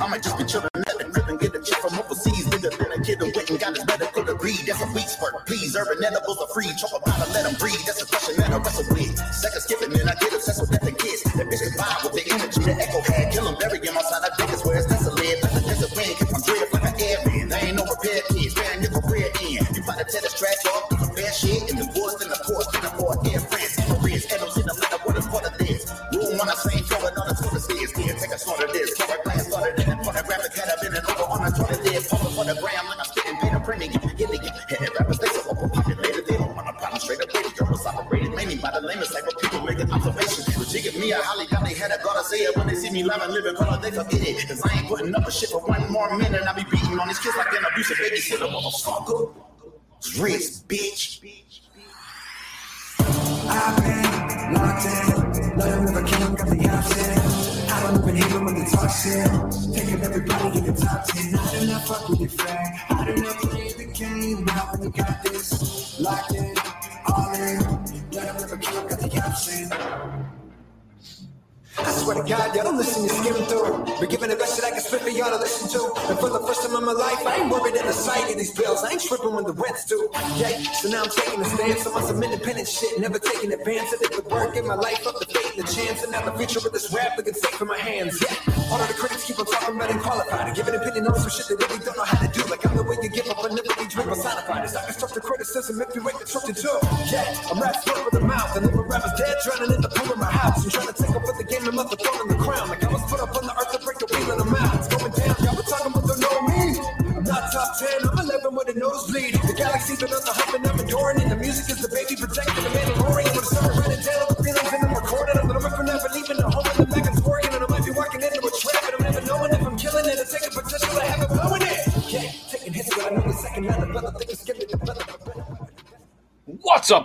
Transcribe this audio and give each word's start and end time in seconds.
I 0.00 0.08
might 0.08 0.22
just 0.22 0.38
be 0.38 0.44
chillin', 0.44 0.68
let 0.74 1.00
it 1.00 1.14
rip 1.14 1.28
and 1.28 1.38
get 1.38 1.54
a 1.54 1.60
check 1.60 1.78
from 1.80 1.98
overseas. 1.98 2.46
Nigga, 2.48 2.76
then 2.76 2.92
a 2.92 3.02
kid 3.04 3.18
who 3.18 3.30
went 3.34 3.50
and 3.50 3.60
got 3.60 3.76
his 3.76 3.86
medical 3.86 4.24
degree. 4.24 4.56
That's 4.66 4.82
a 4.82 4.86
week's 4.92 5.20
work. 5.20 5.46
Please, 5.46 5.76
urban 5.76 6.02
edibles 6.02 6.38
are 6.38 6.48
free. 6.48 6.70
Chop 6.78 6.90
about 6.96 7.26
to 7.26 7.32
let 7.32 7.44
them 7.44 7.54
breathe. 7.58 7.82
That's 7.86 8.02
a 8.02 8.06
question 8.06 8.36
that 8.38 8.50
I 8.50 8.58
wrestle 8.58 8.86
with. 8.94 9.16
Second 9.32 9.60
skipping, 9.60 10.00
and 10.00 10.08
I 10.10 10.14
get 10.14 10.32
obsessed 10.32 10.60
with 10.60 10.70
death 10.70 10.86
and 10.86 10.98
kids. 10.98 11.22
That 11.36 11.46
bitch 11.46 11.62
can 11.62 11.72
vibe 11.78 12.02
with 12.04 12.14
the 12.16 12.24
energy 12.32 12.60
the 12.64 12.74
echo 12.80 13.00
had. 13.02 13.21
Cause 45.02 45.14
I 45.14 45.14
ain't 45.14 45.14
putting 45.14 45.14
up 45.14 45.28
a 45.28 45.32
shit 45.32 45.50
for 45.50 45.60
one 45.60 45.92
more 45.92 46.16
minute. 46.16 46.42
I 46.42 46.52
be 46.52 46.64
beating 46.70 46.98
on 46.98 47.08
these 47.08 47.18
kids 47.18 47.36
like 47.36 47.52
an 47.52 47.64
abusive 47.72 47.96
babysitter, 47.96 48.48
motherfucker. 48.48 49.41
And 86.42 86.50
now 86.52 86.60
the 86.60 86.70
this 86.70 86.92
rap 86.92 87.16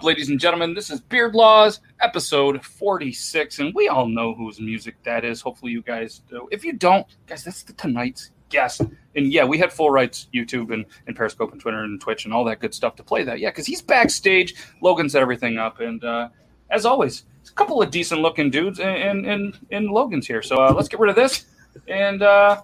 ladies 0.08 0.30
and 0.30 0.40
gentlemen? 0.40 0.74
This 0.74 0.90
is 0.90 1.02
Beard 1.02 1.36
Laws, 1.36 1.82
episode 2.00 2.64
46, 2.64 3.60
and 3.60 3.76
we 3.76 3.90
all 3.90 4.08
know 4.08 4.34
whose 4.34 4.58
music 4.58 4.96
that 5.04 5.26
is. 5.26 5.42
Hopefully, 5.42 5.74
you 5.74 5.82
guys 5.82 6.22
do. 6.30 6.48
If 6.50 6.64
you 6.64 6.72
don't, 6.72 7.06
guys, 7.26 7.44
that's 7.44 7.64
the 7.64 7.74
tonight's 7.74 8.32
guest. 8.48 8.84
And 9.18 9.34
yeah, 9.34 9.44
we 9.44 9.58
had 9.58 9.74
full 9.74 9.92
rights 9.92 10.30
YouTube 10.34 10.74
and, 10.74 10.86
and 11.08 11.16
Periscope 11.18 11.52
and 11.52 11.60
Twitter 11.60 11.84
and 11.84 12.00
Twitch 12.00 12.24
and 12.24 12.34
all 12.34 12.46
that 12.46 12.62
good 12.62 12.74
stuff 12.74 12.96
to 12.96 13.04
play 13.04 13.26
that. 13.26 13.42
Yeah, 13.42 13.50
because 13.50 13.66
he's 13.66 13.82
backstage. 13.82 14.56
Logan 14.82 15.10
set 15.10 15.22
everything 15.22 15.58
up, 15.58 15.82
and 15.82 16.02
uh, 16.02 16.30
as 16.72 16.86
always, 16.86 17.26
a 17.46 17.52
couple 17.52 17.82
of 17.82 17.92
decent 17.92 18.22
looking 18.22 18.50
dudes, 18.50 18.80
and 18.80 18.98
and, 18.98 19.26
and, 19.26 19.60
and 19.72 19.90
Logan's 19.90 20.26
here. 20.26 20.42
So 20.42 20.56
uh, 20.56 20.72
let's 20.74 20.88
get 20.88 21.02
rid 21.02 21.10
of 21.10 21.18
this, 21.18 21.48
and 21.90 22.24
uh, 22.24 22.62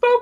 boop 0.00 0.20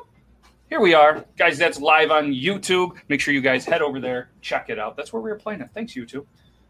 here 0.74 0.80
we 0.80 0.92
are, 0.92 1.24
guys. 1.36 1.56
That's 1.56 1.80
live 1.80 2.10
on 2.10 2.32
YouTube. 2.32 2.96
Make 3.08 3.20
sure 3.20 3.32
you 3.32 3.40
guys 3.40 3.64
head 3.64 3.80
over 3.80 4.00
there, 4.00 4.30
check 4.40 4.70
it 4.70 4.76
out. 4.76 4.96
That's 4.96 5.12
where 5.12 5.22
we 5.22 5.30
were 5.30 5.36
playing 5.36 5.60
it. 5.60 5.68
Thanks, 5.72 5.94
YouTube. 5.94 6.26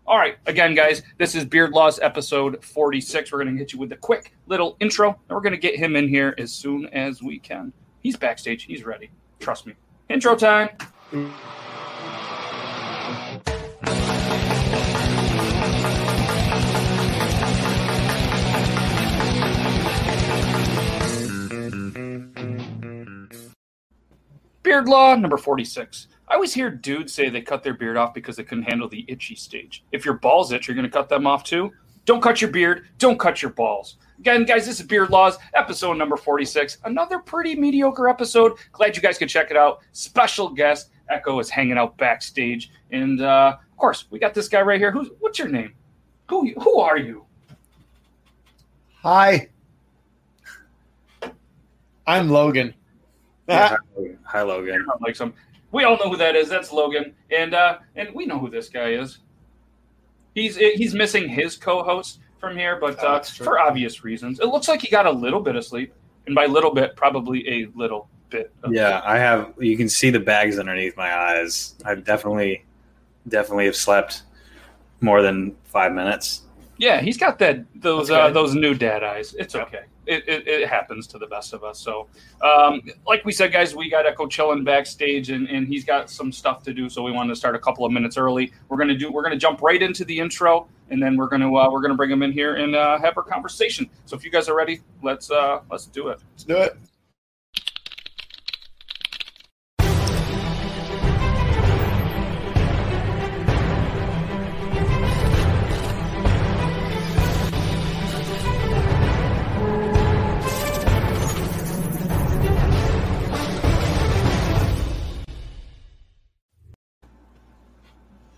All 0.06 0.18
right, 0.18 0.36
again, 0.44 0.74
guys, 0.74 1.02
this 1.16 1.34
is 1.34 1.46
Beard 1.46 1.70
Laws 1.70 1.98
episode 2.00 2.62
46. 2.62 3.32
We're 3.32 3.42
going 3.42 3.54
to 3.54 3.58
hit 3.58 3.72
you 3.72 3.78
with 3.78 3.92
a 3.92 3.96
quick 3.96 4.34
little 4.46 4.76
intro, 4.78 5.08
and 5.08 5.34
we're 5.34 5.40
going 5.40 5.54
to 5.54 5.58
get 5.58 5.76
him 5.76 5.96
in 5.96 6.06
here 6.06 6.34
as 6.36 6.52
soon 6.52 6.84
as 6.88 7.22
we 7.22 7.38
can. 7.38 7.72
He's 8.02 8.14
backstage, 8.14 8.64
he's 8.64 8.84
ready. 8.84 9.10
Trust 9.40 9.66
me. 9.66 9.72
Intro 10.10 10.36
time. 10.36 10.68
Beard 24.64 24.88
Law 24.88 25.14
number 25.14 25.36
46. 25.36 26.08
I 26.26 26.34
always 26.34 26.54
hear 26.54 26.70
dudes 26.70 27.12
say 27.12 27.28
they 27.28 27.42
cut 27.42 27.62
their 27.62 27.74
beard 27.74 27.98
off 27.98 28.14
because 28.14 28.34
they 28.34 28.44
couldn't 28.44 28.64
handle 28.64 28.88
the 28.88 29.04
itchy 29.08 29.34
stage. 29.34 29.84
If 29.92 30.06
your 30.06 30.14
balls 30.14 30.52
itch, 30.52 30.66
you're 30.66 30.74
going 30.74 30.86
to 30.86 30.90
cut 30.90 31.10
them 31.10 31.26
off 31.26 31.44
too? 31.44 31.70
Don't 32.06 32.22
cut 32.22 32.40
your 32.40 32.50
beard. 32.50 32.88
Don't 32.98 33.18
cut 33.18 33.42
your 33.42 33.50
balls. 33.50 33.98
Again, 34.18 34.44
guys, 34.44 34.64
this 34.64 34.80
is 34.80 34.86
Beard 34.86 35.10
Laws, 35.10 35.36
episode 35.54 35.94
number 35.98 36.16
46. 36.16 36.78
Another 36.84 37.18
pretty 37.18 37.54
mediocre 37.54 38.08
episode. 38.08 38.54
Glad 38.72 38.96
you 38.96 39.02
guys 39.02 39.18
could 39.18 39.28
check 39.28 39.50
it 39.50 39.56
out. 39.56 39.80
Special 39.92 40.48
guest 40.48 40.90
Ekoh 41.12 41.40
is 41.42 41.50
hanging 41.50 41.76
out 41.76 41.96
backstage. 41.98 42.70
And 42.90 43.20
uh, 43.20 43.58
of 43.60 43.76
course, 43.76 44.06
we 44.10 44.18
got 44.18 44.32
this 44.32 44.48
guy 44.48 44.62
right 44.62 44.80
here. 44.80 44.92
Who's 44.92 45.10
what's 45.20 45.38
your 45.38 45.48
name? 45.48 45.74
Who 46.30 46.50
who 46.58 46.80
are 46.80 46.96
you? 46.96 47.26
Hi. 49.02 49.48
I'm 52.06 52.30
Logan. 52.30 52.74
Yeah, 53.48 53.76
hi, 54.24 54.42
Logan. 54.42 54.86
Like 55.00 55.16
some 55.16 55.34
we 55.72 55.84
all 55.84 55.96
know 55.96 56.08
who 56.10 56.16
that 56.16 56.36
is. 56.36 56.48
That's 56.48 56.72
Logan. 56.72 57.14
And 57.30 57.54
uh 57.54 57.78
and 57.96 58.14
we 58.14 58.26
know 58.26 58.38
who 58.38 58.48
this 58.48 58.68
guy 58.68 58.90
is. 58.90 59.18
He's 60.34 60.56
he's 60.56 60.94
missing 60.94 61.28
his 61.28 61.56
co-host 61.56 62.20
from 62.40 62.56
here, 62.56 62.78
but 62.80 62.98
Oh, 63.02 63.06
uh, 63.06 63.12
that's 63.14 63.36
for 63.36 63.58
obvious 63.58 64.04
reasons. 64.04 64.40
It 64.40 64.46
looks 64.46 64.68
like 64.68 64.80
he 64.82 64.88
got 64.88 65.06
a 65.06 65.10
little 65.10 65.40
bit 65.40 65.56
of 65.56 65.64
sleep. 65.64 65.92
And 66.26 66.34
by 66.34 66.46
little 66.46 66.72
bit, 66.72 66.96
probably 66.96 67.46
a 67.48 67.68
little 67.74 68.08
bit 68.30 68.52
of 68.62 68.72
Yeah, 68.72 69.02
I 69.04 69.18
have. 69.18 69.52
You 69.58 69.76
can 69.76 69.88
see 69.88 70.10
the 70.10 70.20
bags 70.20 70.58
underneath 70.58 70.96
my 70.96 71.14
eyes. 71.14 71.74
I 71.84 71.96
definitely, 71.96 72.64
definitely 73.28 73.66
have 73.66 73.76
slept 73.76 74.22
more 75.00 75.20
than 75.20 75.54
five 75.64 75.92
minutes. 75.92 76.42
Yeah, 76.76 77.00
he's 77.00 77.16
got 77.16 77.38
that 77.38 77.64
those 77.74 78.08
That's 78.08 78.30
uh, 78.30 78.30
those 78.30 78.54
new 78.54 78.74
dad 78.74 79.02
eyes. 79.02 79.34
It's 79.38 79.54
okay. 79.54 79.84
It, 80.06 80.28
it, 80.28 80.46
it 80.46 80.68
happens 80.68 81.06
to 81.08 81.18
the 81.18 81.26
best 81.26 81.54
of 81.54 81.64
us. 81.64 81.78
So, 81.78 82.08
um, 82.42 82.82
like 83.06 83.24
we 83.24 83.32
said, 83.32 83.52
guys, 83.52 83.74
we 83.74 83.88
got 83.88 84.04
Ekoh 84.04 84.30
chilling 84.30 84.62
backstage, 84.62 85.30
and, 85.30 85.48
and 85.48 85.66
he's 85.66 85.84
got 85.84 86.10
some 86.10 86.30
stuff 86.30 86.62
to 86.64 86.74
do. 86.74 86.90
So 86.90 87.02
we 87.02 87.10
wanted 87.10 87.30
to 87.30 87.36
start 87.36 87.54
a 87.54 87.58
couple 87.58 87.86
of 87.86 87.92
minutes 87.92 88.16
early. 88.16 88.52
We're 88.68 88.76
gonna 88.76 88.96
do. 88.96 89.10
We're 89.10 89.22
gonna 89.22 89.36
jump 89.36 89.62
right 89.62 89.82
into 89.82 90.04
the 90.04 90.18
intro, 90.18 90.68
and 90.90 91.02
then 91.02 91.16
we're 91.16 91.28
gonna 91.28 91.54
uh, 91.54 91.70
we're 91.70 91.80
gonna 91.80 91.94
bring 91.94 92.10
him 92.10 92.22
in 92.22 92.32
here 92.32 92.56
and 92.56 92.74
uh, 92.74 92.98
have 92.98 93.16
our 93.16 93.22
conversation. 93.22 93.88
So 94.04 94.16
if 94.16 94.24
you 94.24 94.30
guys 94.30 94.48
are 94.48 94.56
ready, 94.56 94.80
let's 95.02 95.30
uh, 95.30 95.60
let's 95.70 95.86
do 95.86 96.08
it. 96.08 96.20
Let's 96.32 96.44
do 96.44 96.56
it. 96.56 96.76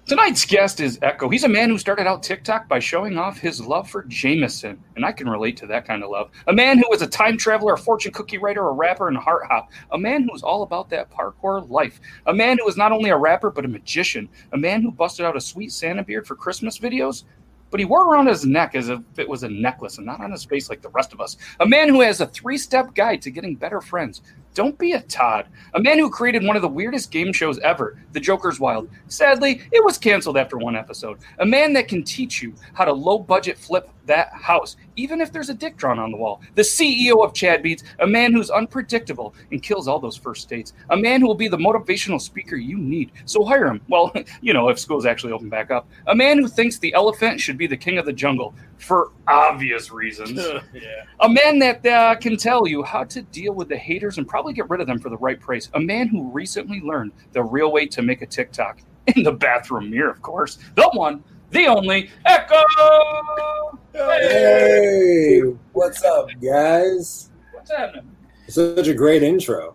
Tonight's 0.07 0.45
guest 0.45 0.79
is 0.79 1.01
Ekoh. 1.01 1.33
He's 1.33 1.43
a 1.43 1.49
man 1.49 1.69
who 1.69 1.79
started 1.79 2.07
out 2.07 2.23
TikTok 2.23 2.69
by 2.69 2.79
showing 2.79 3.19
off 3.19 3.39
his 3.39 3.61
love 3.61 3.91
for 3.91 4.05
Jameson, 4.05 4.81
and 4.95 5.05
I 5.05 5.11
can 5.11 5.29
relate 5.29 5.57
to 5.57 5.67
that 5.67 5.85
kind 5.85 6.05
of 6.05 6.11
love. 6.11 6.31
A 6.47 6.53
man 6.53 6.79
who 6.79 6.85
was 6.89 7.03
a 7.03 7.09
time 7.09 7.37
traveler, 7.37 7.75
a 7.75 7.79
fortune 7.79 8.13
cookie 8.13 8.39
writer, 8.39 8.69
a 8.69 8.73
rapper, 8.73 9.09
and 9.09 9.17
a 9.17 9.21
heart 9.21 9.47
hop. 9.51 9.69
A 9.91 9.99
man 9.99 10.23
who 10.23 10.31
was 10.31 10.45
all 10.45 10.63
about 10.63 10.89
that 10.91 11.11
parkour 11.11 11.69
life. 11.69 12.01
A 12.27 12.33
man 12.33 12.57
who 12.57 12.65
was 12.65 12.77
not 12.77 12.93
only 12.93 13.11
a 13.11 13.17
rapper 13.17 13.51
but 13.51 13.65
a 13.65 13.69
magician. 13.69 14.29
A 14.53 14.57
man 14.57 14.81
who 14.81 14.93
busted 14.93 15.27
out 15.27 15.37
a 15.37 15.41
sweet 15.41 15.73
Santa 15.73 16.05
beard 16.05 16.25
for 16.25 16.37
Christmas 16.37 16.79
videos. 16.79 17.25
but 17.71 17.81
he 17.81 17.85
wore 17.85 18.09
around 18.09 18.29
his 18.29 18.47
neck 18.47 18.77
as 18.77 18.89
if 18.89 19.01
it 19.17 19.29
was 19.29 19.43
a 19.43 19.49
necklace 19.49 19.97
and 19.99 20.07
not 20.07 20.21
on 20.21 20.31
his 20.31 20.45
face 20.45 20.71
like 20.71 20.83
the 20.83 20.89
rest 20.91 21.13
of 21.13 21.21
us. 21.21 21.37
A 21.59 21.67
man 21.67 21.89
who 21.89 22.01
has 22.01 22.21
a 22.21 22.27
three 22.27 22.57
step 22.57 22.95
guide 22.95 23.21
to 23.23 23.31
getting 23.31 23.57
better 23.57 23.81
friends. 23.81 24.23
Don't 24.57 24.79
be 24.79 24.93
a 24.93 25.03
Todd. 25.03 25.49
A 25.75 25.81
man 25.81 25.99
who 25.99 26.09
created 26.09 26.43
one 26.43 26.57
of 26.57 26.63
the 26.63 26.69
weirdest 26.69 27.11
game 27.11 27.31
shows 27.31 27.59
ever, 27.59 27.99
The 28.13 28.21
Joker's 28.21 28.59
Wild. 28.59 28.89
Sadly, 29.07 29.61
it 29.71 29.85
was 29.85 29.99
canceled 29.99 30.39
after 30.39 30.57
one 30.57 30.75
episode. 30.75 31.19
A 31.41 31.45
man 31.45 31.75
that 31.75 31.89
can 31.89 32.03
teach 32.03 32.41
you 32.41 32.55
how 32.73 32.87
to 32.87 32.93
low 32.95 33.19
budget 33.19 33.59
flip 33.59 33.91
that 34.07 34.33
house, 34.33 34.77
even 34.97 35.21
if 35.21 35.33
there's 35.33 35.51
a 35.51 35.55
dick 35.55 35.77
drawn 35.77 35.99
on 35.99 36.11
the 36.11 36.17
wall. 36.17 36.41
The 36.55 36.63
CEO 36.63 37.25
of 37.25 37.35
Chad 37.35 37.63
Beats, 37.63 37.83
a 38.01 38.07
man 38.07 38.33
who's 38.33 38.51
unpredictable 38.51 39.35
and 39.51 39.63
kills 39.63 39.89
all 39.89 39.99
those 39.99 40.17
first 40.17 40.49
dates. 40.49 40.73
A 40.91 40.97
man 40.97 41.21
who 41.21 41.27
will 41.27 41.35
be 41.35 41.49
the 41.49 41.57
motivational 41.57 42.21
speaker 42.21 42.57
you 42.57 42.79
need. 42.79 43.13
So 43.25 43.45
hire 43.45 43.67
him. 43.67 43.81
Well, 43.89 44.13
you 44.41 44.53
know, 44.53 44.69
if 44.69 44.79
schools 44.79 45.07
actually 45.07 45.33
open 45.33 45.49
back 45.49 45.71
up. 45.71 45.89
A 46.07 46.15
man 46.15 46.39
who 46.39 46.49
thinks 46.49 46.79
the 46.79 46.95
elephant 46.95 47.41
should 47.41 47.59
be 47.59 47.67
the 47.67 47.77
king 47.77 47.99
of 47.99 48.07
the 48.07 48.13
jungle 48.13 48.55
for 48.79 49.11
obvious 49.27 49.91
reasons. 49.91 50.39
yeah. 50.75 51.05
A 51.21 51.29
man 51.29 51.59
that 51.59 51.85
uh, 51.87 52.15
can 52.17 52.37
tell 52.37 52.67
you 52.67 52.83
how 52.83 53.05
to 53.05 53.23
deal 53.23 53.53
with 53.53 53.69
the 53.69 53.77
haters 53.77 54.19
and 54.19 54.27
probably 54.27 54.53
get 54.53 54.69
rid 54.71 54.81
of 54.81 54.87
them 54.87 54.99
for 54.99 55.09
the 55.11 55.19
right 55.19 55.41
price. 55.41 55.71
A 55.75 55.81
man 55.81 56.09
who 56.09 56.31
recently 56.31 56.81
learned 56.81 57.13
the 57.33 57.43
real 57.43 57.73
way 57.73 57.87
to 57.87 58.03
make 58.03 58.23
a 58.23 58.27
TikTok 58.27 58.81
in 59.15 59.23
the 59.23 59.33
bathroom 59.33 59.91
mirror, 59.91 60.11
of 60.11 60.23
course. 60.23 60.59
The 60.75 60.89
one, 60.93 61.23
the 61.51 61.67
only 61.67 62.11
Ekoh. 62.27 63.79
Hey, 63.93 65.41
what's 65.73 66.03
up, 66.05 66.29
guys? 66.43 67.31
What's 67.53 67.71
happening? 67.71 68.15
Such 68.49 68.89
a 68.89 68.95
great 68.95 69.23
intro. 69.23 69.75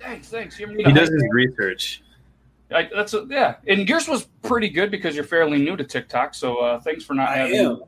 Thanks, 0.00 0.28
thanks. 0.28 0.58
You 0.58 0.68
He 0.68 0.92
does 0.92 1.08
his 1.08 1.22
research. 1.30 2.02
I, 2.70 2.88
that's 2.94 3.14
a, 3.14 3.26
yeah. 3.28 3.56
And 3.66 3.88
yours 3.88 4.08
was 4.08 4.26
pretty 4.42 4.68
good 4.68 4.90
because 4.90 5.14
you're 5.14 5.24
fairly 5.24 5.58
new 5.58 5.76
to 5.76 5.84
TikTok. 5.84 6.34
So 6.34 6.56
uh, 6.58 6.80
thanks 6.80 7.04
for 7.04 7.14
not 7.14 7.30
I 7.30 7.36
having 7.38 7.80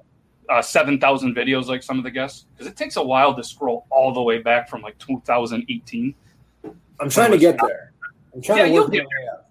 uh, 0.49 0.63
seven 0.63 0.99
thousand 0.99 1.35
videos 1.37 1.67
like 1.67 1.83
some 1.83 1.99
of 1.99 2.05
the 2.05 2.11
guests 2.11 2.47
because 2.55 2.67
it 2.67 2.77
takes 2.77 2.97
a 2.97 3.03
while 3.03 3.35
to 3.35 3.45
scroll 3.45 3.87
all 3.91 4.13
the 4.13 4.23
way 4.23 4.39
back 4.39 4.69
from 4.69 4.83
like 4.83 4.99
2018. 4.99 6.15
I'm 7.01 7.11
trying 7.11 7.31
to 7.31 7.39
get 7.39 7.57
there. 7.63 7.93
I'm 8.35 8.43
trying 8.43 8.59
Yeah, 8.59 8.65
to 8.65 8.71
you'll 8.73 8.89
get 8.89 9.05
my 9.05 9.23
way 9.23 9.29
up. 9.33 9.50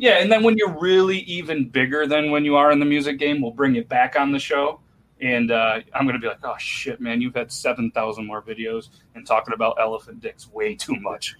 Yeah, 0.00 0.12
and 0.12 0.32
then 0.32 0.42
when 0.42 0.56
you're 0.56 0.78
really 0.80 1.18
even 1.20 1.68
bigger 1.68 2.06
than 2.06 2.30
when 2.30 2.42
you 2.42 2.56
are 2.56 2.72
in 2.72 2.80
the 2.80 2.86
music 2.86 3.18
game, 3.18 3.42
we'll 3.42 3.50
bring 3.50 3.74
you 3.74 3.84
back 3.84 4.16
on 4.18 4.32
the 4.32 4.38
show. 4.38 4.80
And 5.20 5.50
uh, 5.50 5.80
I'm 5.92 6.06
going 6.06 6.14
to 6.14 6.18
be 6.18 6.26
like, 6.26 6.42
oh 6.42 6.54
shit, 6.58 7.02
man, 7.02 7.20
you've 7.20 7.34
had 7.34 7.52
7,000 7.52 8.26
more 8.26 8.40
videos 8.40 8.88
and 9.14 9.26
talking 9.26 9.52
about 9.52 9.76
elephant 9.78 10.22
dicks 10.22 10.50
way 10.50 10.74
too 10.74 10.94
much. 10.96 11.36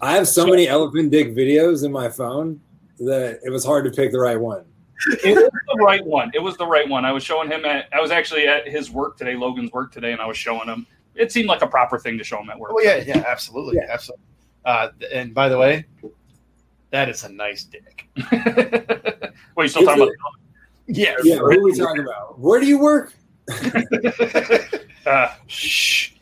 I 0.00 0.14
have 0.14 0.28
so 0.28 0.46
many 0.46 0.68
elephant 0.68 1.10
dick 1.10 1.34
videos 1.34 1.84
in 1.84 1.90
my 1.90 2.08
phone 2.08 2.60
that 3.00 3.40
it 3.42 3.50
was 3.50 3.64
hard 3.64 3.84
to 3.86 3.90
pick 3.90 4.12
the 4.12 4.20
right 4.20 4.38
one. 4.40 4.64
It 5.24 5.34
was 5.34 5.50
the 5.66 5.84
right 5.84 6.06
one. 6.06 6.30
It 6.34 6.42
was 6.42 6.56
the 6.58 6.66
right 6.68 6.88
one. 6.88 7.04
I 7.04 7.10
was 7.10 7.24
showing 7.24 7.50
him 7.50 7.64
at, 7.64 7.88
I 7.92 8.00
was 8.00 8.12
actually 8.12 8.46
at 8.46 8.68
his 8.68 8.92
work 8.92 9.16
today, 9.16 9.34
Logan's 9.34 9.72
work 9.72 9.90
today, 9.90 10.12
and 10.12 10.20
I 10.20 10.26
was 10.26 10.36
showing 10.38 10.68
him. 10.68 10.86
It 11.16 11.32
seemed 11.32 11.48
like 11.48 11.62
a 11.62 11.66
proper 11.66 11.98
thing 11.98 12.16
to 12.18 12.22
show 12.22 12.40
him 12.40 12.48
at 12.48 12.60
work. 12.60 12.70
Oh 12.72 12.80
yeah, 12.80 12.98
yeah, 13.04 13.24
absolutely, 13.26 13.78
Yeah. 13.78 13.92
absolutely. 13.92 14.22
Uh, 14.64 14.90
and 15.12 15.34
by 15.34 15.48
the 15.48 15.58
way, 15.58 15.84
that 16.90 17.08
is 17.08 17.24
a 17.24 17.28
nice 17.28 17.64
dick. 17.64 18.08
Wait, 18.16 19.64
you 19.64 19.68
still 19.68 19.82
Is 19.82 19.88
talking 19.88 20.02
about 20.02 20.12
Yes. 20.88 21.20
Yeah, 21.24 21.36
who 21.38 21.46
are 21.46 21.62
we 21.62 21.76
talking 21.76 22.02
about? 22.02 22.38
Where 22.38 22.60
do 22.60 22.66
you 22.66 22.78
work? 22.78 23.12
uh, 25.06 25.34
shh. 25.46 26.12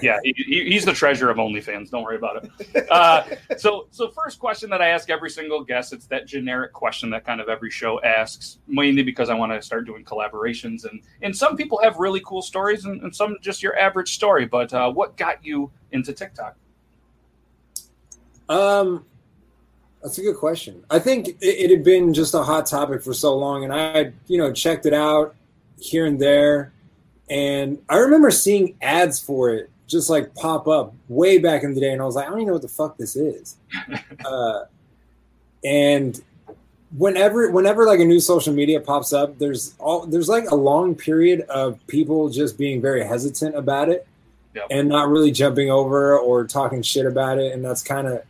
Yeah, 0.00 0.18
he, 0.22 0.32
he, 0.36 0.64
he's 0.70 0.84
the 0.84 0.92
treasure 0.92 1.28
of 1.28 1.38
OnlyFans. 1.38 1.90
Don't 1.90 2.04
worry 2.04 2.16
about 2.16 2.44
it. 2.44 2.90
Uh, 2.90 3.24
so, 3.56 3.88
so 3.90 4.10
first 4.10 4.38
question 4.38 4.70
that 4.70 4.80
I 4.80 4.88
ask 4.88 5.10
every 5.10 5.28
single 5.28 5.64
guest, 5.64 5.92
it's 5.92 6.06
that 6.06 6.26
generic 6.26 6.72
question 6.72 7.10
that 7.10 7.24
kind 7.24 7.40
of 7.40 7.48
every 7.48 7.70
show 7.70 8.00
asks, 8.02 8.58
mainly 8.68 9.02
because 9.02 9.28
I 9.28 9.34
want 9.34 9.50
to 9.52 9.60
start 9.60 9.84
doing 9.84 10.04
collaborations, 10.04 10.88
and 10.88 11.02
and 11.22 11.36
some 11.36 11.56
people 11.56 11.80
have 11.82 11.96
really 11.96 12.22
cool 12.24 12.42
stories, 12.42 12.84
and, 12.84 13.02
and 13.02 13.14
some 13.14 13.36
just 13.40 13.60
your 13.60 13.76
average 13.76 14.14
story. 14.14 14.46
But 14.46 14.72
uh, 14.72 14.92
what 14.92 15.16
got 15.16 15.44
you 15.44 15.70
into 15.90 16.12
TikTok? 16.12 16.56
Um, 18.48 19.04
that's 20.02 20.18
a 20.18 20.22
good 20.22 20.36
question. 20.36 20.84
I 20.90 20.98
think 20.98 21.28
it, 21.28 21.36
it 21.40 21.70
had 21.70 21.84
been 21.84 22.12
just 22.12 22.34
a 22.34 22.42
hot 22.42 22.66
topic 22.66 23.02
for 23.02 23.14
so 23.14 23.36
long, 23.36 23.64
and 23.64 23.72
I 23.72 23.96
had, 23.96 24.14
you 24.26 24.38
know, 24.38 24.52
checked 24.52 24.86
it 24.86 24.94
out 24.94 25.34
here 25.78 26.06
and 26.06 26.20
there. 26.20 26.72
And 27.30 27.78
I 27.88 27.96
remember 27.98 28.30
seeing 28.30 28.76
ads 28.82 29.20
for 29.20 29.50
it 29.50 29.70
just 29.86 30.08
like 30.10 30.34
pop 30.34 30.66
up 30.68 30.94
way 31.08 31.38
back 31.38 31.62
in 31.62 31.74
the 31.74 31.80
day, 31.80 31.92
and 31.92 32.02
I 32.02 32.04
was 32.04 32.14
like, 32.14 32.26
I 32.26 32.30
don't 32.30 32.38
even 32.38 32.48
know 32.48 32.52
what 32.54 32.62
the 32.62 32.68
fuck 32.68 32.96
this 32.96 33.16
is. 33.16 33.56
uh, 34.24 34.64
and 35.64 36.20
whenever, 36.96 37.50
whenever 37.50 37.86
like 37.86 38.00
a 38.00 38.04
new 38.04 38.20
social 38.20 38.52
media 38.52 38.80
pops 38.80 39.12
up, 39.12 39.38
there's 39.38 39.74
all 39.78 40.06
there's 40.06 40.28
like 40.28 40.50
a 40.50 40.54
long 40.54 40.94
period 40.94 41.42
of 41.42 41.78
people 41.86 42.28
just 42.28 42.58
being 42.58 42.80
very 42.80 43.04
hesitant 43.04 43.56
about 43.56 43.88
it 43.88 44.06
Yep. 44.54 44.66
and 44.70 44.88
not 44.88 45.08
really 45.08 45.30
jumping 45.30 45.70
over 45.70 46.18
or 46.18 46.46
talking 46.46 46.82
shit 46.82 47.06
about 47.06 47.38
it, 47.38 47.54
and 47.54 47.64
that's 47.64 47.82
kind 47.82 48.06
of 48.06 48.22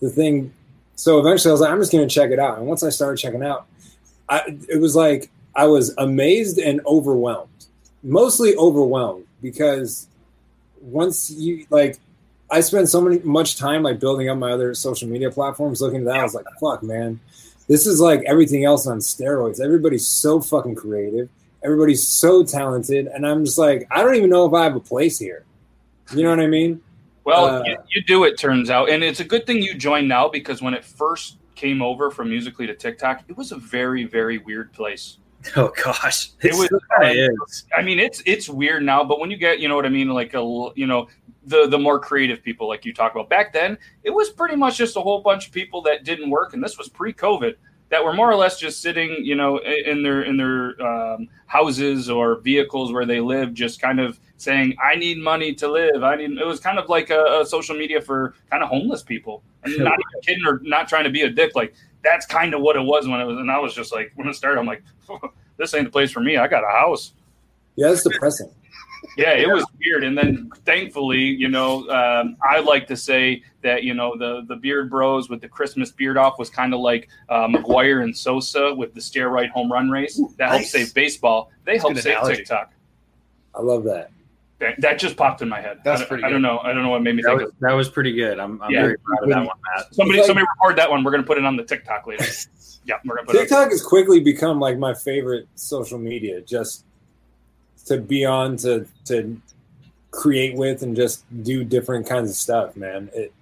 the 0.00 0.08
thing. 0.08 0.52
So 0.96 1.18
eventually, 1.18 1.50
I 1.50 1.52
was 1.52 1.60
like, 1.60 1.70
I'm 1.70 1.80
just 1.80 1.92
going 1.92 2.06
to 2.06 2.14
check 2.14 2.30
it 2.30 2.38
out. 2.38 2.58
And 2.58 2.66
once 2.66 2.82
I 2.82 2.90
started 2.90 3.20
checking 3.20 3.42
out, 3.42 3.66
I, 4.28 4.56
it 4.68 4.80
was 4.80 4.94
like 4.96 5.30
I 5.54 5.66
was 5.66 5.94
amazed 5.98 6.58
and 6.58 6.80
overwhelmed. 6.86 7.50
Mostly 8.02 8.54
overwhelmed 8.56 9.26
because 9.42 10.06
once 10.80 11.30
you 11.30 11.66
like, 11.70 11.98
I 12.50 12.60
spent 12.60 12.88
so 12.88 13.00
many 13.00 13.18
much 13.20 13.56
time 13.56 13.82
like 13.82 13.98
building 13.98 14.28
up 14.28 14.38
my 14.38 14.52
other 14.52 14.74
social 14.74 15.08
media 15.08 15.30
platforms. 15.30 15.80
Looking 15.80 16.00
at 16.00 16.06
that, 16.06 16.20
I 16.20 16.22
was 16.22 16.34
like, 16.34 16.46
fuck, 16.60 16.82
man, 16.82 17.18
this 17.68 17.86
is 17.86 18.00
like 18.00 18.22
everything 18.26 18.64
else 18.64 18.86
on 18.86 18.98
steroids. 18.98 19.60
Everybody's 19.60 20.06
so 20.06 20.40
fucking 20.40 20.74
creative. 20.74 21.28
Everybody's 21.64 22.06
so 22.06 22.44
talented, 22.44 23.06
and 23.06 23.26
I'm 23.26 23.46
just 23.46 23.56
like, 23.56 23.86
I 23.90 24.02
don't 24.02 24.16
even 24.16 24.28
know 24.28 24.44
if 24.44 24.52
I 24.52 24.64
have 24.64 24.76
a 24.76 24.80
place 24.80 25.18
here. 25.18 25.44
You 26.14 26.22
know 26.22 26.28
what 26.28 26.40
I 26.40 26.46
mean? 26.46 26.82
Well, 27.24 27.46
Uh, 27.46 27.62
you, 27.64 27.76
you 27.94 28.02
do, 28.04 28.24
it 28.24 28.38
turns 28.38 28.70
out, 28.70 28.90
and 28.90 29.02
it's 29.02 29.20
a 29.20 29.24
good 29.24 29.46
thing 29.46 29.62
you 29.62 29.74
joined 29.74 30.08
now 30.08 30.28
because 30.28 30.60
when 30.62 30.74
it 30.74 30.84
first 30.84 31.38
came 31.54 31.80
over 31.82 32.10
from 32.10 32.28
Musical.ly 32.28 32.66
to 32.66 32.74
TikTok, 32.74 33.24
it 33.28 33.36
was 33.36 33.52
a 33.52 33.56
very, 33.56 34.04
very 34.04 34.38
weird 34.38 34.72
place. 34.72 35.18
Oh 35.56 35.70
gosh, 35.84 36.30
It 36.40 36.54
was- 36.54 36.70
is. 37.02 37.64
I 37.76 37.82
mean, 37.82 37.98
it's 37.98 38.22
it's 38.24 38.48
weird 38.48 38.82
now, 38.82 39.04
but 39.04 39.20
when 39.20 39.30
you 39.30 39.36
get, 39.36 39.60
you 39.60 39.68
know 39.68 39.76
what 39.76 39.84
I 39.84 39.90
mean, 39.90 40.08
like 40.08 40.32
a, 40.32 40.70
you 40.74 40.86
know, 40.86 41.08
the 41.46 41.66
the 41.68 41.78
more 41.78 41.98
creative 42.00 42.42
people, 42.42 42.66
like 42.66 42.86
you 42.86 42.94
talk 42.94 43.12
about. 43.14 43.28
Back 43.28 43.52
then, 43.52 43.76
it 44.04 44.10
was 44.10 44.30
pretty 44.30 44.56
much 44.56 44.78
just 44.78 44.96
a 44.96 45.00
whole 45.02 45.20
bunch 45.20 45.46
of 45.48 45.52
people 45.52 45.82
that 45.82 46.04
didn't 46.04 46.30
work, 46.30 46.54
and 46.54 46.64
this 46.64 46.78
was 46.78 46.88
pre-COVID, 46.88 47.56
that 47.90 48.02
were 48.02 48.14
more 48.14 48.30
or 48.30 48.36
less 48.36 48.58
just 48.58 48.80
sitting, 48.80 49.22
you 49.22 49.34
know, 49.34 49.58
in 49.58 50.02
their 50.02 50.22
in 50.22 50.38
their 50.38 50.80
um, 50.80 51.28
houses 51.44 52.08
or 52.08 52.40
vehicles 52.40 52.90
where 52.90 53.04
they 53.04 53.20
live, 53.20 53.52
just 53.52 53.82
kind 53.82 54.00
of 54.00 54.18
saying, 54.36 54.76
"I 54.82 54.96
need 54.96 55.18
money 55.18 55.54
to 55.54 55.70
live." 55.70 56.02
I 56.02 56.16
need. 56.16 56.32
It 56.38 56.46
was 56.46 56.60
kind 56.60 56.78
of 56.78 56.88
like 56.88 57.10
a, 57.10 57.40
a 57.40 57.46
social 57.46 57.76
media 57.76 58.00
for 58.00 58.34
kind 58.50 58.62
of 58.62 58.68
homeless 58.68 59.02
people, 59.02 59.42
and 59.64 59.78
not 59.78 59.94
even 59.94 60.22
kidding 60.22 60.46
or 60.46 60.60
not 60.62 60.88
trying 60.88 61.04
to 61.04 61.10
be 61.10 61.22
a 61.22 61.30
dick. 61.30 61.54
Like 61.54 61.74
that's 62.02 62.26
kind 62.26 62.54
of 62.54 62.60
what 62.60 62.76
it 62.76 62.82
was 62.82 63.08
when 63.08 63.20
it 63.20 63.24
was, 63.24 63.38
and 63.38 63.50
I 63.50 63.58
was 63.58 63.74
just 63.74 63.92
like, 63.92 64.12
when 64.16 64.28
it 64.28 64.34
started, 64.34 64.60
I'm 64.60 64.66
like. 64.66 64.82
This 65.56 65.74
ain't 65.74 65.84
the 65.84 65.90
place 65.90 66.10
for 66.10 66.20
me. 66.20 66.36
I 66.36 66.48
got 66.48 66.64
a 66.64 66.72
house. 66.72 67.12
Yeah, 67.76 67.90
it's 67.90 68.02
depressing. 68.02 68.50
Yeah, 69.16 69.34
it 69.34 69.48
was 69.48 69.64
weird. 69.78 70.02
And 70.02 70.16
then 70.16 70.50
thankfully, 70.64 71.20
you 71.20 71.48
know, 71.48 71.88
um, 71.90 72.36
I 72.42 72.60
like 72.60 72.86
to 72.88 72.96
say 72.96 73.42
that, 73.62 73.84
you 73.84 73.94
know, 73.94 74.16
the, 74.16 74.44
the 74.48 74.56
beard 74.56 74.90
bros 74.90 75.28
with 75.28 75.40
the 75.40 75.48
Christmas 75.48 75.92
beard 75.92 76.16
off 76.16 76.38
was 76.38 76.50
kind 76.50 76.74
of 76.74 76.80
like 76.80 77.08
uh, 77.28 77.46
McGwire 77.46 78.02
and 78.02 78.16
Sosa 78.16 78.74
with 78.74 78.94
the 78.94 79.00
steroid 79.00 79.50
home 79.50 79.70
run 79.70 79.90
race 79.90 80.20
that 80.38 80.48
helped 80.48 80.62
nice. 80.62 80.72
save 80.72 80.94
baseball. 80.94 81.52
They 81.64 81.78
helped 81.78 81.98
save 81.98 82.16
analogy. 82.16 82.36
TikTok. 82.38 82.72
I 83.54 83.60
love 83.60 83.84
that. 83.84 84.10
That, 84.60 84.80
that 84.80 84.98
just 84.98 85.16
popped 85.16 85.42
in 85.42 85.48
my 85.48 85.60
head. 85.60 85.80
That's 85.84 86.02
I, 86.02 86.04
pretty 86.04 86.24
I 86.24 86.30
don't 86.30 86.40
know. 86.42 86.60
I 86.60 86.72
don't 86.72 86.82
know 86.82 86.90
what 86.90 87.02
made 87.02 87.16
me 87.16 87.22
That 87.22 87.30
think 87.30 87.40
was 87.42 87.50
of 87.50 87.58
that 87.60 87.72
was 87.72 87.88
pretty 87.88 88.12
good. 88.12 88.38
I'm, 88.38 88.62
I'm 88.62 88.70
Yeah. 88.70 88.82
very 88.82 88.98
proud 88.98 89.22
of 89.24 89.28
that 89.30 89.38
one, 89.38 89.56
Matt. 89.76 89.94
somebody. 89.94 90.18
Like- 90.20 90.26
somebody 90.26 90.46
record 90.58 90.76
that 90.76 90.90
one. 90.90 91.02
We're 91.04 91.10
gonna 91.10 91.24
put 91.24 91.38
it 91.38 91.44
on 91.44 91.56
the 91.56 91.64
TikTok 91.64 92.06
later. 92.06 92.24
yeah, 92.84 92.96
we're 93.04 93.16
gonna 93.16 93.26
put 93.26 93.36
it. 93.36 93.40
TikTok 93.40 93.70
has 93.70 93.82
quickly 93.82 94.20
become 94.20 94.60
like 94.60 94.78
my 94.78 94.94
favorite 94.94 95.48
social 95.56 95.98
media 95.98 96.40
just 96.40 96.84
to 97.86 97.98
be 97.98 98.24
on 98.24 98.56
to 98.58 98.86
to 99.06 99.40
create 100.12 100.54
with 100.54 100.82
and 100.82 100.94
just 100.94 101.24
do 101.42 101.64
different 101.64 102.06
kinds 102.06 102.30
of 102.30 102.36
stuff, 102.36 102.76
man. 102.76 103.10
It, 103.12 103.32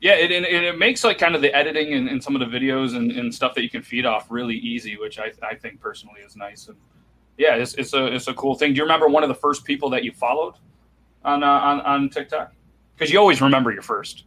Yeah, 0.00 0.14
it, 0.14 0.30
and, 0.32 0.44
and 0.46 0.64
it 0.64 0.78
makes 0.78 1.02
like 1.04 1.18
kind 1.18 1.34
of 1.34 1.42
the 1.42 1.52
editing 1.54 1.92
and, 1.94 2.08
and 2.08 2.22
some 2.22 2.36
of 2.36 2.40
the 2.40 2.46
videos 2.58 2.96
and, 2.96 3.10
and 3.12 3.34
stuff 3.34 3.54
that 3.54 3.62
you 3.62 3.70
can 3.70 3.82
feed 3.82 4.06
off 4.06 4.26
really 4.30 4.56
easy, 4.56 4.96
which 4.96 5.18
I, 5.18 5.32
I 5.42 5.54
think 5.54 5.80
personally 5.80 6.20
is 6.20 6.36
nice. 6.36 6.68
And 6.68 6.76
yeah, 7.38 7.54
it's, 7.54 7.74
it's 7.74 7.94
a 7.94 8.06
it's 8.06 8.28
a 8.28 8.34
cool 8.34 8.54
thing. 8.56 8.72
Do 8.72 8.76
you 8.78 8.82
remember 8.82 9.08
one 9.08 9.22
of 9.22 9.28
the 9.28 9.34
first 9.34 9.64
people 9.64 9.88
that 9.90 10.04
you 10.04 10.12
followed 10.12 10.54
on 11.24 11.42
uh, 11.42 11.46
on, 11.46 11.80
on 11.82 12.08
TikTok? 12.10 12.52
Because 12.96 13.12
you 13.12 13.18
always 13.18 13.40
remember 13.40 13.72
your 13.72 13.82
first. 13.82 14.24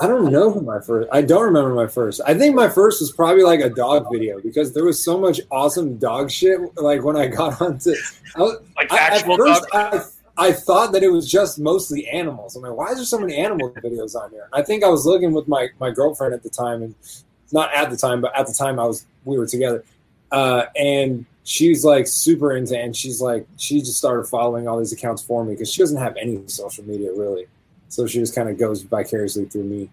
I 0.00 0.06
don't 0.06 0.30
know 0.30 0.50
who 0.50 0.60
my 0.60 0.80
first. 0.80 1.08
I 1.12 1.22
don't 1.22 1.42
remember 1.42 1.74
my 1.74 1.88
first. 1.88 2.20
I 2.24 2.32
think 2.34 2.54
my 2.54 2.68
first 2.68 3.00
was 3.00 3.10
probably 3.12 3.42
like 3.42 3.60
a 3.60 3.68
dog 3.68 4.06
video 4.12 4.40
because 4.40 4.72
there 4.72 4.84
was 4.84 5.02
so 5.02 5.18
much 5.18 5.40
awesome 5.50 5.98
dog 5.98 6.30
shit. 6.30 6.60
Like 6.76 7.02
when 7.02 7.16
I 7.16 7.26
got 7.26 7.60
onto, 7.60 7.94
I, 8.36 8.40
was- 8.40 8.60
Like 8.76 8.92
I, 8.92 9.16
at 9.16 9.26
first 9.26 9.64
dog. 9.72 9.94
I 9.94 10.04
I 10.40 10.52
thought 10.52 10.92
that 10.92 11.02
it 11.02 11.08
was 11.08 11.28
just 11.28 11.58
mostly 11.58 12.06
animals. 12.08 12.54
I'm 12.54 12.62
like, 12.62 12.76
why 12.76 12.90
is 12.90 12.96
there 12.98 13.04
so 13.04 13.18
many 13.18 13.36
animal 13.36 13.70
videos 13.84 14.14
on 14.14 14.30
here? 14.30 14.48
I 14.52 14.62
think 14.62 14.84
I 14.84 14.88
was 14.88 15.04
looking 15.04 15.32
with 15.32 15.48
my 15.48 15.68
my 15.80 15.90
girlfriend 15.90 16.32
at 16.32 16.44
the 16.44 16.48
time, 16.50 16.82
and 16.82 16.94
not 17.50 17.74
at 17.74 17.90
the 17.90 17.96
time, 17.96 18.20
but 18.20 18.34
at 18.38 18.46
the 18.46 18.54
time 18.54 18.78
I 18.78 18.84
was 18.84 19.04
we 19.24 19.36
were 19.36 19.46
together, 19.48 19.84
uh, 20.30 20.66
and 20.76 21.26
she's 21.48 21.82
like 21.82 22.06
super 22.06 22.54
into, 22.56 22.78
and 22.78 22.94
she's 22.94 23.20
like 23.22 23.46
she 23.56 23.80
just 23.80 23.96
started 23.96 24.24
following 24.26 24.68
all 24.68 24.78
these 24.78 24.92
accounts 24.92 25.22
for 25.22 25.44
me 25.44 25.54
because 25.54 25.72
she 25.72 25.80
doesn't 25.80 25.96
have 25.96 26.14
any 26.16 26.42
social 26.46 26.84
media 26.84 27.10
really, 27.14 27.46
so 27.88 28.06
she 28.06 28.18
just 28.18 28.34
kind 28.34 28.48
of 28.50 28.58
goes 28.58 28.82
vicariously 28.82 29.46
through 29.46 29.64
me. 29.64 29.90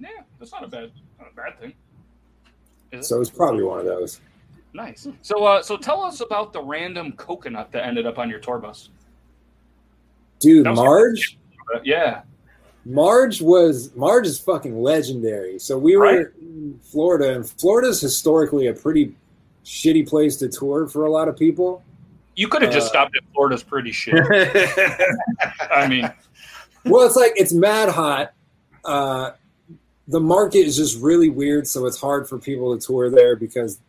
Yeah, 0.00 0.08
that's 0.40 0.50
not 0.52 0.64
a 0.64 0.66
bad, 0.66 0.90
not 1.20 1.30
a 1.32 1.36
bad 1.36 1.60
thing. 1.60 1.72
It? 2.90 3.04
So 3.04 3.20
it's 3.20 3.30
probably 3.30 3.62
one 3.62 3.78
of 3.78 3.84
those. 3.86 4.20
nice. 4.74 5.06
So, 5.22 5.44
uh, 5.44 5.62
so 5.62 5.76
tell 5.76 6.02
us 6.02 6.20
about 6.20 6.52
the 6.52 6.62
random 6.62 7.12
coconut 7.12 7.70
that 7.72 7.84
ended 7.86 8.04
up 8.06 8.18
on 8.18 8.28
your 8.28 8.38
tour 8.40 8.58
bus. 8.58 8.90
Dude, 10.40 10.66
Marge, 10.66 11.38
Uh, 11.74 11.78
yeah, 11.84 12.22
Marge 12.84 13.40
was 13.40 13.94
Marge 13.96 14.26
is 14.26 14.38
fucking 14.38 14.80
legendary. 14.80 15.58
So 15.58 15.78
we 15.78 15.96
were 15.96 16.02
Right. 16.04 16.26
in 16.40 16.78
Florida, 16.82 17.34
and 17.34 17.48
Florida's 17.48 18.00
historically 18.00 18.66
a 18.66 18.72
pretty 18.74 19.14
shitty 19.66 20.08
place 20.08 20.36
to 20.36 20.48
tour 20.48 20.86
for 20.86 21.04
a 21.06 21.10
lot 21.10 21.26
of 21.28 21.36
people. 21.36 21.82
you 22.36 22.46
could 22.48 22.62
have 22.62 22.72
just 22.72 22.86
Uh, 22.86 22.90
stopped 22.90 23.16
at 23.16 23.22
Florida's 23.34 23.62
pretty 23.64 23.90
shit. 23.92 24.14
I 25.70 25.86
mean, 25.88 26.10
Well, 26.84 27.04
it's 27.06 27.16
like 27.16 27.32
it's 27.36 27.52
mad 27.52 27.88
hot. 27.88 28.32
Uh, 28.84 29.32
the 30.08 30.20
market 30.20 30.60
is 30.60 30.76
just 30.76 31.00
really 31.02 31.28
weird, 31.30 31.66
so 31.66 31.86
it's 31.86 32.00
hard 32.00 32.28
for 32.28 32.38
people 32.38 32.78
to 32.78 32.86
tour 32.86 33.10
there 33.10 33.34
because 33.36 33.80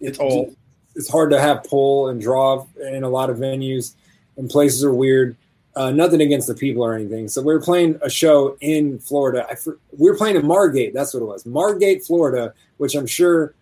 It's 0.00 0.18
old. 0.20 0.54
It's 0.94 1.10
hard 1.10 1.30
to 1.30 1.40
have 1.40 1.64
pull 1.64 2.08
and 2.08 2.20
draw 2.20 2.64
in 2.80 3.02
a 3.02 3.08
lot 3.08 3.28
of 3.30 3.38
venues, 3.38 3.94
and 4.36 4.48
places 4.48 4.84
are 4.84 4.94
weird. 4.94 5.36
Uh, 5.74 5.90
nothing 5.90 6.20
against 6.20 6.46
the 6.46 6.54
people 6.54 6.84
or 6.84 6.94
anything. 6.94 7.26
So 7.26 7.42
we 7.42 7.52
were 7.52 7.60
playing 7.60 7.98
a 8.00 8.08
show 8.08 8.56
in 8.60 9.00
Florida. 9.00 9.44
I, 9.50 9.56
we 9.98 10.08
were 10.08 10.16
playing 10.16 10.36
in 10.36 10.46
Margate. 10.46 10.94
That's 10.94 11.12
what 11.12 11.20
it 11.20 11.26
was, 11.26 11.44
Margate, 11.46 12.04
Florida, 12.04 12.54
which 12.76 12.94
I'm 12.94 13.06
sure 13.08 13.54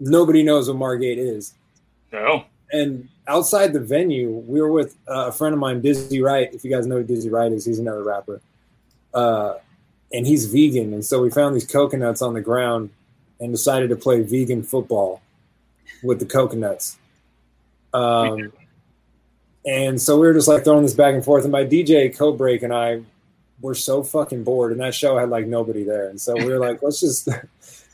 nobody 0.00 0.42
knows 0.42 0.68
what 0.68 0.76
Margate 0.76 1.18
is 1.18 1.54
no. 2.12 2.44
and 2.72 3.08
outside 3.28 3.72
the 3.72 3.80
venue, 3.80 4.30
we 4.30 4.60
were 4.60 4.70
with 4.70 4.96
uh, 5.08 5.28
a 5.28 5.32
friend 5.32 5.52
of 5.52 5.58
mine, 5.60 5.80
Dizzy 5.80 6.20
Wright. 6.20 6.52
If 6.52 6.64
you 6.64 6.70
guys 6.70 6.86
know 6.86 6.96
who 6.96 7.04
Dizzy 7.04 7.28
Wright 7.28 7.52
is, 7.52 7.64
he's 7.64 7.78
another 7.78 8.02
rapper, 8.02 8.40
uh, 9.14 9.54
and 10.12 10.26
he's 10.26 10.46
vegan. 10.46 10.92
And 10.92 11.04
so 11.04 11.22
we 11.22 11.30
found 11.30 11.54
these 11.54 11.66
coconuts 11.66 12.22
on 12.22 12.34
the 12.34 12.40
ground 12.40 12.90
and 13.40 13.52
decided 13.52 13.90
to 13.90 13.96
play 13.96 14.22
vegan 14.22 14.62
football 14.62 15.20
with 16.02 16.20
the 16.20 16.26
coconuts. 16.26 16.96
Um, 17.92 18.52
and 19.64 20.00
so 20.00 20.18
we 20.18 20.26
were 20.26 20.34
just 20.34 20.48
like 20.48 20.64
throwing 20.64 20.82
this 20.82 20.94
back 20.94 21.14
and 21.14 21.24
forth. 21.24 21.44
And 21.44 21.52
my 21.52 21.64
DJ 21.64 22.16
Codebreak 22.16 22.62
and 22.62 22.72
I 22.72 23.02
were 23.60 23.74
so 23.74 24.02
fucking 24.02 24.44
bored, 24.44 24.72
and 24.72 24.80
that 24.80 24.94
show 24.94 25.18
had 25.18 25.30
like 25.30 25.46
nobody 25.46 25.82
there. 25.82 26.08
And 26.08 26.20
so 26.20 26.34
we 26.34 26.44
were 26.44 26.58
like, 26.58 26.82
let's 26.82 27.00
just 27.00 27.28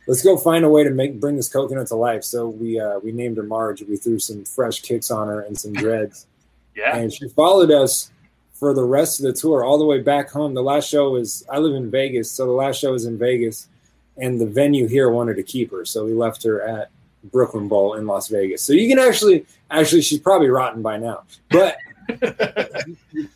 let's 0.06 0.22
go 0.22 0.36
find 0.36 0.64
a 0.64 0.68
way 0.68 0.84
to 0.84 0.90
make 0.90 1.20
bring 1.20 1.36
this 1.36 1.48
coconut 1.48 1.86
to 1.88 1.96
life. 1.96 2.24
So 2.24 2.48
we 2.48 2.78
uh, 2.80 2.98
we 3.00 3.12
named 3.12 3.36
her 3.36 3.42
Marge. 3.42 3.82
We 3.82 3.96
threw 3.96 4.18
some 4.18 4.44
fresh 4.44 4.80
kicks 4.82 5.10
on 5.10 5.28
her 5.28 5.42
and 5.42 5.58
some 5.58 5.72
dreads, 5.72 6.26
Yeah. 6.76 6.96
and 6.96 7.12
she 7.12 7.28
followed 7.28 7.70
us 7.70 8.10
for 8.54 8.74
the 8.74 8.84
rest 8.84 9.18
of 9.20 9.24
the 9.26 9.32
tour 9.32 9.64
all 9.64 9.78
the 9.78 9.84
way 9.84 10.00
back 10.00 10.30
home. 10.30 10.54
The 10.54 10.62
last 10.62 10.88
show 10.88 11.10
was 11.10 11.44
I 11.50 11.58
live 11.58 11.74
in 11.74 11.90
Vegas, 11.90 12.30
so 12.30 12.46
the 12.46 12.52
last 12.52 12.78
show 12.80 12.92
was 12.92 13.04
in 13.06 13.18
Vegas, 13.18 13.68
and 14.16 14.40
the 14.40 14.46
venue 14.46 14.86
here 14.86 15.10
wanted 15.10 15.36
to 15.36 15.42
keep 15.42 15.70
her, 15.72 15.84
so 15.84 16.04
we 16.04 16.12
left 16.12 16.42
her 16.44 16.62
at 16.62 16.90
Brooklyn 17.30 17.68
Bowl 17.68 17.94
in 17.94 18.06
Las 18.06 18.28
Vegas. 18.28 18.62
So 18.62 18.72
you 18.72 18.88
can 18.88 18.98
actually 18.98 19.46
actually 19.70 20.02
she's 20.02 20.20
probably 20.20 20.48
rotten 20.48 20.82
by 20.82 20.98
now, 20.98 21.22
but. 21.50 21.76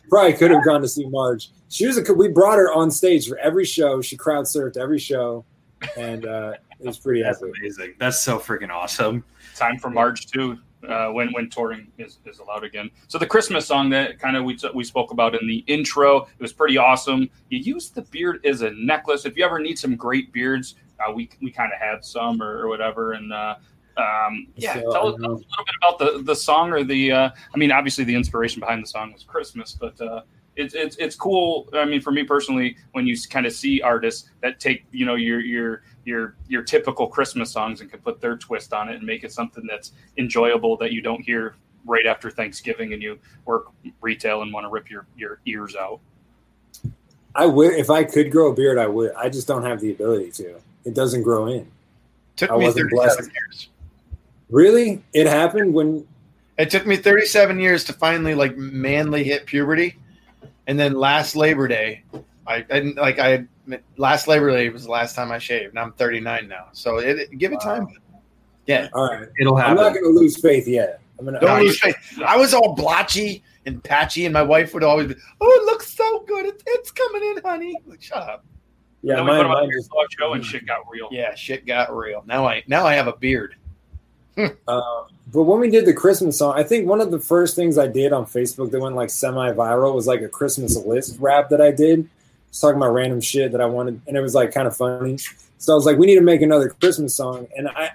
probably 0.09 0.33
could 0.33 0.51
have 0.51 0.63
gone 0.65 0.81
to 0.81 0.87
see 0.87 1.05
Marge. 1.07 1.49
She 1.69 1.87
was 1.87 1.97
a 1.97 2.13
we 2.13 2.27
brought 2.27 2.57
her 2.57 2.71
on 2.73 2.91
stage 2.91 3.27
for 3.27 3.37
every 3.37 3.65
show. 3.65 4.01
She 4.01 4.17
crowd 4.17 4.45
surfed 4.45 4.77
every 4.77 4.99
show, 4.99 5.45
and 5.97 6.25
uh, 6.25 6.53
it 6.79 6.85
was 6.85 6.97
pretty 6.97 7.21
That's 7.23 7.41
epic. 7.41 7.53
amazing. 7.59 7.93
That's 7.99 8.19
so 8.19 8.39
freaking 8.39 8.69
awesome. 8.69 9.23
Time 9.55 9.77
for 9.77 9.89
March 9.89 10.27
too. 10.27 10.57
Uh, 10.87 11.09
when 11.09 11.31
when 11.33 11.49
touring 11.49 11.87
is, 11.97 12.19
is 12.25 12.37
allowed 12.37 12.63
again. 12.63 12.89
So 13.07 13.17
the 13.17 13.25
Christmas 13.25 13.65
song 13.65 13.89
that 13.89 14.19
kind 14.19 14.37
of 14.37 14.43
we 14.43 14.57
we 14.75 14.83
spoke 14.83 15.11
about 15.11 15.33
in 15.33 15.47
the 15.47 15.63
intro, 15.67 16.17
it 16.21 16.39
was 16.39 16.53
pretty 16.53 16.77
awesome. 16.77 17.29
You 17.49 17.57
use 17.59 17.89
the 17.89 18.03
beard 18.03 18.45
as 18.45 18.61
a 18.61 18.69
necklace. 18.71 19.25
If 19.25 19.35
you 19.35 19.43
ever 19.43 19.57
need 19.59 19.79
some 19.79 19.95
great 19.95 20.31
beards, 20.31 20.75
uh, 20.99 21.11
we 21.11 21.29
we 21.41 21.49
kind 21.51 21.71
of 21.73 21.79
had 21.79 22.05
some 22.05 22.41
or, 22.43 22.59
or 22.61 22.67
whatever. 22.67 23.13
And 23.13 23.33
uh, 23.33 23.55
um, 23.97 24.47
yeah, 24.55 24.75
So, 24.75 24.91
tell, 24.91 25.07
us- 25.07 25.19
tell 25.19 25.33
us 25.33 25.41
a 25.41 25.49
little 25.49 25.65
bit 25.65 25.75
about 25.81 25.97
the 25.99 26.21
the 26.23 26.35
song 26.35 26.71
or 26.71 26.83
the. 26.83 27.11
Uh, 27.11 27.29
I 27.53 27.57
mean, 27.57 27.71
obviously 27.71 28.03
the 28.03 28.15
inspiration 28.15 28.59
behind 28.59 28.83
the 28.83 28.87
song 28.87 29.11
was 29.13 29.23
Christmas, 29.23 29.75
but. 29.79 29.99
Uh, 29.99 30.21
it's, 30.57 30.73
it's, 30.73 30.95
it's 30.97 31.15
cool. 31.15 31.69
I 31.73 31.85
mean, 31.85 32.01
for 32.01 32.11
me 32.11 32.23
personally, 32.23 32.77
when 32.91 33.07
you 33.07 33.15
kind 33.29 33.45
of 33.45 33.53
see 33.53 33.81
artists 33.81 34.29
that 34.41 34.59
take 34.59 34.85
you 34.91 35.05
know 35.05 35.15
your 35.15 35.39
your 35.39 35.83
your 36.05 36.35
your 36.47 36.63
typical 36.63 37.07
Christmas 37.07 37.51
songs 37.51 37.81
and 37.81 37.89
can 37.89 37.99
put 37.99 38.19
their 38.19 38.37
twist 38.37 38.73
on 38.73 38.89
it 38.89 38.95
and 38.95 39.03
make 39.03 39.23
it 39.23 39.31
something 39.31 39.65
that's 39.67 39.91
enjoyable 40.17 40.77
that 40.77 40.91
you 40.91 41.01
don't 41.01 41.21
hear 41.21 41.55
right 41.85 42.05
after 42.05 42.29
Thanksgiving 42.29 42.93
and 42.93 43.01
you 43.01 43.17
work 43.45 43.67
retail 44.01 44.41
and 44.41 44.51
want 44.51 44.65
to 44.65 44.69
rip 44.69 44.89
your, 44.89 45.05
your 45.15 45.39
ears 45.45 45.75
out. 45.75 45.99
I 47.35 47.45
would 47.45 47.73
if 47.73 47.89
I 47.89 48.03
could 48.03 48.31
grow 48.31 48.51
a 48.51 48.55
beard, 48.55 48.77
I 48.77 48.87
would. 48.87 49.13
I 49.15 49.29
just 49.29 49.47
don't 49.47 49.63
have 49.63 49.79
the 49.79 49.91
ability 49.91 50.31
to. 50.31 50.55
It 50.85 50.95
doesn't 50.95 51.21
grow 51.23 51.47
in. 51.47 51.69
Took 52.35 52.51
I 52.51 52.57
me 52.57 52.65
wasn't 52.65 52.91
37 52.91 53.15
blessed. 53.15 53.31
years. 53.33 53.69
Really, 54.49 55.03
it 55.13 55.27
happened 55.27 55.73
when 55.73 56.07
It 56.57 56.69
took 56.69 56.87
me 56.87 56.95
37 56.95 57.59
years 57.59 57.83
to 57.85 57.93
finally 57.93 58.33
like 58.33 58.57
manly 58.57 59.23
hit 59.23 59.45
puberty, 59.45 59.97
and 60.67 60.77
then 60.79 60.93
last 60.93 61.35
Labor 61.35 61.67
Day, 61.67 62.03
I, 62.45 62.55
I 62.55 62.61
didn't 62.61 62.97
like 62.97 63.19
I 63.19 63.45
last 63.97 64.27
Labor 64.27 64.51
Day 64.51 64.69
was 64.69 64.83
the 64.83 64.91
last 64.91 65.15
time 65.15 65.31
I 65.31 65.39
shaved. 65.39 65.69
And 65.69 65.79
I'm 65.79 65.93
39 65.93 66.47
now, 66.47 66.67
so 66.73 66.97
it, 66.97 67.31
give 67.37 67.53
it 67.53 67.61
time. 67.61 67.87
Yeah, 68.67 68.89
all 68.93 69.07
right. 69.07 69.27
It'll 69.39 69.55
happen. 69.55 69.77
I'm 69.77 69.83
not 69.83 69.93
going 69.93 70.03
to 70.03 70.19
lose 70.19 70.39
faith 70.39 70.67
yet. 70.67 71.01
I'm 71.17 71.25
gonna. 71.25 71.39
don't 71.39 71.61
lose 71.61 71.79
faith. 71.79 71.95
I 72.23 72.37
was 72.37 72.53
all 72.53 72.75
blotchy 72.75 73.43
and 73.65 73.83
patchy, 73.83 74.25
and 74.25 74.33
my 74.33 74.43
wife 74.43 74.73
would 74.73 74.83
always 74.83 75.07
be, 75.07 75.15
"Oh, 75.41 75.51
it 75.61 75.65
looks 75.65 75.87
so 75.87 76.23
good. 76.27 76.45
It, 76.45 76.61
it's 76.67 76.91
coming 76.91 77.23
in, 77.23 77.43
honey." 77.43 77.75
Like, 77.85 78.01
Shut 78.01 78.17
up. 78.17 78.45
yeah, 79.01 79.15
then 79.15 79.23
we 79.23 79.31
mine, 79.31 79.37
put 79.37 79.43
them 79.43 79.51
mine 79.51 79.69
just, 79.71 79.89
Beard 79.89 80.01
Dog 80.03 80.11
show 80.19 80.33
and 80.33 80.45
shit 80.45 80.65
got 80.67 80.81
real. 80.91 81.07
Yeah, 81.11 81.33
shit 81.33 81.65
got 81.65 81.95
real. 81.95 82.23
Now 82.27 82.45
I 82.45 82.63
now 82.67 82.85
I 82.85 82.93
have 82.93 83.07
a 83.07 83.15
beard. 83.15 83.55
Uh, 84.37 85.03
but 85.33 85.43
when 85.43 85.59
we 85.59 85.69
did 85.69 85.85
the 85.85 85.93
Christmas 85.93 86.37
song, 86.37 86.53
I 86.57 86.63
think 86.63 86.87
one 86.87 87.01
of 87.01 87.11
the 87.11 87.19
first 87.19 87.55
things 87.55 87.77
I 87.77 87.87
did 87.87 88.13
on 88.13 88.25
Facebook 88.25 88.71
that 88.71 88.79
went 88.79 88.95
like 88.95 89.09
semi-viral 89.09 89.93
was 89.93 90.07
like 90.07 90.21
a 90.21 90.29
Christmas 90.29 90.77
list 90.85 91.17
rap 91.19 91.49
that 91.49 91.61
I 91.61 91.71
did. 91.71 92.07
Just 92.49 92.61
talking 92.61 92.77
about 92.77 92.93
random 92.93 93.19
shit 93.19 93.51
that 93.51 93.61
I 93.61 93.65
wanted, 93.65 94.01
and 94.07 94.15
it 94.15 94.21
was 94.21 94.33
like 94.35 94.53
kind 94.53 94.67
of 94.67 94.75
funny. 94.77 95.17
So 95.57 95.73
I 95.73 95.75
was 95.75 95.85
like, 95.85 95.97
we 95.97 96.05
need 96.05 96.15
to 96.15 96.21
make 96.21 96.41
another 96.41 96.69
Christmas 96.69 97.15
song, 97.15 97.47
and 97.57 97.67
I, 97.67 97.91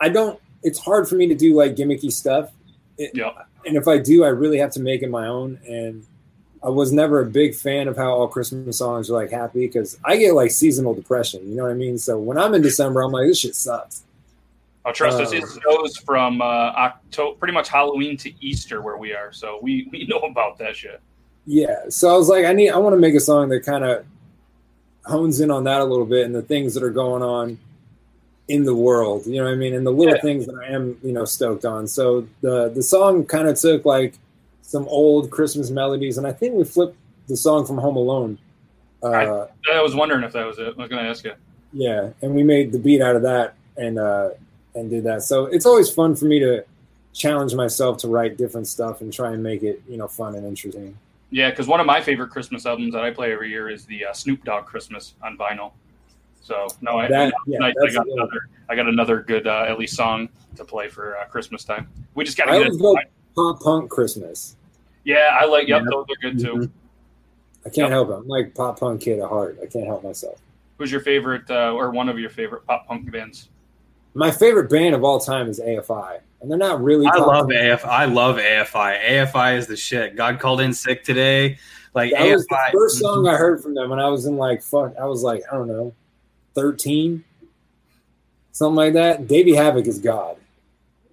I 0.00 0.08
don't. 0.08 0.38
It's 0.62 0.78
hard 0.78 1.08
for 1.08 1.14
me 1.14 1.26
to 1.28 1.34
do 1.34 1.54
like 1.54 1.76
gimmicky 1.76 2.12
stuff. 2.12 2.50
It, 2.98 3.12
Yeah. 3.14 3.30
and 3.64 3.76
if 3.76 3.86
I 3.88 3.98
do, 3.98 4.24
I 4.24 4.28
really 4.28 4.58
have 4.58 4.72
to 4.72 4.80
make 4.80 5.02
it 5.02 5.10
my 5.10 5.26
own. 5.26 5.58
And 5.66 6.04
I 6.62 6.70
was 6.70 6.92
never 6.92 7.20
a 7.20 7.26
big 7.26 7.54
fan 7.54 7.86
of 7.88 7.96
how 7.96 8.12
all 8.12 8.26
Christmas 8.26 8.78
songs 8.78 9.08
are 9.10 9.12
like 9.14 9.30
happy 9.30 9.66
because 9.66 9.96
I 10.04 10.16
get 10.16 10.34
like 10.34 10.50
seasonal 10.50 10.94
depression. 10.94 11.48
You 11.48 11.54
know 11.56 11.62
what 11.62 11.70
I 11.72 11.74
mean? 11.74 11.98
So 11.98 12.18
when 12.18 12.36
I'm 12.36 12.54
in 12.54 12.62
December, 12.62 13.02
I'm 13.02 13.12
like, 13.12 13.28
this 13.28 13.38
shit 13.38 13.54
sucks. 13.54 14.02
Oh, 14.88 14.92
trust 14.92 15.20
us, 15.20 15.32
Uh, 15.32 15.36
it 15.36 15.44
goes 15.64 15.96
from 15.96 16.40
uh, 16.40 16.44
October, 16.44 17.36
pretty 17.38 17.52
much 17.52 17.68
Halloween 17.68 18.16
to 18.18 18.32
Easter 18.44 18.80
where 18.82 18.96
we 18.96 19.12
are. 19.12 19.32
So 19.32 19.58
we, 19.60 19.88
we 19.92 20.06
know 20.06 20.18
about 20.18 20.58
that 20.58 20.76
shit. 20.76 21.00
Yeah. 21.44 21.88
So 21.88 22.14
I 22.14 22.16
was 22.16 22.28
like, 22.28 22.44
I 22.44 22.52
need, 22.52 22.70
I 22.70 22.78
want 22.78 22.94
to 22.94 22.98
make 23.00 23.14
a 23.14 23.20
song 23.20 23.48
that 23.48 23.64
kind 23.64 23.84
of 23.84 24.04
hones 25.04 25.40
in 25.40 25.50
on 25.50 25.64
that 25.64 25.80
a 25.80 25.84
little 25.84 26.06
bit 26.06 26.24
and 26.24 26.34
the 26.34 26.42
things 26.42 26.74
that 26.74 26.82
are 26.84 26.90
going 26.90 27.22
on 27.22 27.58
in 28.48 28.62
the 28.64 28.74
world. 28.74 29.26
You 29.26 29.38
know 29.38 29.44
what 29.44 29.52
I 29.54 29.56
mean? 29.56 29.74
And 29.74 29.84
the 29.84 29.90
little 29.90 30.14
Yeah. 30.14 30.20
things 30.22 30.46
that 30.46 30.54
I 30.54 30.72
am, 30.72 30.96
you 31.02 31.12
know, 31.12 31.24
stoked 31.24 31.64
on. 31.64 31.88
So 31.88 32.26
the 32.42 32.68
the 32.68 32.82
song 32.82 33.24
kind 33.24 33.48
of 33.48 33.58
took 33.58 33.84
like 33.84 34.14
some 34.62 34.86
old 34.88 35.30
Christmas 35.30 35.70
melodies, 35.70 36.18
and 36.18 36.26
I 36.26 36.32
think 36.32 36.54
we 36.54 36.64
flipped 36.64 36.96
the 37.28 37.36
song 37.36 37.66
from 37.66 37.78
Home 37.78 37.96
Alone. 37.96 38.38
Uh, 39.02 39.08
Right. 39.10 39.48
I 39.72 39.82
was 39.82 39.94
wondering 39.96 40.22
if 40.24 40.32
that 40.32 40.46
was 40.46 40.58
it. 40.58 40.74
I 40.76 40.80
was 40.80 40.88
going 40.88 41.02
to 41.04 41.08
ask 41.10 41.24
you. 41.24 41.32
Yeah, 41.72 42.10
and 42.22 42.34
we 42.34 42.42
made 42.44 42.70
the 42.72 42.78
beat 42.78 43.00
out 43.00 43.14
of 43.16 43.22
that 43.22 43.54
and 43.76 43.98
uh 43.98 44.30
and 44.76 44.88
did 44.90 45.04
that. 45.04 45.22
So 45.22 45.46
it's 45.46 45.66
always 45.66 45.90
fun 45.90 46.14
for 46.14 46.26
me 46.26 46.38
to 46.40 46.64
challenge 47.12 47.54
myself 47.54 47.98
to 47.98 48.08
write 48.08 48.36
different 48.36 48.68
stuff 48.68 49.00
and 49.00 49.12
try 49.12 49.32
and 49.32 49.42
make 49.42 49.62
it, 49.62 49.82
you 49.88 49.96
know, 49.96 50.06
fun 50.06 50.34
and 50.34 50.46
interesting. 50.46 50.96
Yeah, 51.30 51.50
because 51.50 51.66
one 51.66 51.80
of 51.80 51.86
my 51.86 52.00
favorite 52.00 52.28
Christmas 52.30 52.66
albums 52.66 52.92
that 52.94 53.02
I 53.02 53.10
play 53.10 53.32
every 53.32 53.50
year 53.50 53.68
is 53.68 53.84
the 53.86 54.06
uh, 54.06 54.12
Snoop 54.12 54.44
Dogg 54.44 54.66
Christmas 54.66 55.14
on 55.22 55.36
vinyl. 55.36 55.72
So 56.42 56.68
no, 56.80 56.98
I, 56.98 57.08
That 57.08 57.32
yeah, 57.46 57.58
I, 57.60 57.68
I 57.68 57.90
got 57.92 58.06
another. 58.06 58.48
I 58.68 58.76
got 58.76 58.86
another 58.86 59.22
good 59.22 59.46
uh, 59.48 59.64
at 59.68 59.78
least 59.78 59.96
song 59.96 60.28
to 60.54 60.64
play 60.64 60.88
for 60.88 61.16
uh, 61.16 61.24
Christmas 61.24 61.64
time. 61.64 61.88
We 62.14 62.24
just 62.24 62.36
got 62.38 62.44
to 62.44 62.52
I 62.52 62.62
get 62.62 62.78
go 62.78 62.96
pop 63.34 63.60
punk 63.60 63.90
Christmas. 63.90 64.54
Yeah, 65.04 65.36
I 65.40 65.46
like. 65.46 65.66
Yep, 65.66 65.82
Yeah. 65.82 65.88
those 65.90 66.04
are 66.08 66.20
good 66.30 66.38
too. 66.38 66.54
Mhm. 66.54 66.70
I 67.64 67.68
can't 67.70 67.76
Yep. 67.76 67.90
help 67.90 68.08
it. 68.10 68.12
I'm 68.12 68.28
like 68.28 68.54
pop 68.54 68.78
punk 68.78 69.00
kid 69.00 69.18
at 69.18 69.28
heart. 69.28 69.58
I 69.60 69.66
can't 69.66 69.86
help 69.86 70.04
myself. 70.04 70.38
Who's 70.78 70.92
your 70.92 71.00
favorite 71.00 71.50
uh, 71.50 71.72
or 71.72 71.90
one 71.90 72.08
of 72.08 72.18
your 72.18 72.30
favorite 72.30 72.64
pop 72.66 72.86
punk 72.86 73.10
bands? 73.10 73.48
My 74.16 74.30
favorite 74.30 74.70
band 74.70 74.94
of 74.94 75.04
all 75.04 75.20
time 75.20 75.46
is 75.46 75.60
AFI, 75.60 76.20
and 76.40 76.50
they're 76.50 76.56
not 76.56 76.82
really. 76.82 77.06
I 77.06 77.18
love 77.18 77.48
AFI. 77.48 77.74
AF. 77.74 77.84
I 77.84 78.06
love 78.06 78.36
AFI. 78.36 79.04
AFI 79.04 79.58
is 79.58 79.66
the 79.66 79.76
shit. 79.76 80.16
God 80.16 80.40
called 80.40 80.62
in 80.62 80.72
sick 80.72 81.04
today. 81.04 81.58
Like 81.92 82.12
That 82.12 82.26
was 82.32 82.46
the 82.46 82.58
first 82.72 82.98
song 82.98 83.28
I 83.28 83.36
heard 83.36 83.62
from 83.62 83.74
them 83.74 83.90
when 83.90 83.98
I 83.98 84.08
was 84.08 84.24
in 84.24 84.38
like 84.38 84.62
fuck. 84.62 84.94
I 84.98 85.04
was 85.04 85.22
like 85.22 85.42
I 85.52 85.56
don't 85.56 85.68
know, 85.68 85.94
thirteen, 86.54 87.24
something 88.52 88.74
like 88.74 88.94
that. 88.94 89.28
Davey 89.28 89.52
Havok 89.52 89.86
is 89.86 89.98
God. 89.98 90.38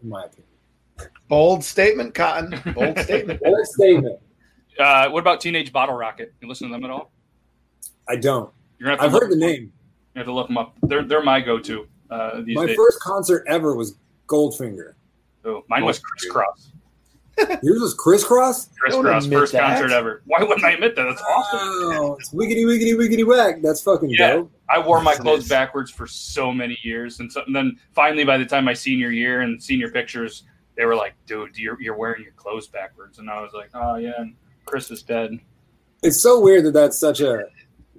in 0.02 0.08
my 0.08 0.24
opinion. 0.24 1.12
Bold 1.28 1.62
statement, 1.66 2.16
Cotton. 2.16 2.58
Bold 2.74 2.98
statement. 3.00 3.42
Bold 3.44 3.68
statement. 3.68 4.20
Uh, 4.80 5.10
what 5.10 5.20
about 5.20 5.42
Teenage 5.42 5.74
Bottle 5.74 5.96
Rocket? 5.96 6.34
You 6.40 6.48
listen 6.48 6.70
to 6.70 6.74
them 6.74 6.86
at 6.86 6.90
all? 6.90 7.12
I 8.08 8.16
don't. 8.16 8.50
You're 8.80 8.92
gonna 8.92 9.02
have 9.02 9.14
I've 9.14 9.20
to 9.20 9.26
heard 9.26 9.32
the 9.34 9.40
name. 9.40 9.74
You 10.16 10.20
have 10.20 10.28
to 10.28 10.34
look 10.34 10.48
them 10.48 10.58
up. 10.58 10.78
They're 10.84 11.04
they're 11.04 11.22
my 11.22 11.42
go-to 11.42 11.88
uh, 12.14 12.42
these 12.42 12.56
My 12.56 12.66
days. 12.68 12.76
first 12.76 13.00
concert 13.00 13.44
ever 13.48 13.76
was 13.76 13.96
Goldfinger. 14.28 14.94
Oh, 15.46 15.64
mine 15.70 15.84
was 15.86 16.00
Kris 16.00 16.32
Kross. 16.32 16.70
Yours 17.64 17.82
was 17.82 17.94
Kris 17.96 18.24
Kross. 18.24 18.70
Crisscross, 18.78 19.24
admit 19.26 19.40
first 19.40 19.54
that. 19.54 19.62
concert 19.62 19.92
ever. 19.92 20.22
Why 20.26 20.44
wouldn't 20.44 20.64
I 20.64 20.72
admit 20.74 20.96
that? 20.96 21.04
That's 21.04 21.22
awesome. 21.22 21.90
Wow, 21.90 22.16
it's 22.20 22.32
wiggity 22.34 22.64
wiggity 22.66 22.94
wiggity 22.96 23.26
whack. 23.26 23.62
That's 23.64 23.82
fucking 23.82 24.12
Yeah. 24.12 24.34
dope. 24.34 24.52
I 24.70 24.80
wore 24.80 25.02
my 25.02 25.12
Yes, 25.12 25.20
clothes 25.20 25.44
is. 25.44 25.50
backwards 25.50 25.90
for 25.92 26.06
so 26.08 26.52
many 26.54 26.78
years, 26.84 27.20
and, 27.20 27.32
so, 27.32 27.42
and 27.46 27.56
then 27.56 27.78
finally, 27.94 28.24
by 28.24 28.38
the 28.38 28.46
time 28.46 28.64
my 28.66 28.74
senior 28.74 29.10
year 29.10 29.42
and 29.42 29.62
senior 29.62 29.90
pictures, 29.90 30.44
they 30.78 30.86
were 30.86 30.96
like, 30.96 31.14
"Dude, 31.26 31.58
you're 31.58 31.80
you're 31.82 31.96
wearing 31.98 32.24
your 32.24 32.34
clothes 32.34 32.68
backwards," 32.68 33.18
and 33.20 33.30
I 33.30 33.42
was 33.42 33.52
like, 33.54 33.70
"Oh 33.74 33.96
yeah." 33.96 34.14
And 34.18 34.36
Chris 34.66 34.90
is 34.92 35.02
dead. 35.04 35.32
It's 36.04 36.22
so 36.22 36.40
weird 36.40 36.66
that 36.66 36.72
that's 36.74 37.00
such 37.00 37.20
a 37.22 37.46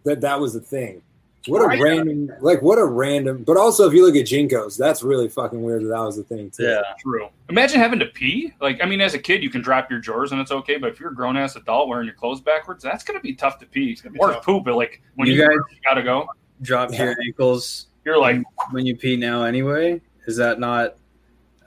that 0.05 0.21
that 0.21 0.39
was 0.41 0.55
a 0.57 0.61
thing. 0.61 1.03
What 1.47 1.61
a 1.63 1.67
Right. 1.67 1.81
random, 1.81 2.31
like 2.41 2.63
what 2.63 2.79
a 2.79 2.85
random. 2.85 3.45
But 3.45 3.57
also, 3.57 3.87
if 3.87 3.93
you 3.93 4.05
look 4.07 4.17
at 4.17 4.25
JNCOs, 4.27 4.77
that's 4.79 5.03
really 5.03 5.29
fucking 5.29 5.63
weird 5.63 5.83
that 5.85 5.89
that 5.89 6.01
was 6.01 6.17
a 6.19 6.23
thing 6.23 6.51
too. 6.51 6.63
Yeah. 6.65 6.81
True. 7.01 7.29
Imagine 7.51 7.81
having 7.81 7.99
to 7.99 8.07
pee. 8.07 8.53
Like, 8.61 8.83
I 8.83 8.87
mean, 8.87 9.01
as 9.03 9.13
a 9.15 9.19
kid, 9.19 9.43
you 9.43 9.51
can 9.51 9.61
drop 9.61 9.91
your 9.91 10.01
drawers 10.01 10.33
and 10.33 10.41
it's 10.41 10.51
okay, 10.51 10.79
but 10.79 10.91
if 10.91 10.99
you're 10.99 11.11
a 11.11 11.15
grown 11.15 11.37
ass 11.37 11.57
adult 11.57 11.89
wearing 11.89 12.07
your 12.07 12.15
clothes 12.15 12.41
backwards, 12.41 12.83
that's 12.83 13.05
gonna 13.05 13.21
be 13.21 13.35
tough 13.35 13.59
to 13.59 13.67
pee 13.67 13.97
or 14.19 14.33
tough. 14.33 14.45
poop. 14.45 14.65
But 14.65 14.77
like 14.77 15.03
when 15.17 15.29
you, 15.29 15.35
You 15.35 15.47
guys 15.49 15.59
gotta 15.85 16.03
go, 16.03 16.27
drop 16.63 16.93
Yeah. 16.93 17.05
your 17.05 17.17
ankles 17.27 17.89
you're 18.05 18.19
like, 18.19 18.43
when 18.71 18.85
you 18.87 18.97
pee 18.97 19.17
now 19.17 19.45
anyway. 19.45 20.01
Is 20.27 20.37
that 20.39 20.59
not? 20.61 20.97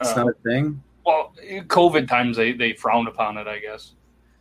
It's 0.01 0.11
Uh, 0.11 0.23
not 0.23 0.27
a 0.29 0.33
thing. 0.43 0.81
well, 1.05 1.33
COVID 1.67 2.07
times 2.07 2.37
they 2.37 2.51
they 2.51 2.73
frowned 2.73 3.07
upon 3.07 3.37
it, 3.37 3.47
I 3.47 3.59
guess. 3.59 3.93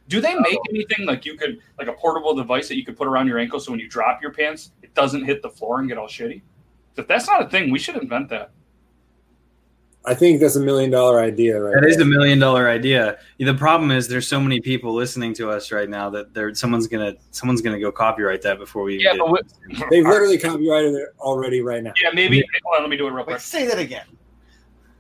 Do 0.08 0.20
they 0.20 0.34
make 0.36 0.58
anything 0.70 1.04
like 1.06 1.24
you 1.24 1.36
could 1.36 1.58
like 1.78 1.88
a 1.88 1.92
portable 1.92 2.34
device 2.34 2.68
that 2.68 2.76
you 2.76 2.84
could 2.84 2.96
put 2.96 3.08
around 3.08 3.26
your 3.26 3.38
ankle 3.38 3.58
so 3.58 3.72
when 3.72 3.80
you 3.80 3.88
drop 3.88 4.22
your 4.22 4.32
pants, 4.32 4.70
it 4.82 4.94
doesn't 4.94 5.24
hit 5.24 5.42
the 5.42 5.50
floor 5.50 5.80
and 5.80 5.88
get 5.88 5.98
all 5.98 6.06
shitty? 6.06 6.42
If 6.96 7.06
that's 7.08 7.26
not 7.26 7.42
a 7.42 7.48
thing, 7.48 7.70
we 7.70 7.78
should 7.78 7.96
invent 7.96 8.28
that. 8.30 8.50
I 10.08 10.14
think 10.14 10.40
that's 10.40 10.54
a 10.54 10.60
million 10.60 10.88
dollar 10.90 11.18
idea, 11.20 11.60
right? 11.60 11.74
That 11.80 11.88
is 11.88 11.96
there. 11.96 12.06
a 12.06 12.08
million 12.08 12.38
dollar 12.38 12.68
idea. 12.68 13.18
The 13.40 13.52
problem 13.54 13.90
is 13.90 14.06
there's 14.06 14.28
so 14.28 14.40
many 14.40 14.60
people 14.60 14.94
listening 14.94 15.34
to 15.34 15.50
us 15.50 15.72
right 15.72 15.88
now 15.88 16.08
that 16.10 16.32
there 16.32 16.54
someone's 16.54 16.86
gonna 16.86 17.14
someone's 17.32 17.60
gonna 17.60 17.80
go 17.80 17.90
copyright 17.90 18.40
that 18.42 18.58
before 18.58 18.84
we 18.84 19.02
Yeah, 19.02 19.14
get 19.14 19.18
but 19.18 19.32
we, 19.32 19.38
They've 19.90 20.06
literally 20.06 20.38
copyrighted 20.38 20.94
it 20.94 21.08
already 21.18 21.60
right 21.60 21.82
now. 21.82 21.92
yeah, 22.00 22.10
maybe. 22.14 22.44
Hold 22.64 22.76
on, 22.76 22.82
let 22.82 22.90
me 22.90 22.96
do 22.96 23.08
it 23.08 23.10
real 23.10 23.24
quick. 23.24 23.34
Wait, 23.34 23.42
say 23.42 23.66
that 23.66 23.80
again. 23.80 24.06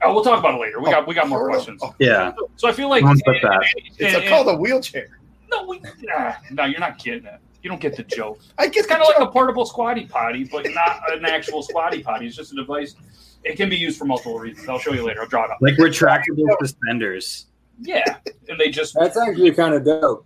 Oh, 0.02 0.14
we'll 0.14 0.24
talk 0.24 0.38
about 0.38 0.54
it 0.54 0.60
later. 0.60 0.80
We 0.80 0.88
oh. 0.88 0.90
got 0.90 1.06
we 1.08 1.14
got 1.14 1.28
more 1.28 1.48
Oh, 1.48 1.52
questions. 1.52 1.80
oh, 1.82 1.94
yeah. 1.98 2.32
So 2.56 2.68
I 2.68 2.72
feel 2.72 2.88
like 2.88 3.00
Someone 3.00 3.20
put 3.24 3.42
that. 3.42 3.64
It's 3.98 4.14
a, 4.16 4.28
called 4.28 4.48
a 4.48 4.54
wheelchair. 4.56 5.18
No, 5.50 5.64
we, 5.66 5.80
nah, 6.02 6.34
no, 6.50 6.64
you're 6.64 6.80
not 6.80 6.98
getting 6.98 7.24
it. 7.24 7.40
You 7.62 7.70
don't 7.70 7.80
get 7.80 7.96
the 7.96 8.02
joke. 8.04 8.40
I 8.58 8.66
get 8.66 8.80
It's 8.80 8.86
kind 8.86 9.02
of 9.02 9.08
like 9.08 9.18
a 9.20 9.26
portable 9.30 9.64
squatty 9.66 10.06
potty, 10.06 10.44
but 10.44 10.66
not 10.72 11.00
an 11.12 11.24
actual 11.24 11.62
squatty 11.62 12.02
potty. 12.02 12.26
It's 12.26 12.36
just 12.36 12.52
a 12.52 12.56
device. 12.56 12.94
It 13.42 13.56
can 13.56 13.68
be 13.68 13.76
used 13.76 13.98
for 13.98 14.04
multiple 14.04 14.38
reasons. 14.38 14.68
I'll 14.68 14.78
show 14.78 14.92
you 14.92 15.04
later. 15.04 15.22
I'll 15.22 15.28
draw 15.28 15.44
it 15.44 15.50
up. 15.50 15.58
Like 15.60 15.74
retractable 15.74 16.46
suspenders. 16.60 17.46
Yeah, 17.80 18.16
and 18.48 18.58
they 18.60 18.70
just 18.70 18.94
That's 18.98 19.16
actually 19.16 19.50
kind 19.52 19.74
of 19.74 19.84
dope. 19.84 20.24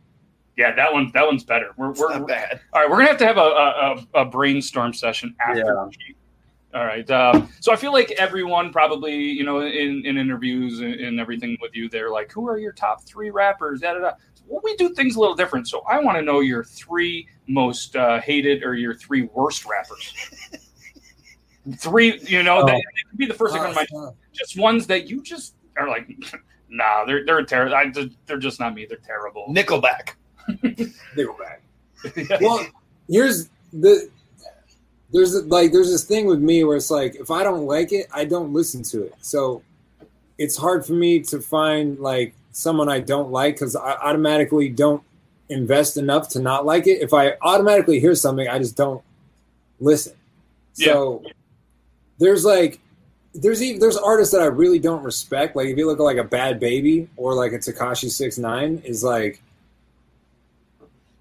yeah 0.57 0.75
that 0.75 0.93
one 0.93 1.11
that 1.15 1.27
one's 1.27 1.45
better. 1.45 1.71
We're, 1.77 1.93
we're 1.93 2.19
not 2.19 2.29
bad. 2.29 2.61
all 2.73 2.81
right. 2.83 2.91
We're 2.91 2.97
gonna 2.99 3.09
have 3.09 3.19
to 3.19 3.27
have 3.27 3.39
a 3.39 3.41
a, 3.41 4.07
a, 4.15 4.21
a 4.23 4.25
brainstorm 4.25 4.93
session 4.93 5.35
after. 5.41 5.61
Yeah. 5.61 6.13
The 6.73 6.79
sheet. 6.79 6.81
All 6.81 6.87
right. 6.87 7.11
Um, 7.11 7.49
so 7.61 7.73
I 7.73 7.77
feel 7.77 7.93
like 7.93 8.11
everyone 8.13 8.73
probably, 8.73 9.17
you 9.17 9.45
know, 9.45 9.61
in, 9.61 10.03
in 10.05 10.17
interviews 10.19 10.81
and, 10.81 10.95
and 10.95 11.21
everything 11.21 11.57
with 11.61 11.75
you, 11.75 11.89
they're 11.89 12.11
like, 12.11 12.33
"Who 12.33 12.49
are 12.49 12.59
your 12.59 12.73
top 12.73 13.03
three 13.05 13.31
rappers?" 13.31 13.81
Da, 13.81 13.95
da, 13.95 14.01
da. 14.01 14.13
Well, 14.47 14.61
we 14.65 14.75
do 14.77 14.93
things 14.95 15.15
a 15.17 15.21
little 15.21 15.37
different. 15.37 15.69
So 15.69 15.83
I 15.89 16.01
want 16.01 16.19
to 16.19 16.23
know 16.23 16.41
your 16.41 16.65
three 16.65 17.29
most 17.47 17.95
uh, 17.97 18.21
hated 18.21 18.65
or 18.65 18.75
your 18.75 18.95
three 18.95 19.23
worst 19.33 19.65
rappers. 19.65 20.13
three, 21.79 22.19
you 22.23 22.43
know, 22.43 22.59
Oh. 22.63 22.67
that, 22.67 22.73
that 22.73 23.09
could 23.11 23.19
be 23.19 23.27
the 23.27 23.35
first 23.35 23.55
thing 23.55 23.63
on 23.63 23.75
my 23.75 23.87
Uh, 23.97 24.11
just 24.33 24.59
ones 24.59 24.87
that 24.89 25.09
you 25.09 25.23
just 25.23 25.55
are 25.77 25.89
like, 25.89 26.09
nah, 26.69 27.05
they're 27.05 27.25
they're 27.25 27.45
terrible. 27.45 28.11
They're 28.27 28.39
just 28.39 28.59
not 28.61 28.75
me. 28.75 28.87
They're 28.87 28.99
terrible. 28.99 29.47
Nickelback. 29.49 30.15
Nickelback. 31.17 32.41
Well, 32.41 32.67
here's 33.09 33.51
the 33.73 34.09
there's 35.13 35.35
like 35.47 35.73
there's 35.73 35.91
this 35.91 36.05
thing 36.05 36.27
with 36.27 36.41
me 36.41 36.65
where 36.65 36.77
it's 36.77 36.91
like 36.91 37.17
if 37.17 37.31
I 37.31 37.43
don't 37.43 37.67
like 37.67 37.93
it, 37.93 38.07
I 38.13 38.25
don't 38.25 38.53
listen 38.53 38.83
to 38.85 39.05
it. 39.05 39.15
So 39.21 39.63
it's 40.39 40.57
hard 40.57 40.87
for 40.87 40.93
me 40.93 41.21
to 41.21 41.41
find 41.41 41.99
like 41.99 42.35
someone 42.53 42.89
I 42.89 43.01
don't 43.01 43.31
like 43.31 43.57
because 43.57 43.77
I 43.77 43.93
automatically 43.93 44.69
don't 44.69 45.03
invest 45.49 45.97
enough 45.97 46.29
to 46.31 46.41
not 46.41 46.65
like 46.65 46.87
it. 46.87 47.03
If 47.03 47.13
I 47.13 47.35
automatically 47.43 48.01
hear 48.01 48.15
something, 48.15 48.49
I 48.49 48.59
just 48.59 48.77
don't 48.77 49.03
listen. 49.81 50.15
So 50.75 51.25
there's 52.19 52.45
like 52.45 52.81
there's 53.35 53.63
even 53.63 53.81
there's 53.81 53.97
artists 53.97 54.33
that 54.33 54.43
I 54.43 54.47
really 54.47 54.79
don't 54.79 55.03
respect. 55.03 55.57
Like 55.57 55.69
if 55.69 55.77
you 55.77 55.87
look 55.87 55.99
at 55.99 56.03
like 56.03 56.19
a 56.19 56.25
Bhad 56.25 56.61
Bhabie 56.61 57.09
or 57.17 57.35
like 57.35 57.53
a 57.53 57.59
Tekashi 57.59 58.11
Six 58.11 58.39
Nine, 58.39 58.83
is 58.85 59.03
like 59.03 59.43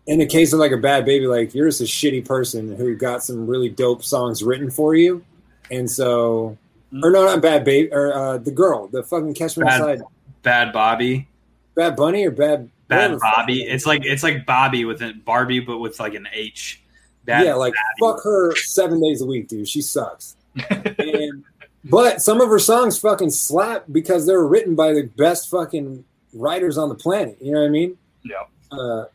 in 0.10 0.18
the 0.18 0.26
case 0.26 0.54
of 0.54 0.60
like 0.60 0.72
a 0.72 0.78
Bhad 0.78 1.06
Bhabie, 1.06 1.30
like 1.30 1.54
you're 1.54 1.68
just 1.68 1.82
a 1.82 1.84
shitty 1.84 2.26
person 2.26 2.76
who 2.76 2.96
got 2.96 3.24
some 3.24 3.46
really 3.46 3.70
dope 3.70 4.04
songs 4.04 4.42
written 4.42 4.72
for 4.72 4.96
you, 4.96 5.24
and 5.70 5.90
so 5.90 6.58
or 7.04 7.12
no, 7.12 7.26
not 7.26 7.44
Bhad 7.44 7.64
Bhabie 7.64 7.94
or 7.94 8.12
uh, 8.14 8.38
the 8.40 8.50
girl, 8.50 8.88
the 8.88 9.04
fucking 9.04 9.36
Catch 9.36 9.58
Me 9.58 9.66
Bad- 9.66 9.82
Outside, 9.82 10.02
Bad 10.42 10.74
Bobby. 10.74 11.28
Bad 11.76 11.96
Bunny 11.96 12.26
or 12.26 12.32
Bad 12.32 12.70
Bad 12.88 13.20
Bobby. 13.20 13.62
it 13.62 13.76
is. 13.76 13.86
Like 13.86 14.04
it's 14.04 14.24
like 14.24 14.48
Bobby 14.48 14.84
with 14.84 15.00
a 15.04 15.14
Barbie, 15.14 15.60
but 15.60 15.78
with 15.78 16.00
like 16.00 16.16
an 16.16 16.28
H. 16.34 16.82
Bad 17.26 17.46
yeah, 17.46 17.54
like 17.54 17.76
fuck 18.00 18.24
her 18.24 18.56
seven 18.56 19.00
days 19.00 19.22
a 19.22 19.28
week, 19.28 19.48
dude. 19.48 19.70
She 19.70 19.84
sucks. 19.84 20.36
and, 20.72 21.44
but 21.86 22.24
some 22.24 22.42
of 22.42 22.50
her 22.50 22.58
songs 22.58 22.98
fucking 22.98 23.30
slap 23.30 23.86
because 23.92 24.26
they're 24.26 24.44
written 24.44 24.74
by 24.74 24.92
the 24.94 25.04
best 25.04 25.52
fucking 25.52 26.04
writers 26.34 26.80
on 26.80 26.90
the 26.90 26.96
planet. 26.96 27.38
You 27.40 27.52
know 27.52 27.62
what 27.62 27.68
I 27.68 27.70
mean? 27.70 27.98
Yeah. 28.24 28.44
Uh, 28.72 29.06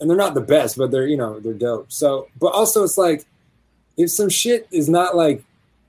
and 0.00 0.08
they're 0.10 0.16
not 0.16 0.34
the 0.34 0.40
best, 0.40 0.76
but 0.76 0.90
they're 0.90 1.06
you 1.06 1.16
know 1.16 1.40
they're 1.40 1.54
dope. 1.54 1.90
So, 1.92 2.28
but 2.40 2.48
also 2.48 2.84
it's 2.84 2.98
like 2.98 3.24
if 3.96 4.10
some 4.10 4.28
shit 4.28 4.66
is 4.70 4.88
not 4.88 5.16
like 5.16 5.42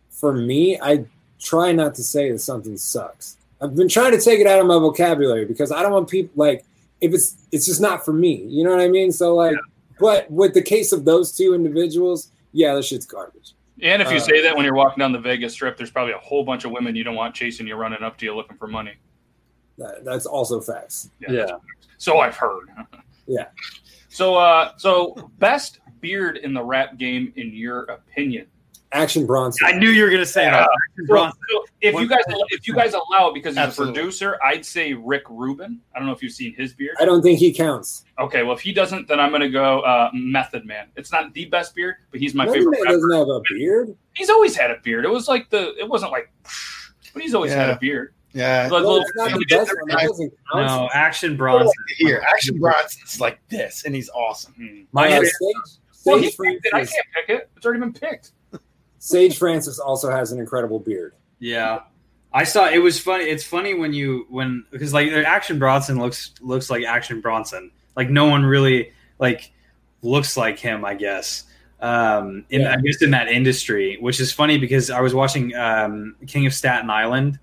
for 0.09 0.33
me, 0.33 0.79
I 0.79 1.05
try 1.39 1.71
not 1.71 1.95
to 1.95 2.03
say 2.03 2.31
that 2.31 2.39
something 2.39 2.77
sucks. 2.77 3.37
I've 3.61 3.75
been 3.75 3.89
trying 3.89 4.11
to 4.11 4.21
take 4.21 4.39
it 4.39 4.47
out 4.47 4.59
of 4.59 4.67
my 4.67 4.75
vocabulary 4.75 5.45
because 5.45 5.71
I 5.71 5.81
don't 5.81 5.91
want 5.91 6.09
people 6.09 6.31
like 6.35 6.65
if 7.01 7.13
it's 7.13 7.35
it's 7.51 7.65
just 7.65 7.81
not 7.81 8.05
for 8.05 8.13
me. 8.13 8.43
You 8.47 8.63
know 8.63 8.71
what 8.71 8.81
I 8.81 8.87
mean? 8.87 9.11
So 9.11 9.35
like, 9.35 9.55
but 9.99 10.29
with 10.29 10.53
the 10.53 10.61
case 10.61 10.91
of 10.91 11.05
those 11.05 11.35
two 11.35 11.53
individuals, 11.53 12.29
yeah, 12.51 12.73
that 12.75 12.85
shit's 12.85 13.05
garbage. 13.05 13.53
And 13.81 14.01
if 14.01 14.09
you 14.09 14.17
Uh, 14.17 14.21
say 14.21 14.41
that 14.41 14.55
when 14.55 14.63
you're 14.63 14.75
walking 14.75 14.99
down 14.99 15.11
the 15.11 15.19
Vegas 15.19 15.53
Strip, 15.53 15.75
there's 15.75 15.91
probably 15.91 16.13
a 16.13 16.17
whole 16.19 16.45
bunch 16.45 16.63
of 16.63 16.71
women 16.71 16.95
you 16.95 17.03
don't 17.03 17.15
want 17.15 17.35
chasing 17.35 17.67
you, 17.67 17.75
running 17.75 18.01
up 18.01 18.17
to 18.19 18.25
you 18.25 18.33
looking 18.33 18.55
for 18.55 18.67
money. 18.67 18.93
That, 19.77 20.05
that's 20.05 20.25
also 20.25 20.61
facts. 20.61 21.09
Yeah. 21.19 21.47
So 21.97 22.19
I've 22.19 22.37
heard. 22.37 22.67
Yeah. 23.27 23.45
So, 24.15 24.35
uh, 24.35 24.71
so 24.77 25.29
best 25.39 25.79
beard 25.99 26.37
in 26.37 26.53
the 26.53 26.63
rap 26.63 26.97
game, 26.97 27.33
in 27.35 27.53
your 27.53 27.83
opinion? 27.83 28.47
Action 28.93 29.25
Bronson. 29.25 29.67
I 29.67 29.73
knew 29.77 29.89
you 29.89 30.03
were 30.03 30.09
gonna 30.09 30.25
say 30.25 30.43
Yeah. 30.45 30.51
that. 30.59 30.69
So, 30.99 31.05
Bronson. 31.07 31.37
so 31.51 31.65
if 31.81 31.95
you 31.95 32.07
guys 32.07 32.21
if 32.51 32.65
you 32.65 32.73
guys 32.73 32.93
allow 32.93 33.27
it 33.27 33.33
because 33.33 33.55
he's 33.55 33.57
Absolutely. 33.65 33.91
a 33.91 33.95
producer, 34.03 34.39
I'd 34.41 34.65
say 34.65 34.93
Rick 34.93 35.23
Rubin. 35.29 35.81
I 35.93 35.99
don't 35.99 36.07
know 36.07 36.13
if 36.13 36.23
you've 36.23 36.31
seen 36.31 36.55
his 36.55 36.71
beard. 36.73 36.95
I 36.97 37.03
don't 37.03 37.21
think 37.21 37.39
he 37.39 37.51
counts. 37.51 38.05
Okay, 38.17 38.43
well 38.43 38.55
if 38.55 38.61
he 38.61 38.71
doesn't, 38.71 39.09
then 39.09 39.19
I'm 39.19 39.31
gonna 39.31 39.49
go 39.49 39.81
uh, 39.81 40.11
Method 40.13 40.65
Man. 40.65 40.87
It's 40.95 41.11
not 41.11 41.33
the 41.33 41.43
best 41.45 41.75
beard, 41.75 41.95
but 42.09 42.21
he's 42.21 42.33
my 42.33 42.45
Method 42.45 42.59
favorite. 42.59 42.71
Man 42.71 42.81
rapper. 42.83 42.95
doesn't 42.95 43.11
have 43.17 43.27
a 43.27 43.41
beard. 43.53 43.97
He's 44.13 44.29
always 44.29 44.55
had 44.55 44.71
a 44.71 44.77
beard. 44.81 45.03
It 45.03 45.11
was 45.11 45.27
like 45.27 45.49
the 45.49 45.75
it 45.77 45.89
wasn't 45.89 46.13
like, 46.13 46.31
but 47.13 47.21
he's 47.21 47.35
always 47.35 47.51
had 47.51 47.69
a 47.71 47.75
beard. 47.77 48.13
Yeah. 48.35 48.63
Like 48.63 48.83
No, 48.83 48.89
little- 48.89 49.01
it's 49.01 49.11
not 49.15 49.31
the 49.39 49.45
best 49.45 49.73
one. 49.79 49.87
That 49.87 50.07
doesn't 50.07 50.33
count. 50.53 50.67
No, 50.67 50.89
Action 50.93 51.37
Bronson. 51.37 51.71
Here, 51.97 52.21
Action 52.29 52.59
Bronson's 52.59 53.19
like 53.21 53.39
this, 53.49 53.85
and 53.85 53.95
he's 53.95 54.09
awesome. 54.09 54.53
Hmm. 54.57 54.81
My 54.91 55.07
Uh, 55.07 55.09
favorite- 55.11 55.31
Sage, 55.31 55.79
Well, 56.05 56.19
Sage 56.21 56.35
he 56.37 56.43
picked 56.51 56.65
it. 56.65 56.69
I 56.73 56.77
Francis, 56.77 56.95
can't 56.95 57.07
pick 57.27 57.35
it. 57.37 57.49
It's 57.55 57.65
already 57.65 57.79
been 57.79 57.93
picked. 57.93 58.31
Sage 58.99 59.37
Francis 59.37 59.79
also 59.79 60.11
has 60.11 60.31
an 60.31 60.39
incredible 60.39 60.79
beard. 60.79 61.13
Yeah. 61.39 61.79
I 62.33 62.43
saw 62.43 62.67
it 62.69 62.79
was 62.79 62.99
funny. 62.99 63.23
It's 63.25 63.43
funny 63.45 63.73
when 63.73 63.93
you 63.93 64.25
when 64.29 64.65
because 64.69 64.93
like 64.93 65.09
Action 65.11 65.57
Bronson 65.57 65.97
looks 65.99 66.33
looks 66.41 66.69
like 66.69 66.83
Action 66.83 67.21
Bronson. 67.21 67.71
Like 67.95 68.09
no 68.09 68.25
one 68.25 68.45
really 68.45 68.91
like 69.19 69.53
looks 70.01 70.35
like 70.35 70.59
him. 70.59 70.83
I 70.83 70.95
guess. 70.95 71.43
Um, 71.79 72.43
in 72.49 72.61
Yeah. 72.61 72.73
I 72.73 72.81
guess 72.81 73.01
in 73.01 73.11
that 73.11 73.29
industry, 73.29 73.97
which 74.01 74.19
is 74.19 74.33
funny 74.33 74.57
because 74.57 74.89
I 74.89 74.99
was 74.99 75.13
watching 75.13 75.55
um, 75.55 76.15
King 76.27 76.45
of 76.45 76.53
Staten 76.53 76.89
Island, 76.89 77.39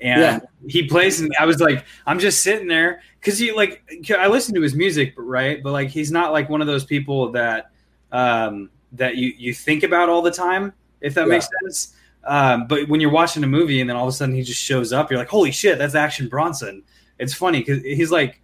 and 0.00 0.20
Yeah. 0.20 0.40
he 0.68 0.86
plays, 0.86 1.20
and 1.20 1.30
I 1.38 1.44
was 1.46 1.60
like, 1.60 1.84
I'm 2.06 2.18
just 2.18 2.42
sitting 2.42 2.66
there 2.68 3.02
because 3.20 3.38
he 3.38 3.52
like 3.52 3.82
I 4.16 4.28
listen 4.28 4.54
to 4.54 4.60
his 4.62 4.74
music, 4.74 5.14
right? 5.16 5.62
But 5.62 5.72
like 5.72 5.88
he's 5.88 6.10
not 6.10 6.32
like 6.32 6.48
one 6.48 6.60
of 6.60 6.66
those 6.66 6.84
people 6.84 7.32
that 7.32 7.70
um, 8.12 8.70
that 8.92 9.16
you 9.16 9.32
you 9.36 9.54
think 9.54 9.82
about 9.82 10.08
all 10.08 10.22
the 10.22 10.30
time, 10.30 10.72
if 11.00 11.14
that 11.14 11.22
Yeah. 11.26 11.32
makes 11.34 11.48
sense. 11.62 11.96
Um, 12.24 12.66
but 12.66 12.86
when 12.88 13.00
you're 13.00 13.10
watching 13.10 13.42
a 13.44 13.46
movie 13.46 13.80
and 13.80 13.88
then 13.88 13.96
all 13.96 14.04
of 14.06 14.08
a 14.12 14.16
sudden 14.16 14.34
he 14.34 14.42
just 14.42 14.60
shows 14.62 14.92
up, 14.92 15.10
you're 15.10 15.18
like, 15.18 15.28
holy 15.28 15.50
shit, 15.50 15.78
that's 15.78 15.94
Action 15.94 16.28
Bronson. 16.28 16.82
It's 17.18 17.32
funny 17.32 17.60
because 17.60 17.82
he's 17.82 18.10
like, 18.10 18.40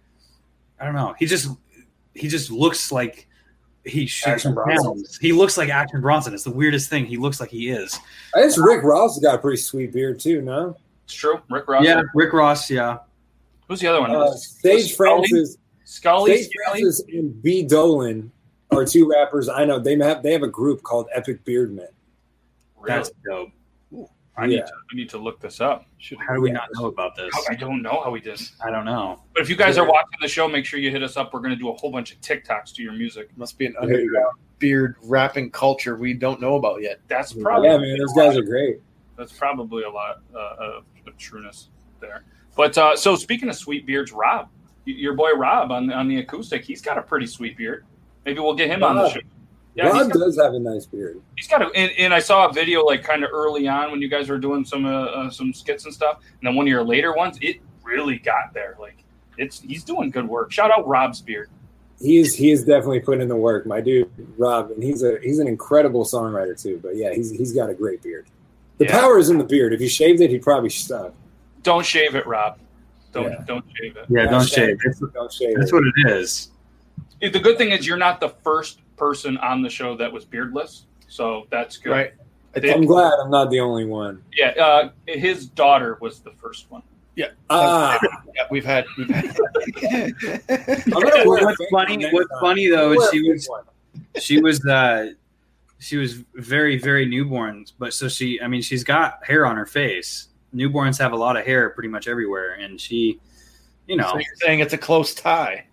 I 0.79 0.85
don't 0.85 0.95
know, 0.95 1.15
he 1.19 1.25
just 1.27 1.49
he 2.15 2.27
just 2.27 2.49
looks 2.49 2.91
like 2.91 3.27
he 3.85 4.05
He 5.21 5.31
looks 5.31 5.57
like 5.57 5.69
Action 5.69 6.01
Bronson. 6.01 6.33
It's 6.33 6.43
the 6.43 6.51
weirdest 6.51 6.89
thing. 6.89 7.05
He 7.05 7.17
looks 7.17 7.39
like 7.39 7.49
he 7.49 7.69
is. 7.69 7.97
I 8.35 8.41
guess 8.41 8.57
Rick 8.57 8.83
Ross 8.83 9.15
has 9.15 9.23
got 9.23 9.35
a 9.35 9.37
pretty 9.37 9.57
sweet 9.61 9.93
beard 9.93 10.19
too. 10.19 10.41
No, 10.41 10.75
It's 11.07 11.13
true. 11.13 11.39
Rick 11.49 11.69
Ross. 11.69 11.85
Yeah, 11.85 12.01
Rick 12.13 12.33
Ross. 12.33 12.69
Yeah, 12.69 12.97
Who's 13.67 13.79
the 13.79 13.87
other 13.87 14.01
one? 14.01 14.11
uh, 14.11 14.31
Sage 14.33 14.93
Scully? 14.93 15.27
Francis, 15.27 15.57
Scully. 15.85 16.37
Sage 16.37 16.49
Scully? 16.49 16.81
Francis, 16.81 17.03
and 17.07 17.41
B 17.41 17.63
Dolan 17.63 18.29
are 18.71 18.83
two 18.83 19.09
rappers 19.09 19.47
I 19.47 19.63
know. 19.63 19.79
They 19.79 19.97
have 19.97 20.21
they 20.21 20.33
have 20.33 20.43
a 20.43 20.49
group 20.49 20.83
called 20.83 21.07
Epic 21.13 21.45
Beard 21.45 21.73
Men. 21.73 21.87
Really? 22.77 22.97
that's 22.97 23.11
dope. 23.25 23.51
I 24.39 24.45
need 24.45 24.55
yeah. 24.57 24.65
to. 24.65 24.71
I 24.91 24.95
need 24.95 25.09
to 25.09 25.17
look 25.17 25.39
this 25.39 25.61
up. 25.61 25.87
Should 25.97 26.19
How 26.19 26.35
do 26.35 26.41
we 26.41 26.51
not 26.51 26.67
know 26.73 26.85
about 26.85 27.15
this? 27.15 27.33
I 27.49 27.55
don't 27.55 27.81
know 27.81 28.01
how 28.03 28.11
we 28.11 28.19
did. 28.19 28.39
I 28.63 28.69
don't 28.69 28.85
know. 28.85 29.23
But 29.33 29.41
if 29.41 29.49
you 29.49 29.55
guys 29.55 29.79
are 29.79 29.87
watching 29.87 30.19
the 30.21 30.27
show, 30.27 30.47
make 30.47 30.63
sure 30.63 30.79
you 30.79 30.91
hit 30.91 31.01
us 31.01 31.17
up. 31.17 31.33
We're 31.33 31.39
going 31.39 31.51
to 31.51 31.55
do 31.55 31.69
a 31.69 31.73
whole 31.73 31.89
bunch 31.89 32.11
of 32.11 32.21
TikToks 32.21 32.71
to 32.75 32.83
your 32.83 32.93
music. 32.93 33.35
Must 33.35 33.57
be 33.57 33.65
an 33.65 33.75
underground 33.79 34.35
beard 34.59 34.95
rapping 35.03 35.49
culture 35.51 35.95
we 35.95 36.13
don't 36.13 36.41
know 36.41 36.55
about 36.55 36.81
yet. 36.81 36.99
That's 37.07 37.33
probably 37.33 37.69
Yeah, 37.69 37.77
man, 37.77 37.97
those 37.97 38.13
guys 38.13 38.37
are 38.37 38.43
great. 38.43 38.79
that's 39.17 39.33
probably 39.33 39.83
a 39.83 39.89
lot 39.89 40.21
uh, 40.35 40.55
of, 40.59 40.83
of 41.07 41.17
trueness 41.17 41.69
there. 41.99 42.23
But 42.55 42.77
uh, 42.77 42.95
so 42.95 43.15
speaking 43.15 43.49
of 43.49 43.55
sweet 43.55 43.85
beards, 43.85 44.11
Rob, 44.11 44.49
your 44.85 45.13
boy 45.13 45.31
Rob 45.33 45.71
on 45.71 45.91
on 45.91 46.07
the 46.07 46.19
acoustic, 46.19 46.63
he's 46.63 46.81
got 46.81 46.97
a 46.97 47.01
pretty 47.01 47.27
sweet 47.27 47.57
beard. 47.57 47.85
Maybe 48.25 48.39
we'll 48.39 48.55
get 48.55 48.69
him 48.69 48.83
on 48.83 48.95
the 48.95 49.09
show. 49.09 49.19
Yeah, 49.75 49.89
Rob 49.89 50.11
got, 50.11 50.19
does 50.19 50.39
have 50.41 50.55
a 50.55 50.59
nice 50.59 50.87
beard. 50.87 51.21
he's 51.35 51.47
got 51.47 51.61
a, 51.61 51.69
and, 51.75 51.91
and 51.99 52.11
I 52.11 52.17
saw 52.17 52.47
a 52.47 52.51
video 52.51 52.83
like 52.83 53.03
kind 53.03 53.23
of 53.23 53.29
early 53.31 53.67
on 53.67 53.91
when 53.91 54.01
you 54.01 54.09
guys 54.09 54.27
were 54.27 54.39
doing 54.39 54.65
some 54.65 54.85
uh, 54.85 55.05
uh, 55.05 55.29
some 55.29 55.53
skits 55.53 55.85
and 55.85 55.93
stuff, 55.93 56.17
and 56.17 56.47
then 56.47 56.55
one 56.55 56.65
of 56.65 56.69
your 56.69 56.83
later 56.83 57.13
ones, 57.13 57.37
it 57.41 57.57
really 57.83 58.17
got 58.17 58.53
there. 58.55 58.75
Like 58.79 59.03
it's 59.37 59.61
he's 59.61 59.83
doing 59.83 60.09
good 60.09 60.27
work. 60.27 60.51
Shout 60.51 60.71
out 60.71 60.87
Rob's 60.87 61.21
beard. 61.21 61.51
He 62.01 62.17
is 62.17 62.35
he 62.35 62.49
is 62.49 62.63
definitely 62.63 63.01
putting 63.01 63.21
in 63.21 63.27
the 63.27 63.35
work, 63.35 63.67
my 63.67 63.81
dude 63.81 64.09
Rob, 64.37 64.71
and 64.71 64.81
he's 64.81 65.03
a 65.03 65.19
he's 65.21 65.37
an 65.37 65.47
incredible 65.47 66.05
songwriter 66.05 66.59
too. 66.59 66.79
But 66.81 66.95
yeah, 66.95 67.13
he's 67.13 67.29
he's 67.29 67.53
got 67.53 67.69
a 67.69 67.73
great 67.75 68.01
beard. 68.01 68.25
The 68.77 68.85
Yeah. 68.85 68.99
power 68.99 69.17
is 69.17 69.29
in 69.29 69.37
the 69.37 69.43
beard. 69.43 69.73
If 69.73 69.79
he 69.79 69.87
shaved 69.87 70.21
it, 70.21 70.29
he'd 70.29 70.41
probably 70.43 70.69
stop. 70.69 71.15
Don't 71.63 71.85
shave 71.85 72.15
it, 72.15 72.25
Rob. 72.27 72.59
Don't 73.11 73.31
Yeah. 73.31 73.43
don't 73.47 73.65
shave 73.75 73.97
it. 73.97 74.05
Yeah, 74.09 74.25
don't 74.25 74.41
Hashtag 74.41 74.53
shave. 74.55 74.77
That's, 74.85 74.99
Don't 74.99 75.31
shave 75.33 75.55
that's 75.57 75.71
it. 75.71 75.75
what 75.75 75.83
it 75.85 76.11
is. 76.11 76.49
The 77.21 77.39
good 77.39 77.57
thing 77.57 77.71
is 77.71 77.87
you're 77.87 77.97
not 77.97 78.19
the 78.19 78.29
first 78.29 78.79
person 78.95 79.37
on 79.37 79.61
the 79.63 79.69
show 79.69 79.95
that 79.97 80.11
was 80.11 80.25
beardless, 80.25 80.85
so 81.07 81.47
that's 81.49 81.77
good. 81.77 81.91
Right. 81.91 82.13
I 82.55 82.59
They- 82.59 82.73
I'm 82.73 82.85
glad 82.85 83.13
I'm 83.19 83.29
not 83.31 83.49
the 83.49 83.59
only 83.59 83.85
one. 83.85 84.21
Yeah, 84.35 84.49
uh, 84.59 84.89
his 85.07 85.47
daughter 85.47 85.97
was 86.01 86.19
the 86.19 86.31
first 86.41 86.69
one. 86.71 86.81
Yeah. 87.15 87.27
Ah, 87.49 87.97
yeah, 88.35 88.43
we've 88.51 88.65
had 88.65 88.85
we've 88.97 89.09
had 89.09 89.25
I'm 89.91 90.13
gonna 90.91 91.23
wear 91.25 91.39
a 91.39 91.45
What's 91.45 91.65
funny? 91.71 92.05
What's 92.11 92.29
funny 92.39 92.67
though 92.69 92.91
is 92.93 93.09
she 93.11 93.21
was 93.29 93.47
one. 93.47 93.63
she 94.19 94.39
was 94.41 94.63
uh 94.65 95.11
she 95.79 95.97
was 95.97 96.23
very 96.35 96.77
very 96.77 97.05
newborn 97.05 97.65
but 97.77 97.93
so 97.93 98.07
she 98.07 98.41
i 98.41 98.47
mean 98.47 98.61
she's 98.61 98.83
got 98.83 99.23
hair 99.25 99.45
on 99.45 99.55
her 99.55 99.65
face. 99.65 100.29
Newborns 100.55 100.97
have 100.97 101.11
a 101.11 101.15
lot 101.15 101.35
of 101.37 101.45
hair 101.45 101.69
pretty 101.71 101.89
much 101.89 102.07
everywhere 102.07 102.53
and 102.53 102.79
she 102.79 103.19
you 103.85 103.95
know. 103.95 104.09
So 104.11 104.15
you're 104.17 104.35
saying 104.35 104.59
it's 104.59 104.73
a 104.73 104.77
close 104.77 105.13
tie. 105.13 105.65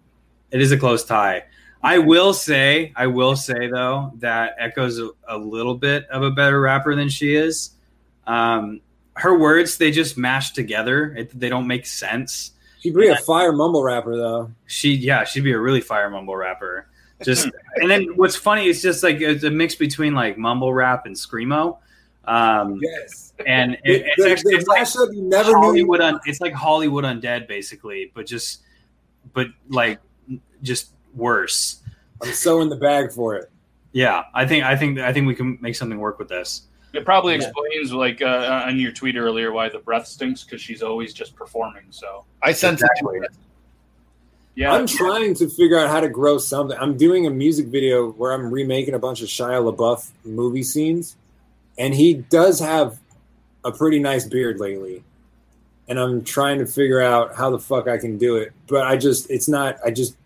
it 0.51 0.61
is 0.61 0.73
a 0.73 0.79
close 0.79 1.05
tie. 1.05 1.45
I 1.83 1.99
will 1.99 2.33
say 2.35 2.93
i 2.97 3.07
will 3.07 3.37
say 3.37 3.69
though 3.69 4.12
that 4.17 4.59
Ekoh's 4.59 4.99
a, 4.99 5.11
a 5.29 5.38
little 5.38 5.75
bit 5.75 6.07
of 6.09 6.23
a 6.23 6.31
better 6.31 6.61
rapper 6.61 6.95
than 6.95 7.09
she 7.09 7.35
is. 7.35 7.71
Um 8.27 8.81
her 9.17 9.38
words 9.38 9.79
they 9.79 9.90
just 9.90 10.19
mash 10.19 10.53
together. 10.53 11.14
It, 11.14 11.38
they 11.38 11.49
don't 11.49 11.67
make 11.67 11.87
sense. 11.87 12.51
She'd 12.81 12.95
be 12.95 13.09
a 13.09 13.17
fire 13.17 13.53
mumble 13.53 13.83
rapper 13.83 14.17
though. 14.17 14.51
she 14.67 14.95
yeah 14.95 15.25
she'd 15.25 15.45
be 15.45 15.53
a 15.53 15.59
really 15.59 15.81
fire 15.81 16.11
mumble 16.11 16.37
rapper 16.37 16.88
just 17.25 17.49
and 17.77 17.91
then 17.91 18.05
what's 18.17 18.37
funny 18.37 18.67
is 18.67 18.83
just 18.83 19.03
like 19.03 19.21
it's 19.21 19.45
a 19.45 19.51
mix 19.51 19.75
between 19.75 20.15
like 20.15 20.37
mumble 20.39 20.73
rap 20.73 21.07
and 21.07 21.17
screamo 21.17 21.79
um 22.27 22.79
Yes. 22.83 23.33
and 23.47 23.77
The, 23.85 23.93
it, 23.93 24.03
it's 24.07 24.25
the, 24.25 24.31
actually 24.31 24.53
the 24.57 24.59
it's 24.81 24.97
like 24.97 25.15
you 25.15 25.23
never 25.23 25.59
hollywood 25.59 26.01
un, 26.01 26.21
it's 26.27 26.41
like 26.41 26.53
hollywood 26.55 27.05
undead 27.05 27.49
basically 27.49 28.13
but 28.15 28.27
just 28.27 28.63
but 29.33 29.49
like 29.69 29.99
just 30.63 30.91
worse 31.15 31.81
I'm 32.23 32.33
so 32.33 32.61
in 32.63 32.69
the 32.69 32.77
bag 32.77 33.13
for 33.13 33.35
it. 33.37 33.51
yeah 33.93 34.25
i 34.35 34.47
think 34.47 34.65
i 34.65 34.77
think 34.77 34.99
i 34.99 35.13
think 35.13 35.27
we 35.27 35.35
can 35.35 35.59
make 35.61 35.75
something 35.77 35.99
work 35.99 36.19
with 36.19 36.29
this 36.29 36.63
It 36.95 37.05
probably 37.05 37.35
Yeah. 37.35 37.43
explains, 37.43 37.93
like 37.93 38.23
uh, 38.23 38.63
on 38.69 38.79
your 38.79 38.93
tweet 38.93 39.17
earlier, 39.17 39.51
why 39.51 39.69
the 39.69 39.81
breath 39.81 40.07
stinks 40.07 40.45
because 40.45 40.61
she's 40.63 40.81
always 40.81 41.13
just 41.13 41.35
performing. 41.35 41.87
So 41.91 42.25
I 42.41 42.53
sense 42.53 42.81
Exactly. 42.83 43.19
it. 43.19 43.33
Yeah, 44.55 44.73
I'm 44.73 44.87
trying 44.87 45.35
to 45.35 45.49
figure 45.49 45.79
out 45.79 45.88
how 45.90 46.01
to 46.01 46.09
grow 46.09 46.38
something. 46.38 46.77
I'm 46.79 46.97
doing 46.97 47.27
a 47.27 47.31
music 47.31 47.67
video 47.67 48.11
where 48.12 48.33
I'm 48.33 48.53
remaking 48.53 48.95
a 48.95 48.99
bunch 48.99 49.23
of 49.23 49.29
Shia 49.29 49.75
LaBeouf 49.75 50.11
movie 50.25 50.62
scenes, 50.62 51.17
and 51.79 51.95
he 51.95 52.14
does 52.14 52.61
have 52.61 52.99
a 53.64 53.73
pretty 53.73 53.99
nice 53.99 54.27
beard 54.27 54.61
lately. 54.61 55.03
And 55.88 55.99
I'm 55.99 56.25
trying 56.25 56.61
to 56.61 56.67
figure 56.67 57.01
out 57.01 57.35
how 57.35 57.51
the 57.51 57.59
fuck 57.59 57.88
I 57.88 57.99
can 57.99 58.17
do 58.17 58.37
it, 58.37 58.53
but 58.69 58.87
I 58.87 58.97
just 58.97 59.31
it's 59.31 59.49
not. 59.49 59.77
I 59.85 59.90
just 59.90 60.17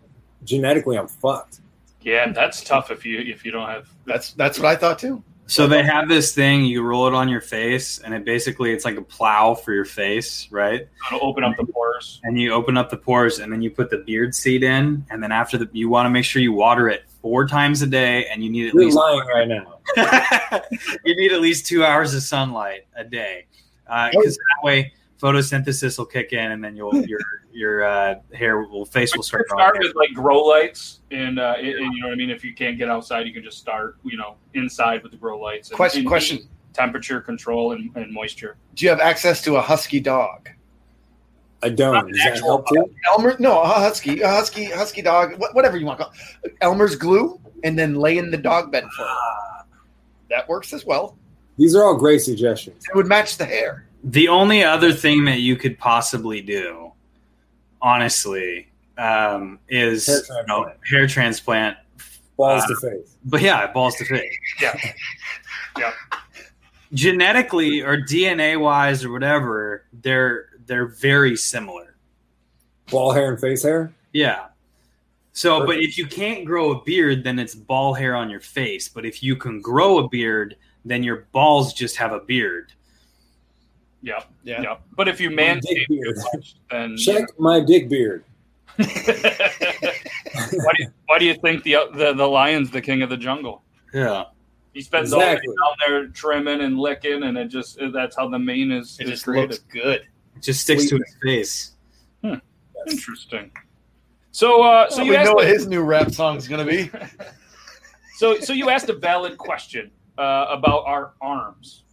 genetically 0.43 0.97
I'm 0.97 1.07
fucked. 1.07 1.59
yeah, 2.01 2.31
that's 2.31 2.63
tough 2.63 2.91
if 2.91 3.05
you 3.05 3.19
if 3.19 3.43
you 3.43 3.51
don't 3.51 3.67
have. 3.67 3.89
That's 4.05 4.33
that's 4.33 4.57
what 4.57 4.67
I 4.67 4.75
thought 4.75 4.99
too. 4.99 5.21
So 5.49 5.67
they 5.67 5.83
have 5.83 6.07
this 6.07 6.33
thing 6.33 6.63
you 6.63 6.81
roll 6.83 7.07
it 7.07 7.13
on 7.13 7.27
your 7.27 7.41
face 7.41 7.99
and 7.99 8.13
it 8.13 8.23
basically 8.23 8.71
it's 8.71 8.85
like 8.85 8.97
a 8.97 9.01
plow 9.01 9.53
for 9.53 9.73
your 9.73 9.85
face 9.85 10.47
right 10.51 10.87
to 11.09 11.19
open 11.19 11.43
up 11.43 11.55
the 11.57 11.65
pores. 11.65 12.21
and 12.23 12.39
you 12.39 12.53
open 12.53 12.77
up 12.77 12.89
the 12.89 12.97
pores 12.97 13.39
and 13.39 13.51
then 13.51 13.61
you 13.61 13.69
put 13.71 13.89
the 13.89 13.97
beard 13.97 14.33
seed 14.33 14.63
in 14.63 15.03
and 15.09 15.21
then 15.21 15.31
after 15.31 15.57
the 15.57 15.67
you 15.73 15.89
want 15.89 16.05
to 16.05 16.09
make 16.09 16.23
sure 16.23 16.41
you 16.41 16.53
water 16.53 16.87
it 16.87 17.03
four 17.21 17.47
times 17.47 17.81
a 17.81 17.87
day 17.87 18.25
and 18.27 18.43
you 18.43 18.49
need 18.49 18.67
at 18.67 18.73
You're 18.73 18.85
least 18.85 18.97
lying 18.97 19.19
right 19.27 19.47
now. 19.47 19.79
you 21.05 21.15
need 21.15 21.31
at 21.31 21.41
least 21.41 21.65
two 21.65 21.83
hours 21.83 22.13
of 22.13 22.21
sunlight 22.21 22.87
a 22.95 23.03
day 23.03 23.45
uh, 23.87 24.09
because 24.11 24.35
that 24.35 24.63
way 24.65 24.93
photosynthesis 25.19 25.97
will 25.97 26.05
kick 26.05 26.33
in 26.33 26.51
and 26.51 26.63
then 26.63 26.75
you'll 26.75 26.95
your 27.07 27.19
your 27.51 27.83
uh, 27.83 28.15
hair 28.33 28.61
will 28.61 28.85
face 28.85 29.15
will 29.15 29.23
start. 29.23 29.47
Start 29.49 29.77
with 29.79 29.95
like 29.95 30.13
grow 30.13 30.39
lights, 30.39 31.01
and, 31.11 31.39
uh, 31.39 31.55
and, 31.57 31.67
and 31.67 31.93
you 31.93 32.01
know 32.01 32.07
what 32.07 32.13
I 32.13 32.15
mean. 32.15 32.29
If 32.29 32.43
you 32.43 32.53
can't 32.53 32.77
get 32.77 32.89
outside, 32.89 33.27
you 33.27 33.33
can 33.33 33.43
just 33.43 33.57
start, 33.57 33.97
you 34.03 34.17
know, 34.17 34.35
inside 34.53 35.03
with 35.03 35.11
the 35.11 35.17
grow 35.17 35.39
lights. 35.39 35.69
And, 35.69 35.75
Question 35.75 36.01
and 36.01 36.07
question. 36.07 36.47
temperature 36.73 37.19
control 37.21 37.73
and, 37.73 37.95
and 37.95 38.13
moisture. 38.13 38.57
Do 38.75 38.85
you 38.85 38.89
have 38.89 38.99
access 38.99 39.41
to 39.43 39.57
a 39.57 39.61
husky 39.61 39.99
dog? 39.99 40.49
I 41.61 41.69
don't. 41.69 42.07
Does 42.07 42.17
that 42.23 42.39
help 42.39 42.67
too? 42.69 42.89
Elmer, 43.07 43.35
no, 43.39 43.61
a 43.61 43.67
husky, 43.67 44.21
a 44.21 44.29
husky, 44.29 44.65
husky 44.65 45.01
dog, 45.01 45.33
whatever 45.53 45.75
you 45.75 45.85
want 45.85 45.99
to 45.99 46.05
call 46.05 46.13
it. 46.43 46.55
Elmer's 46.61 46.95
glue, 46.95 47.39
and 47.63 47.77
then 47.77 47.95
lay 47.95 48.17
in 48.17 48.31
the 48.31 48.37
dog 48.37 48.71
bed 48.71 48.85
for 48.95 49.03
it. 49.03 49.65
That 50.29 50.47
works 50.47 50.71
as 50.71 50.85
well. 50.85 51.17
These 51.57 51.75
are 51.75 51.83
all 51.83 51.97
great 51.97 52.21
suggestions. 52.21 52.85
It 52.87 52.95
would 52.95 53.07
match 53.07 53.37
the 53.37 53.45
hair. 53.45 53.88
The 54.03 54.27
only 54.27 54.63
other 54.63 54.93
thing 54.93 55.25
that 55.25 55.39
you 55.39 55.55
could 55.55 55.77
possibly 55.77 56.41
do, 56.41 56.91
honestly, 57.81 58.69
um, 58.97 59.59
is 59.67 60.07
Hair 60.07 60.17
you 60.17 60.45
know, 60.47 60.63
transplant. 60.63 60.87
hair 60.89 61.07
transplant. 61.07 61.77
Balls 62.37 62.63
Uh, 62.63 62.67
to 62.67 62.75
face. 62.91 63.15
But 63.25 63.41
yeah, 63.41 63.71
balls 63.71 63.95
to 63.95 64.05
face. 64.05 64.33
Yeah. 64.61 64.75
Yeah. 65.77 65.91
Genetically 66.93 67.81
or 67.81 67.97
DNA 67.97 68.59
wise 68.59 69.05
or 69.05 69.11
whatever, 69.11 69.85
they're 70.01 70.47
they're 70.65 70.87
very 70.87 71.35
similar. 71.35 71.95
Ball 72.89 73.11
hair 73.11 73.29
and 73.31 73.39
face 73.39 73.63
hair. 73.63 73.93
Yeah. 74.13 74.45
So, 75.33 75.65
but 75.65 75.77
if 75.79 75.97
you 75.97 76.05
can't 76.07 76.43
grow 76.45 76.71
a 76.71 76.81
beard, 76.83 77.23
then 77.23 77.37
it's 77.39 77.53
ball 77.55 77.93
hair 77.93 78.15
on 78.15 78.29
your 78.29 78.39
face. 78.39 78.89
But 78.89 79.05
if 79.05 79.21
you 79.23 79.35
can 79.35 79.61
grow 79.61 79.99
a 79.99 80.09
beard, 80.09 80.55
then 80.83 81.03
your 81.03 81.27
balls 81.31 81.73
just 81.73 81.95
have 81.97 82.11
a 82.11 82.19
beard. 82.19 82.73
Yeah, 84.01 84.23
Yeah. 84.43 84.61
yeah. 84.61 84.77
But 84.95 85.07
if 85.07 85.19
you 85.19 85.29
My 85.29 85.43
manscape 85.43 85.85
too 85.87 86.13
much, 86.33 86.55
then 86.71 86.95
Check 86.97 87.25
my 87.39 87.59
dick 87.59 87.89
beard. 87.89 88.23
why, 88.77 88.85
do 90.77 90.83
you, 90.83 90.87
why 91.07 91.19
do 91.19 91.25
you 91.25 91.33
think 91.35 91.63
the, 91.63 91.75
the 91.93 92.13
the 92.13 92.25
lion's 92.25 92.71
the 92.71 92.81
king 92.81 93.01
of 93.01 93.09
the 93.09 93.17
jungle? 93.17 93.63
Yeah. 93.93 94.25
He 94.73 94.81
spends 94.81 95.11
Exactly. 95.11 95.47
all 95.47 95.75
day 95.75 95.81
down 95.89 96.01
there 96.03 96.07
trimming 96.07 96.61
and 96.61 96.77
licking, 96.79 97.23
and 97.23 97.37
it 97.37 97.47
just 97.49 97.77
that's 97.93 98.15
how 98.15 98.29
the 98.29 98.39
mane 98.39 98.71
is, 98.71 98.97
It 98.99 99.05
is 99.05 99.09
just 99.11 99.23
created. 99.25 99.49
looks 99.51 99.63
good. 99.71 100.01
It 100.35 100.41
just 100.43 100.61
sticks 100.61 100.87
to 100.89 100.95
his 100.97 101.15
face. 101.23 101.71
Interesting. 102.87 103.51
So, 104.31 104.61
uh, 104.63 104.89
so 104.89 104.97
So 104.97 105.01
you 105.03 105.09
we 105.11 105.15
asked 105.17 105.25
know 105.25 105.31
a- 105.33 105.35
what 105.35 105.47
his 105.47 105.67
new 105.67 105.81
rap 105.81 106.11
song 106.11 106.37
is 106.37 106.47
gonna 106.47 106.63
be. 106.65 106.89
so 108.17 108.39
so 108.39 108.53
you 108.53 108.69
asked 108.69 108.87
a 108.89 108.93
valid 108.93 109.37
question 109.37 109.91
uh, 110.17 110.45
about 110.49 110.83
our 110.85 111.13
arms, 111.19 111.83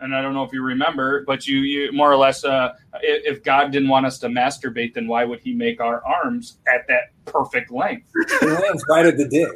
and 0.00 0.14
I 0.14 0.22
don't 0.22 0.34
know 0.34 0.44
if 0.44 0.52
you 0.52 0.62
remember, 0.62 1.24
but 1.24 1.46
you 1.46 1.58
you 1.58 1.92
more 1.92 2.10
or 2.10 2.16
less, 2.16 2.44
uh, 2.44 2.74
if, 3.02 3.42
God 3.42 3.72
didn't 3.72 3.88
want 3.88 4.06
us 4.06 4.18
to 4.20 4.28
masturbate, 4.28 4.94
then 4.94 5.08
why 5.08 5.24
would 5.24 5.40
He 5.40 5.52
make 5.52 5.80
our 5.80 6.04
arms 6.04 6.58
at 6.72 6.86
that 6.88 7.12
perfect 7.24 7.70
length? 7.70 8.08
Lands 8.42 8.84
right 8.88 9.06
at 9.06 9.16
the 9.16 9.28
dick. 9.28 9.50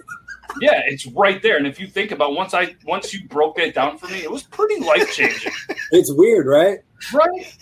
Yeah, 0.60 0.82
it's 0.84 1.06
right 1.06 1.40
there. 1.42 1.56
And 1.56 1.66
if 1.66 1.80
you 1.80 1.86
think 1.86 2.10
about 2.10 2.34
once 2.34 2.54
I 2.54 2.74
once 2.84 3.14
you 3.14 3.26
broke 3.28 3.58
it 3.58 3.74
down 3.74 3.98
for 3.98 4.08
me, 4.08 4.18
it 4.22 4.30
was 4.30 4.42
pretty 4.42 4.80
life 4.80 5.12
changing. 5.12 5.52
It's 5.92 6.12
weird, 6.12 6.46
right? 6.46 6.78
right? 7.12 7.54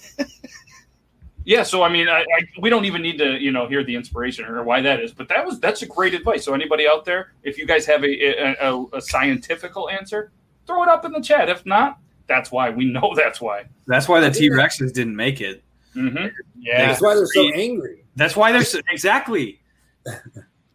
Yeah, 1.44 1.62
so 1.62 1.82
I 1.82 1.88
mean, 1.88 2.08
I, 2.08 2.20
I, 2.20 2.40
we 2.60 2.68
don't 2.68 2.84
even 2.84 3.02
need 3.02 3.18
to, 3.18 3.40
you 3.40 3.50
know, 3.50 3.66
hear 3.66 3.82
the 3.82 3.94
inspiration 3.94 4.44
or 4.44 4.62
why 4.62 4.82
that 4.82 5.00
is, 5.00 5.12
but 5.12 5.28
that 5.28 5.44
was 5.44 5.58
that's 5.58 5.82
a 5.82 5.86
great 5.86 6.14
advice. 6.14 6.44
So 6.44 6.54
anybody 6.54 6.86
out 6.86 7.04
there, 7.04 7.32
if 7.42 7.58
you 7.58 7.66
guys 7.66 7.86
have 7.86 8.04
a 8.04 8.08
a, 8.08 8.56
a, 8.60 8.86
a 8.94 9.00
scientifical 9.00 9.88
answer, 9.88 10.32
throw 10.66 10.82
it 10.82 10.88
up 10.88 11.04
in 11.04 11.12
the 11.12 11.20
chat. 11.20 11.48
If 11.48 11.64
not, 11.64 11.98
that's 12.30 12.50
why 12.50 12.70
we 12.70 12.86
know 12.86 13.12
that's 13.16 13.40
why. 13.42 13.64
That's 13.86 14.08
why 14.08 14.20
the 14.20 14.30
T 14.30 14.48
Rexes 14.48 14.94
didn't 14.94 15.16
make 15.16 15.42
it. 15.42 15.62
Mm-hmm. 15.94 16.28
Yeah, 16.60 16.86
That's 16.86 17.02
why 17.02 17.16
they're 17.16 17.26
so 17.26 17.50
angry. 17.50 18.04
That's 18.14 18.36
why 18.36 18.52
they're 18.52 18.64
so, 18.64 18.80
exactly. 18.90 19.60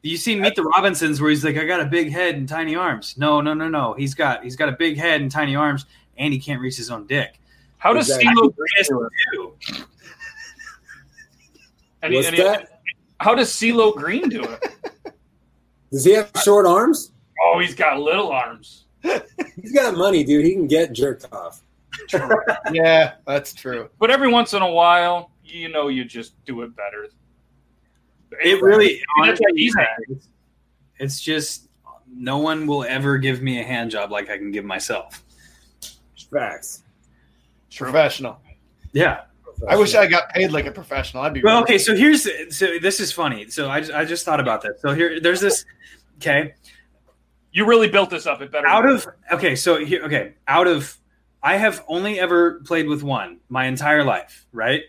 You 0.03 0.17
see 0.17 0.39
Meet 0.39 0.53
the 0.55 0.61
Robinsons 0.61 1.19
where 1.19 1.31
he's 1.31 1.43
like, 1.43 1.57
I 1.57 1.65
got 1.65 1.79
a 1.81 1.85
big 1.85 2.11
head 2.11 2.35
and 2.35 2.47
tiny 2.47 2.75
arms. 2.75 3.15
No, 3.17 3.41
no, 3.41 3.55
no, 3.55 3.67
no. 3.67 3.93
He's 3.93 4.13
got 4.13 4.43
he's 4.43 4.55
got 4.55 4.69
a 4.69 4.73
big 4.73 4.97
head 4.97 5.19
and 5.21 5.31
tiny 5.31 5.55
arms, 5.55 5.87
and 6.15 6.31
he 6.31 6.39
can't 6.39 6.61
reach 6.61 6.77
his 6.77 6.91
own 6.91 7.07
dick. 7.07 7.39
how 7.79 7.91
does 7.91 8.07
Exactly. 8.11 8.29
CeeLo 8.35 8.55
Green 8.55 9.01
do. 9.33 9.55
Any- 12.03 12.15
What's 12.17 12.27
any- 12.27 12.37
that? 12.37 12.81
How 13.19 13.33
does 13.33 13.49
CeeLo 13.49 13.95
Green 13.95 14.29
do 14.29 14.43
it? 14.43 14.63
Does 15.91 16.05
he 16.05 16.11
have 16.13 16.29
short 16.43 16.67
arms? 16.67 17.11
Oh, 17.41 17.57
he's 17.59 17.73
got 17.73 17.99
little 17.99 18.31
arms. 18.31 18.84
He's 19.61 19.71
got 19.73 19.95
money, 19.95 20.23
dude. 20.23 20.45
He 20.45 20.53
can 20.53 20.67
get 20.67 20.93
jerked 20.93 21.25
off. 21.31 21.61
Yeah, 22.73 23.13
that's 23.25 23.53
true. 23.53 23.89
But 23.99 24.11
every 24.11 24.27
once 24.27 24.53
in 24.53 24.61
a 24.61 24.69
while, 24.69 25.31
you 25.45 25.69
know, 25.69 25.87
you 25.87 26.03
just 26.03 26.33
do 26.45 26.61
it 26.63 26.75
better. 26.75 27.07
It 28.43 28.61
really, 28.61 28.95
That's 28.95 29.05
why 29.15 29.27
honestly, 29.29 29.45
he's 29.55 29.75
yeah, 29.77 29.85
it's, 30.09 30.27
it's 30.99 31.21
just 31.21 31.69
no 32.13 32.37
one 32.39 32.67
will 32.67 32.83
ever 32.83 33.17
give 33.17 33.41
me 33.41 33.61
a 33.61 33.63
hand 33.63 33.91
job 33.91 34.11
like 34.11 34.29
I 34.29 34.37
can 34.37 34.51
give 34.51 34.65
myself. 34.65 35.23
Facts. 36.31 36.83
Professional. 37.75 38.41
Yeah. 38.91 39.21
I 39.69 39.77
wish 39.77 39.95
I 39.95 40.05
got 40.05 40.29
paid 40.31 40.51
like 40.51 40.65
a 40.65 40.71
professional. 40.71 41.23
I'd 41.23 41.33
be 41.33 41.41
Well, 41.41 41.61
really- 41.61 41.63
okay. 41.63 41.77
So 41.77 41.95
here's 41.95 42.23
so 42.55 42.77
this 42.81 42.99
is 42.99 43.11
funny. 43.13 43.49
So 43.49 43.69
I 43.69 43.79
just, 43.79 43.93
I 43.93 44.03
just 44.03 44.25
thought 44.25 44.41
about 44.41 44.61
this. 44.61 44.81
So 44.81 44.93
here, 44.93 45.19
there's 45.21 45.39
this. 45.39 45.65
Okay, 46.17 46.53
You 47.55 47.65
really 47.65 47.87
built 47.87 48.09
this 48.09 48.27
up. 48.27 48.41
It 48.41 48.51
better 48.51 48.67
out 48.67 48.85
of 48.85 49.07
okay. 49.31 49.55
So 49.55 49.77
here, 49.77 50.03
okay, 50.03 50.33
out 50.45 50.67
of 50.67 50.97
I 51.41 51.55
have 51.55 51.85
only 51.87 52.19
ever 52.19 52.59
played 52.65 52.85
with 52.85 53.01
one 53.01 53.39
my 53.47 53.63
entire 53.65 54.03
life, 54.03 54.45
right? 54.51 54.81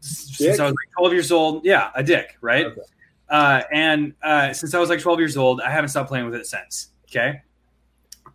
Since 0.00 0.38
Dick? 0.38 0.58
I 0.58 0.64
was 0.64 0.72
like 0.72 0.90
12 0.96 1.12
years 1.12 1.30
old. 1.30 1.66
Yeah, 1.66 1.90
a 1.94 2.02
dick, 2.02 2.38
right? 2.40 2.64
Okay. 2.64 2.80
Uh, 3.28 3.60
and 3.70 4.14
uh, 4.22 4.54
since 4.54 4.72
I 4.72 4.78
was 4.78 4.88
like 4.88 5.00
12 5.00 5.18
years 5.18 5.36
old, 5.36 5.60
I 5.60 5.70
haven't 5.70 5.90
stopped 5.90 6.08
playing 6.08 6.24
with 6.24 6.34
it 6.34 6.46
since. 6.46 6.92
Okay, 7.10 7.42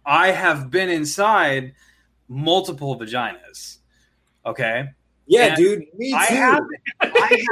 I 0.05 0.29
have 0.29 0.69
been 0.69 0.89
inside 0.89 1.73
multiple 2.27 2.99
vaginas. 2.99 3.79
Okay, 4.45 4.86
Yeah, 5.25 5.45
And 5.45 5.55
dude. 5.57 5.86
Me 5.97 6.12
too. 6.12 6.15
I 6.15 6.25
have. 6.25 6.63
I 7.01 7.45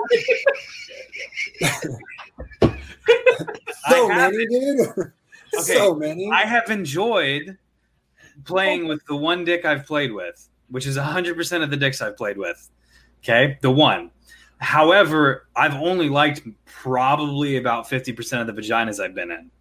have 2.62 2.72
so 3.90 4.12
I 4.12 4.14
have 4.14 4.34
many, 4.34 4.46
dude. 4.46 5.14
Okay, 5.60 5.74
so 5.74 5.94
many. 5.94 6.32
I 6.32 6.46
have 6.46 6.70
enjoyed 6.70 7.58
playing 8.46 8.86
oh. 8.86 8.88
with 8.88 9.06
the 9.06 9.16
one 9.16 9.44
dick 9.44 9.66
I've 9.66 9.86
played 9.86 10.14
with, 10.14 10.48
which 10.70 10.88
is 10.88 10.98
100% 10.98 11.64
of 11.64 11.70
the 11.70 11.78
dicks 11.78 12.02
I've 12.02 12.16
played 12.16 12.38
with. 12.38 12.70
Okay, 13.22 13.58
the 13.62 13.70
one. 13.70 14.12
However, 14.60 15.48
I've 15.56 15.74
only 15.74 16.08
liked 16.08 16.44
probably 16.66 17.58
about 17.58 17.90
50% 17.90 18.42
of 18.42 18.48
the 18.48 18.54
vaginas 18.54 19.04
I've 19.04 19.16
been 19.16 19.32
in. 19.32 19.52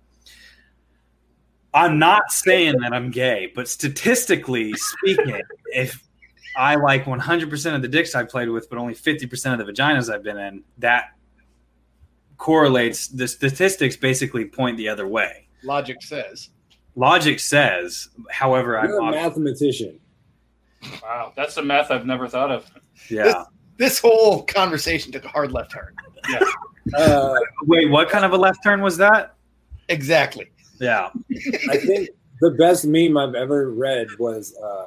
I'm 1.72 1.98
not 1.98 2.30
saying 2.30 2.78
that 2.80 2.92
I'm 2.92 3.10
gay, 3.10 3.50
but 3.54 3.68
statistically 3.68 4.72
speaking, 4.74 5.40
if 5.66 6.06
I 6.56 6.74
like 6.74 7.04
100% 7.04 7.74
of 7.74 7.82
the 7.82 7.88
dicks 7.88 8.14
I've 8.14 8.28
played 8.28 8.48
with, 8.48 8.68
but 8.68 8.78
only 8.78 8.94
50% 8.94 9.58
of 9.58 9.66
the 9.66 9.72
vaginas 9.72 10.12
I've 10.12 10.22
been 10.22 10.38
in, 10.38 10.64
that 10.78 11.04
correlates. 12.36 13.08
The 13.08 13.28
statistics 13.28 13.96
basically 13.96 14.46
point 14.46 14.76
the 14.76 14.88
other 14.88 15.06
way. 15.06 15.46
Logic 15.64 16.02
says. 16.02 16.50
Logic 16.96 17.38
says, 17.38 18.08
however, 18.30 18.78
I'm 18.78 18.92
a 18.92 19.10
mathematician. 19.10 19.98
Wow, 21.02 21.32
that's 21.36 21.56
a 21.56 21.62
math 21.62 21.90
I've 21.90 22.06
never 22.06 22.28
thought 22.28 22.50
of. 22.50 22.70
yeah. 23.08 23.44
This 23.76 23.98
whole 23.98 24.42
conversation 24.42 25.12
took 25.12 25.24
a 25.24 25.28
hard 25.28 25.52
left 25.52 25.72
turn. 25.72 25.94
Yeah. 26.28 26.40
Uh, 26.94 27.36
Wait, 27.62 27.90
what 27.90 28.10
kind 28.10 28.24
of 28.24 28.32
a 28.32 28.36
left 28.36 28.62
turn 28.62 28.82
was 28.82 28.96
that? 28.98 29.34
Exactly. 29.88 30.50
Yeah. 30.78 31.10
I 31.70 31.76
think 31.76 32.10
the 32.40 32.50
best 32.52 32.86
meme 32.86 33.16
I've 33.16 33.34
ever 33.34 33.70
read 33.70 34.08
was 34.18 34.56
uh, 34.56 34.86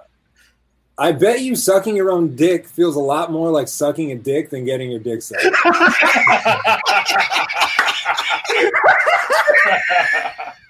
I 0.97 1.11
bet 1.11 1.41
you 1.41 1.55
sucking 1.55 1.95
your 1.95 2.11
own 2.11 2.35
dick 2.35 2.67
feels 2.67 2.95
a 2.95 2.99
lot 2.99 3.31
more 3.31 3.49
like 3.49 3.67
sucking 3.67 4.11
a 4.11 4.15
dick 4.15 4.49
than 4.51 4.65
getting 4.65 4.91
your 4.91 4.99
dick 4.99 5.21
sucked. 5.21 5.43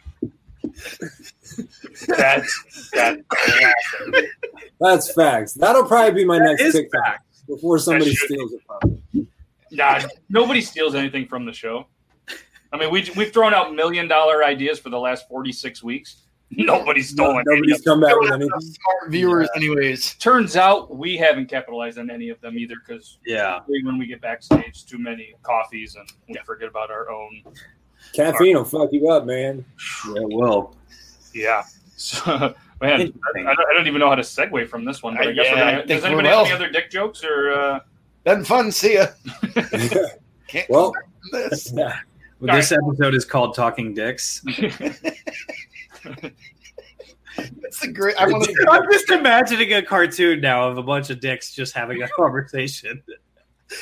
that's 2.07 2.89
that's 2.93 3.21
classic. 3.27 4.29
That's 4.79 5.13
facts. 5.13 5.53
That'll 5.53 5.85
probably 5.85 6.11
be 6.23 6.25
my 6.25 6.39
That 6.39 6.45
next 6.45 6.61
is 6.61 6.73
TikTok 6.73 7.03
fact. 7.05 7.25
before 7.47 7.77
somebody 7.79 8.15
steals 8.15 8.53
it 8.53 8.61
from 8.67 9.01
me. 9.13 9.27
Nah, 9.71 10.01
nobody 10.29 10.61
steals 10.61 10.93
anything 10.95 11.27
from 11.27 11.45
the 11.45 11.53
show. 11.53 11.87
I 12.71 12.77
mean, 12.77 12.91
we 12.91 13.09
we've 13.15 13.31
thrown 13.31 13.53
out 13.53 13.73
million 13.73 14.07
dollar 14.07 14.43
ideas 14.43 14.79
for 14.79 14.89
the 14.89 14.99
last 14.99 15.27
forty 15.27 15.51
six 15.51 15.83
weeks. 15.83 16.17
Nobody's 16.55 17.09
stolen. 17.09 17.37
any 17.51 17.55
Nobody's 17.61 17.79
of 17.79 17.83
them. 17.83 17.93
come 17.93 18.01
back 18.01 18.15
with 18.19 18.29
have 18.29 18.35
anything. 18.41 18.51
enough 18.51 18.63
smart 18.63 19.11
viewers, 19.11 19.49
anyways. 19.55 20.13
Turns 20.15 20.55
out 20.55 20.95
we 20.95 21.17
haven't 21.17 21.47
capitalized 21.47 21.97
on 21.97 22.11
any 22.11 22.29
of 22.29 22.39
them 22.41 22.59
either 22.59 22.75
because 22.85 23.17
Yeah. 23.25 23.61
when 23.67 23.97
we 23.97 24.05
get 24.05 24.21
backstage, 24.21 24.85
too 24.85 24.99
many 24.99 25.33
coffees 25.41 25.95
and 25.95 26.07
we 26.29 26.35
forget 26.45 26.67
about 26.67 26.91
our 26.91 27.09
own. 27.09 27.41
Caffeine 28.13 28.55
will 28.55 28.65
fuck 28.65 28.89
you 28.91 29.09
up, 29.09 29.25
man. 29.25 29.65
Yeah, 30.13 30.21
well. 30.27 30.75
Yeah. 31.33 31.63
So, 32.03 32.53
man, 32.81 33.13
I, 33.37 33.39
I 33.39 33.55
don't, 33.73 33.87
even 33.87 33.99
know 34.01 34.09
how 34.09 34.15
to 34.15 34.23
segue 34.23 34.67
from 34.67 34.83
this 34.83 35.01
one. 35.01 35.15
But 35.15 35.27
I 35.27 35.31
guess 35.31 35.45
yeah, 35.45 35.53
we're 35.53 35.59
gonna, 35.59 35.77
think 35.77 35.87
does 35.87 36.03
anybody 36.03 36.27
we're 36.27 36.33
have 36.35 36.45
any 36.47 36.53
other 36.53 36.69
dick 36.69 36.91
jokes 36.91 37.23
or? 37.23 37.53
Uh, 37.53 37.79
Been 38.25 38.43
fun. 38.43 38.73
See 38.73 38.95
ya. 38.95 39.07
Can't 40.47 40.69
well, 40.69 40.91
this. 41.31 41.71
yeah. 41.73 41.99
Well, 42.41 42.57
this 42.57 42.73
episode 42.73 43.15
is 43.15 43.23
called 43.23 43.55
Talking 43.55 43.93
Dicks. 43.93 44.43
It's 47.35 47.81
a 47.81 47.91
great. 47.91 48.15
I 48.17 48.27
want 48.27 48.43
to. 48.43 48.67
I'm 48.71 48.83
just 48.91 49.09
imagining 49.09 49.73
a 49.73 49.81
cartoon 49.81 50.39
now 50.39 50.69
of 50.69 50.77
a 50.77 50.83
bunch 50.83 51.09
of 51.09 51.19
dicks 51.19 51.51
just 51.51 51.73
having 51.73 52.03
a 52.03 52.07
conversation. 52.09 53.01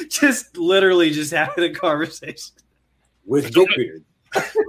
just 0.10 0.56
literally 0.56 1.10
just 1.10 1.34
having 1.34 1.66
a 1.66 1.74
conversation 1.74 2.54
with 3.26 3.54
dick 3.54 3.68
beard. 3.76 4.06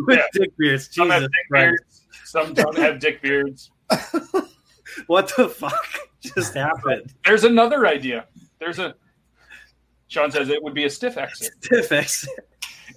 with 0.06 0.18
Yeah. 0.18 0.26
dick 0.32 0.56
beards. 0.58 0.88
Jesus 0.88 1.20
dick 1.20 1.30
Christ. 1.48 1.91
Beards. 2.32 2.46
Some 2.46 2.54
don't 2.54 2.78
have 2.78 2.98
dick 2.98 3.22
beards. 3.22 3.70
What 5.06 5.32
the 5.36 5.48
fuck 5.48 5.86
just 6.20 6.54
happened? 6.54 7.12
There's 7.24 7.44
another 7.44 7.86
idea. 7.86 8.26
There's 8.58 8.78
a. 8.78 8.94
Sean 10.08 10.30
says 10.30 10.50
it 10.50 10.62
would 10.62 10.74
be 10.74 10.84
a 10.84 10.90
stiff 10.90 11.16
exit. 11.16 11.52
Stiff 11.62 11.92
exit. 11.92 12.30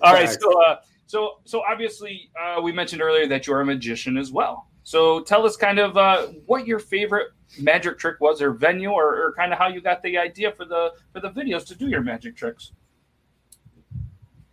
All 0.01 0.13
right, 0.13 0.27
Facts. 0.27 0.37
so 0.41 0.63
uh, 0.63 0.79
so 1.07 1.31
so 1.45 1.63
obviously 1.69 2.29
uh, 2.39 2.61
we 2.61 2.71
mentioned 2.71 3.01
earlier 3.01 3.27
that 3.27 3.47
you're 3.47 3.61
a 3.61 3.65
magician 3.65 4.17
as 4.17 4.31
well. 4.31 4.67
So 4.83 5.21
tell 5.21 5.45
us 5.45 5.55
kind 5.55 5.79
of 5.79 5.97
uh, 5.97 6.27
what 6.45 6.67
your 6.67 6.79
favorite 6.79 7.29
magic 7.59 7.97
trick 7.97 8.19
was, 8.19 8.41
or 8.41 8.51
venue, 8.51 8.89
or, 8.89 9.27
or 9.27 9.33
kind 9.33 9.53
of 9.53 9.57
how 9.57 9.67
you 9.67 9.81
got 9.81 10.03
the 10.03 10.17
idea 10.17 10.51
for 10.51 10.65
the 10.65 10.91
for 11.13 11.21
the 11.21 11.29
videos 11.29 11.65
to 11.67 11.75
do 11.75 11.87
your 11.87 12.01
magic 12.01 12.35
tricks. 12.35 12.73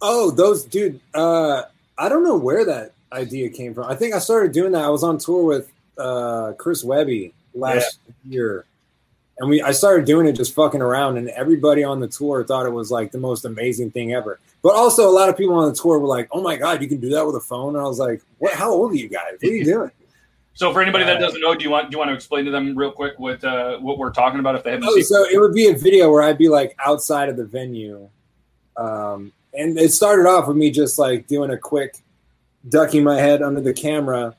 Oh, 0.01 0.31
those 0.31 0.65
dude. 0.65 1.01
Uh, 1.13 1.63
I 1.99 2.09
don't 2.09 2.25
know 2.25 2.37
where 2.37 2.65
that 2.65 2.93
idea 3.13 3.49
came 3.49 3.75
from. 3.75 3.85
I 3.85 3.95
think 3.95 4.15
I 4.15 4.19
started 4.19 4.53
doing 4.53 4.73
that. 4.73 4.83
I 4.85 4.89
was 4.89 5.03
on 5.03 5.19
tour 5.19 5.45
with 5.45 5.71
uh, 5.99 6.53
Chris 6.59 6.83
Webby 6.83 7.33
last 7.55 7.99
year, 8.25 8.65
and 9.39 9.49
we 9.51 9.63
I 9.63 9.73
started 9.73 10.07
doing 10.07 10.27
it 10.27 10.33
just 10.33 10.55
fucking 10.55 10.81
around, 10.83 11.19
and 11.19 11.29
everybody 11.31 11.85
on 11.85 12.01
the 12.01 12.09
tour 12.09 12.45
thought 12.45 12.67
it 12.67 12.73
was 12.73 12.91
like 12.91 13.13
the 13.13 13.19
most 13.19 13.45
amazing 13.45 13.91
thing 13.91 14.15
ever. 14.15 14.39
But 14.63 14.75
also, 14.75 15.09
a 15.09 15.11
lot 15.11 15.29
of 15.29 15.37
people 15.37 15.55
on 15.55 15.69
the 15.69 15.75
tour 15.75 15.99
were 15.99 16.07
like, 16.07 16.29
"Oh 16.33 16.41
my 16.41 16.57
god, 16.57 16.83
you 16.83 16.89
can 16.89 16.99
do 17.01 17.11
that 17.11 17.27
with 17.27 17.37
a 17.37 17.41
phone!" 17.41 17.75
And 17.77 17.85
I 17.85 17.89
was 17.89 17.99
like, 17.99 18.23
"What? 18.39 18.55
How 18.55 18.71
old 18.71 18.93
are 18.93 18.97
you 18.97 19.09
guys? 19.09 19.35
What 19.41 19.51
are 19.53 19.55
you 19.55 19.65
doing?" 19.65 19.91
So 20.55 20.71
for 20.73 20.83
anybody 20.83 21.05
that 21.05 21.17
Uh, 21.17 21.21
doesn't 21.21 21.41
know, 21.41 21.55
do 21.55 21.65
you 21.65 21.71
want 21.71 21.91
do 21.91 21.95
you 21.95 21.99
want 21.99 22.11
to 22.11 22.15
explain 22.15 22.45
to 22.45 22.51
them 22.51 22.77
real 22.77 22.93
quick 22.93 23.19
what 23.19 23.43
uh, 23.43 23.79
what 23.79 23.99
we're 23.99 24.11
talking 24.13 24.39
about 24.39 24.55
if 24.55 24.63
they 24.63 24.71
haven't 24.73 24.87
Oh, 24.89 24.95
seen? 24.95 25.05
so 25.05 25.25
it 25.25 25.39
would 25.41 25.55
be 25.55 25.69
a 25.69 25.75
video 25.75 26.11
where 26.11 26.23
I'd 26.23 26.39
be 26.39 26.49
like 26.49 26.77
outside 26.85 27.29
of 27.29 27.37
the 27.37 27.45
venue, 27.45 28.09
um, 28.77 29.33
and 29.55 29.79
it 29.79 29.93
started 29.93 30.27
off 30.27 30.47
with 30.49 30.57
me 30.57 30.71
just 30.71 30.99
like 30.99 31.27
doing 31.27 31.51
a 31.51 31.59
quick 31.59 31.97
ducking 32.69 33.05
my 33.05 33.17
head 33.17 33.43
under 33.43 33.61
the 33.61 33.73
camera, 33.73 34.37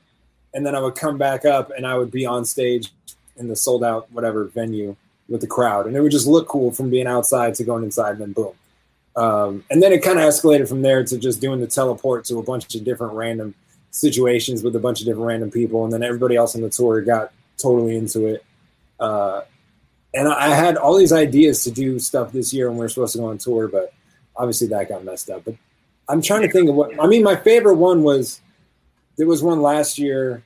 and 0.52 0.64
then 0.64 0.74
I 0.74 0.80
would 0.80 0.94
come 0.94 1.18
back 1.18 1.44
up 1.44 1.70
and 1.76 1.86
I 1.86 1.96
would 1.96 2.10
be 2.10 2.26
on 2.26 2.44
stage 2.44 2.92
in 3.36 3.48
the 3.48 3.56
sold 3.56 3.82
out 3.84 4.10
whatever 4.12 4.44
venue 4.44 4.96
with 5.28 5.40
the 5.40 5.46
crowd, 5.46 5.86
and 5.86 5.96
it 5.96 6.00
would 6.00 6.12
just 6.12 6.26
look 6.26 6.48
cool 6.48 6.70
from 6.70 6.90
being 6.90 7.06
outside 7.06 7.54
to 7.56 7.64
going 7.64 7.84
inside, 7.84 8.12
and 8.12 8.20
then 8.20 8.32
boom. 8.32 8.52
Um, 9.16 9.64
and 9.70 9.82
then 9.82 9.92
it 9.92 10.02
kind 10.02 10.18
of 10.18 10.24
escalated 10.24 10.68
from 10.68 10.82
there 10.82 11.04
to 11.04 11.18
just 11.18 11.40
doing 11.40 11.60
the 11.60 11.66
teleport 11.66 12.24
to 12.26 12.38
a 12.38 12.42
bunch 12.42 12.74
of 12.74 12.84
different 12.84 13.14
random 13.14 13.54
situations 13.90 14.62
with 14.62 14.74
a 14.74 14.80
bunch 14.80 15.00
of 15.00 15.06
different 15.06 15.26
random 15.26 15.50
people, 15.50 15.84
and 15.84 15.92
then 15.92 16.02
everybody 16.02 16.36
else 16.36 16.54
on 16.54 16.62
the 16.62 16.70
tour 16.70 17.00
got 17.00 17.32
totally 17.56 17.96
into 17.96 18.26
it. 18.26 18.44
Uh, 19.00 19.42
and 20.12 20.28
I 20.28 20.54
had 20.54 20.76
all 20.76 20.96
these 20.96 21.12
ideas 21.12 21.64
to 21.64 21.70
do 21.70 21.98
stuff 21.98 22.32
this 22.32 22.52
year 22.52 22.68
when 22.68 22.78
we 22.78 22.84
were 22.84 22.88
supposed 22.88 23.14
to 23.14 23.18
go 23.18 23.26
on 23.26 23.38
tour, 23.38 23.68
but 23.68 23.92
obviously 24.36 24.68
that 24.68 24.88
got 24.88 25.04
messed 25.04 25.30
up. 25.30 25.44
But 25.44 25.54
I'm 26.08 26.22
trying 26.22 26.42
to 26.42 26.50
think 26.50 26.68
of 26.68 26.74
what 26.74 26.98
I 27.00 27.06
mean. 27.06 27.22
My 27.22 27.36
favorite 27.36 27.76
one 27.76 28.02
was 28.02 28.40
there 29.16 29.26
was 29.26 29.42
one 29.42 29.62
last 29.62 29.98
year. 29.98 30.42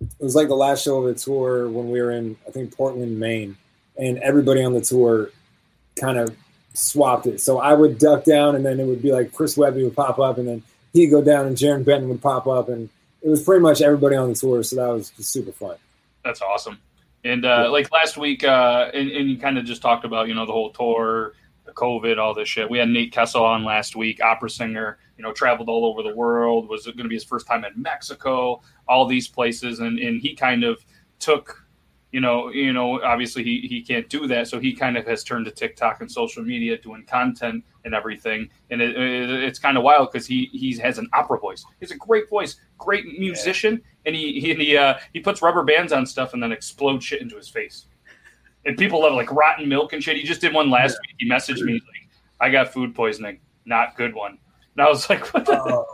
It 0.00 0.24
was 0.24 0.34
like 0.34 0.48
the 0.48 0.54
last 0.54 0.84
show 0.84 1.04
of 1.04 1.14
the 1.14 1.20
tour 1.20 1.68
when 1.68 1.90
we 1.90 2.00
were 2.00 2.10
in 2.10 2.36
I 2.46 2.50
think 2.50 2.76
Portland, 2.76 3.18
Maine, 3.18 3.56
and 3.96 4.18
everybody 4.18 4.62
on 4.62 4.72
the 4.72 4.80
tour 4.80 5.30
kind 5.96 6.18
of 6.18 6.34
swapped 6.74 7.26
it. 7.26 7.40
So 7.40 7.58
I 7.58 7.74
would 7.74 7.98
duck 7.98 8.24
down, 8.24 8.56
and 8.56 8.64
then 8.64 8.80
it 8.80 8.86
would 8.86 9.02
be 9.02 9.12
like 9.12 9.32
Chris 9.32 9.56
Webby 9.56 9.84
would 9.84 9.96
pop 9.96 10.18
up, 10.18 10.38
and 10.38 10.48
then 10.48 10.62
he'd 10.92 11.08
go 11.08 11.22
down, 11.22 11.46
and 11.46 11.56
Jarren 11.56 11.84
Benton 11.84 12.08
would 12.08 12.22
pop 12.22 12.46
up, 12.46 12.68
and 12.68 12.88
it 13.22 13.28
was 13.28 13.42
pretty 13.42 13.62
much 13.62 13.80
everybody 13.82 14.16
on 14.16 14.30
the 14.30 14.34
tour. 14.34 14.62
So 14.62 14.76
that 14.76 14.88
was 14.88 15.10
just 15.10 15.30
super 15.30 15.52
fun. 15.52 15.76
That's 16.24 16.40
awesome. 16.42 16.78
And 17.24 17.44
uh, 17.44 17.68
like 17.70 17.92
last 17.92 18.16
week, 18.16 18.44
uh, 18.44 18.90
and, 18.94 19.10
and 19.10 19.30
you 19.30 19.38
kind 19.38 19.58
of 19.58 19.64
just 19.64 19.82
talked 19.82 20.04
about 20.04 20.28
you 20.28 20.34
know 20.34 20.46
the 20.46 20.52
whole 20.52 20.70
tour, 20.70 21.34
the 21.70 21.80
COVID, 21.80 22.18
all 22.18 22.34
this 22.34 22.48
shit. 22.48 22.68
We 22.68 22.78
had 22.78 22.88
Nate 22.88 23.12
Kessel 23.12 23.44
on 23.44 23.64
last 23.64 23.96
week, 23.96 24.22
opera 24.22 24.50
singer. 24.50 24.98
You 25.16 25.24
know, 25.24 25.32
traveled 25.32 25.68
all 25.68 25.84
over 25.84 26.02
the 26.02 26.14
world. 26.14 26.68
Was 26.68 26.86
it 26.86 26.96
going 26.96 27.04
to 27.04 27.08
be 27.08 27.16
his 27.16 27.24
first 27.24 27.46
time 27.46 27.64
in 27.64 27.72
Mexico, 27.76 28.62
all 28.88 29.06
these 29.06 29.28
places, 29.28 29.80
and 29.80 29.98
and 29.98 30.20
he 30.20 30.34
kind 30.34 30.64
of 30.64 30.84
took. 31.18 31.66
You 32.12 32.20
know, 32.20 32.48
you 32.50 32.72
know. 32.72 33.00
Obviously, 33.02 33.44
he, 33.44 33.60
he 33.68 33.82
can't 33.82 34.08
do 34.08 34.26
that, 34.26 34.48
so 34.48 34.58
he 34.58 34.72
kind 34.72 34.96
of 34.96 35.06
has 35.06 35.22
turned 35.22 35.44
to 35.44 35.52
TikTok 35.52 36.00
and 36.00 36.10
social 36.10 36.42
media, 36.42 36.76
doing 36.76 37.04
content 37.04 37.62
and 37.84 37.94
everything. 37.94 38.50
And 38.70 38.82
it, 38.82 38.96
it, 38.96 39.30
it's 39.44 39.60
kind 39.60 39.76
of 39.76 39.84
wild 39.84 40.10
because 40.10 40.26
he 40.26 40.46
he 40.52 40.76
has 40.78 40.98
an 40.98 41.08
opera 41.12 41.38
voice. 41.38 41.64
He's 41.78 41.92
a 41.92 41.96
great 41.96 42.28
voice, 42.28 42.56
great 42.78 43.06
musician, 43.18 43.80
and 44.06 44.16
he 44.16 44.40
he 44.40 44.54
he, 44.54 44.76
uh, 44.76 44.94
he 45.12 45.20
puts 45.20 45.40
rubber 45.40 45.62
bands 45.62 45.92
on 45.92 46.04
stuff 46.04 46.34
and 46.34 46.42
then 46.42 46.50
explodes 46.50 47.04
shit 47.04 47.22
into 47.22 47.36
his 47.36 47.48
face. 47.48 47.86
And 48.66 48.76
people 48.76 49.02
love 49.02 49.14
like 49.14 49.30
rotten 49.32 49.68
milk 49.68 49.92
and 49.92 50.02
shit. 50.02 50.16
He 50.16 50.22
just 50.22 50.40
did 50.40 50.52
one 50.52 50.70
last 50.70 50.98
week. 51.02 51.16
He 51.18 51.28
messaged 51.28 51.62
me 51.62 51.74
like, 51.74 52.08
"I 52.40 52.50
got 52.50 52.72
food 52.72 52.94
poisoning, 52.94 53.40
not 53.64 53.96
good 53.96 54.14
one." 54.14 54.38
And 54.76 54.86
I 54.86 54.88
was 54.88 55.08
like, 55.08 55.26
"What?" 55.34 55.46
The? 55.46 55.52
Uh, 55.52 55.84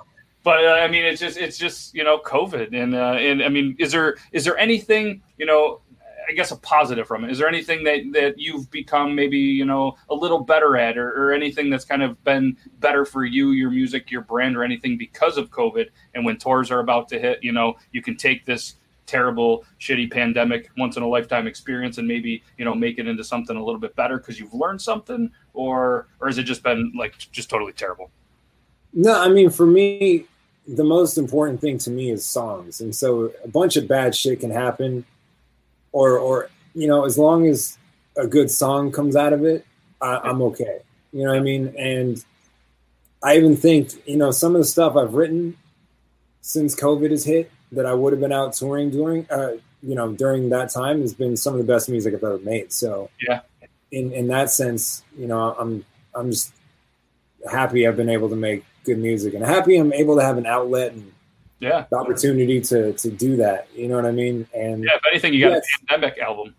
But 0.46 0.64
uh, 0.64 0.74
I 0.74 0.86
mean, 0.86 1.04
it's 1.04 1.20
just 1.20 1.36
it's 1.38 1.58
just 1.58 1.92
you 1.92 2.04
know 2.04 2.20
COVID, 2.20 2.72
and 2.72 2.94
uh, 2.94 3.14
and 3.18 3.42
I 3.42 3.48
mean, 3.48 3.74
is 3.80 3.90
there 3.90 4.16
is 4.30 4.44
there 4.44 4.56
anything 4.56 5.22
you 5.38 5.46
know? 5.46 5.80
I 6.28 6.32
guess 6.32 6.50
a 6.50 6.56
positive 6.56 7.06
from 7.06 7.24
it. 7.24 7.30
Is 7.30 7.38
there 7.38 7.46
anything 7.46 7.84
that, 7.84 8.00
that 8.12 8.34
you've 8.36 8.68
become 8.72 9.14
maybe 9.14 9.38
you 9.38 9.64
know 9.64 9.96
a 10.08 10.14
little 10.14 10.40
better 10.40 10.76
at, 10.76 10.98
or, 10.98 11.10
or 11.10 11.32
anything 11.32 11.70
that's 11.70 11.84
kind 11.84 12.02
of 12.02 12.22
been 12.24 12.56
better 12.80 13.04
for 13.04 13.24
you, 13.24 13.50
your 13.50 13.70
music, 13.70 14.10
your 14.10 14.22
brand, 14.22 14.56
or 14.56 14.64
anything 14.64 14.96
because 14.98 15.36
of 15.36 15.50
COVID? 15.50 15.86
And 16.14 16.24
when 16.24 16.36
tours 16.36 16.72
are 16.72 16.80
about 16.80 17.08
to 17.10 17.18
hit, 17.18 17.44
you 17.44 17.52
know, 17.52 17.74
you 17.92 18.02
can 18.02 18.16
take 18.16 18.44
this 18.44 18.74
terrible, 19.06 19.64
shitty 19.80 20.10
pandemic, 20.10 20.70
once 20.76 20.96
in 20.96 21.02
a 21.02 21.08
lifetime 21.08 21.46
experience, 21.46 21.98
and 21.98 22.06
maybe 22.06 22.42
you 22.58 22.64
know 22.64 22.74
make 22.74 22.98
it 22.98 23.06
into 23.06 23.24
something 23.24 23.56
a 23.56 23.64
little 23.64 23.80
bit 23.80 23.94
better 23.96 24.18
because 24.18 24.38
you've 24.38 24.54
learned 24.54 24.80
something, 24.80 25.30
or 25.54 26.08
or 26.20 26.26
has 26.26 26.38
it 26.38 26.44
just 26.44 26.62
been 26.62 26.92
like 26.96 27.16
just 27.32 27.48
totally 27.48 27.72
terrible? 27.72 28.10
No, 28.92 29.20
I 29.20 29.28
mean, 29.28 29.50
for 29.50 29.66
me, 29.66 30.26
the 30.66 30.84
most 30.84 31.18
important 31.18 31.60
thing 31.60 31.78
to 31.78 31.90
me 31.90 32.10
is 32.10 32.24
songs. 32.24 32.80
And 32.80 32.94
so 32.94 33.32
a 33.44 33.48
bunch 33.48 33.76
of 33.76 33.86
bad 33.86 34.14
shit 34.14 34.40
can 34.40 34.50
happen, 34.50 35.04
or, 35.92 36.18
or 36.18 36.50
you 36.74 36.88
know, 36.88 37.04
as 37.04 37.18
long 37.18 37.46
as 37.46 37.78
a 38.16 38.26
good 38.26 38.50
song 38.50 38.90
comes 38.90 39.14
out 39.14 39.32
of 39.32 39.44
it, 39.44 39.66
I, 40.00 40.16
I'm 40.24 40.42
okay. 40.42 40.80
You 41.12 41.24
know 41.24 41.30
what 41.30 41.38
I 41.38 41.42
mean? 41.42 41.74
And 41.78 42.24
I 43.22 43.36
even 43.36 43.56
think, 43.56 43.90
you 44.06 44.16
know, 44.16 44.30
some 44.30 44.54
of 44.54 44.60
the 44.60 44.66
stuff 44.66 44.96
I've 44.96 45.14
written 45.14 45.56
since 46.40 46.74
COVID 46.74 47.10
has 47.10 47.24
hit 47.24 47.50
that 47.72 47.86
I 47.86 47.92
would 47.94 48.12
have 48.12 48.20
been 48.20 48.32
out 48.32 48.52
touring 48.54 48.90
during, 48.90 49.26
uh, 49.30 49.52
you 49.82 49.94
know, 49.94 50.12
during 50.12 50.48
that 50.50 50.70
time 50.70 51.00
has 51.00 51.14
been 51.14 51.36
some 51.36 51.54
of 51.54 51.58
the 51.58 51.72
best 51.72 51.88
music 51.88 52.14
I've 52.14 52.22
ever 52.24 52.38
made. 52.38 52.72
So 52.72 53.10
Yeah. 53.26 53.40
in 53.92 54.12
in 54.12 54.28
that 54.28 54.50
sense, 54.50 55.02
you 55.18 55.26
know, 55.26 55.54
I'm 55.58 55.84
I'm 56.14 56.30
just 56.30 56.52
happy 57.50 57.86
I've 57.86 57.96
been 57.96 58.08
able 58.08 58.28
to 58.28 58.36
make 58.36 58.64
good 58.84 58.98
music 58.98 59.34
and 59.34 59.44
happy 59.44 59.76
I'm 59.76 59.92
able 59.92 60.16
to 60.16 60.22
have 60.22 60.38
an 60.38 60.46
outlet 60.46 60.92
and 60.92 61.12
Yeah, 61.60 61.86
the 61.90 61.96
opportunity 61.96 62.60
to 62.60 62.92
to 62.92 63.10
do 63.10 63.36
that. 63.36 63.68
You 63.74 63.88
know 63.88 63.96
what 63.96 64.06
I 64.06 64.12
mean? 64.12 64.46
And 64.54 64.84
yeah. 64.84 64.96
If 64.96 65.02
anything, 65.10 65.34
you 65.34 65.40
got 65.44 65.52
Yes. 65.54 65.66
a 65.82 65.86
pandemic 65.86 66.18
album. 66.18 66.54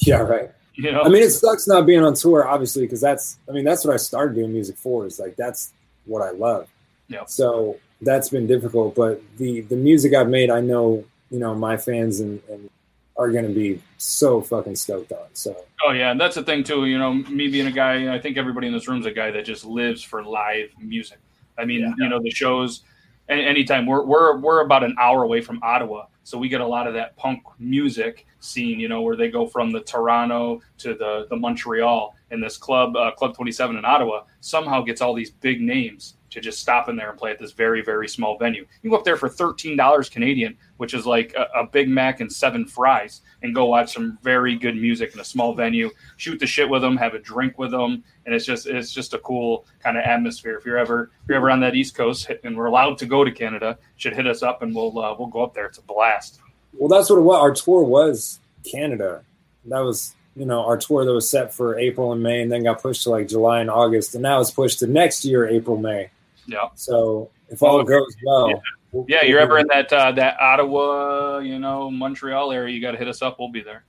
yeah, 0.00 0.18
right. 0.22 0.50
You 0.74 0.90
know, 0.90 1.02
I 1.02 1.08
mean, 1.10 1.22
it 1.22 1.30
sucks 1.30 1.68
not 1.68 1.84
being 1.86 2.02
on 2.02 2.14
tour, 2.14 2.48
obviously, 2.48 2.82
because 2.82 3.00
that's 3.00 3.38
I 3.48 3.52
mean 3.52 3.64
that's 3.64 3.84
what 3.84 3.92
I 3.94 3.98
started 3.98 4.34
doing 4.34 4.52
music 4.52 4.76
for. 4.76 5.06
Is 5.06 5.18
like 5.20 5.36
that's 5.36 5.72
what 6.06 6.22
I 6.22 6.30
love. 6.30 6.68
Yeah. 7.08 7.24
So 7.26 7.76
that's 8.02 8.28
been 8.28 8.46
difficult, 8.46 8.94
but 8.94 9.22
the 9.38 9.62
the 9.62 9.76
music 9.76 10.14
I've 10.14 10.28
made, 10.28 10.50
I 10.50 10.60
know 10.60 11.04
you 11.30 11.38
know 11.38 11.54
my 11.54 11.76
fans 11.76 12.20
and, 12.20 12.40
and 12.50 12.68
are 13.16 13.30
going 13.30 13.46
to 13.46 13.52
be 13.52 13.80
so 13.98 14.40
fucking 14.40 14.74
stoked 14.76 15.12
on. 15.12 15.26
So 15.34 15.54
Oh 15.84 15.92
yeah, 15.92 16.10
and 16.10 16.20
that's 16.20 16.34
the 16.34 16.42
thing 16.42 16.64
too. 16.64 16.86
You 16.86 16.98
know, 16.98 17.12
me 17.14 17.48
being 17.48 17.66
a 17.66 17.72
guy, 17.72 18.14
I 18.14 18.18
think 18.20 18.36
everybody 18.36 18.66
in 18.66 18.72
this 18.72 18.88
room 18.88 19.00
is 19.00 19.06
a 19.06 19.10
guy 19.12 19.30
that 19.30 19.44
just 19.44 19.64
lives 19.64 20.02
for 20.02 20.22
live 20.24 20.70
music. 20.78 21.18
I 21.58 21.64
mean, 21.64 21.80
Yeah. 21.80 21.94
you 21.98 22.08
know, 22.08 22.20
the 22.22 22.30
shows. 22.30 22.82
Anytime 23.28 23.86
we're 23.86 24.02
we're 24.04 24.36
we're 24.38 24.60
about 24.62 24.82
an 24.84 24.94
hour 25.00 25.22
away 25.22 25.40
from 25.40 25.60
Ottawa, 25.62 26.06
so 26.24 26.36
we 26.36 26.48
get 26.48 26.60
a 26.60 26.66
lot 26.66 26.86
of 26.86 26.94
that 26.94 27.16
punk 27.16 27.42
music 27.58 28.26
scene. 28.40 28.80
You 28.80 28.88
know, 28.88 29.00
where 29.02 29.16
they 29.16 29.30
go 29.30 29.46
from 29.46 29.70
the 29.70 29.80
Toronto 29.80 30.60
to 30.78 30.94
the 30.94 31.26
the 31.30 31.36
Montreal, 31.36 32.14
and 32.30 32.42
this 32.42 32.56
club, 32.58 32.96
uh, 32.96 33.12
Club 33.12 33.34
Twenty 33.34 33.52
Seven 33.52 33.76
in 33.76 33.84
Ottawa, 33.84 34.24
somehow 34.40 34.82
gets 34.82 35.00
all 35.00 35.14
these 35.14 35.30
big 35.30 35.60
names 35.60 36.14
to 36.32 36.40
just 36.40 36.60
stop 36.60 36.88
in 36.88 36.96
there 36.96 37.10
and 37.10 37.18
play 37.18 37.30
at 37.30 37.38
this 37.38 37.52
very 37.52 37.82
very 37.82 38.08
small 38.08 38.36
venue. 38.36 38.66
You 38.82 38.90
go 38.90 38.96
up 38.96 39.04
there 39.04 39.16
for 39.16 39.28
thirteen 39.28 39.76
dollars 39.76 40.08
Canadian, 40.08 40.56
which 40.78 40.94
is 40.94 41.06
like 41.06 41.34
a, 41.36 41.46
a 41.60 41.66
Big 41.66 41.88
Mac 41.88 42.20
and 42.20 42.32
seven 42.32 42.66
fries, 42.66 43.22
and 43.42 43.54
go 43.54 43.66
watch 43.66 43.94
some 43.94 44.18
very 44.22 44.56
good 44.56 44.76
music 44.76 45.14
in 45.14 45.20
a 45.20 45.24
small 45.24 45.54
venue 45.54 45.90
shoot 46.16 46.38
the 46.38 46.46
shit 46.46 46.68
with 46.68 46.82
them, 46.82 46.96
have 46.96 47.14
a 47.14 47.18
drink 47.18 47.58
with 47.58 47.70
them, 47.70 48.02
and 48.26 48.34
it's 48.34 48.46
just 48.46 48.66
it's 48.66 48.92
just 48.92 49.14
a 49.14 49.18
cool 49.18 49.66
kind 49.82 49.96
of 49.96 50.04
atmosphere. 50.04 50.56
If 50.56 50.64
you're 50.64 50.78
ever 50.78 51.10
if 51.22 51.28
you're 51.28 51.36
ever 51.36 51.50
on 51.50 51.60
that 51.60 51.74
East 51.74 51.94
Coast 51.94 52.30
and 52.44 52.56
we're 52.56 52.66
allowed 52.66 52.98
to 52.98 53.06
go 53.06 53.24
to 53.24 53.30
Canada, 53.30 53.78
should 53.96 54.14
hit 54.14 54.26
us 54.26 54.42
up 54.42 54.62
and 54.62 54.74
we'll 54.74 54.96
uh, 54.98 55.14
we'll 55.18 55.28
go 55.28 55.42
up 55.42 55.54
there. 55.54 55.66
It's 55.66 55.78
a 55.78 55.82
blast. 55.82 56.40
well, 56.72 56.88
that's 56.88 57.10
what 57.10 57.18
it 57.18 57.22
was. 57.22 57.40
Our 57.40 57.52
tour 57.52 57.82
was 57.82 58.40
Canada. 58.70 59.24
That 59.66 59.80
was 59.80 60.14
you 60.36 60.46
know 60.46 60.64
our 60.64 60.76
tour 60.76 61.04
that 61.04 61.12
was 61.12 61.28
set 61.28 61.52
for 61.54 61.78
April 61.78 62.12
and 62.12 62.22
May, 62.22 62.42
and 62.42 62.50
then 62.50 62.64
got 62.64 62.82
pushed 62.82 63.02
to 63.04 63.10
like 63.10 63.28
July 63.28 63.60
and 63.60 63.70
August, 63.70 64.14
and 64.14 64.22
now 64.22 64.40
it's 64.40 64.50
pushed 64.50 64.78
to 64.80 64.86
next 64.86 65.24
year, 65.24 65.46
April 65.48 65.76
May. 65.76 66.10
Yeah, 66.46 66.68
So 66.74 67.30
if 67.48 67.62
all 67.62 67.80
Oh, 67.80 67.84
goes 67.84 68.14
well, 68.24 68.50
yeah. 68.50 68.56
we'll- 68.90 69.06
yeah. 69.08 69.24
You're 69.24 69.38
ever 69.40 69.58
in 69.58 69.66
that 69.68 69.92
uh, 69.92 70.12
that 70.12 70.38
Ottawa, 70.40 71.38
you 71.38 71.58
know, 71.58 71.90
Montreal 71.90 72.52
area, 72.52 72.74
you 72.74 72.80
got 72.80 72.92
to 72.92 72.98
hit 72.98 73.08
us 73.08 73.20
up. 73.22 73.38
We'll 73.38 73.50
be 73.50 73.62
there. 73.62 73.84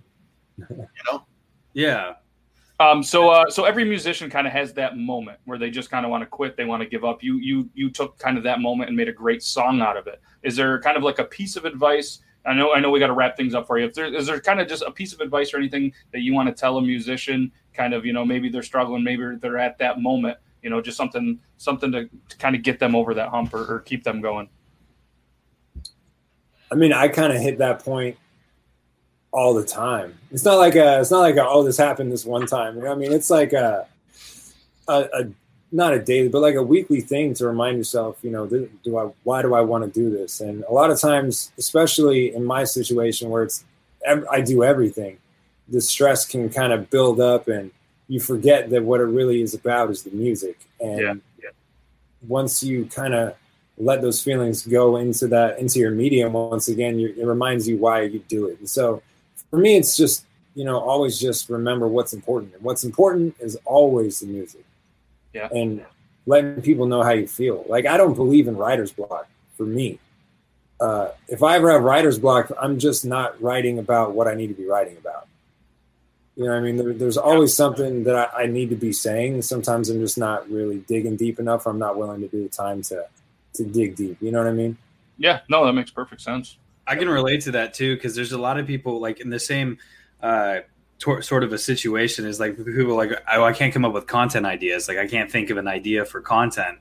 You 0.58 0.88
know, 1.12 1.24
Yeah. 1.74 2.14
Um, 2.80 3.02
so, 3.02 3.30
uh, 3.30 3.50
so 3.50 3.64
every 3.64 3.86
musician 3.86 4.30
kind 4.30 4.46
of 4.46 4.52
has 4.52 4.74
that 4.74 4.98
moment 4.98 5.40
where 5.46 5.58
they 5.58 5.70
just 5.70 5.90
kind 5.90 6.06
of 6.06 6.12
want 6.12 6.24
to 6.24 6.26
quit, 6.26 6.58
they 6.58 6.66
want 6.66 6.84
to 6.84 6.90
give 6.90 7.06
up. 7.06 7.24
You, 7.24 7.38
you, 7.38 7.70
you 7.74 7.90
took 7.90 8.18
kind 8.18 8.38
of 8.38 8.44
that 8.44 8.60
moment 8.60 8.90
and 8.90 8.98
made 8.98 9.08
a 9.08 9.14
great 9.14 9.42
song 9.42 9.82
out 9.82 9.96
of 9.96 10.08
it. 10.08 10.22
Is 10.44 10.58
there 10.58 10.80
kind 10.82 10.98
of 10.98 11.04
like 11.04 11.20
a 11.20 11.24
piece 11.24 11.56
of 11.56 11.64
advice? 11.64 12.20
I 12.46 12.54
know, 12.54 12.74
I 12.74 12.80
know, 12.80 12.92
we 12.92 13.00
got 13.00 13.08
to 13.08 13.14
wrap 13.14 13.38
things 13.38 13.56
up 13.56 13.66
for 13.66 13.80
you. 13.80 13.86
If 13.86 13.94
there 13.94 14.14
is 14.14 14.28
there 14.28 14.40
kind 14.40 14.60
of 14.60 14.68
just 14.68 14.84
a 14.84 14.92
piece 14.92 15.14
of 15.14 15.22
advice 15.22 15.54
or 15.54 15.58
anything 15.58 15.94
that 16.12 16.20
you 16.20 16.34
want 16.34 16.48
to 16.48 16.54
tell 16.54 16.78
a 16.78 16.82
musician, 16.82 17.52
kind 17.74 17.94
of, 17.94 18.06
you 18.06 18.14
know, 18.14 18.26
maybe 18.26 18.50
they're 18.50 18.62
struggling, 18.62 19.04
maybe 19.04 19.36
they're 19.38 19.58
at 19.58 19.78
that 19.80 20.02
moment, 20.02 20.38
you 20.62 20.70
know, 20.70 20.82
just 20.82 20.98
something, 20.98 21.40
something 21.58 21.92
to, 21.94 22.10
to 22.30 22.38
kind 22.38 22.56
of 22.56 22.62
get 22.62 22.78
them 22.78 22.94
over 22.94 23.14
that 23.14 23.30
hump 23.30 23.54
or, 23.54 23.66
or 23.74 23.80
keep 23.80 24.04
them 24.04 24.22
going. 24.22 24.50
I 26.72 26.76
mean, 26.76 26.94
I 26.94 27.08
kind 27.08 27.32
of 27.32 27.42
hit 27.42 27.58
that 27.60 27.84
point 27.84 28.18
all 29.36 29.54
the 29.54 29.66
time. 29.66 30.18
It's 30.32 30.46
not 30.46 30.58
like 30.58 30.76
a, 30.76 31.02
it's 31.02 31.12
not 31.12 31.20
like 31.20 31.36
a, 31.36 31.46
oh, 31.46 31.62
this 31.62 31.78
happened 31.78 32.10
this 32.10 32.24
one 32.24 32.48
time. 32.48 32.78
You 32.78 32.84
know, 32.84 32.92
I 32.94 32.96
mean, 32.96 33.12
it's 33.12 33.30
like 33.30 33.52
a, 33.52 33.86
a, 34.88 34.94
a, 35.14 35.26
not 35.74 35.94
a 35.94 36.00
daily, 36.00 36.30
but 36.30 36.42
like 36.42 36.56
a 36.56 36.64
weekly 36.64 37.02
thing 37.02 37.34
to 37.34 37.46
remind 37.46 37.78
yourself, 37.78 38.18
you 38.22 38.32
know, 38.32 38.48
do, 38.48 38.70
do 38.86 38.98
I, 38.98 39.12
why 39.24 39.42
do 39.42 39.54
I 39.54 39.60
want 39.60 39.84
to 39.84 39.92
do 39.92 40.10
this? 40.10 40.40
And 40.40 40.64
a 40.70 40.72
lot 40.72 40.90
of 40.90 41.02
times, 41.02 41.52
especially 41.58 42.34
in 42.34 42.46
my 42.46 42.64
situation 42.64 43.30
where 43.30 43.44
it's, 43.44 43.66
I 44.32 44.40
do 44.40 44.64
everything, 44.64 45.18
the 45.68 45.82
stress 45.82 46.26
can 46.26 46.50
kind 46.50 46.72
of 46.72 46.90
build 46.90 47.20
up 47.20 47.50
and 47.50 47.72
you 48.08 48.22
forget 48.22 48.70
that 48.70 48.84
what 48.84 49.02
it 49.02 49.06
really 49.06 49.42
is 49.42 49.54
about 49.54 49.90
is 49.90 50.04
the 50.04 50.12
music. 50.12 50.58
And 50.80 51.00
Yeah, 51.00 51.14
yeah. 51.44 51.50
once 52.26 52.64
you 52.64 52.86
kind 52.86 53.14
of 53.14 53.36
let 53.78 54.02
those 54.02 54.24
feelings 54.24 54.66
go 54.66 54.96
into 54.96 55.28
that 55.28 55.60
into 55.60 55.80
your 55.80 55.92
medium 55.92 56.32
once 56.32 56.70
again 56.70 56.98
you, 56.98 57.14
it 57.18 57.26
reminds 57.26 57.68
you 57.68 57.76
why 57.76 58.04
you 58.04 58.20
do 58.30 58.48
it 58.48 58.58
and 58.60 58.70
so 58.70 59.02
for 59.56 59.62
me 59.62 59.78
it's 59.78 59.96
just 59.96 60.26
you 60.54 60.66
know 60.66 60.78
always 60.78 61.18
just 61.18 61.50
remember 61.50 61.88
what's 61.88 62.14
important 62.14 62.54
and 62.54 62.62
what's 62.62 62.84
important 62.84 63.34
is 63.40 63.58
always 63.64 64.20
the 64.20 64.28
music 64.28 64.66
Yeah. 65.34 65.48
and 65.52 65.86
letting 66.26 66.62
people 66.62 66.88
know 66.88 67.04
how 67.04 67.12
you 67.12 67.28
feel 67.28 67.64
like 67.70 67.86
i 67.86 67.96
don't 67.96 68.16
believe 68.16 68.48
in 68.50 68.58
writer's 68.58 68.92
block 68.92 69.28
for 69.56 69.64
me 69.64 70.00
uh, 70.82 71.12
if 71.30 71.42
I 71.42 71.56
ever 71.56 71.72
have 71.72 71.84
writer's 71.84 72.20
block, 72.20 72.52
I'm 72.60 72.80
just 72.80 73.06
not 73.06 73.42
writing 73.42 73.80
about 73.80 74.14
what 74.14 74.28
I 74.28 74.34
need 74.36 74.48
to 74.48 74.54
be 74.54 74.66
writing 74.66 74.98
about. 74.98 75.26
You 76.36 76.44
know, 76.44 76.50
what 76.50 76.58
I 76.58 76.60
mean, 76.60 76.76
there, 76.76 76.92
there's 76.92 77.16
always 77.16 77.56
something 77.56 78.04
that 78.04 78.16
I, 78.36 78.44
I 78.44 78.46
need 78.48 78.72
to 78.72 78.76
be 78.76 78.92
saying. 78.92 79.42
Sometimes 79.44 79.90
I'm 79.90 80.02
just 80.02 80.18
not 80.18 80.50
really 80.50 80.80
digging 80.80 81.16
deep 81.16 81.40
enough. 81.40 81.66
Or 81.66 81.70
I'm 81.70 81.80
not 81.80 81.98
willing 81.98 82.20
to 82.20 82.28
do 82.28 82.44
the 82.44 82.50
time 82.50 82.82
to 82.84 83.06
to 83.54 83.64
dig 83.64 83.96
deep. 83.96 84.18
You 84.20 84.34
know 84.34 84.40
what 84.40 84.48
I 84.48 84.52
mean? 84.52 84.78
Yeah, 85.18 85.40
no, 85.48 85.66
that 85.66 85.72
makes 85.72 85.92
perfect 85.92 86.22
sense. 86.22 86.58
I 86.88 86.96
can 86.96 87.10
relate 87.10 87.42
to 87.42 87.52
that 87.52 87.74
too 87.74 87.96
because 87.96 88.16
there's 88.16 88.32
a 88.32 88.38
lot 88.38 88.60
of 88.60 88.68
people 88.68 89.00
like 89.00 89.20
in 89.20 89.30
the 89.30 89.40
same 89.40 89.78
uh, 90.22 90.60
sort 91.00 91.44
of 91.44 91.52
a 91.52 91.58
situation 91.58 92.26
is 92.26 92.40
like 92.40 92.58
people 92.58 92.96
like 92.96 93.12
oh, 93.34 93.44
I 93.44 93.54
can't 93.54 93.74
come 93.74 93.86
up 93.86 93.94
with 93.94 94.08
content 94.08 94.46
ideas. 94.46 94.88
Like 94.88 94.98
I 94.98 95.08
can't 95.08 95.32
think 95.32 95.50
of 95.50 95.58
an 95.58 95.68
idea 95.68 96.06
for 96.06 96.22
content. 96.22 96.78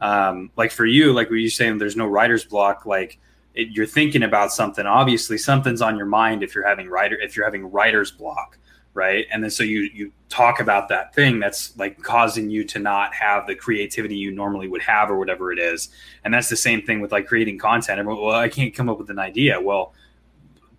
Um, 0.00 0.50
like 0.56 0.70
for 0.70 0.86
you, 0.86 1.12
like 1.12 1.30
were 1.30 1.36
you 1.36 1.50
saying 1.50 1.78
there's 1.78 1.96
no 1.96 2.06
writer's 2.06 2.44
block? 2.44 2.84
Like 2.84 3.18
it, 3.54 3.68
you're 3.70 3.86
thinking 3.86 4.22
about 4.22 4.52
something. 4.52 4.86
Obviously, 4.86 5.38
something's 5.38 5.80
on 5.80 5.96
your 5.96 6.06
mind 6.06 6.42
if 6.42 6.54
you're 6.54 6.66
having 6.66 6.88
writer 6.88 7.16
if 7.20 7.36
you're 7.36 7.46
having 7.46 7.70
writer's 7.70 8.10
block 8.10 8.58
right? 8.94 9.26
And 9.30 9.42
then 9.42 9.50
so 9.50 9.62
you 9.62 9.90
you 9.92 10.12
talk 10.28 10.60
about 10.60 10.88
that 10.88 11.14
thing 11.14 11.38
that's 11.38 11.76
like 11.76 12.00
causing 12.02 12.48
you 12.48 12.64
to 12.64 12.78
not 12.78 13.14
have 13.14 13.46
the 13.46 13.54
creativity 13.54 14.16
you 14.16 14.30
normally 14.30 14.68
would 14.68 14.82
have 14.82 15.10
or 15.10 15.18
whatever 15.18 15.52
it 15.52 15.58
is. 15.58 15.90
And 16.24 16.32
that's 16.32 16.48
the 16.48 16.56
same 16.56 16.82
thing 16.82 17.00
with 17.00 17.12
like 17.12 17.26
creating 17.26 17.58
content. 17.58 17.98
Everyone, 17.98 18.22
well 18.22 18.36
i 18.36 18.48
can't 18.48 18.74
come 18.74 18.88
up 18.88 18.98
with 18.98 19.10
an 19.10 19.18
idea. 19.18 19.60
Well 19.60 19.92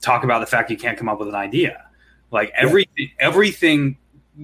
talk 0.01 0.23
about 0.23 0.39
the 0.39 0.45
fact 0.45 0.71
you 0.71 0.77
can't 0.77 0.97
come 0.97 1.09
up 1.09 1.19
with 1.19 1.27
an 1.27 1.35
idea. 1.35 1.85
Like 2.31 2.51
everything 2.55 3.11
everything 3.19 3.97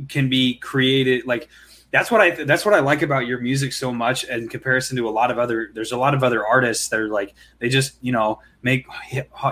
can 0.07 0.29
be 0.29 0.55
created 0.55 1.25
like 1.25 1.49
that's 1.91 2.09
what 2.09 2.21
i 2.21 2.29
that's 2.45 2.63
what 2.63 2.73
i 2.73 2.79
like 2.79 3.01
about 3.01 3.27
your 3.27 3.39
music 3.41 3.73
so 3.73 3.91
much 3.93 4.23
in 4.23 4.47
comparison 4.47 4.95
to 4.95 5.07
a 5.07 5.11
lot 5.11 5.29
of 5.29 5.37
other 5.37 5.69
there's 5.73 5.91
a 5.91 5.97
lot 5.97 6.13
of 6.13 6.23
other 6.23 6.47
artists 6.47 6.87
that 6.87 6.97
are 6.97 7.09
like 7.09 7.33
they 7.59 7.67
just 7.67 7.97
you 8.01 8.13
know 8.13 8.39
make 8.61 8.85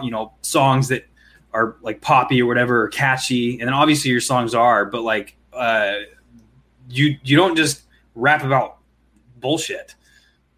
you 0.02 0.12
know 0.12 0.32
songs 0.42 0.88
that 0.88 1.06
are 1.54 1.78
like 1.82 2.02
poppy 2.02 2.42
or 2.42 2.46
whatever 2.46 2.84
or 2.84 2.88
catchy 2.90 3.60
and 3.60 3.68
then 3.68 3.74
obviously 3.74 4.12
your 4.12 4.22
songs 4.22 4.54
are 4.54 4.86
but 4.86 5.02
like 5.02 5.36
uh 5.54 5.96
you 6.90 7.18
you 7.24 7.38
don't 7.38 7.56
just 7.56 7.84
rap 8.16 8.44
about 8.44 8.78
bullshit. 9.40 9.96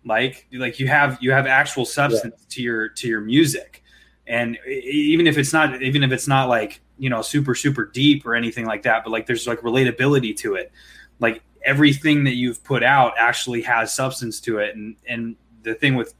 Like 0.04 0.48
like 0.54 0.80
you 0.80 0.88
have 0.88 1.18
you 1.22 1.32
have 1.32 1.46
actual 1.46 1.86
substance 1.86 2.36
yeah. 2.38 2.56
to 2.56 2.62
your 2.62 2.90
to 2.90 3.08
your 3.08 3.22
music. 3.22 3.84
And 4.28 4.58
even 4.66 5.28
if 5.28 5.38
it's 5.38 5.54
not 5.54 5.82
even 5.82 6.04
if 6.04 6.12
it's 6.12 6.28
not 6.28 6.50
like 6.50 6.82
you 6.98 7.10
know 7.10 7.22
super 7.22 7.54
super 7.54 7.86
deep 7.86 8.26
or 8.26 8.36
anything 8.36 8.66
like 8.66 8.84
that 8.84 9.04
but 9.04 9.12
like 9.12 9.26
there's 9.26 9.48
like 9.48 9.62
relatability 9.62 10.36
to 10.38 10.56
it. 10.56 10.72
Like 11.20 11.44
everything 11.64 12.24
that 12.24 12.36
you've 12.36 12.64
put 12.64 12.82
out 12.82 13.14
actually 13.20 13.62
has 13.62 13.94
substance 13.94 14.40
to 14.42 14.58
it. 14.58 14.76
And 14.76 14.96
and 15.08 15.36
the 15.64 15.76
thing 15.76 15.96
with 15.96 16.16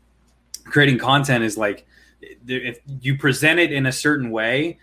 creating 0.66 1.00
content 1.00 1.44
is 1.44 1.58
like 1.58 1.88
if 2.48 2.80
you 3.02 3.18
present 3.18 3.60
it 3.60 3.72
in 3.72 3.86
a 3.86 3.92
certain 3.92 4.32
way, 4.32 4.78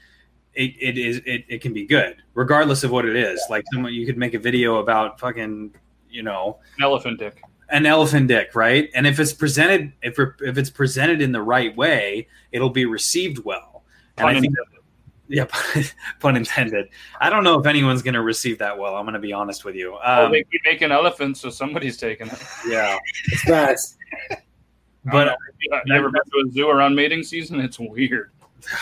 it, 0.55 0.75
it 0.81 0.99
is 0.99 1.19
it, 1.25 1.45
it 1.49 1.61
can 1.61 1.73
be 1.73 1.87
good 1.87 2.17
regardless 2.35 2.83
of 2.85 2.91
what 2.91 3.05
it 3.05 3.17
is. 3.17 3.41
Like 3.49 3.65
someone 3.73 3.93
you 3.95 4.07
could 4.07 4.19
make 4.19 4.35
a 4.35 4.39
video 4.39 4.77
about 4.79 5.21
fucking 5.21 5.75
you 6.11 6.23
know 6.23 6.59
an 6.79 6.85
elephant 6.85 7.19
dick, 7.19 7.41
an 7.69 7.87
elephant 7.87 8.29
dick, 8.29 8.55
right? 8.55 8.91
And 8.95 9.07
if 9.07 9.21
it's 9.21 9.33
presented 9.33 9.93
if 10.03 10.19
if 10.41 10.59
it's 10.59 10.71
presented 10.71 11.21
in 11.23 11.33
the 11.33 11.43
right 11.43 11.77
way, 11.77 12.27
it'll 12.53 12.71
be 12.71 12.87
received 12.87 13.45
well. 13.45 13.85
And 14.17 14.25
Pun 14.27 14.37
I 14.37 14.41
think 14.41 14.55
intended. 14.59 14.75
yeah, 15.29 15.83
pun 16.21 16.35
intended. 16.37 16.89
I 17.21 17.31
don't 17.31 17.45
know 17.45 17.61
if 17.61 17.67
anyone's 17.67 18.03
going 18.03 18.15
to 18.15 18.23
receive 18.23 18.59
that 18.59 18.77
well. 18.77 18.97
I'm 18.97 19.05
going 19.05 19.13
to 19.15 19.21
be 19.21 19.33
honest 19.33 19.65
with 19.65 19.77
you. 19.77 19.93
Well, 19.93 20.25
Um, 20.27 20.33
they 20.33 20.43
keep 20.43 20.63
making 20.65 20.91
elephants, 20.91 21.41
so 21.41 21.51
somebody's 21.51 21.97
taking 21.97 22.27
it. 22.27 22.39
yeah, 22.67 22.99
It's 23.27 23.43
facts. 23.43 23.97
But 25.05 25.29
Uh, 25.29 25.35
you 25.87 25.95
ever 25.95 26.11
been 26.11 26.21
to 26.23 26.49
a 26.49 26.53
zoo 26.53 26.69
around 26.69 26.95
mating 26.95 27.23
season? 27.23 27.61
It's 27.61 27.79
weird. 27.79 28.31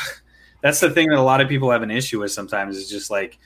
that's 0.63 0.81
the 0.81 0.91
thing 0.91 1.09
that 1.09 1.19
a 1.19 1.23
lot 1.23 1.41
of 1.41 1.49
people 1.49 1.71
have 1.71 1.83
an 1.83 1.91
issue 1.91 2.21
with 2.21 2.33
sometimes 2.33 2.77
is 2.77 2.89
just 2.91 3.11
like 3.11 3.39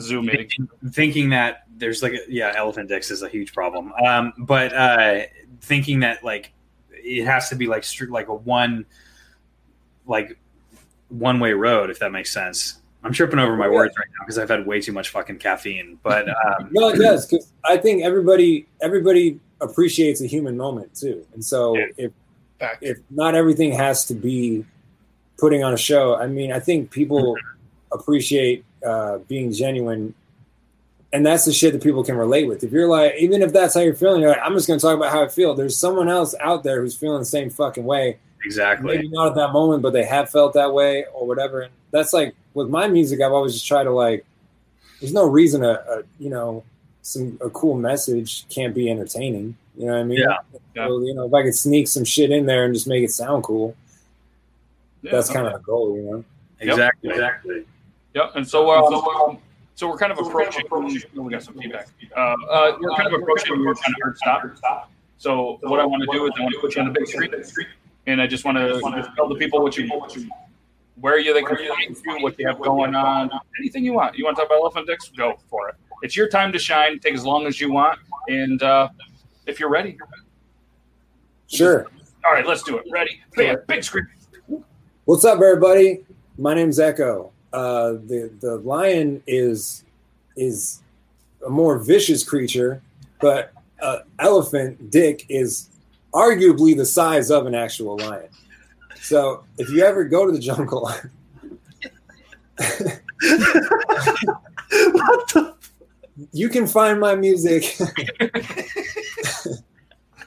Zoo 0.00 0.22
mating. 0.22 0.48
thinking, 0.48 0.68
thinking 0.90 1.28
that 1.30 1.64
there's 1.76 2.02
like 2.02 2.14
a, 2.14 2.18
yeah 2.28 2.52
elephant 2.56 2.88
dicks 2.88 3.10
is 3.12 3.22
a 3.22 3.28
huge 3.28 3.52
problem 3.52 3.92
um 4.04 4.32
but 4.38 4.72
uh 4.72 5.20
thinking 5.60 6.00
that 6.00 6.24
like 6.24 6.52
it 6.90 7.24
has 7.24 7.48
to 7.50 7.54
be 7.54 7.66
like 7.68 7.84
str- 7.84 8.06
like 8.10 8.26
a 8.28 8.34
one 8.34 8.84
like 10.06 10.36
one 11.10 11.38
way 11.38 11.52
road 11.52 11.90
if 11.90 11.98
that 12.00 12.10
makes 12.10 12.32
sense 12.32 12.80
i'm 13.04 13.12
tripping 13.12 13.38
over 13.38 13.56
my 13.56 13.66
Yeah. 13.66 13.72
words 13.72 13.94
right 13.96 14.08
now 14.18 14.24
because 14.24 14.38
i've 14.38 14.48
had 14.48 14.66
way 14.66 14.80
too 14.80 14.92
much 14.92 15.10
fucking 15.10 15.38
caffeine 15.38 15.98
but 16.02 16.28
um 16.46 16.68
No, 16.72 16.88
it 16.88 16.98
does 16.98 17.26
because 17.26 17.52
I 17.64 17.76
think 17.76 18.02
everybody 18.02 18.66
everybody 18.82 19.38
appreciates 19.60 20.20
a 20.20 20.26
human 20.26 20.56
moment 20.56 20.94
too, 20.94 21.24
and 21.34 21.44
so 21.44 21.76
Yeah. 21.76 21.86
if 21.96 22.12
Fact. 22.58 22.82
if 22.82 22.98
not 23.10 23.34
everything 23.34 23.72
has 23.72 24.04
to 24.06 24.14
be 24.14 24.64
putting 25.38 25.64
on 25.64 25.72
a 25.74 25.76
show, 25.76 26.14
I 26.16 26.26
mean, 26.26 26.52
I 26.52 26.60
think 26.60 26.90
people 26.90 27.36
appreciate 27.92 28.64
uh, 28.86 29.18
being 29.28 29.52
genuine, 29.52 30.14
and 31.12 31.24
that's 31.24 31.44
the 31.44 31.52
shit 31.52 31.72
that 31.72 31.82
people 31.82 32.04
can 32.04 32.16
relate 32.16 32.46
with. 32.46 32.62
If 32.64 32.72
you're 32.72 32.88
like, 32.88 33.14
even 33.18 33.42
if 33.42 33.52
that's 33.52 33.74
how 33.74 33.80
you're 33.80 33.94
feeling, 33.94 34.20
you're 34.20 34.30
like, 34.30 34.40
I'm 34.42 34.52
just 34.54 34.66
gonna 34.68 34.80
talk 34.80 34.96
about 34.96 35.10
how 35.10 35.24
I 35.24 35.28
feel. 35.28 35.54
There's 35.54 35.76
someone 35.76 36.08
else 36.08 36.34
out 36.40 36.62
there 36.64 36.80
who's 36.80 36.96
feeling 36.96 37.20
the 37.20 37.24
same 37.24 37.50
fucking 37.50 37.84
way. 37.84 38.18
exactly 38.44 38.96
Maybe 38.96 39.08
not 39.08 39.28
at 39.28 39.34
that 39.36 39.52
moment, 39.52 39.82
but 39.82 39.92
they 39.94 40.04
have 40.04 40.28
felt 40.30 40.52
that 40.54 40.72
way 40.74 41.06
or 41.14 41.26
whatever. 41.26 41.62
And 41.62 41.72
that's 41.92 42.12
like 42.12 42.34
with 42.52 42.68
my 42.68 42.88
music, 42.88 43.20
I've 43.22 43.32
always 43.32 43.54
just 43.54 43.66
tried 43.66 43.84
to 43.84 43.90
like. 43.90 44.24
There's 45.00 45.12
no 45.14 45.26
reason 45.28 45.64
a, 45.64 45.70
a 45.88 46.02
you 46.18 46.30
know 46.30 46.62
some 47.04 47.38
a 47.42 47.50
cool 47.50 47.76
message 47.76 48.48
can't 48.48 48.74
be 48.74 48.90
entertaining. 48.90 49.56
You 49.76 49.86
know 49.86 49.92
what 49.92 50.00
I 50.00 50.04
mean? 50.04 50.18
Yeah. 50.18 50.36
Yeah. 50.74 50.86
So, 50.86 51.00
you 51.02 51.14
know, 51.14 51.26
if 51.26 51.34
I 51.34 51.42
could 51.42 51.54
sneak 51.54 51.86
some 51.86 52.04
shit 52.04 52.30
in 52.30 52.46
there 52.46 52.64
and 52.64 52.72
just 52.74 52.88
make 52.88 53.04
it 53.04 53.10
sound 53.10 53.44
cool, 53.44 53.76
Yeah, 55.02 55.12
that's 55.12 55.28
okay. 55.30 55.40
kind 55.40 55.54
of 55.54 55.60
a 55.60 55.62
goal, 55.62 55.96
you 55.96 56.02
know. 56.02 56.24
exactly 56.60 57.10
exactly 57.10 57.64
Yeah, 58.14 58.30
and 58.34 58.48
so 58.48 58.70
uh, 58.70 58.88
so, 58.88 59.28
um, 59.28 59.38
so 59.74 59.88
we're 59.88 59.98
kind 59.98 60.12
of 60.12 60.18
approaching. 60.18 60.64
we 61.14 61.30
got 61.30 61.42
some 61.42 61.54
feedback. 61.54 61.88
Uh, 62.16 62.20
uh, 62.50 62.76
we're 62.80 62.96
kind 62.96 63.12
of 63.12 63.20
approaching. 63.20 63.58
We're 63.64 63.74
kind 63.74 63.94
of 63.96 64.02
hard 64.02 64.16
stop. 64.56 64.90
So 65.18 65.58
what 65.62 65.80
I 65.80 65.84
want 65.84 66.02
to 66.02 66.08
do 66.10 66.24
is 66.26 66.32
I 66.38 66.42
want 66.42 66.54
to 66.54 66.60
put 66.60 66.74
you 66.74 66.82
on 66.82 66.92
the 66.92 66.98
big 66.98 67.06
screen, 67.06 67.66
and 68.06 68.20
I 68.22 68.26
just 68.26 68.44
want 68.46 68.56
to 68.56 68.80
just 68.80 69.14
tell 69.16 69.28
the 69.28 69.34
people 69.34 69.62
what 69.62 69.76
you, 69.76 69.90
where 71.00 71.18
you 71.18 71.34
they 71.34 71.42
can 71.42 71.56
find 71.56 71.96
you, 72.18 72.22
what 72.22 72.38
you 72.38 72.46
have 72.46 72.60
going 72.60 72.94
on, 72.94 73.30
anything 73.60 73.84
you 73.84 73.92
want. 73.92 74.16
You 74.16 74.24
want 74.24 74.36
to 74.36 74.42
talk 74.42 74.48
about 74.50 74.60
elephant 74.60 74.86
dicks? 74.86 75.10
Go 75.10 75.38
for 75.50 75.68
it. 75.68 75.74
It's 76.04 76.14
your 76.14 76.28
time 76.28 76.52
to 76.52 76.58
shine. 76.58 76.98
Take 76.98 77.14
as 77.14 77.24
long 77.24 77.46
as 77.46 77.58
you 77.58 77.72
want, 77.72 77.98
and 78.28 78.62
uh, 78.62 78.90
if 79.46 79.58
you're 79.58 79.70
ready, 79.70 79.96
Sure. 81.46 81.86
all 82.26 82.32
right, 82.34 82.46
let's 82.46 82.62
do 82.62 82.76
it. 82.76 82.84
Ready? 82.92 83.22
Bam, 83.34 83.56
big 83.66 83.82
screen. 83.82 84.06
What's 85.06 85.24
up, 85.24 85.40
everybody? 85.40 86.04
My 86.36 86.52
name's 86.52 86.78
Ekoh. 86.78 87.30
Uh, 87.54 87.92
the 87.92 88.30
the 88.40 88.56
lion 88.56 89.22
is 89.26 89.84
is 90.36 90.82
a 91.46 91.48
more 91.48 91.78
vicious 91.78 92.22
creature, 92.22 92.82
but 93.22 93.54
uh, 93.80 94.00
elephant 94.18 94.90
Dick 94.90 95.24
is 95.30 95.70
arguably 96.12 96.76
the 96.76 96.84
size 96.84 97.30
of 97.30 97.46
an 97.46 97.54
actual 97.54 97.96
lion. 97.96 98.28
So 99.00 99.44
if 99.56 99.70
you 99.70 99.82
ever 99.82 100.04
go 100.04 100.26
to 100.26 100.32
the 100.32 100.38
jungle, 100.38 100.90
you 106.32 106.48
can 106.48 106.66
find 106.66 107.00
my 107.00 107.14
music. 107.14 107.78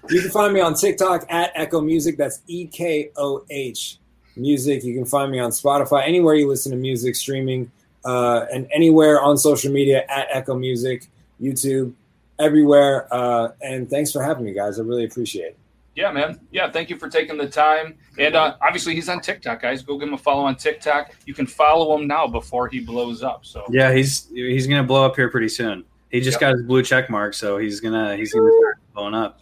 you 0.10 0.22
can 0.22 0.32
find 0.32 0.54
me 0.54 0.60
on 0.60 0.74
TikTok 0.74 1.26
at 1.30 1.54
Ekoh 1.56 1.86
Music. 1.86 2.18
That's 2.18 2.42
E 2.48 2.68
K 2.68 3.12
O 3.16 3.46
H 3.50 4.00
Music. 4.36 4.84
You 4.84 4.94
can 4.94 5.06
find 5.06 5.32
me 5.32 5.40
on 5.40 5.52
Spotify, 5.52 6.06
anywhere 6.06 6.36
you 6.36 6.48
listen 6.48 6.72
to 6.72 6.78
music 6.78 7.16
streaming, 7.16 7.72
uh, 8.06 8.46
and 8.54 8.68
anywhere 8.74 9.22
on 9.22 9.38
social 9.38 9.72
media 9.72 10.06
at 10.10 10.30
Ekoh 10.30 10.60
Music, 10.60 11.08
YouTube, 11.42 11.94
everywhere. 12.40 13.08
Uh, 13.14 13.50
and 13.62 13.90
thanks 13.90 14.12
for 14.12 14.22
having 14.22 14.46
me, 14.46 14.54
guys. 14.54 14.80
I 14.80 14.84
really 14.84 15.06
appreciate 15.06 15.48
it. 15.48 15.58
Yeah, 15.98 16.12
man. 16.12 16.40
Yeah, 16.52 16.70
thank 16.72 16.92
you 16.92 16.98
for 16.98 17.10
taking 17.10 17.38
the 17.38 17.50
time. 17.50 17.98
And 18.20 18.36
uh, 18.36 18.56
obviously, 18.62 18.94
he's 18.94 19.10
on 19.10 19.20
TikTok, 19.20 19.64
guys. 19.64 19.82
Go 19.82 19.98
give 19.98 20.08
him 20.08 20.14
a 20.14 20.18
follow 20.18 20.44
on 20.44 20.56
TikTok. 20.56 21.12
You 21.26 21.34
can 21.34 21.48
follow 21.48 21.98
him 21.98 22.06
now 22.08 22.28
before 22.28 22.68
he 22.68 22.80
blows 22.80 23.24
up. 23.24 23.46
So 23.48 23.66
yeah 23.72 23.92
he's 23.92 24.30
he's 24.32 24.68
gonna 24.68 24.84
blow 24.84 25.04
up 25.04 25.16
here 25.16 25.30
pretty 25.30 25.50
soon 25.50 25.84
he 26.12 26.22
just 26.22 26.36
Yep. 26.36 26.40
got 26.42 26.54
his 26.54 26.62
blue 26.68 26.84
check 26.84 27.10
mark 27.10 27.34
so 27.34 27.58
he's 27.58 27.80
gonna 27.82 28.16
he's 28.16 28.32
gonna 28.34 28.50
start 28.62 28.78
blowing 28.94 29.14
up 29.16 29.40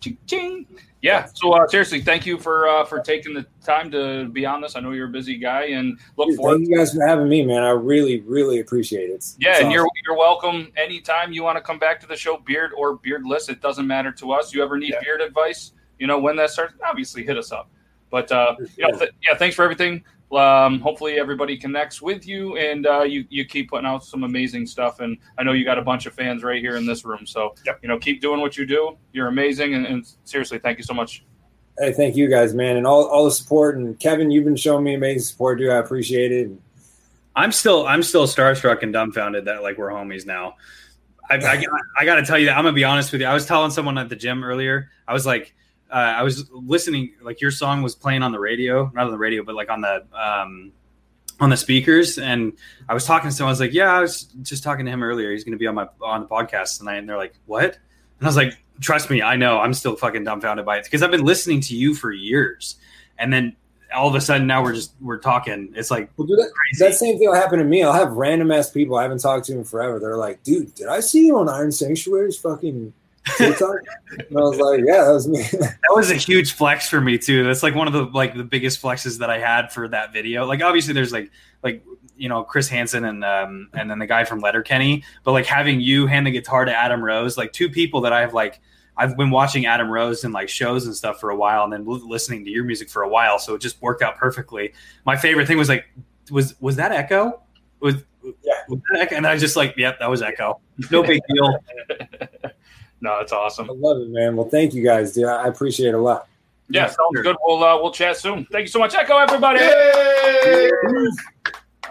Ching, 0.00 0.16
ching. 0.26 0.66
Yeah. 1.02 1.26
So 1.34 1.52
uh, 1.52 1.66
seriously, 1.68 2.00
thank 2.02 2.24
you 2.26 2.38
for 2.38 2.68
uh, 2.68 2.84
for 2.84 3.00
taking 3.00 3.32
the 3.34 3.46
time 3.64 3.90
to 3.92 4.28
be 4.28 4.44
on 4.46 4.60
this. 4.60 4.76
I 4.76 4.80
know 4.80 4.92
you're 4.92 5.08
a 5.08 5.10
busy 5.10 5.36
guy, 5.38 5.64
and 5.68 5.98
look 6.16 6.28
Dude, 6.28 6.36
forward. 6.36 6.58
thank 6.58 6.68
you 6.68 6.76
guys 6.76 6.92
for 6.94 7.06
having 7.06 7.28
me, 7.28 7.44
man. 7.44 7.62
I 7.64 7.70
really, 7.70 8.20
really 8.20 8.60
appreciate 8.60 9.04
it. 9.10 9.14
It's- 9.14 9.36
Yeah, 9.40 9.52
it's 9.52 9.60
and 9.62 9.72
you're 9.72 9.86
you're 10.06 10.16
welcome 10.16 10.70
anytime 10.76 11.32
you 11.32 11.42
want 11.42 11.56
to 11.56 11.62
come 11.62 11.78
back 11.78 11.98
to 12.00 12.06
the 12.06 12.14
show, 12.16 12.36
beard 12.38 12.72
or 12.76 12.96
beardless. 12.96 13.48
It 13.48 13.60
doesn't 13.62 13.86
matter 13.86 14.12
to 14.12 14.32
us. 14.32 14.52
You 14.54 14.62
ever 14.62 14.76
need 14.78 14.90
Yeah. 14.92 15.00
beard 15.02 15.20
advice? 15.22 15.72
You 15.98 16.06
know 16.06 16.18
when 16.18 16.36
that 16.36 16.50
starts. 16.50 16.74
Obviously, 16.86 17.24
hit 17.24 17.38
us 17.38 17.52
up. 17.52 17.70
But 18.10 18.30
uh, 18.30 18.56
you 18.76 18.88
know, 18.88 18.98
th- 18.98 19.10
yeah, 19.26 19.36
thanks 19.36 19.56
for 19.56 19.62
everything. 19.64 20.04
Um, 20.32 20.80
hopefully, 20.80 21.18
everybody 21.18 21.56
connects 21.56 22.02
with 22.02 22.26
you, 22.26 22.56
and 22.56 22.86
uh, 22.86 23.02
you 23.02 23.24
you 23.30 23.44
keep 23.44 23.70
putting 23.70 23.86
out 23.86 24.04
some 24.04 24.24
amazing 24.24 24.66
stuff. 24.66 25.00
And 25.00 25.16
I 25.38 25.42
know 25.42 25.52
you 25.52 25.64
got 25.64 25.78
a 25.78 25.82
bunch 25.82 26.06
of 26.06 26.14
fans 26.14 26.42
right 26.42 26.60
here 26.60 26.76
in 26.76 26.86
this 26.86 27.04
room. 27.04 27.26
So 27.26 27.54
Yep. 27.64 27.80
you 27.82 27.88
know, 27.88 27.98
keep 27.98 28.20
doing 28.20 28.40
what 28.40 28.56
you 28.56 28.66
do. 28.66 28.96
You're 29.12 29.28
amazing, 29.28 29.74
and, 29.74 29.86
and 29.86 30.06
seriously, 30.24 30.58
thank 30.58 30.78
you 30.78 30.84
so 30.84 30.94
much. 30.94 31.24
Hey, 31.78 31.92
thank 31.92 32.16
you 32.16 32.28
guys, 32.28 32.54
man, 32.54 32.76
and 32.76 32.86
all, 32.86 33.04
all 33.06 33.24
the 33.24 33.30
support. 33.30 33.76
And 33.76 33.98
Kevin, 34.00 34.30
you've 34.30 34.44
been 34.44 34.56
showing 34.56 34.82
me 34.82 34.94
amazing 34.94 35.22
support, 35.22 35.58
dude. 35.58 35.70
I 35.70 35.76
appreciate 35.76 36.32
it. 36.32 36.50
I'm 37.36 37.52
still 37.52 37.86
I'm 37.86 38.02
still 38.02 38.26
starstruck 38.26 38.82
and 38.82 38.92
dumbfounded 38.92 39.44
that 39.44 39.62
like 39.62 39.76
we're 39.78 39.90
homies 39.90 40.26
now. 40.26 40.54
I, 41.28 41.36
I, 41.36 41.62
I 41.98 42.04
got 42.04 42.14
to 42.16 42.24
tell 42.24 42.38
you 42.38 42.46
that 42.46 42.56
I'm 42.56 42.64
gonna 42.64 42.72
be 42.72 42.84
honest 42.84 43.12
with 43.12 43.20
you. 43.20 43.26
I 43.26 43.34
was 43.34 43.46
telling 43.46 43.70
someone 43.70 43.98
at 43.98 44.08
the 44.08 44.16
gym 44.16 44.42
earlier. 44.42 44.90
I 45.06 45.12
was 45.12 45.26
like, 45.26 45.54
uh, 45.90 45.94
I 45.94 46.22
was 46.22 46.50
listening, 46.50 47.12
like 47.22 47.40
your 47.40 47.50
song 47.50 47.82
was 47.82 47.94
playing 47.94 48.22
on 48.22 48.32
the 48.32 48.40
radio, 48.40 48.90
not 48.94 49.06
on 49.06 49.12
the 49.12 49.18
radio, 49.18 49.42
but 49.44 49.54
like 49.54 49.70
on 49.70 49.80
the 49.80 50.04
um, 50.12 50.72
on 51.40 51.50
the 51.50 51.56
speakers. 51.56 52.18
And 52.18 52.52
I 52.88 52.94
was 52.94 53.04
talking 53.04 53.30
to 53.30 53.36
someone. 53.36 53.50
I 53.50 53.52
was 53.52 53.60
like, 53.60 53.72
yeah, 53.72 53.92
I 53.92 54.00
was 54.00 54.24
just 54.42 54.62
talking 54.62 54.84
to 54.86 54.90
him 54.90 55.02
earlier. 55.02 55.30
He's 55.30 55.44
gonna 55.44 55.56
be 55.56 55.66
on 55.66 55.74
my 55.74 55.88
on 56.02 56.22
the 56.22 56.26
podcast 56.26 56.78
tonight. 56.78 56.96
And 56.96 57.08
they're 57.08 57.16
like, 57.16 57.34
what? 57.46 57.78
And 58.18 58.26
I 58.26 58.26
was 58.26 58.36
like, 58.36 58.54
trust 58.80 59.10
me, 59.10 59.22
I 59.22 59.36
know. 59.36 59.58
I'm 59.58 59.74
still 59.74 59.96
fucking 59.96 60.24
dumbfounded 60.24 60.66
by 60.66 60.78
it 60.78 60.84
because 60.84 61.02
I've 61.02 61.10
been 61.10 61.24
listening 61.24 61.60
to 61.62 61.76
you 61.76 61.94
for 61.94 62.10
years, 62.10 62.76
and 63.18 63.32
then 63.32 63.54
all 63.94 64.08
of 64.08 64.14
a 64.14 64.20
sudden 64.20 64.46
now 64.46 64.62
we're 64.62 64.74
just 64.74 64.92
we're 65.00 65.18
talking. 65.18 65.72
It's 65.76 65.90
like 65.90 66.10
Well, 66.16 66.26
dude, 66.26 66.38
that, 66.38 66.50
that 66.80 66.94
same 66.94 67.18
thing 67.18 67.28
will 67.28 67.36
happen 67.36 67.58
to 67.58 67.64
me. 67.64 67.82
I'll 67.82 67.92
have 67.92 68.12
random 68.12 68.50
ass 68.50 68.70
people 68.70 68.96
I 68.96 69.02
haven't 69.02 69.18
talked 69.20 69.46
to 69.46 69.52
in 69.52 69.64
forever. 69.64 70.00
They're 70.00 70.16
like, 70.16 70.42
dude, 70.42 70.74
did 70.74 70.88
I 70.88 71.00
see 71.00 71.26
you 71.26 71.38
on 71.38 71.48
Iron 71.48 71.70
Sanctuary's 71.70 72.36
fucking 72.36 72.92
TikTok? 73.36 73.76
and 74.10 74.38
I 74.38 74.40
was 74.40 74.58
like, 74.58 74.80
yeah, 74.86 75.04
that 75.04 75.12
was 75.12 75.28
me. 75.28 75.42
that 75.52 75.92
was 75.94 76.10
a 76.10 76.14
huge 76.14 76.52
flex 76.52 76.88
for 76.88 77.00
me 77.00 77.18
too. 77.18 77.44
That's 77.44 77.62
like 77.62 77.74
one 77.74 77.86
of 77.86 77.92
the 77.92 78.04
like 78.04 78.36
the 78.36 78.44
biggest 78.44 78.80
flexes 78.80 79.18
that 79.18 79.30
I 79.30 79.38
had 79.38 79.72
for 79.72 79.88
that 79.88 80.12
video. 80.12 80.46
Like 80.46 80.62
obviously 80.62 80.94
there's 80.94 81.12
like 81.12 81.30
like 81.62 81.84
you 82.16 82.28
know 82.28 82.44
Chris 82.44 82.68
Hansen 82.68 83.04
and 83.04 83.24
um 83.24 83.68
and 83.74 83.90
then 83.90 83.98
the 83.98 84.06
guy 84.06 84.24
from 84.24 84.40
Letterkenny, 84.40 85.04
but 85.24 85.32
like 85.32 85.46
having 85.46 85.80
you 85.80 86.06
hand 86.06 86.26
the 86.26 86.30
guitar 86.30 86.64
to 86.64 86.74
Adam 86.74 87.02
Rose, 87.02 87.36
like 87.36 87.52
two 87.52 87.68
people 87.68 88.00
that 88.02 88.12
I've 88.12 88.32
like 88.34 88.60
I've 88.96 89.16
been 89.16 89.30
watching 89.30 89.66
Adam 89.66 89.90
Rose 89.90 90.24
in 90.24 90.32
like 90.32 90.48
shows 90.48 90.86
and 90.86 90.94
stuff 90.94 91.20
for 91.20 91.30
a 91.30 91.36
while, 91.36 91.64
and 91.64 91.72
then 91.72 91.84
listening 91.84 92.44
to 92.46 92.50
your 92.50 92.64
music 92.64 92.88
for 92.88 93.02
a 93.02 93.08
while, 93.08 93.38
so 93.38 93.54
it 93.54 93.60
just 93.60 93.80
worked 93.82 94.02
out 94.02 94.16
perfectly. 94.16 94.72
My 95.04 95.16
favorite 95.16 95.46
thing 95.46 95.58
was 95.58 95.68
like, 95.68 95.84
was 96.30 96.58
was 96.60 96.76
that 96.76 96.92
Ekoh? 96.92 97.38
Was 97.80 97.96
Yeah. 98.24 98.54
was 98.68 98.80
that 98.92 99.10
Ekoh? 99.10 99.16
And 99.18 99.26
I 99.26 99.34
was 99.34 99.42
just 99.42 99.54
like, 99.56 99.74
yep, 99.76 99.98
that 99.98 100.08
was 100.08 100.22
Ekoh. 100.22 100.60
No 100.90 101.02
big 101.02 101.20
deal. 101.28 101.58
No, 103.00 103.18
that's 103.18 103.32
awesome. 103.32 103.68
I 103.70 103.74
love 103.74 103.98
it, 104.02 104.08
man. 104.08 104.36
Well, 104.36 104.48
thank 104.48 104.72
you 104.74 104.82
guys, 104.82 105.12
dude. 105.12 105.26
I 105.26 105.48
appreciate 105.48 105.88
it 105.88 105.94
a 105.94 105.98
lot. 105.98 106.28
Yeah, 106.68 106.82
Yeah, 106.82 106.86
sounds 106.86 106.96
sure. 107.14 107.22
good. 107.22 107.36
We'll 107.44 107.62
uh, 107.62 107.80
we'll 107.80 107.92
chat 107.92 108.16
soon. 108.16 108.46
Thank 108.50 108.62
you 108.62 108.68
so 108.68 108.78
much, 108.78 108.94
Ekoh, 108.94 109.22
everybody. 109.22 109.60
Yay! 109.60 110.70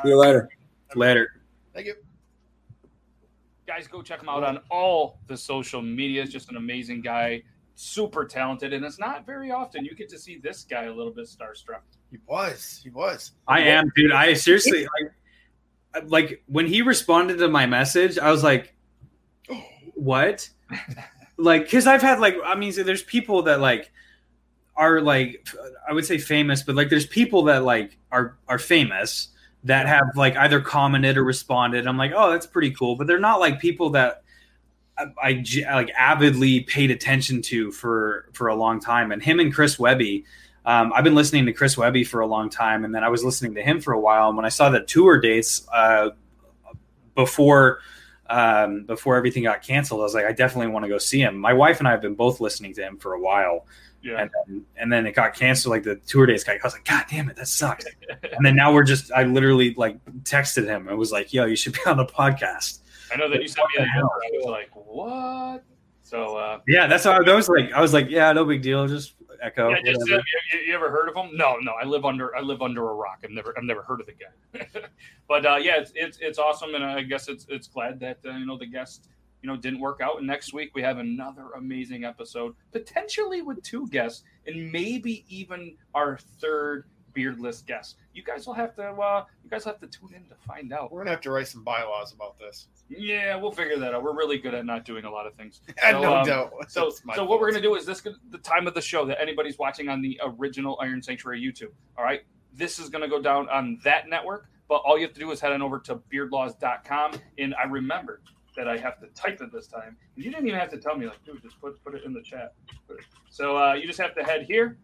See 0.04 0.10
you 0.10 0.18
later. 0.18 0.50
Later. 0.96 1.42
Thank 1.74 1.88
you. 1.88 1.96
Guys, 3.68 3.88
go 3.88 4.02
check 4.02 4.22
him 4.22 4.30
out 4.30 4.44
on 4.44 4.60
all 4.70 5.20
the 5.28 5.36
social 5.38 5.82
media. 5.82 5.96
medias. 6.22 6.30
Just 6.32 6.50
an 6.50 6.58
amazing 6.58 7.02
guy, 7.02 7.44
super 7.76 8.26
talented, 8.26 8.74
and 8.74 8.84
it's 8.86 9.00
not 9.00 9.26
very 9.26 9.52
often 9.52 9.84
you 9.86 9.96
get 9.96 10.10
to 10.10 10.20
see 10.20 10.38
this 10.38 10.64
guy 10.64 10.84
a 10.86 10.94
little 10.94 11.12
bit 11.12 11.26
starstruck. 11.26 11.82
He 12.12 12.18
was. 12.28 12.80
He 12.84 12.90
was. 12.90 13.32
I 13.48 13.62
am, 13.62 13.92
dude. 13.96 14.12
I 14.12 14.34
seriously 14.34 14.88
like, 15.94 16.10
like 16.10 16.44
when 16.48 16.68
he 16.68 16.82
responded 16.82 17.38
to 17.40 17.48
my 17.48 17.66
message, 17.66 18.18
I 18.20 18.32
was 18.32 18.44
like, 18.44 18.74
"What?" 19.96 20.50
Like, 21.38 21.64
because 21.64 21.88
I've 21.88 22.02
had 22.02 22.20
like, 22.20 22.36
I 22.46 22.56
mean, 22.56 22.74
there's 22.76 23.04
people 23.04 23.44
that 23.44 23.60
like 23.60 23.92
are 24.76 25.02
like, 25.02 25.48
I 25.88 25.94
would 25.94 26.06
say 26.06 26.18
famous, 26.18 26.64
but 26.64 26.76
like, 26.76 26.90
there's 26.90 27.06
people 27.06 27.44
that 27.44 27.64
like 27.64 27.98
are 28.12 28.38
are 28.48 28.60
famous 28.60 29.30
that 29.64 29.88
have 29.88 30.06
like 30.16 30.36
either 30.38 30.62
commented 30.62 31.18
or 31.18 31.24
responded. 31.24 31.88
I'm 31.88 31.98
like, 31.98 32.12
oh, 32.16 32.32
that's 32.32 32.46
pretty 32.46 32.72
cool, 32.72 32.96
but 32.96 33.08
they're 33.08 33.20
not 33.20 33.40
like 33.40 33.60
people 33.60 33.92
that. 33.92 34.22
I 34.98 35.44
like 35.74 35.92
avidly 35.98 36.62
paid 36.62 36.90
attention 36.90 37.42
to 37.42 37.70
for 37.74 38.30
for 38.32 38.48
a 38.48 38.56
long 38.56 38.80
time, 38.80 39.12
and 39.12 39.22
him 39.22 39.42
and 39.42 39.54
Chris 39.54 39.78
Webby, 39.78 40.24
um, 40.66 40.94
I've 40.96 41.04
been 41.04 41.16
listening 41.16 41.46
to 41.48 41.52
Chris 41.52 41.78
Webby 41.78 42.06
for 42.06 42.22
a 42.22 42.26
long 42.26 42.50
time, 42.50 42.86
and 42.86 42.96
then 42.96 43.04
I 43.04 43.10
was 43.10 43.22
listening 43.22 43.56
to 43.56 43.62
him 43.62 43.82
for 43.82 43.92
a 43.92 44.00
while. 44.00 44.30
And 44.30 44.38
when 44.38 44.46
I 44.46 44.50
saw 44.50 44.70
the 44.70 44.80
tour 44.80 45.20
dates 45.20 45.68
uh, 45.74 46.12
before 47.14 47.80
um, 48.30 48.84
before 48.86 49.16
everything 49.16 49.44
got 49.44 49.62
canceled, 49.62 50.02
I 50.02 50.04
was 50.04 50.14
like, 50.14 50.26
I 50.26 50.32
definitely 50.32 50.72
want 50.72 50.84
to 50.86 50.90
go 50.90 50.98
see 50.98 51.22
him. 51.22 51.38
My 51.38 51.54
wife 51.54 51.80
and 51.80 51.88
I 51.88 51.92
have 51.92 52.02
been 52.02 52.16
both 52.16 52.40
listening 52.40 52.74
to 52.76 52.82
him 52.82 52.98
for 52.98 53.14
a 53.14 53.20
while, 53.20 53.66
Yeah, 54.02 54.22
and 54.22 54.30
then, 54.48 54.66
and 54.78 54.94
then 54.94 55.06
it 55.06 55.14
got 55.14 55.34
canceled. 55.36 55.72
Like 55.72 55.84
the 55.84 55.96
tour 55.98 56.26
dates 56.26 56.44
got, 56.44 56.56
I 56.56 56.60
was 56.64 56.74
like, 56.74 56.86
God 56.86 57.06
damn 57.10 57.30
it, 57.30 57.36
that 57.38 57.48
sucks. 57.48 57.86
and 58.10 58.46
then 58.46 58.56
now 58.56 58.74
we're 58.74 58.84
just, 58.84 59.12
I 59.12 59.24
literally 59.24 59.74
like 59.76 60.04
texted 60.24 60.66
him. 60.66 60.90
I 60.90 60.94
was 60.94 61.12
like, 61.12 61.34
Yo, 61.34 61.46
you 61.46 61.56
should 61.56 61.74
be 61.74 61.80
on 61.86 61.98
the 61.98 62.06
podcast. 62.06 62.80
I 63.14 63.18
know 63.18 63.30
that 63.30 63.42
you 63.42 63.48
sent 63.48 63.68
me 63.78 63.84
that 63.86 63.88
number. 63.96 64.10
I 64.14 64.30
was 64.34 64.46
like, 64.46 64.70
what? 64.74 65.64
So 66.04 66.38
uh, 66.38 66.60
Yeah, 66.68 66.88
that's 66.88 67.04
how 67.04 67.12
I 67.12 67.34
was 67.36 67.50
like. 67.50 67.72
I 67.74 67.82
was 67.82 67.94
like, 67.94 68.10
Yeah, 68.10 68.32
no 68.34 68.46
big 68.46 68.62
deal. 68.62 68.88
Just 68.88 69.14
Ekoh. 69.46 69.72
yeah, 69.72 69.82
just, 69.84 70.00
whatever. 70.02 70.24
you, 70.54 70.60
you 70.68 70.76
ever 70.76 70.90
heard 70.90 71.10
of 71.10 71.16
him? 71.16 71.36
No, 71.36 71.58
no. 71.58 71.74
I 71.74 71.86
live 71.86 72.06
under 72.06 72.36
I 72.36 72.42
live 72.42 72.62
under 72.62 72.90
a 72.90 72.94
rock. 72.94 73.20
I've 73.24 73.30
never 73.30 73.54
I've 73.58 73.64
never 73.64 73.82
heard 73.82 74.02
of 74.02 74.08
the 74.08 74.14
guy. 74.14 74.82
but 75.28 75.46
uh, 75.46 75.58
yeah, 75.58 75.78
it's, 75.78 75.92
it's 75.96 76.18
it's 76.20 76.40
awesome, 76.40 76.76
and 76.76 76.84
I 76.84 77.04
guess 77.04 77.28
it's 77.28 77.46
it's 77.50 77.68
glad 77.68 78.00
that 78.00 78.20
uh, 78.26 78.32
you 78.32 78.46
know 78.46 78.58
the 78.58 78.66
guest 78.66 79.10
you 79.42 79.50
know 79.50 79.58
didn't 79.58 79.80
work 79.80 80.02
out. 80.02 80.18
And 80.18 80.28
next 80.28 80.54
week 80.54 80.72
we 80.74 80.82
have 80.82 80.98
another 80.98 81.50
amazing 81.56 82.04
episode, 82.04 82.56
potentially 82.72 83.42
with 83.42 83.62
two 83.62 83.88
guests, 83.90 84.24
and 84.48 84.72
maybe 84.72 85.26
even 85.30 85.76
our 85.94 86.18
third 86.18 86.86
beardless 87.16 87.62
guest. 87.62 87.96
You 88.14 88.24
guys 88.24 88.46
will 88.46 88.54
have 88.54 88.76
to 88.76 88.84
uh, 88.84 89.26
you 89.44 89.50
guys 89.50 89.66
will 89.66 89.72
have 89.72 89.82
to 89.82 89.88
tune 89.88 90.14
in 90.16 90.26
to 90.26 90.36
find 90.48 90.72
out. 90.72 90.92
We're 90.92 91.00
gonna 91.00 91.12
have 91.12 91.22
to 91.22 91.32
write 91.32 91.48
some 91.48 91.64
bylaws 91.64 92.14
about 92.14 92.38
this. 92.38 92.68
Yeah, 92.90 93.36
we'll 93.38 93.52
figure 93.52 93.80
that 93.80 93.96
out. 93.96 94.04
We're 94.04 94.16
really 94.16 94.38
good 94.38 94.54
at 94.54 94.66
not 94.66 94.86
doing 94.86 95.06
a 95.06 95.10
lot 95.10 95.26
of 95.26 95.34
things. 95.34 95.62
And 95.84 95.96
So, 95.96 96.02
no 96.02 96.18
um, 96.18 96.26
doubt. 96.26 96.54
So, 96.68 96.92
so 97.16 97.26
what 97.26 97.40
we're 97.40 97.50
gonna 97.50 97.62
do 97.62 97.76
is 97.76 97.86
this 97.86 98.02
the 98.02 98.38
time 98.40 98.68
of 98.68 98.76
the 98.76 98.82
show 98.82 99.06
that 99.06 99.20
anybody's 99.20 99.58
watching 99.58 99.90
on 99.90 100.02
the 100.02 100.20
original 100.24 100.78
Iron 100.82 101.02
Sanctuary 101.02 101.42
YouTube. 101.42 101.72
All 101.98 102.04
right, 102.04 102.22
this 102.54 102.78
is 102.78 102.90
gonna 102.90 103.10
go 103.10 103.22
down 103.22 103.50
on 103.50 103.80
that 103.84 104.10
network, 104.10 104.50
but 104.68 104.82
all 104.86 104.98
you 104.98 105.06
have 105.06 105.14
to 105.14 105.20
do 105.20 105.32
is 105.32 105.40
head 105.40 105.54
on 105.54 105.62
over 105.62 105.80
to 105.80 105.96
beardlaws.com. 106.14 107.14
And 107.38 107.56
I 107.56 107.64
remembered 107.64 108.22
that 108.56 108.68
I 108.68 108.78
have 108.78 109.00
to 109.00 109.08
type 109.08 109.42
it 109.42 109.52
this 109.52 109.68
time. 109.68 109.98
You 110.16 110.32
didn't 110.32 110.48
even 110.48 110.60
have 110.60 110.70
to 110.72 110.78
tell 110.78 110.98
me, 110.98 111.06
like, 111.08 111.24
dude, 111.26 111.42
just 111.42 111.60
put 111.60 111.82
put 111.84 111.96
it 111.96 112.04
in 112.06 112.14
the 112.14 112.22
chat. 112.22 112.54
So 113.30 113.58
uh, 113.58 113.74
you 113.74 113.88
just 113.88 114.00
have 114.00 114.16
to 114.16 114.24
head 114.24 114.44
here. 114.44 114.78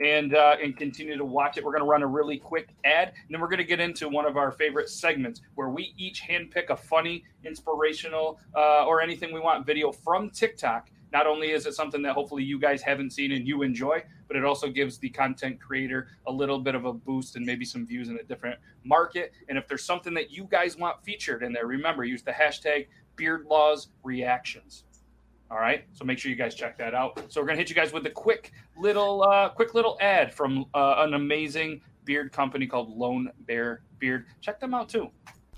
And, 0.00 0.34
uh, 0.34 0.56
and 0.60 0.76
continue 0.76 1.16
to 1.16 1.24
watch 1.24 1.58
it. 1.58 1.64
We're 1.64 1.70
going 1.70 1.84
to 1.84 1.88
run 1.88 2.02
a 2.02 2.06
really 2.08 2.36
quick 2.36 2.70
ad, 2.84 3.08
and 3.08 3.26
then 3.30 3.40
we're 3.40 3.46
going 3.46 3.58
to 3.58 3.64
get 3.64 3.78
into 3.78 4.08
one 4.08 4.26
of 4.26 4.36
our 4.36 4.50
favorite 4.50 4.88
segments 4.88 5.42
where 5.54 5.68
we 5.68 5.94
each 5.96 6.22
handpick 6.22 6.70
a 6.70 6.76
funny, 6.76 7.24
inspirational, 7.44 8.40
uh, 8.56 8.84
or 8.86 9.00
anything 9.00 9.32
we 9.32 9.38
want 9.38 9.64
video 9.64 9.92
from 9.92 10.30
TikTok. 10.30 10.90
Not 11.12 11.26
only 11.26 11.50
is 11.50 11.66
it 11.66 11.74
something 11.74 12.02
that 12.02 12.14
hopefully 12.14 12.42
you 12.42 12.58
guys 12.58 12.80
haven't 12.82 13.12
seen 13.12 13.32
and 13.32 13.46
you 13.46 13.62
enjoy, 13.62 14.02
but 14.26 14.36
it 14.36 14.44
also 14.44 14.68
gives 14.68 14.96
the 14.96 15.10
content 15.10 15.60
creator 15.60 16.08
a 16.26 16.32
little 16.32 16.58
bit 16.58 16.74
of 16.74 16.86
a 16.86 16.92
boost 16.92 17.36
and 17.36 17.44
maybe 17.44 17.66
some 17.66 17.86
views 17.86 18.08
in 18.08 18.18
a 18.18 18.22
different 18.22 18.58
market. 18.82 19.32
And 19.48 19.58
if 19.58 19.68
there's 19.68 19.84
something 19.84 20.14
that 20.14 20.32
you 20.32 20.48
guys 20.50 20.76
want 20.76 21.04
featured 21.04 21.42
in 21.42 21.52
there, 21.52 21.66
remember 21.66 22.02
use 22.04 22.22
the 22.22 22.32
hashtag 22.32 22.86
Beard 23.14 23.44
Laws 23.44 23.88
Reactions. 24.02 24.84
All 25.52 25.58
right, 25.58 25.84
so 25.92 26.06
make 26.06 26.18
sure 26.18 26.30
you 26.30 26.36
guys 26.36 26.54
check 26.54 26.78
that 26.78 26.94
out. 26.94 27.30
So 27.30 27.38
we're 27.38 27.46
gonna 27.46 27.58
hit 27.58 27.68
you 27.68 27.74
guys 27.74 27.92
with 27.92 28.06
a 28.06 28.10
quick 28.10 28.52
little, 28.78 29.22
uh, 29.22 29.50
quick 29.50 29.74
little 29.74 29.98
ad 30.00 30.32
from 30.32 30.64
uh, 30.72 30.94
an 31.00 31.12
amazing 31.12 31.82
beard 32.06 32.32
company 32.32 32.66
called 32.66 32.88
Lone 32.96 33.30
Bear 33.40 33.82
Beard. 33.98 34.24
Check 34.40 34.60
them 34.60 34.72
out 34.72 34.88
too. 34.88 35.10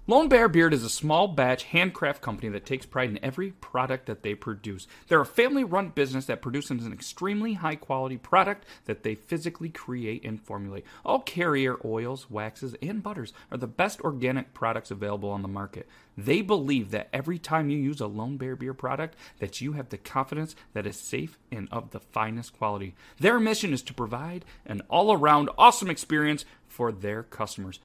Lone 0.07 0.29
Bear 0.29 0.51
Beard 0.51 0.75
is 0.75 0.85
a 0.85 0.91
small 0.91 1.29
batch 1.29 1.63
handcraft 1.63 2.21
company 2.21 2.51
that 2.51 2.67
takes 2.67 2.85
pride 2.85 3.09
in 3.09 3.25
every 3.25 3.53
product 3.53 4.05
that 4.05 4.23
they 4.23 4.35
produce. 4.35 4.87
They're 5.09 5.23
a 5.23 5.25
family 5.25 5.65
run 5.65 5.89
business 5.89 6.27
that 6.27 6.43
produces 6.43 6.85
an 6.85 6.93
extremely 6.93 7.55
high 7.55 7.77
quality 7.77 8.19
product 8.19 8.67
that 8.85 9.03
they 9.03 9.15
physically 9.15 9.71
create 9.71 10.23
and 10.23 10.39
formulate. 10.39 10.85
All 11.07 11.21
carrier 11.21 11.79
oils, 11.83 12.29
waxes, 12.29 12.75
and 12.83 13.03
butters 13.03 13.33
are 13.51 13.57
the 13.57 13.67
best 13.67 13.99
organic 14.03 14.53
products 14.53 14.91
available 14.91 15.31
on 15.31 15.41
the 15.41 15.49
market. 15.49 15.89
They 16.19 16.43
believe 16.43 16.91
that 16.91 17.09
every 17.11 17.39
time 17.39 17.71
you 17.71 17.79
use 17.79 18.03
a 18.03 18.07
Lone 18.07 18.37
Bear 18.37 18.57
Beer 18.57 18.75
product 18.75 19.17
that 19.39 19.63
you 19.63 19.73
have 19.73 19.89
the 19.89 19.97
confidence 19.97 20.55
that 20.75 20.87
it's 20.87 21.01
safe 21.01 21.39
and 21.51 21.67
of 21.73 21.93
the 21.93 22.01
finest 22.01 22.59
quality. 22.59 22.95
Their 23.19 23.41
mission 23.41 23.73
is 23.73 23.81
to 23.81 23.95
provide 23.95 24.45
an 24.67 24.83
all-around 24.91 25.49
awesome 25.57 25.89
experience 25.89 26.45
for 26.69 26.93
their 26.93 27.23
customers. 27.23 27.81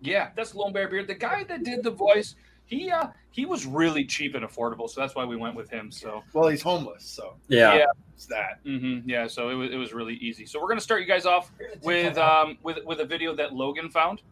Yeah, 0.00 0.30
that's 0.36 0.54
Lone 0.54 0.72
Bear 0.72 0.88
Beard. 0.88 1.06
The 1.06 1.14
guy 1.14 1.44
that 1.44 1.62
did 1.64 1.82
the 1.82 1.90
voice, 1.90 2.34
he 2.64 2.90
uh 2.90 3.08
he 3.30 3.46
was 3.46 3.66
really 3.66 4.04
cheap 4.04 4.34
and 4.34 4.44
affordable, 4.44 4.88
so 4.88 5.00
that's 5.00 5.14
why 5.14 5.24
we 5.24 5.36
went 5.36 5.54
with 5.54 5.70
him. 5.70 5.90
So 5.90 6.22
Well, 6.32 6.48
he's 6.48 6.62
homeless, 6.62 7.04
so 7.04 7.34
Yeah. 7.48 7.74
Yeah. 7.76 7.84
it's 8.14 8.26
that. 8.26 8.64
Mm-hmm. 8.64 9.08
yeah, 9.08 9.26
so 9.26 9.50
it 9.50 9.54
was, 9.54 9.70
it 9.72 9.76
was 9.76 9.92
really 9.92 10.14
easy. 10.14 10.46
So 10.46 10.60
we're 10.60 10.68
gonna 10.68 10.80
start 10.80 11.00
you 11.00 11.06
guys 11.06 11.26
off 11.26 11.52
with 11.82 12.16
um 12.18 12.58
with 12.62 12.78
with 12.84 13.00
a 13.00 13.04
video 13.04 13.34
that 13.36 13.52
Logan 13.52 13.90
found 13.90 14.22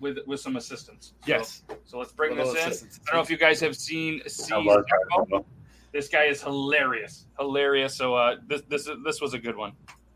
with 0.00 0.18
with 0.26 0.40
some 0.40 0.56
assistance. 0.56 1.14
So, 1.20 1.28
Yes. 1.28 1.62
So 1.84 1.98
let's 1.98 2.12
bring 2.12 2.36
Little 2.36 2.52
this 2.52 2.62
in. 2.64 2.68
assistance. 2.70 3.00
I 3.06 3.10
don't 3.12 3.18
know 3.18 3.22
if 3.22 3.30
you 3.30 3.36
guys 3.38 3.60
have 3.60 3.76
seen 3.76 4.20
C. 4.26 4.52
I 4.52 4.58
love 4.58 4.84
Jumbo. 5.14 5.46
This 5.92 6.08
guy 6.08 6.24
is 6.24 6.42
hilarious, 6.42 7.26
hilarious. 7.38 7.94
So 7.94 8.14
uh, 8.16 8.36
this 8.46 8.62
this 8.68 8.88
this 9.04 9.20
was 9.20 9.34
a 9.34 9.38
good 9.38 9.56
one. 9.56 9.72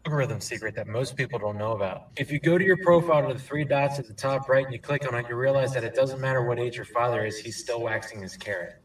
Algorithm 0.07 0.41
secret 0.41 0.73
that 0.77 0.87
most 0.87 1.17
people 1.17 1.37
don't 1.37 1.59
know 1.59 1.73
about. 1.73 2.11
If 2.17 2.31
you 2.31 2.39
go 2.39 2.57
to 2.57 2.65
your 2.65 2.77
profile 2.77 3.27
to 3.27 3.35
the 3.35 3.41
three 3.41 3.65
dots 3.65 3.99
at 3.99 4.07
the 4.07 4.15
top 4.15 4.49
right 4.49 4.65
and 4.65 4.73
you 4.73 4.79
click 4.79 5.05
on 5.13 5.19
it, 5.19 5.27
you 5.29 5.35
realize 5.35 5.75
that 5.75 5.83
it 5.83 5.97
doesn't 5.97 6.21
matter 6.21 6.45
what 6.45 6.61
age 6.61 6.77
your 6.77 6.85
father 6.85 7.27
is, 7.27 7.39
he's 7.39 7.57
still 7.57 7.83
waxing 7.83 8.23
his 8.23 8.37
carrot. 8.37 8.77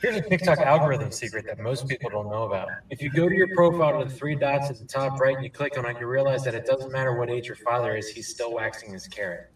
Here's 0.00 0.16
a 0.16 0.22
TikTok 0.22 0.60
algorithm 0.60 1.10
secret 1.10 1.44
that 1.46 1.58
most 1.58 1.86
people 1.86 2.08
don't 2.08 2.30
know 2.30 2.44
about. 2.44 2.68
If 2.88 3.02
you 3.02 3.10
go 3.10 3.28
to 3.28 3.34
your 3.34 3.54
profile 3.54 3.98
to 3.98 4.08
the 4.08 4.14
three 4.14 4.36
dots 4.36 4.70
at 4.70 4.78
the 4.78 4.86
top 4.86 5.20
right 5.20 5.34
and 5.34 5.44
you 5.44 5.50
click 5.50 5.76
on 5.76 5.84
it, 5.84 5.98
you 6.00 6.06
realize 6.06 6.44
that 6.44 6.54
it 6.54 6.64
doesn't 6.64 6.90
matter 6.90 7.14
what 7.14 7.28
age 7.28 7.46
your 7.46 7.56
father 7.56 7.94
is, 7.94 8.08
he's 8.08 8.28
still 8.28 8.54
waxing 8.54 8.94
his 8.94 9.06
carrot. 9.06 9.50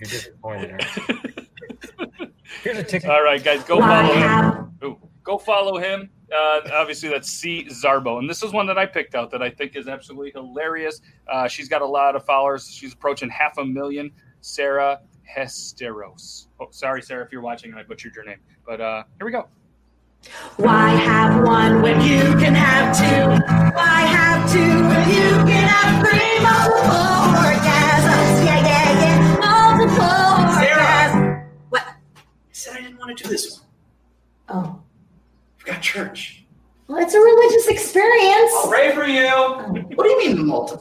You're 0.00 0.10
disappointed, 0.10 0.70
aren't 0.70 0.96
you? 0.96 2.28
Here's 2.62 2.78
a 2.78 2.82
TikTok. 2.82 3.10
All 3.10 3.22
right, 3.22 3.42
guys, 3.42 3.62
go 3.64 3.78
follow 3.78 4.14
him. 4.14 4.78
Ooh, 4.84 4.98
go 5.22 5.38
follow 5.38 5.78
him. 5.78 6.10
Uh, 6.32 6.60
obviously, 6.72 7.08
that's 7.08 7.30
C 7.30 7.66
Zarbo, 7.70 8.18
and 8.18 8.28
this 8.28 8.42
is 8.42 8.52
one 8.52 8.66
that 8.66 8.78
I 8.78 8.86
picked 8.86 9.14
out 9.14 9.30
that 9.30 9.42
I 9.42 9.50
think 9.50 9.76
is 9.76 9.88
absolutely 9.88 10.32
hilarious. 10.32 11.00
Uh, 11.26 11.48
she's 11.48 11.68
got 11.68 11.82
a 11.82 11.86
lot 11.86 12.16
of 12.16 12.24
followers. 12.24 12.70
She's 12.70 12.92
approaching 12.92 13.30
half 13.30 13.58
a 13.58 13.64
million. 13.64 14.10
Sarah 14.40 15.00
Hesteros. 15.36 16.46
Oh, 16.60 16.68
sorry, 16.70 17.02
Sarah, 17.02 17.24
if 17.24 17.32
you're 17.32 17.42
watching 17.42 17.74
I 17.74 17.82
butchered 17.82 18.14
your 18.14 18.24
name. 18.24 18.38
But 18.66 18.80
uh, 18.80 19.04
here 19.18 19.26
we 19.26 19.32
go. 19.32 19.48
Why 20.56 20.90
have 20.90 21.44
one 21.44 21.82
when 21.82 22.00
you 22.00 22.20
can 22.38 22.54
have 22.54 22.96
two? 22.96 23.44
Why 23.74 24.00
have 24.00 24.50
two 24.52 24.58
when 24.58 25.08
you 25.10 25.30
can 25.46 25.68
have 25.68 26.06
three 26.06 26.17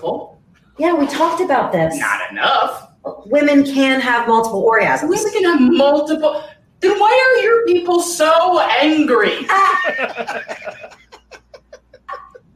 multiple? 0.02 0.42
Yeah, 0.78 0.94
we 0.94 1.08
talked 1.08 1.42
about 1.42 1.72
this. 1.72 1.98
Not 1.98 2.32
enough. 2.32 2.92
Women 3.28 3.64
can 3.64 4.00
have 4.02 4.28
multiple 4.28 4.70
orgasms. 4.70 5.10
Women 5.10 5.32
can 5.34 5.44
have 5.46 5.62
multiple. 5.62 6.44
Then 6.82 7.00
why 7.00 7.36
are 7.38 7.44
your 7.44 7.66
people 7.66 8.02
so 8.02 8.60
angry? 8.60 9.34
Ah, 9.50 10.90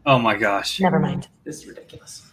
Oh 0.04 0.18
my 0.18 0.36
gosh. 0.36 0.80
never 0.80 1.00
mind. 1.00 1.28
This 1.44 1.58
is 1.62 1.68
ridiculous. 1.68 2.32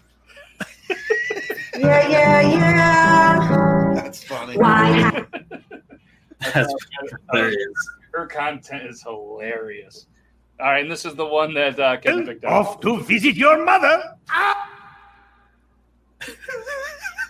Yeah, 1.76 2.08
yeah, 2.08 2.40
yeah. 2.40 3.92
That's 3.94 4.24
funny. 4.24 4.56
Why 4.56 5.26
That's 6.40 6.74
hilarious. 7.30 7.88
Her 8.14 8.26
content 8.26 8.84
is 8.88 9.02
hilarious. 9.02 10.06
All 10.60 10.66
right, 10.66 10.82
and 10.82 10.90
this 10.90 11.04
is 11.04 11.14
the 11.14 11.26
one 11.26 11.52
that 11.54 11.78
uh, 11.78 11.98
Kevin 11.98 12.26
picked 12.26 12.44
out. 12.44 12.52
Off 12.52 12.80
to 12.80 13.00
visit 13.02 13.36
your 13.36 13.62
mother. 13.64 14.02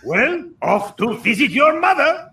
Well, 0.03 0.49
off 0.61 0.95
to 0.97 1.17
visit 1.17 1.51
your 1.51 1.79
mother. 1.79 2.31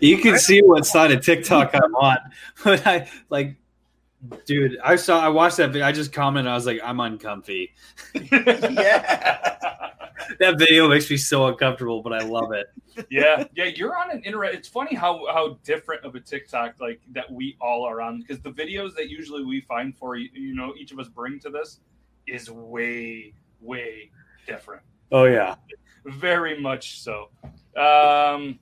You 0.00 0.18
can 0.18 0.38
see 0.38 0.60
what 0.60 0.86
side 0.86 1.12
of 1.12 1.24
TikTok 1.24 1.74
I'm 1.74 1.94
on. 1.94 2.18
But 2.64 2.86
I 2.86 3.08
like, 3.30 3.56
dude, 4.44 4.78
I 4.84 4.96
saw, 4.96 5.20
I 5.20 5.28
watched 5.28 5.56
that 5.56 5.68
video. 5.68 5.86
I 5.86 5.92
just 5.92 6.12
commented. 6.12 6.50
I 6.50 6.54
was 6.54 6.66
like, 6.66 6.80
I'm 6.84 7.00
uncomfy. 7.00 7.72
yeah. 8.14 9.56
That 10.38 10.58
video 10.58 10.88
makes 10.88 11.10
me 11.10 11.16
so 11.16 11.46
uncomfortable, 11.46 12.02
but 12.02 12.12
I 12.12 12.20
love 12.20 12.52
it. 12.52 12.66
yeah, 13.10 13.44
yeah, 13.54 13.64
you're 13.64 13.96
on 13.96 14.10
an 14.10 14.22
internet. 14.22 14.54
It's 14.54 14.68
funny 14.68 14.94
how 14.94 15.26
how 15.32 15.58
different 15.64 16.04
of 16.04 16.14
a 16.14 16.20
TikTok 16.20 16.74
like 16.80 17.00
that 17.12 17.30
we 17.32 17.56
all 17.60 17.84
are 17.84 18.00
on 18.00 18.20
because 18.20 18.40
the 18.40 18.50
videos 18.50 18.94
that 18.96 19.08
usually 19.08 19.44
we 19.44 19.62
find 19.62 19.96
for 19.96 20.16
you 20.16 20.28
you 20.32 20.54
know 20.54 20.74
each 20.78 20.92
of 20.92 20.98
us 20.98 21.08
bring 21.08 21.40
to 21.40 21.50
this 21.50 21.80
is 22.26 22.50
way 22.50 23.32
way 23.60 24.10
different. 24.46 24.82
Oh 25.12 25.24
yeah. 25.24 25.56
Very 26.04 26.60
much 26.60 27.00
so. 27.00 27.28
Um, 27.76 28.58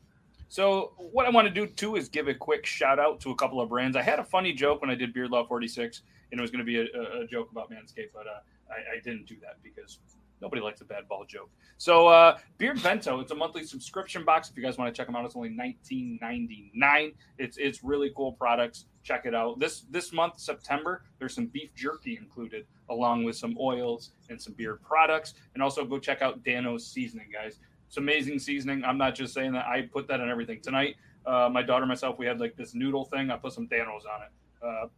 so 0.49 0.93
what 0.99 1.27
I 1.27 1.31
want 1.31 1.47
to 1.47 1.53
do 1.53 1.67
too 1.67 1.97
is 1.97 2.09
give 2.09 2.29
a 2.29 2.35
quick 2.35 2.65
shout 2.65 2.99
out 2.99 3.21
to 3.21 3.31
a 3.31 3.35
couple 3.35 3.61
of 3.61 3.69
brands. 3.69 3.97
I 3.97 4.03
had 4.03 4.19
a 4.19 4.25
funny 4.25 4.53
joke 4.53 4.81
when 4.81 4.91
I 4.91 4.95
did 4.95 5.13
Beard 5.13 5.31
Law 5.31 5.47
46, 5.47 6.03
and 6.33 6.41
it 6.41 6.43
was 6.43 6.51
going 6.51 6.65
to 6.65 6.65
be 6.65 6.79
a, 6.79 7.23
a, 7.23 7.27
joke 7.27 7.51
about 7.53 7.71
Manscaped, 7.71 8.11
but 8.15 8.27
uh, 8.27 8.41
I, 8.71 8.97
I 8.97 9.01
didn't 9.05 9.27
do 9.27 9.37
that 9.43 9.57
because 9.63 9.99
nobody 10.41 10.63
likes 10.63 10.81
a 10.81 10.85
bad 10.85 11.07
ball 11.07 11.25
joke. 11.27 11.51
So 11.77 12.09
uh, 12.09 12.39
Beard 12.57 12.83
Bento, 12.83 13.21
it's 13.21 13.31
a 13.31 13.35
monthly 13.35 13.65
subscription 13.65 14.25
box. 14.25 14.51
If 14.51 14.57
you 14.57 14.63
guys 14.63 14.79
want 14.79 14.93
to 14.93 14.97
check 14.97 15.07
them 15.07 15.17
out, 15.17 15.25
it's 15.25 15.37
only 15.37 15.51
19.99. 15.51 17.15
It's 17.39 17.57
it's 17.59 17.85
really 17.85 18.11
cool 18.17 18.33
products. 18.33 18.87
Check 19.09 19.25
it 19.25 19.35
out. 19.35 19.59
This 19.59 19.87
this 19.89 20.13
month 20.13 20.39
September, 20.39 21.03
there's 21.19 21.35
some 21.35 21.47
beef 21.47 21.75
jerky 21.75 22.19
included, 22.19 22.67
along 22.91 23.25
with 23.25 23.37
some 23.37 23.57
oils 23.59 24.11
and 24.29 24.39
some 24.39 24.53
beard 24.53 24.83
products. 24.83 25.33
And 25.55 25.63
also 25.63 25.87
go 25.87 25.99
check 25.99 26.21
out 26.21 26.45
Dan-O's 26.45 26.87
seasoning, 26.87 27.29
guys. 27.33 27.59
It's 27.87 27.97
amazing 27.97 28.39
seasoning. 28.39 28.85
I'm 28.85 28.99
not 28.99 29.15
just 29.15 29.33
saying 29.33 29.53
that. 29.53 29.65
I 29.65 29.89
put 29.91 30.09
that 30.09 30.21
on 30.21 30.29
everything 30.29 30.61
tonight. 30.61 30.97
Uh, 31.25 31.49
my 31.51 31.63
daughter 31.63 31.87
myself, 31.87 32.19
we 32.19 32.27
had 32.27 32.39
like 32.39 32.55
this 32.55 32.75
noodle 32.75 33.07
thing. 33.07 33.31
I 33.31 33.39
put 33.39 33.55
some 33.55 33.67
Danos 33.67 34.05
on 34.15 34.25
it. 34.27 34.31
Uh, 34.63 34.89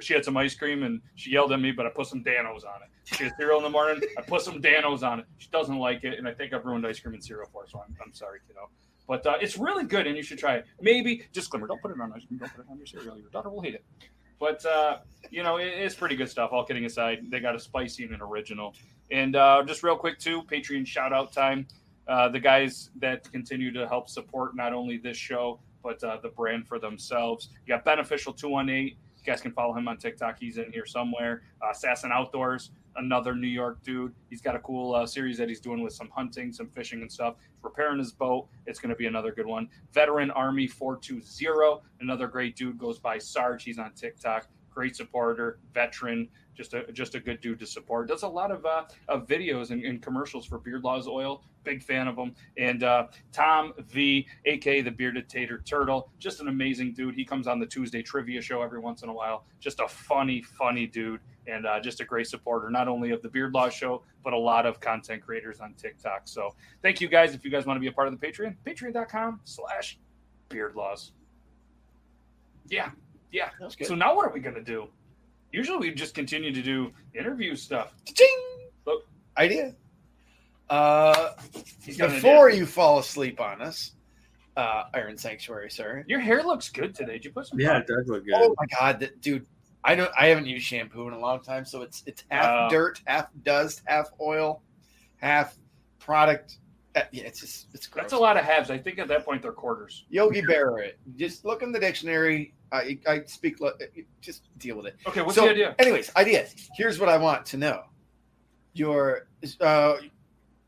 she 0.00 0.14
had 0.14 0.24
some 0.24 0.38
ice 0.38 0.54
cream 0.54 0.82
and 0.82 1.02
she 1.14 1.30
yelled 1.30 1.52
at 1.52 1.60
me, 1.60 1.70
but 1.70 1.84
I 1.84 1.90
put 1.90 2.06
some 2.06 2.24
Danos 2.24 2.64
on 2.64 2.80
it. 2.82 2.88
She 3.04 3.24
had 3.24 3.34
cereal 3.38 3.58
in 3.58 3.64
the 3.64 3.68
morning. 3.68 4.00
I 4.16 4.22
put 4.22 4.40
some 4.40 4.62
Danos 4.62 5.02
on 5.02 5.20
it. 5.20 5.26
She 5.36 5.50
doesn't 5.50 5.78
like 5.78 6.02
it, 6.04 6.18
and 6.18 6.26
I 6.26 6.32
think 6.32 6.54
I've 6.54 6.64
ruined 6.64 6.86
ice 6.86 6.98
cream 6.98 7.12
and 7.12 7.22
cereal 7.22 7.46
for 7.52 7.64
her. 7.64 7.68
So 7.68 7.84
I'm, 7.86 7.94
I'm 8.02 8.14
sorry, 8.14 8.38
kiddo. 8.48 8.70
But 9.06 9.26
uh, 9.26 9.36
it's 9.40 9.58
really 9.58 9.84
good, 9.84 10.06
and 10.06 10.16
you 10.16 10.22
should 10.22 10.38
try 10.38 10.56
it. 10.56 10.66
Maybe 10.80 11.26
disclaimer: 11.32 11.66
don't 11.66 11.80
put 11.82 11.90
it 11.90 12.00
on 12.00 12.12
ice 12.12 12.24
cream. 12.24 12.38
Don't 12.38 12.54
put 12.54 12.64
it 12.64 12.70
on 12.70 12.78
your 12.78 12.86
cereal. 12.86 13.18
Your 13.18 13.28
daughter 13.30 13.50
will 13.50 13.60
hate 13.62 13.74
it. 13.74 13.84
But 14.38 14.64
uh, 14.64 14.98
you 15.30 15.42
know, 15.42 15.56
it, 15.58 15.66
it's 15.66 15.94
pretty 15.94 16.16
good 16.16 16.28
stuff. 16.28 16.50
All 16.52 16.64
kidding 16.64 16.84
aside, 16.84 17.26
they 17.30 17.40
got 17.40 17.54
a 17.54 17.60
spicy 17.60 18.04
and 18.04 18.14
an 18.14 18.22
original. 18.22 18.74
And 19.10 19.36
uh, 19.36 19.62
just 19.66 19.82
real 19.82 19.96
quick 19.96 20.18
too, 20.18 20.42
Patreon 20.42 20.86
shout 20.86 21.12
out 21.12 21.32
time. 21.32 21.66
Uh, 22.06 22.28
the 22.28 22.40
guys 22.40 22.90
that 22.96 23.30
continue 23.32 23.72
to 23.72 23.88
help 23.88 24.08
support 24.08 24.54
not 24.54 24.74
only 24.74 24.98
this 24.98 25.16
show 25.16 25.58
but 25.84 26.02
uh, 26.02 26.16
the 26.22 26.30
brand 26.30 26.66
for 26.66 26.80
themselves. 26.80 27.50
You 27.66 27.74
got 27.74 27.84
Beneficial 27.84 28.32
Two 28.32 28.48
One 28.48 28.68
Eight. 28.68 28.96
You 29.24 29.32
guys 29.32 29.40
can 29.40 29.52
follow 29.52 29.72
him 29.72 29.88
on 29.88 29.96
TikTok. 29.96 30.38
He's 30.38 30.58
in 30.58 30.70
here 30.70 30.84
somewhere. 30.84 31.42
Uh, 31.62 31.70
Assassin 31.70 32.10
Outdoors, 32.12 32.72
another 32.96 33.34
New 33.34 33.48
York 33.48 33.82
dude. 33.82 34.12
He's 34.28 34.42
got 34.42 34.54
a 34.54 34.58
cool 34.58 34.94
uh, 34.94 35.06
series 35.06 35.38
that 35.38 35.48
he's 35.48 35.60
doing 35.60 35.82
with 35.82 35.94
some 35.94 36.10
hunting, 36.14 36.52
some 36.52 36.68
fishing, 36.68 37.00
and 37.00 37.10
stuff. 37.10 37.36
Repairing 37.62 37.98
his 37.98 38.12
boat. 38.12 38.48
It's 38.66 38.78
going 38.78 38.90
to 38.90 38.96
be 38.96 39.06
another 39.06 39.32
good 39.32 39.46
one. 39.46 39.68
Veteran 39.94 40.30
Army 40.32 40.66
420, 40.66 41.80
another 42.00 42.26
great 42.26 42.54
dude 42.54 42.76
goes 42.76 42.98
by 42.98 43.16
Sarge. 43.16 43.64
He's 43.64 43.78
on 43.78 43.92
TikTok. 43.94 44.46
Great 44.74 44.96
supporter, 44.96 45.58
veteran, 45.72 46.28
just 46.54 46.74
a 46.74 46.90
just 46.92 47.14
a 47.14 47.20
good 47.20 47.40
dude 47.40 47.58
to 47.60 47.66
support. 47.66 48.08
Does 48.08 48.22
a 48.22 48.28
lot 48.28 48.50
of 48.50 48.64
uh, 48.64 48.84
of 49.08 49.26
videos 49.26 49.70
and, 49.70 49.84
and 49.84 50.02
commercials 50.02 50.46
for 50.46 50.58
Beard 50.58 50.82
Laws 50.82 51.06
Oil. 51.06 51.42
Big 51.62 51.82
fan 51.82 52.08
of 52.08 52.16
him. 52.16 52.34
And 52.58 52.82
uh, 52.82 53.06
Tom 53.32 53.72
V, 53.78 54.26
aka 54.44 54.82
the 54.82 54.90
Bearded 54.90 55.28
Tater 55.28 55.62
Turtle, 55.64 56.10
just 56.18 56.40
an 56.40 56.48
amazing 56.48 56.92
dude. 56.92 57.14
He 57.14 57.24
comes 57.24 57.46
on 57.46 57.58
the 57.58 57.66
Tuesday 57.66 58.02
trivia 58.02 58.42
show 58.42 58.62
every 58.62 58.80
once 58.80 59.02
in 59.02 59.08
a 59.08 59.12
while. 59.12 59.44
Just 59.60 59.80
a 59.80 59.88
funny, 59.88 60.42
funny 60.42 60.86
dude, 60.86 61.20
and 61.46 61.66
uh, 61.66 61.80
just 61.80 62.00
a 62.00 62.04
great 62.04 62.26
supporter, 62.26 62.70
not 62.70 62.88
only 62.88 63.10
of 63.10 63.22
the 63.22 63.28
Beard 63.28 63.54
Law 63.54 63.68
Show, 63.68 64.02
but 64.22 64.32
a 64.32 64.38
lot 64.38 64.66
of 64.66 64.80
content 64.80 65.22
creators 65.24 65.60
on 65.60 65.74
TikTok. 65.74 66.22
So 66.24 66.54
thank 66.82 67.00
you 67.00 67.08
guys. 67.08 67.34
If 67.34 67.44
you 67.44 67.50
guys 67.50 67.64
want 67.66 67.76
to 67.76 67.80
be 67.80 67.86
a 67.86 67.92
part 67.92 68.08
of 68.08 68.18
the 68.18 68.26
Patreon, 68.26 68.56
patreon.com 68.66 69.40
slash 69.44 69.98
beard 70.48 70.74
laws. 70.74 71.12
Yeah, 72.68 72.90
yeah. 73.32 73.50
So 73.82 73.94
now 73.94 74.14
what 74.14 74.26
are 74.26 74.32
we 74.32 74.40
gonna 74.40 74.62
do? 74.62 74.88
Usually 75.52 75.78
we 75.90 75.94
just 75.94 76.14
continue 76.14 76.52
to 76.52 76.62
do 76.62 76.92
interview 77.14 77.54
stuff. 77.56 77.92
Ching! 78.12 78.28
Look, 78.86 79.06
Idea. 79.38 79.74
Uh, 80.70 81.32
he's 81.84 81.96
got 81.96 82.08
an 82.10 82.16
before 82.16 82.48
idea. 82.48 82.60
you 82.60 82.66
fall 82.66 82.98
asleep 82.98 83.40
on 83.40 83.60
us, 83.60 83.92
uh, 84.56 84.84
Iron 84.94 85.16
Sanctuary, 85.16 85.70
sir. 85.70 86.04
Your 86.08 86.20
hair 86.20 86.42
looks 86.42 86.68
good 86.70 86.94
today. 86.94 87.12
Did 87.14 87.24
you 87.26 87.32
put 87.32 87.46
some? 87.46 87.60
Yeah, 87.60 87.68
product- 87.80 87.90
it 87.90 87.94
does 87.96 88.08
look 88.08 88.24
good. 88.24 88.34
Oh 88.36 88.54
my 88.58 88.66
god, 88.78 89.00
that, 89.00 89.20
dude! 89.20 89.46
I 89.84 89.94
don't. 89.94 90.10
I 90.18 90.26
haven't 90.28 90.46
used 90.46 90.64
shampoo 90.64 91.06
in 91.06 91.12
a 91.14 91.18
long 91.18 91.40
time, 91.42 91.64
so 91.66 91.82
it's 91.82 92.02
it's 92.06 92.24
half 92.30 92.46
Oh. 92.48 92.68
dirt, 92.70 93.00
half 93.06 93.28
dust, 93.42 93.82
half 93.84 94.08
oil, 94.20 94.62
half 95.18 95.56
product. 95.98 96.58
Uh, 96.96 97.02
yeah, 97.12 97.24
it's 97.24 97.40
just 97.40 97.66
it's 97.74 97.86
gross. 97.86 98.04
That's 98.04 98.12
a 98.14 98.18
lot 98.18 98.36
of 98.38 98.44
halves. 98.44 98.70
I 98.70 98.78
think 98.78 98.98
at 98.98 99.08
that 99.08 99.24
point 99.24 99.42
they're 99.42 99.52
quarters. 99.52 100.04
Yogi 100.08 100.40
Berra 100.42 100.80
it. 100.84 100.98
Just 101.16 101.44
look 101.44 101.62
in 101.62 101.72
the 101.72 101.78
dictionary. 101.80 102.54
I 102.74 102.98
I 103.06 103.22
speak. 103.26 103.60
lo- 103.60 103.72
Just 104.20 104.42
deal 104.58 104.76
with 104.76 104.86
it. 104.86 104.96
Okay, 105.06 105.22
what's 105.22 105.36
so, 105.36 105.44
the 105.44 105.50
idea? 105.50 105.74
anyways, 105.78 106.14
idea. 106.16 106.46
Here's 106.76 106.98
what 106.98 107.08
I 107.08 107.16
want 107.16 107.46
to 107.46 107.56
know. 107.56 107.82
Your 108.74 109.28
uh, 109.60 109.96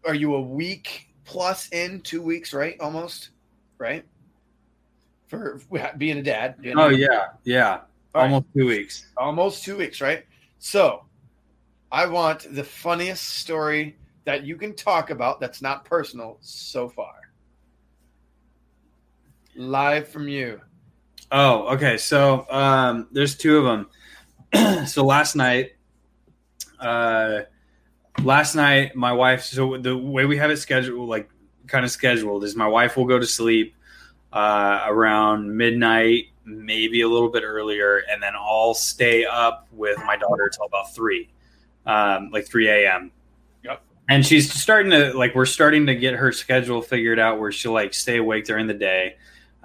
are 0.07 0.15
you 0.15 0.35
a 0.37 0.41
week 0.41 1.09
plus 1.25 1.69
in? 1.71 2.01
Two 2.03 2.23
weeks, 2.23 2.53
right? 2.53 2.79
Almost, 2.81 3.31
right? 3.79 4.05
For 5.27 5.61
being 5.99 6.19
a 6.19 6.23
dad. 6.23 6.61
being 6.63 6.79
a- 6.79 6.83
Oh 6.83 6.89
yeah, 6.89 7.29
yeah. 7.45 7.81
All 8.15 8.23
right. 8.23 8.25
Almost 8.33 8.47
two 8.57 8.67
weeks. 8.67 9.07
almost 9.17 9.65
two 9.65 9.77
weeks, 9.77 10.01
right? 10.01 10.25
So, 10.59 11.05
I 11.93 12.07
want 12.07 12.55
the 12.55 12.65
funniest 12.65 13.25
story 13.41 13.97
that 14.25 14.45
you 14.45 14.57
can 14.57 14.75
talk 14.75 15.11
about 15.11 15.41
that's 15.41 15.61
not 15.61 15.85
personal 15.85 16.39
so 16.41 16.89
far. 16.89 17.15
Live 19.57 20.09
from 20.09 20.29
you. 20.29 20.61
Oh, 21.33 21.75
okay. 21.75 21.97
So 21.97 22.47
um, 22.51 23.09
there's 23.13 23.37
two 23.37 23.59
of 23.59 23.65
them. 24.53 24.87
so 24.87 25.05
last 25.05 25.37
night, 25.37 25.73
uh, 26.81 27.41
last 28.23 28.55
night 28.55 28.95
my 28.97 29.13
wife. 29.13 29.43
So 29.43 29.77
the 29.77 29.97
way 29.97 30.25
we 30.25 30.37
have 30.37 30.51
it 30.51 30.59
scheduled, 30.59 31.09
like 31.09 31.29
kind 31.67 31.85
of 31.85 31.91
scheduled 31.91 32.45
is 32.45 32.57
my 32.57 32.69
wife 32.69 32.97
will 32.97 33.07
go 33.07 33.19
to 33.19 33.27
sleep 33.27 33.75
uh, 34.33 34.85
around 34.87 35.57
midnight, 35.57 36.27
maybe 36.45 37.01
a 37.01 37.09
little 37.09 37.31
bit 37.31 37.43
earlier, 37.43 38.03
and 38.11 38.23
then 38.23 38.33
I'll 38.37 38.75
stay 38.75 39.25
up 39.25 39.67
with 39.73 39.99
my 40.05 40.17
daughter 40.17 40.49
till 40.49 40.67
about 40.67 40.95
three, 40.95 41.29
um, 41.87 42.31
like 42.31 42.47
three 42.47 42.69
a.m. 42.69 43.11
Yep. 43.65 43.83
And 44.09 44.25
she's 44.25 44.53
starting 44.53 44.91
to 44.93 45.17
like 45.17 45.35
we're 45.35 45.47
starting 45.47 45.87
to 45.87 45.95
get 45.95 46.15
her 46.15 46.33
schedule 46.33 46.83
figured 46.83 47.19
out 47.19 47.41
where 47.41 47.51
she'll 47.51 47.73
like 47.73 47.95
stay 47.95 48.19
awake 48.19 48.45
during 48.45 48.67
the 48.67 48.75
day. 48.75 49.17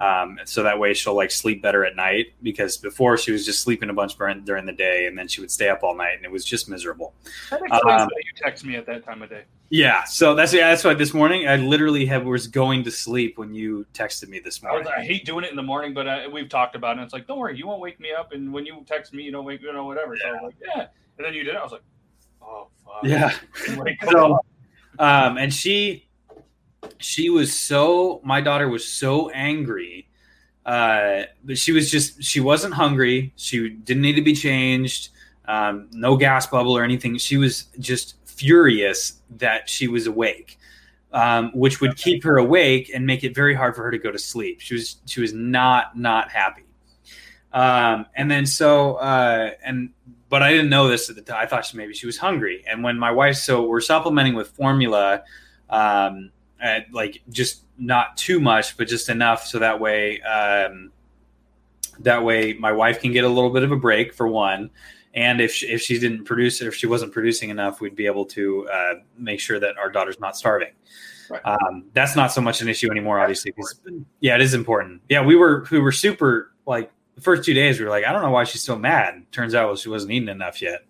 Um, 0.02 0.40
so 0.46 0.64
that 0.64 0.80
way 0.80 0.96
she'll 0.96 1.16
like 1.16 1.30
sleep 1.30 1.62
better 1.62 1.86
at 1.86 1.96
night 1.96 2.34
because 2.42 2.76
before 2.78 3.18
she 3.18 3.32
was 3.32 3.46
just 3.46 3.62
sleeping 3.62 3.90
a 3.92 3.94
bunch 3.94 4.18
during, 4.18 4.44
during 4.44 4.66
the 4.66 4.72
day 4.74 5.06
and 5.06 5.16
then 5.16 5.28
she 5.28 5.42
would 5.42 5.52
stay 5.52 5.70
up 5.70 5.84
all 5.84 5.96
night 5.96 6.16
and 6.16 6.26
it 6.26 6.32
was 6.32 6.44
just 6.44 6.68
miserable. 6.68 7.14
That 7.52 7.62
explains 7.62 8.02
Um, 8.02 8.08
why 8.08 8.22
you 8.24 8.32
text 8.36 8.66
me 8.66 8.76
at 8.78 8.88
that 8.88 9.04
time 9.04 9.22
of 9.22 9.30
day. 9.30 9.44
Yeah, 9.70 10.04
so 10.04 10.34
that's 10.36 10.54
yeah, 10.54 10.70
that's 10.70 10.84
why 10.84 10.96
this 10.96 11.14
morning 11.14 11.48
I 11.48 11.56
literally 11.56 12.06
have 12.08 12.26
was 12.26 12.48
going 12.48 12.84
to 12.84 12.92
sleep 12.92 13.38
when 13.38 13.54
you 13.54 13.86
texted 13.94 14.28
me 14.28 14.40
this 14.40 14.62
I, 14.64 14.72
was, 14.74 14.86
morning. 14.86 14.92
I 14.98 15.06
hate 15.06 15.24
doing 15.26 15.46
it 15.46 15.52
in 15.52 15.56
the 15.56 15.64
morning, 15.64 15.94
but 15.94 16.08
uh, 16.08 16.30
we've 16.34 16.50
talked 16.50 16.76
about 16.76 16.90
it. 16.90 16.94
And 16.94 17.02
it's 17.04 17.14
like, 17.14 17.28
don't 17.28 17.38
worry, 17.38 17.58
you 17.58 17.68
won't 17.68 17.80
wake 17.80 18.00
me 18.00 18.10
up, 18.12 18.34
and 18.34 18.52
when 18.52 18.66
you 18.66 18.84
text 18.86 19.14
me, 19.14 19.24
you 19.24 19.32
don't 19.32 19.46
wake, 19.46 19.62
you 19.62 19.72
know, 19.72 19.86
whatever. 19.86 20.18
So 20.18 20.28
I 20.28 20.32
was 20.32 20.42
like, 20.44 20.56
yeah, 20.76 20.88
and 21.18 21.26
then 21.26 21.34
you 21.34 21.44
did. 21.44 21.54
it. 21.54 21.58
I 21.58 21.64
was 21.64 21.72
like, 21.72 21.84
oh 22.42 22.68
fuck. 22.84 23.04
Yeah. 23.04 23.32
So, 24.12 24.40
um, 25.00 25.38
and 25.38 25.54
she 25.54 26.10
she 26.98 27.30
was 27.30 27.58
so 27.58 28.22
my 28.24 28.42
daughter 28.42 28.68
was 28.68 28.88
so 28.88 29.30
angry 29.32 30.08
uh 30.66 31.24
but 31.44 31.58
she 31.58 31.72
was 31.72 31.90
just 31.90 32.22
she 32.24 32.40
wasn't 32.40 32.74
hungry 32.74 33.34
she 33.36 33.70
didn't 33.70 34.02
need 34.02 34.16
to 34.16 34.22
be 34.22 34.34
changed 34.34 35.10
um 35.46 35.88
no 35.92 36.16
gas 36.16 36.46
bubble 36.48 36.78
or 36.78 36.84
anything 36.84 37.18
she 37.18 37.38
was 37.38 37.66
just 37.80 38.16
furious 38.26 39.22
that 39.30 39.68
she 39.70 39.88
was 39.88 40.08
awake 40.08 40.60
um 41.14 41.52
which 41.54 41.82
would 41.82 41.96
keep 41.98 42.24
her 42.24 42.38
awake 42.38 42.92
and 42.94 43.06
make 43.06 43.24
it 43.24 43.34
very 43.34 43.54
hard 43.54 43.76
for 43.76 43.84
her 43.84 43.92
to 43.92 43.98
go 43.98 44.12
to 44.12 44.20
sleep 44.20 44.62
she 44.62 44.76
was 44.76 44.98
she 45.06 45.20
was 45.20 45.34
not 45.34 45.98
not 45.98 46.30
happy 46.30 46.64
um 47.54 48.06
and 48.16 48.30
then 48.30 48.46
so 48.46 48.96
uh 48.96 49.52
and 49.64 49.92
but 50.30 50.42
I 50.42 50.52
didn't 50.52 50.70
know 50.70 50.88
this 50.88 51.10
at 51.10 51.18
the 51.18 51.22
time. 51.22 51.40
I 51.42 51.46
thought 51.46 51.66
she, 51.66 51.76
maybe 51.76 51.94
she 51.94 52.06
was 52.06 52.18
hungry. 52.18 52.64
And 52.66 52.86
when 52.86 52.98
my 52.98 53.12
wife, 53.12 53.36
so 53.36 53.68
we're 53.68 53.82
supplementing 53.82 54.34
with 54.34 54.48
formula, 54.48 55.24
um, 55.70 56.32
at 56.62 56.92
like 56.94 57.22
just 57.30 57.64
not 57.78 58.16
too 58.18 58.40
much, 58.40 58.78
but 58.78 58.88
just 58.88 59.10
enough 59.10 59.46
so 59.46 59.60
that 59.60 59.80
way, 59.80 60.22
um, 60.22 60.92
that 62.00 62.24
way 62.24 62.54
my 62.54 62.72
wife 62.72 63.02
can 63.02 63.12
get 63.12 63.24
a 63.24 63.30
little 63.30 63.50
bit 63.50 63.64
of 63.64 63.72
a 63.72 63.76
break 63.76 64.14
for 64.14 64.28
one. 64.28 64.70
And 65.14 65.42
if 65.42 65.54
she, 65.54 65.68
if 65.68 65.82
she 65.82 66.00
didn't 66.00 66.24
produce 66.24 66.62
it, 66.62 66.68
if 66.68 66.76
she 66.76 66.88
wasn't 66.88 67.12
producing 67.12 67.50
enough, 67.50 67.82
we'd 67.82 67.96
be 67.96 68.06
able 68.06 68.26
to 68.28 68.68
uh, 68.70 68.94
make 69.18 69.40
sure 69.40 69.60
that 69.60 69.78
our 69.78 69.92
daughter's 69.92 70.20
not 70.20 70.38
starving. 70.38 70.72
Right. 71.30 71.42
Um, 71.46 71.86
that's 71.94 72.16
not 72.16 72.32
so 72.32 72.42
much 72.42 72.62
an 72.62 72.70
issue 72.70 72.90
anymore, 72.92 73.20
obviously. 73.20 73.54
yeah, 74.20 74.36
it 74.36 74.42
is 74.42 74.54
important. 74.54 75.02
Yeah, 75.10 75.24
we 75.24 75.36
were 75.36 75.66
we 75.72 75.80
were 75.80 75.92
super 75.92 76.54
like 76.66 76.92
the 77.16 77.22
first 77.22 77.44
two 77.44 77.54
days. 77.54 77.80
We 77.80 77.86
were 77.86 77.92
like, 77.92 78.06
I 78.06 78.12
don't 78.12 78.22
know 78.22 78.32
why 78.32 78.44
she's 78.44 78.64
so 78.64 78.78
mad. 78.78 79.26
Turns 79.32 79.56
out 79.56 79.68
well, 79.68 79.76
she 79.76 79.90
wasn't 79.90 80.12
eating 80.12 80.30
enough 80.30 80.62
yet. 80.62 80.86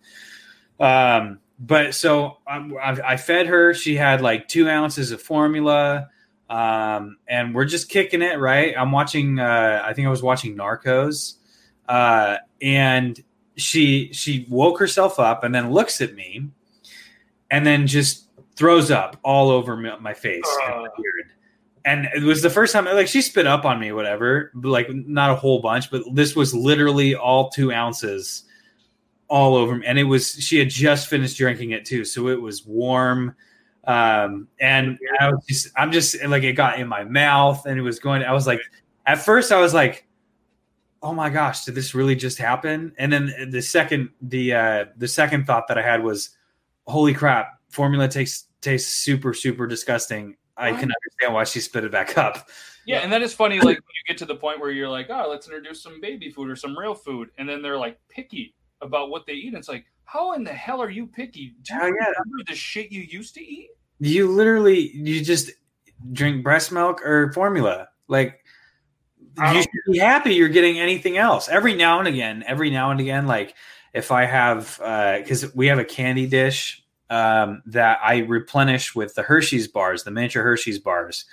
Um, 0.79 1.39
but 1.61 1.93
so 1.93 2.39
um, 2.47 2.75
I, 2.81 2.99
I 3.13 3.17
fed 3.17 3.45
her. 3.47 3.73
She 3.73 3.95
had 3.95 4.19
like 4.21 4.47
two 4.47 4.67
ounces 4.67 5.11
of 5.11 5.21
formula, 5.21 6.09
um, 6.49 7.17
and 7.27 7.53
we're 7.53 7.65
just 7.65 7.87
kicking 7.87 8.21
it. 8.23 8.39
Right. 8.39 8.73
I'm 8.77 8.91
watching. 8.91 9.39
Uh, 9.39 9.81
I 9.85 9.93
think 9.93 10.07
I 10.07 10.09
was 10.09 10.23
watching 10.23 10.57
Narcos, 10.57 11.35
uh, 11.87 12.37
and 12.61 13.23
she 13.57 14.09
she 14.11 14.47
woke 14.49 14.79
herself 14.79 15.19
up 15.19 15.43
and 15.43 15.53
then 15.53 15.71
looks 15.71 16.01
at 16.01 16.15
me, 16.15 16.49
and 17.51 17.65
then 17.65 17.85
just 17.85 18.27
throws 18.55 18.89
up 18.91 19.17
all 19.23 19.49
over 19.51 19.77
my, 19.77 19.97
my 19.99 20.13
face 20.13 20.43
and 20.65 20.75
my 20.81 20.87
Uh. 20.87 20.89
beard. 20.97 21.31
And 21.83 22.07
it 22.15 22.21
was 22.21 22.43
the 22.43 22.49
first 22.51 22.73
time, 22.73 22.85
like 22.85 23.07
she 23.07 23.23
spit 23.23 23.47
up 23.47 23.65
on 23.65 23.79
me, 23.79 23.91
whatever, 23.91 24.51
like 24.53 24.87
not 24.93 25.31
a 25.31 25.35
whole 25.35 25.61
bunch, 25.61 25.89
but 25.89 26.03
this 26.13 26.35
was 26.35 26.53
literally 26.53 27.15
all 27.15 27.49
two 27.49 27.71
ounces 27.71 28.43
all 29.31 29.55
over 29.55 29.77
me. 29.77 29.87
And 29.87 29.97
it 29.97 30.03
was, 30.03 30.33
she 30.33 30.59
had 30.59 30.69
just 30.69 31.07
finished 31.07 31.37
drinking 31.37 31.71
it 31.71 31.85
too. 31.85 32.03
So 32.03 32.27
it 32.27 32.39
was 32.39 32.65
warm. 32.65 33.33
Um, 33.85 34.49
and 34.59 34.99
I 35.21 35.31
was 35.31 35.45
just, 35.47 35.69
I'm 35.77 35.93
just 35.93 36.21
like, 36.25 36.43
it 36.43 36.53
got 36.53 36.79
in 36.79 36.87
my 36.89 37.05
mouth 37.05 37.65
and 37.65 37.79
it 37.79 37.81
was 37.81 37.97
going, 37.97 38.23
I 38.23 38.33
was 38.33 38.45
like, 38.45 38.59
at 39.05 39.19
first 39.19 39.53
I 39.53 39.61
was 39.61 39.73
like, 39.73 40.05
oh 41.01 41.13
my 41.13 41.29
gosh, 41.29 41.63
did 41.63 41.75
this 41.75 41.95
really 41.95 42.15
just 42.15 42.37
happen? 42.37 42.91
And 42.97 43.11
then 43.11 43.49
the 43.49 43.61
second, 43.61 44.09
the, 44.21 44.53
uh, 44.53 44.85
the 44.97 45.07
second 45.07 45.47
thought 45.47 45.69
that 45.69 45.77
I 45.77 45.81
had 45.81 46.03
was, 46.03 46.31
holy 46.85 47.13
crap, 47.13 47.57
formula 47.69 48.09
tastes, 48.09 48.47
tastes 48.59 48.93
super, 48.93 49.33
super 49.33 49.65
disgusting. 49.65 50.35
I 50.57 50.71
can 50.71 50.91
understand 50.91 51.33
why 51.33 51.45
she 51.45 51.61
spit 51.61 51.85
it 51.85 51.91
back 51.91 52.17
up. 52.17 52.49
Yeah, 52.85 52.97
and 52.97 53.11
that 53.13 53.21
is 53.21 53.33
funny, 53.33 53.55
like 53.57 53.63
when 53.63 53.75
you 53.75 54.03
get 54.07 54.17
to 54.17 54.25
the 54.25 54.35
point 54.35 54.59
where 54.59 54.71
you're 54.71 54.89
like, 54.89 55.07
oh, 55.09 55.27
let's 55.29 55.47
introduce 55.47 55.81
some 55.81 56.01
baby 56.01 56.29
food 56.29 56.49
or 56.49 56.55
some 56.55 56.77
real 56.77 56.93
food, 56.93 57.29
and 57.37 57.47
then 57.47 57.61
they're 57.61 57.77
like 57.77 57.97
picky 58.09 58.53
about 58.81 59.09
what 59.09 59.25
they 59.25 59.33
eat. 59.33 59.47
And 59.49 59.57
it's 59.57 59.69
like, 59.69 59.85
how 60.05 60.33
in 60.33 60.43
the 60.43 60.53
hell 60.53 60.81
are 60.81 60.89
you 60.89 61.07
picky? 61.07 61.55
Do 61.63 61.73
you 61.73 61.79
Hell 61.79 61.87
yeah. 61.89 62.05
remember 62.07 62.43
the 62.47 62.55
shit 62.55 62.91
you 62.91 63.01
used 63.01 63.33
to 63.35 63.41
eat? 63.41 63.69
You 63.99 64.29
literally, 64.31 64.91
you 64.95 65.23
just 65.23 65.51
drink 66.11 66.43
breast 66.43 66.71
milk 66.71 67.01
or 67.05 67.31
formula. 67.33 67.87
Like, 68.07 68.43
I 69.37 69.49
you 69.49 69.53
don't- 69.53 69.63
should 69.63 69.91
be 69.93 69.99
happy 69.99 70.33
you're 70.33 70.49
getting 70.49 70.79
anything 70.79 71.17
else. 71.17 71.47
Every 71.47 71.75
now 71.75 71.99
and 71.99 72.07
again, 72.07 72.43
every 72.47 72.69
now 72.69 72.91
and 72.91 72.99
again, 72.99 73.27
like 73.27 73.55
if 73.93 74.11
I 74.11 74.25
have, 74.25 74.77
because 75.21 75.53
we 75.55 75.67
have 75.67 75.79
a 75.79 75.85
candy 75.85 76.25
dish 76.27 76.83
um, 77.09 77.61
that 77.67 77.99
I 78.03 78.19
replenish 78.19 78.95
with 78.95 79.13
the 79.15 79.21
Hershey's 79.21 79.67
bars, 79.67 80.03
the 80.03 80.11
miniature 80.11 80.43
Hershey's 80.43 80.79
bars. 80.79 81.25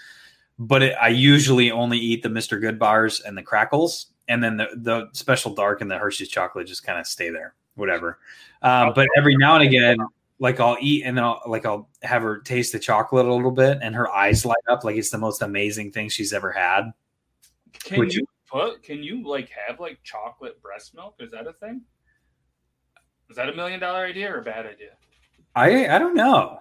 But 0.59 0.83
it, 0.83 0.97
I 1.01 1.09
usually 1.09 1.71
only 1.71 1.99
eat 1.99 2.23
the 2.25 2.29
Mr. 2.29 2.61
Goodbars 2.61 3.25
and 3.25 3.39
the 3.39 3.45
Krackels, 3.45 4.07
and 4.29 4.43
then 4.43 4.57
the, 4.57 4.69
the 4.77 5.09
special 5.13 5.55
dark 5.55 5.81
and 5.81 5.91
the 5.91 5.99
Hershey's 5.99 6.29
chocolate 6.29 6.67
just 6.67 6.85
kind 6.85 6.99
of 7.01 7.07
stay 7.07 7.31
there, 7.31 7.55
whatever. 7.75 8.19
Um, 8.63 8.93
but 8.95 9.09
every 9.17 9.37
now 9.37 9.55
and 9.57 9.65
again, 9.65 9.97
like 10.39 10.61
I'll 10.61 10.77
eat 10.81 11.03
and 11.05 11.17
then 11.17 11.25
I'll 11.25 11.43
like 11.47 11.67
I'll 11.67 11.89
have 12.03 12.23
her 12.23 12.39
taste 12.41 12.73
the 12.73 12.79
chocolate 12.79 13.27
a 13.27 13.35
little 13.35 13.51
bit, 13.51 13.79
and 13.83 13.95
her 13.95 14.09
eyes 14.11 14.45
light 14.45 14.57
up 14.69 14.85
like 14.85 14.97
it's 14.97 15.11
the 15.11 15.19
most 15.19 15.43
amazing 15.43 15.91
thing 15.93 16.09
she's 16.09 16.33
ever 16.33 16.53
had. 16.53 16.93
Can 17.85 17.99
Would 17.99 18.15
you 18.15 18.21
you- 18.21 18.27
put? 18.51 18.83
Can 18.83 19.03
you 19.03 19.27
like 19.27 19.51
have 19.51 19.81
like 19.81 19.99
chocolate 20.03 20.61
breast 20.63 20.95
milk? 20.95 21.17
Is 21.19 21.31
that 21.33 21.47
a 21.47 21.53
thing? 21.53 21.83
Is 23.31 23.37
that 23.37 23.49
a 23.49 23.55
million 23.55 23.81
dollar 23.81 24.05
idea 24.07 24.33
or 24.33 24.39
a 24.39 24.43
bad 24.45 24.65
idea? 24.67 24.91
I 25.55 25.89
I 25.89 25.99
don't 25.99 26.15
know 26.15 26.61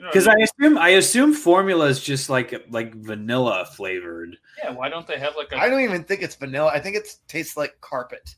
You 0.00 0.04
know 0.04 0.06
what 0.08 0.12
because 0.14 0.28
I 0.28 0.32
I 0.32 0.36
assume 0.44 0.78
I 0.78 0.88
assume 0.90 1.32
formula 1.34 1.86
is 1.86 2.00
just 2.02 2.30
like 2.30 2.64
like 2.70 2.94
vanilla 2.94 3.66
flavored. 3.76 4.36
yeah, 4.64 4.70
why 4.70 4.88
don't 4.88 5.06
they 5.06 5.18
have 5.18 5.36
like 5.36 5.52
a 5.52 5.58
I 5.58 5.68
don't 5.68 5.82
even 5.82 6.04
think 6.04 6.22
it's 6.22 6.34
vanilla. 6.34 6.70
I 6.72 6.80
think 6.80 6.96
it 6.96 7.06
tastes 7.28 7.54
like 7.56 7.78
carpet. 7.82 8.34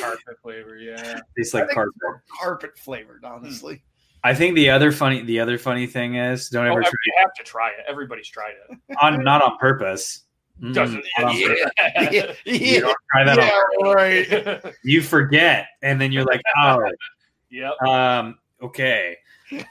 carpet 0.00 0.38
flavor? 0.42 0.76
Yeah, 0.76 1.18
Tastes 1.36 1.54
I 1.54 1.58
like 1.58 1.68
think 1.68 1.74
carpet. 1.74 1.94
it's 2.04 2.40
carpet 2.40 2.78
flavored, 2.78 3.24
honestly. 3.24 3.82
I 4.22 4.32
think 4.32 4.54
the 4.54 4.70
other 4.70 4.92
funny 4.92 5.22
the 5.24 5.40
other 5.40 5.58
funny 5.58 5.88
thing 5.88 6.14
is 6.14 6.48
don't 6.48 6.66
oh, 6.68 6.70
ever 6.70 6.80
I- 6.80 6.84
try 6.84 6.92
you 7.06 7.12
have 7.18 7.34
to 7.34 7.42
try 7.42 7.70
it. 7.70 7.84
Everybody's 7.88 8.28
tried 8.28 8.54
it. 8.70 8.78
on 9.02 9.24
not 9.24 9.42
on 9.42 9.58
purpose. 9.58 10.22
Mm, 10.62 10.72
Doesn't 10.72 11.04
not 11.18 11.30
on 11.30 11.42
purpose. 11.42 11.70
yeah, 12.12 12.32
You 12.44 12.54
yeah, 12.54 12.80
don't 12.80 12.96
try 13.10 13.24
that 13.24 13.38
on 13.40 13.86
yeah, 13.86 13.92
right. 13.92 14.30
it? 14.32 14.74
you 14.84 15.02
forget 15.02 15.66
and 15.82 16.00
then 16.00 16.12
you're 16.12 16.24
like 16.24 16.42
oh 16.62 16.78
yep. 17.50 17.72
um 17.82 18.38
okay 18.62 19.16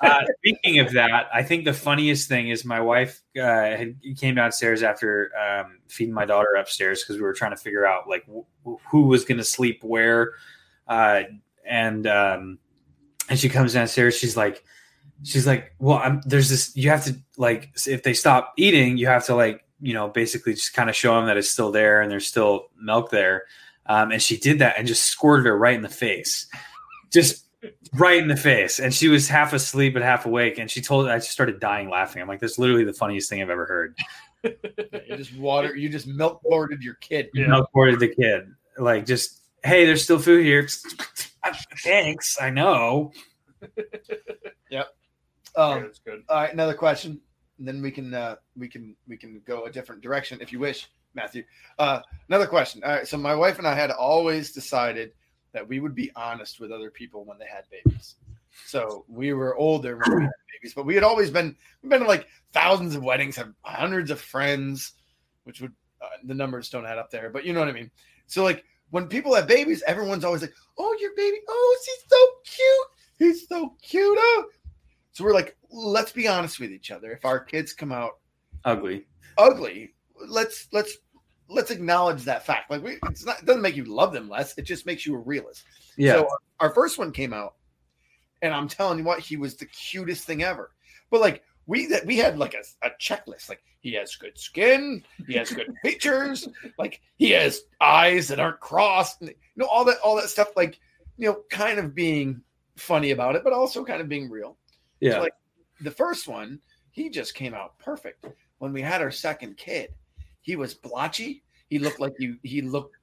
uh, 0.02 0.24
speaking 0.38 0.80
of 0.80 0.92
that 0.94 1.28
i 1.34 1.44
think 1.44 1.66
the 1.66 1.74
funniest 1.74 2.28
thing 2.28 2.50
is 2.50 2.66
my 2.66 2.80
wife 2.80 3.22
uh, 3.38 3.42
had, 3.42 3.96
came 4.18 4.36
downstairs 4.36 4.84
after 4.84 5.32
um, 5.38 5.80
feeding 5.88 6.14
my 6.14 6.26
daughter 6.26 6.56
upstairs 6.58 7.04
because 7.04 7.18
we 7.18 7.24
were 7.24 7.34
trying 7.34 7.52
to 7.52 7.58
figure 7.58 7.86
out 7.86 8.08
like 8.08 8.26
wh- 8.26 8.76
who 8.90 9.04
was 9.04 9.26
going 9.26 9.38
to 9.38 9.44
sleep 9.44 9.84
where. 9.84 10.34
Uh, 10.88 11.24
and 11.66 12.06
um, 12.08 12.60
and 13.30 13.40
she 13.40 13.48
comes 13.48 13.74
downstairs 13.74 14.18
she's 14.18 14.36
like 14.36 14.64
she's 15.24 15.48
like 15.48 15.74
well 15.80 15.98
I'm, 15.98 16.22
there's 16.26 16.50
this 16.50 16.76
you 16.76 16.90
have 16.90 17.06
to 17.06 17.16
like 17.38 17.72
if 17.88 18.04
they 18.04 18.14
stop 18.14 18.54
eating 18.58 18.98
you 18.98 19.08
have 19.08 19.26
to 19.28 19.36
like 19.36 19.64
you 19.82 19.94
know 19.94 20.08
basically 20.08 20.54
just 20.54 20.74
kind 20.74 20.90
of 20.90 20.96
show 20.96 21.16
them 21.16 21.26
that 21.26 21.38
it's 21.38 21.50
still 21.50 21.72
there 21.72 22.02
and 22.02 22.10
there's 22.10 22.28
still 22.28 22.68
milk 22.80 23.10
there. 23.10 23.46
Um, 23.88 24.12
and 24.12 24.22
she 24.22 24.38
did 24.38 24.60
that 24.60 24.76
and 24.78 24.88
just 24.88 25.04
squirted 25.04 25.48
her 25.48 25.58
right 25.58 25.76
in 25.76 25.82
the 25.82 25.90
face. 25.90 26.48
Just 27.12 27.46
right 27.94 28.18
in 28.22 28.28
the 28.28 28.36
face 28.36 28.80
and 28.80 28.94
she 28.94 29.08
was 29.08 29.28
half 29.28 29.54
asleep 29.54 29.94
but 29.94 30.02
half 30.02 30.26
awake 30.26 30.58
and 30.58 30.70
she 30.72 30.82
told 30.82 31.08
i 31.08 31.18
just 31.18 31.30
started 31.32 31.60
dying 31.60 31.90
laughing 31.90 32.22
i'm 32.22 32.28
like 32.28 32.40
that's 32.40 32.58
literally 32.58 32.84
the 32.84 32.94
funniest 32.94 33.30
thing 33.30 33.42
i've 33.42 33.50
ever 33.50 33.66
heard 33.66 33.96
You 35.08 35.18
just 35.18 35.38
water. 35.38 35.76
You 35.76 35.88
just 35.88 36.08
milk 36.08 36.42
boarded 36.44 36.82
your 36.82 36.96
kid. 36.96 37.30
you 37.36 37.48
know 37.48 37.68
boarded 37.74 38.00
the 38.00 38.08
kid 38.08 38.52
like 38.80 39.06
just 39.06 39.42
hey 39.64 39.86
there's 39.86 40.04
still 40.04 40.18
food 40.18 40.44
here 40.44 40.68
thanks 41.84 42.38
i 42.42 42.50
know 42.50 43.12
yep. 44.70 44.88
Um, 45.56 45.82
That's 45.84 46.00
good. 46.00 46.24
all 46.30 46.38
right, 46.42 46.54
another 46.54 46.74
question, 46.74 47.20
and 47.60 47.68
then 47.68 47.82
we 47.82 47.92
can 47.92 48.14
uh, 48.14 48.36
we 48.58 48.68
can 48.68 48.96
we 49.08 49.18
can 49.18 49.42
go 49.46 49.66
a 49.66 49.72
different 49.72 50.02
direction 50.02 50.40
if 50.42 50.52
you 50.52 50.60
wish, 50.60 50.90
Matthew. 51.14 51.44
Uh, 51.78 52.02
another 52.30 52.48
question. 52.48 52.82
All 52.84 52.92
right, 52.92 53.08
so 53.08 53.18
my 53.18 53.36
wife 53.36 53.58
and 53.60 53.68
I 53.68 53.76
had 53.76 53.92
always 53.92 54.52
decided 54.52 55.12
that 55.54 55.68
we 55.68 55.80
would 55.80 55.96
be 55.96 56.12
honest 56.16 56.60
with 56.60 56.72
other 56.72 56.90
people 56.90 57.26
when 57.26 57.38
they 57.38 57.46
had 57.46 57.64
babies. 57.70 58.16
So 58.66 59.06
we 59.08 59.34
were 59.34 59.56
older 59.56 59.98
when 59.98 60.18
we 60.18 60.24
had 60.24 60.32
babies, 60.54 60.74
but 60.74 60.86
we 60.86 60.96
had 60.96 61.04
always 61.04 61.30
been 61.30 61.56
we've 61.82 61.90
been 61.90 62.02
to 62.02 62.08
like 62.08 62.28
thousands 62.54 62.96
of 62.96 63.04
weddings, 63.04 63.36
have 63.36 63.54
hundreds 63.64 64.12
of 64.12 64.20
friends, 64.20 64.94
which 65.44 65.62
would 65.62 65.74
uh, 66.02 66.08
the 66.24 66.34
numbers 66.34 66.70
don't 66.70 66.86
add 66.86 66.98
up 66.98 67.12
there, 67.12 67.30
but 67.30 67.46
you 67.46 67.54
know 67.54 67.60
what 67.60 67.70
I 67.70 67.74
mean. 67.74 67.92
So 68.28 68.44
like 68.44 68.64
when 68.90 69.08
people 69.08 69.34
have 69.36 69.48
babies, 69.48 69.84
everyone's 69.88 70.26
always 70.26 70.42
like, 70.42 70.54
"Oh, 70.78 70.96
your 71.00 71.12
baby! 71.16 71.38
Oh, 71.48 71.78
she's 71.86 72.10
so 72.10 72.28
cute! 72.46 72.88
He's 73.30 73.48
so 73.48 73.76
cute!" 73.82 74.18
Oh. 74.20 74.46
So 75.14 75.24
we're 75.24 75.34
like, 75.34 75.58
let's 75.70 76.12
be 76.12 76.28
honest 76.28 76.60
with 76.60 76.72
each 76.72 76.90
other. 76.92 77.12
If 77.12 77.26
our 77.26 77.40
kids 77.40 77.74
come 77.74 77.92
out 77.92 78.20
Ugly. 78.64 79.06
ugly, 79.38 79.94
let's 80.28 80.68
let's 80.72 80.98
let's 81.52 81.72
acknowledge 81.72 82.24
that 82.24 82.46
fact. 82.46 82.72
Like 82.72 82.84
we, 82.84 82.98
it's 83.10 83.26
not 83.26 83.40
it 83.40 83.46
doesn't 83.46 83.62
make 83.62 83.76
you 83.76 83.86
love 83.86 84.14
them 84.14 84.30
less. 84.30 84.58
It 84.58 84.64
just 84.64 84.86
makes 84.86 85.06
you 85.06 85.16
a 85.16 85.20
realist. 85.20 85.64
Yeah. 85.98 86.14
So 86.14 86.28
our 86.60 86.72
first 86.72 86.98
one 86.98 87.12
came 87.12 87.34
out, 87.34 87.56
and 88.42 88.54
I'm 88.54 88.68
telling 88.68 89.00
you 89.00 89.04
what, 89.04 89.20
he 89.20 89.38
was 89.38 89.56
the 89.56 89.66
cutest 89.66 90.26
thing 90.26 90.44
ever. 90.44 90.72
But 91.10 91.22
like 91.22 91.44
we 91.68 91.88
that 91.88 92.06
we 92.06 92.18
had 92.18 92.38
like 92.38 92.54
a, 92.54 92.88
a 92.88 92.92
checklist. 93.00 93.50
Like 93.50 93.62
he 93.82 93.94
has 93.94 94.16
good 94.16 94.38
skin, 94.38 95.04
he 95.28 95.34
has 95.34 95.52
good 95.52 95.74
features, 95.84 96.48
like 96.78 97.02
he 97.18 97.32
has 97.32 97.62
eyes 97.80 98.28
that 98.30 98.40
aren't 98.40 98.60
crossed, 98.60 99.22
and, 99.22 99.30
you 99.30 99.36
know 99.56 99.68
all 99.68 99.86
that 99.86 99.98
all 100.04 100.16
that 100.16 100.30
stuff. 100.30 100.50
Like 100.56 100.80
you 101.18 101.28
know, 101.28 101.44
kind 101.50 101.78
of 101.80 101.94
being 101.94 102.42
funny 102.78 103.12
about 103.12 103.36
it, 103.36 103.44
but 103.44 103.54
also 103.54 103.86
kind 103.86 104.02
of 104.02 104.10
being 104.10 104.30
real. 104.30 104.58
yeah. 105.00 105.14
So, 105.14 105.20
like 105.22 105.34
the 105.82 105.92
first 105.92 106.28
one, 106.28 106.60
he 106.92 107.10
just 107.10 107.36
came 107.36 107.54
out 107.54 107.78
perfect. 107.78 108.26
When 108.60 108.74
we 108.74 108.82
had 108.82 109.02
our 109.02 109.12
second 109.12 109.58
kid, 109.58 109.94
he 110.42 110.56
was 110.56 110.74
blotchy. 110.74 111.44
He 111.70 111.80
looked 111.80 112.00
like 112.00 112.14
you. 112.20 112.38
He 112.44 112.62
looked. 112.62 112.96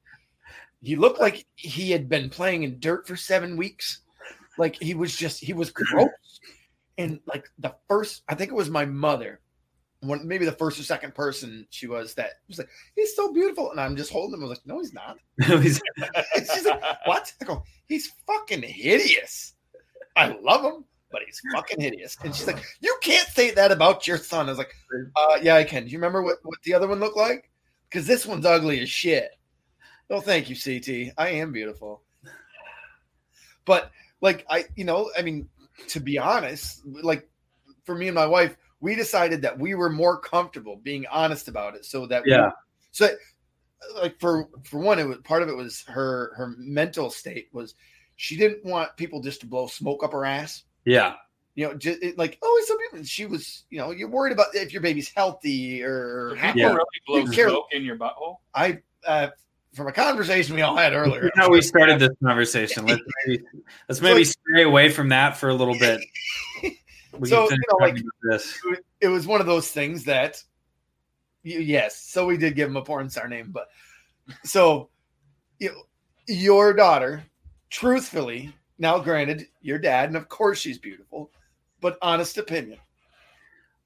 He 0.83 0.95
looked 0.97 1.21
like 1.21 1.45
he 1.57 1.91
had 1.91 2.09
been 2.09 2.31
playing 2.31 2.63
in 2.63 2.79
dirt 2.81 3.07
for 3.07 3.17
seven 3.17 3.57
weeks. 3.57 4.01
Like 4.59 4.77
he 4.77 4.95
was 4.95 5.15
just. 5.17 5.41
He 5.43 5.53
was 5.53 5.71
gross. 5.71 6.09
And 6.99 7.21
like 7.27 7.49
the 7.59 7.75
first, 7.89 8.23
I 8.29 8.35
think 8.35 8.51
it 8.51 8.55
was 8.55 8.71
my 8.71 8.85
mother. 8.85 9.41
One, 10.01 10.27
maybe 10.29 10.45
the 10.45 10.53
first 10.53 10.79
or 10.79 10.85
second 10.85 11.15
person 11.15 11.67
she 11.71 11.89
was 11.89 12.15
that 12.15 12.31
was 12.47 12.59
like, 12.59 12.69
he's 12.95 13.17
so 13.17 13.33
beautiful, 13.33 13.71
and 13.73 13.81
I'm 13.81 13.97
just 13.97 14.13
holding 14.13 14.35
him. 14.35 14.45
I 14.45 14.49
was 14.49 14.59
like, 14.59 14.67
no, 14.67 14.79
he's 14.79 14.93
not. 14.93 15.19
No, 15.49 15.59
He's- 15.59 15.81
she's 16.55 16.65
like, 16.67 16.83
what? 17.05 17.33
I 17.41 17.45
go, 17.45 17.65
he's 17.89 18.13
fucking 18.27 18.63
hideous. 18.63 19.55
I 20.15 20.37
love 20.41 20.65
him, 20.65 20.85
but 21.11 21.23
he's 21.25 21.41
fucking 21.55 21.81
hideous. 21.81 22.17
And 22.23 22.35
she's 22.35 22.47
like, 22.47 22.63
you 22.81 22.97
can't 23.03 23.29
say 23.29 23.51
that 23.53 23.73
about 23.73 24.07
your 24.07 24.19
son. 24.19 24.47
I 24.47 24.51
was 24.51 24.59
like, 24.59 24.75
uh, 25.17 25.39
yeah, 25.43 25.55
I 25.57 25.65
can. 25.65 25.85
Do 25.85 25.91
you 25.91 25.99
remember 25.99 26.23
what, 26.23 26.39
what 26.43 26.59
the 26.65 26.75
other 26.75 26.87
one 26.89 27.01
looked 27.01 27.17
like? 27.17 27.51
Because 27.89 28.07
this 28.07 28.27
one's 28.27 28.45
ugly 28.47 28.81
as 28.81 28.91
shit. 28.91 29.31
Well, 30.09 30.21
thank 30.21 30.49
you, 30.51 30.57
CT. 30.57 31.15
I 31.19 31.31
am 31.31 31.53
beautiful. 31.53 32.03
But 33.65 33.91
like 34.21 34.45
I, 34.49 34.65
you 34.77 34.85
know, 34.85 35.11
I 35.19 35.23
mean, 35.23 35.49
to 35.89 36.01
be 36.01 36.19
honest, 36.19 36.83
like 36.87 37.29
for 37.85 37.95
me 37.95 38.09
and 38.09 38.15
my 38.15 38.27
wife, 38.27 38.57
we 38.81 38.95
decided 38.95 39.43
that 39.43 39.59
we 39.59 39.75
were 39.75 39.91
more 39.91 40.19
comfortable 40.21 40.77
being 40.77 41.07
honest 41.11 41.49
about 41.49 41.75
it, 41.75 41.85
so 41.85 42.07
that 42.07 42.25
we- 42.25 42.33
Yeah. 42.33 42.51
so 42.91 43.11
like 44.01 44.19
for 44.21 44.49
for 44.65 44.79
one, 44.81 44.99
it 44.99 45.05
was 45.07 45.19
part 45.19 45.43
of 45.43 45.49
it 45.49 45.57
was 45.57 45.83
her 45.89 46.33
her 46.37 46.55
mental 46.59 47.11
state 47.11 47.49
was 47.53 47.75
she 48.17 48.37
didn't 48.37 48.65
want 48.65 48.97
people 48.97 49.21
just 49.21 49.41
to 49.41 49.47
blow 49.47 49.67
smoke 49.67 50.03
up 50.03 50.13
her 50.13 50.25
ass. 50.25 50.65
Yeah. 50.89 51.15
You 51.55 51.67
know, 51.67 51.75
just 51.75 52.01
it, 52.03 52.17
like 52.17 52.39
oh, 52.43 52.57
he's 52.61 52.69
so 52.69 52.77
beautiful. 52.79 53.05
She 53.05 53.27
was, 53.27 53.65
you 53.69 53.79
know, 53.79 53.91
you're 53.91 54.09
worried 54.09 54.33
about 54.33 54.55
if 54.55 54.73
your 54.73 54.81
baby's 54.81 55.09
healthy 55.11 55.83
or 55.83 56.37
happy. 56.37 56.61
Yeah. 56.61 56.69
really 56.69 56.85
blow 57.07 57.19
You 57.19 57.31
care- 57.31 57.49
smoke 57.49 57.67
in 57.73 57.85
your 57.85 57.97
butthole? 57.97 58.37
I 58.55 58.79
uh, 59.07 59.29
from 59.75 59.89
a 59.89 59.93
conversation 59.93 60.55
we 60.55 60.63
all 60.63 60.77
had 60.77 60.93
earlier. 60.93 61.23
That's 61.23 61.37
how 61.39 61.51
we 61.51 61.61
started 61.61 61.99
this 61.99 62.11
conversation. 62.23 62.87
Let's 62.87 63.03
maybe, 63.27 63.43
let's 63.89 64.01
maybe 64.01 64.23
stray 64.25 64.63
away 64.63 64.89
from 64.89 65.09
that 65.09 65.37
for 65.37 65.49
a 65.49 65.55
little 65.55 65.79
bit. 65.79 66.01
We 67.19 67.29
So, 67.29 67.51
you 67.51 67.57
know, 67.71 67.77
like- 67.85 67.97
this. 68.31 68.57
it 69.01 69.09
was 69.09 69.27
one 69.27 69.41
of 69.41 69.47
those 69.49 69.69
things 69.69 70.05
that 70.05 70.41
y- 71.45 71.57
yes 71.59 71.97
so 72.01 72.27
we 72.27 72.37
did 72.37 72.55
give 72.55 72.69
him 72.69 72.77
a 72.77 72.83
porn 72.83 73.11
star 73.11 73.27
name 73.27 73.51
but 73.51 73.67
so 74.45 74.89
you 75.59 75.73
your 76.29 76.75
daughter 76.75 77.25
truthfully 77.71 78.53
now 78.79 78.99
granted 78.99 79.47
your 79.61 79.79
dad 79.79 80.09
and 80.09 80.17
of 80.17 80.29
course 80.29 80.59
she's 80.59 80.79
beautiful 80.79 81.31
but 81.81 81.99
honest 82.03 82.39
opinion 82.39 82.79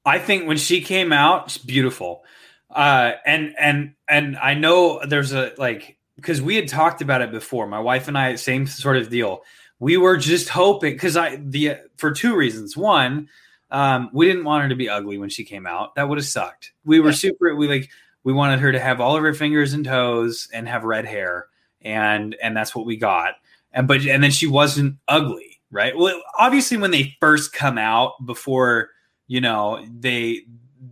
I 0.05 0.19
think 0.19 0.47
when 0.47 0.57
she 0.57 0.81
came 0.81 1.13
out, 1.13 1.45
it's 1.45 1.57
beautiful. 1.57 2.23
Uh, 2.69 3.13
and 3.25 3.53
and 3.57 3.93
and 4.09 4.37
I 4.37 4.53
know 4.53 5.01
there's 5.05 5.31
a 5.31 5.53
like 5.57 5.97
because 6.15 6.41
we 6.41 6.55
had 6.55 6.67
talked 6.67 7.01
about 7.01 7.21
it 7.21 7.31
before. 7.31 7.67
My 7.67 7.79
wife 7.79 8.07
and 8.07 8.17
I, 8.17 8.35
same 8.35 8.67
sort 8.67 8.97
of 8.97 9.09
deal. 9.09 9.43
We 9.79 9.97
were 9.97 10.17
just 10.17 10.49
hoping 10.49 10.93
because 10.93 11.15
I 11.15 11.37
the 11.37 11.77
for 11.97 12.11
two 12.11 12.35
reasons. 12.35 12.75
One, 12.75 13.29
um, 13.71 14.09
we 14.13 14.27
didn't 14.27 14.43
want 14.43 14.63
her 14.63 14.69
to 14.69 14.75
be 14.75 14.89
ugly 14.89 15.17
when 15.17 15.29
she 15.29 15.45
came 15.45 15.65
out. 15.65 15.95
That 15.95 16.09
would 16.09 16.17
have 16.17 16.25
sucked. 16.25 16.73
We 16.83 16.99
were 16.99 17.13
super. 17.13 17.55
We 17.55 17.67
like 17.67 17.89
we 18.23 18.33
wanted 18.33 18.59
her 18.59 18.71
to 18.71 18.79
have 18.79 18.99
all 18.99 19.15
of 19.15 19.23
her 19.23 19.33
fingers 19.33 19.73
and 19.73 19.85
toes 19.85 20.49
and 20.51 20.67
have 20.67 20.83
red 20.83 21.05
hair, 21.05 21.47
and 21.81 22.35
and 22.41 22.57
that's 22.57 22.75
what 22.75 22.85
we 22.85 22.97
got. 22.97 23.35
And 23.73 23.87
but 23.87 24.05
and 24.05 24.23
then 24.23 24.31
she 24.31 24.47
wasn't 24.47 24.97
ugly, 25.07 25.59
right? 25.71 25.97
Well, 25.97 26.21
obviously 26.37 26.77
when 26.77 26.91
they 26.91 27.15
first 27.19 27.53
come 27.53 27.77
out 27.77 28.13
before 28.25 28.89
you 29.27 29.41
know 29.41 29.83
they 29.99 30.41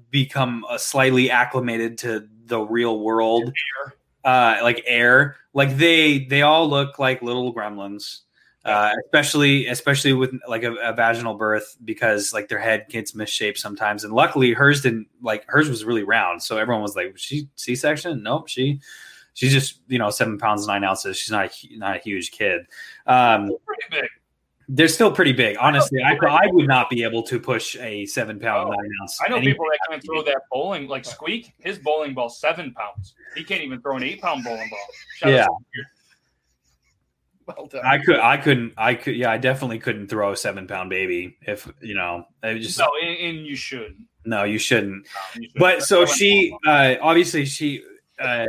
become 0.10 0.66
slightly 0.78 1.30
acclimated 1.32 1.98
to 2.00 2.28
the 2.46 2.60
real 2.60 3.00
world 3.00 3.54
uh 4.24 4.58
like 4.62 4.84
air 4.86 5.36
like 5.54 5.78
they 5.78 6.20
they 6.26 6.42
all 6.42 6.70
look 6.70 7.00
like 7.00 7.22
little 7.22 7.54
gremlins 7.56 8.20
uh 8.66 8.92
especially 9.06 9.68
especially 9.68 10.14
with 10.14 10.32
like 10.48 10.64
a, 10.64 10.74
a 10.76 10.94
vaginal 10.94 11.34
birth 11.34 11.78
because 11.84 12.34
like 12.34 12.48
their 12.48 12.60
head 12.60 12.86
gets 12.90 13.16
misshaped 13.16 13.58
sometimes. 13.58 14.04
And 14.04 14.14
luckily 14.14 14.54
hers 14.54 14.82
didn't 14.82 15.08
like 15.22 15.46
hers 15.48 15.70
was 15.70 15.86
really 15.86 16.04
round. 16.04 16.44
So 16.44 16.58
everyone 16.58 16.84
was 16.84 16.96
like 16.96 17.18
she 17.18 17.48
c-section? 17.56 18.22
Nope 18.22 18.48
she 18.48 18.80
she's 19.34 19.52
just 19.54 19.82
you 19.88 19.98
know 20.00 20.10
seven 20.10 20.38
pounds 20.38 20.68
nine 20.68 20.84
ounces 20.84 21.18
she's 21.18 21.32
not 21.32 21.46
a, 21.46 21.78
not 21.78 21.96
a 21.96 22.00
huge 22.00 22.32
kid 22.32 22.62
um 23.08 23.50
Pretty 23.66 23.84
big. 23.90 24.10
they're 24.70 24.88
still 24.88 25.12
pretty 25.12 25.34
big. 25.34 25.58
Honestly, 25.60 26.02
I, 26.02 26.14
I 26.30 26.48
would 26.48 26.68
not 26.68 26.90
be 26.90 27.04
able 27.04 27.24
to 27.24 27.40
push 27.42 27.76
a 27.78 28.06
seven 28.06 28.40
pound, 28.40 28.70
Oh, 28.70 28.72
nine 28.72 28.90
ounce. 29.02 29.20
I 29.26 29.28
know 29.30 29.36
anything. 29.36 29.54
people 29.54 29.66
that 29.70 29.80
can't 29.90 30.04
throw 30.06 30.24
that 30.24 30.42
bowling 30.50 30.88
like 30.88 31.04
Squeak. 31.04 31.52
His 31.60 31.78
bowling 31.78 32.14
ball 32.14 32.30
seven 32.30 32.74
pounds. 32.74 33.14
He 33.36 33.44
can't 33.44 33.62
even 33.64 33.82
throw 33.82 33.98
an 33.98 34.04
eight 34.04 34.22
pound 34.22 34.44
bowling 34.46 34.70
ball. 34.70 34.80
Shout 35.18 35.32
Yeah. 35.32 35.48
well 37.48 37.66
done 37.68 37.82
I 37.86 37.98
could, 37.98 38.20
I 38.20 38.38
couldn't, 38.38 38.74
I 38.78 38.96
could, 38.96 39.16
yeah, 39.16 39.32
I 39.32 39.38
definitely 39.38 39.80
couldn't 39.80 40.08
throw 40.08 40.32
a 40.32 40.38
seven 40.38 40.68
pound 40.68 40.90
baby 40.90 41.38
if 41.42 41.70
you 41.82 41.96
know. 41.96 42.26
I 42.44 42.58
just 42.58 42.80
No, 42.80 42.90
and, 43.02 43.18
and 43.38 43.46
you 43.46 43.56
should. 43.56 43.98
no, 44.26 44.44
you 44.44 44.58
shouldn't. 44.60 45.08
You 45.36 45.44
should. 45.50 45.54
But 45.56 45.76
That's 45.80 45.88
so 45.90 46.06
she, 46.06 46.56
uh, 46.66 46.96
obviously, 47.02 47.46
she, 47.46 47.84
uh, 48.20 48.46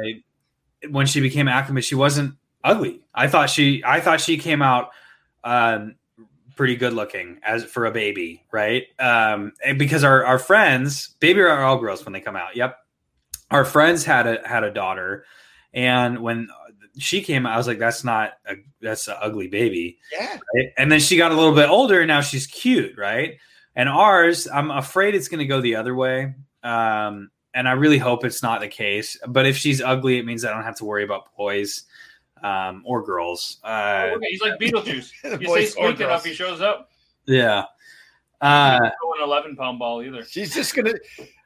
when 0.90 1.06
she 1.06 1.20
became 1.20 1.48
acclimate, 1.48 1.84
she 1.84 1.94
wasn't 1.94 2.34
ugly. 2.64 3.00
I 3.14 3.28
thought 3.28 3.50
she, 3.50 3.82
I 3.84 4.00
thought 4.00 4.20
she 4.20 4.38
came 4.38 4.62
out, 4.62 4.90
um, 5.44 5.96
pretty 6.54 6.76
good 6.76 6.92
looking 6.92 7.40
as 7.42 7.64
for 7.64 7.86
a 7.86 7.90
baby, 7.90 8.44
right? 8.52 8.84
Um, 8.98 9.52
because 9.76 10.04
our 10.04 10.24
our 10.24 10.38
friends, 10.38 11.08
baby 11.20 11.40
are 11.40 11.62
all 11.62 11.78
girls 11.78 12.04
when 12.04 12.12
they 12.12 12.20
come 12.20 12.36
out. 12.36 12.56
Yep, 12.56 12.76
our 13.50 13.64
friends 13.64 14.04
had 14.04 14.26
a 14.26 14.46
had 14.46 14.64
a 14.64 14.70
daughter, 14.70 15.24
and 15.72 16.20
when 16.20 16.48
she 16.98 17.22
came 17.22 17.46
out, 17.46 17.54
I 17.54 17.56
was 17.56 17.66
like, 17.66 17.78
that's 17.78 18.04
not 18.04 18.34
a 18.46 18.56
that's 18.80 19.08
an 19.08 19.16
ugly 19.20 19.48
baby. 19.48 19.98
yeah 20.12 20.38
Right? 20.54 20.68
And 20.76 20.92
then 20.92 21.00
she 21.00 21.16
got 21.16 21.32
a 21.32 21.34
little 21.34 21.54
bit 21.54 21.68
older, 21.68 22.00
and 22.00 22.08
now 22.08 22.20
she's 22.20 22.46
cute, 22.46 22.96
right? 22.96 23.38
And 23.74 23.88
ours, 23.88 24.46
I'm 24.46 24.70
afraid 24.70 25.14
it's 25.14 25.28
going 25.28 25.40
to 25.40 25.46
go 25.46 25.60
the 25.60 25.76
other 25.76 25.94
way. 25.94 26.34
Um, 26.62 27.30
and 27.54 27.68
I 27.68 27.72
really 27.72 27.98
hope 27.98 28.24
it's 28.24 28.42
not 28.42 28.60
the 28.60 28.68
case. 28.68 29.16
But 29.28 29.46
if 29.46 29.56
she's 29.56 29.80
ugly, 29.80 30.18
it 30.18 30.24
means 30.26 30.44
I 30.44 30.52
don't 30.52 30.64
have 30.64 30.76
to 30.76 30.84
worry 30.84 31.04
about 31.04 31.34
boys 31.36 31.84
um, 32.42 32.82
or 32.84 33.02
girls. 33.04 33.58
Uh, 33.64 34.10
Okay, 34.16 34.26
He's 34.30 34.40
like 34.42 34.58
Beetlejuice. 34.58 35.10
The 35.22 35.30
You 35.32 35.38
say 35.38 35.44
boys 35.46 35.68
or 35.76 35.86
Squeak 35.88 36.00
enough, 36.00 36.08
girls. 36.08 36.24
he 36.24 36.34
shows 36.34 36.60
up. 36.60 36.90
yeah. 37.26 37.64
Uh, 38.40 38.76
throw 38.78 39.12
an 39.14 39.22
eleven 39.22 39.54
pound 39.54 39.78
ball 39.78 40.02
either. 40.02 40.24
she's 40.24 40.52
just 40.52 40.74
gonna 40.74 40.92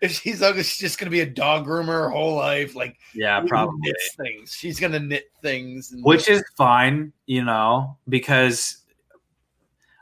if 0.01 0.13
she's 0.13 0.41
ugly 0.41 0.63
she's 0.63 0.79
just 0.79 0.99
gonna 0.99 1.11
be 1.11 1.21
a 1.21 1.27
dog 1.27 1.67
groomer 1.67 1.89
her 1.89 2.09
whole 2.09 2.35
life 2.37 2.75
like 2.75 2.97
yeah, 3.13 3.39
probably. 3.47 3.79
knits 3.83 4.15
things 4.17 4.53
she's 4.55 4.81
gonna 4.81 4.99
knit 4.99 5.25
things 5.43 5.93
and 5.93 6.03
Which 6.03 6.27
is 6.31 6.43
fine, 6.57 7.13
you 7.27 7.45
know, 7.45 7.99
because 8.09 8.79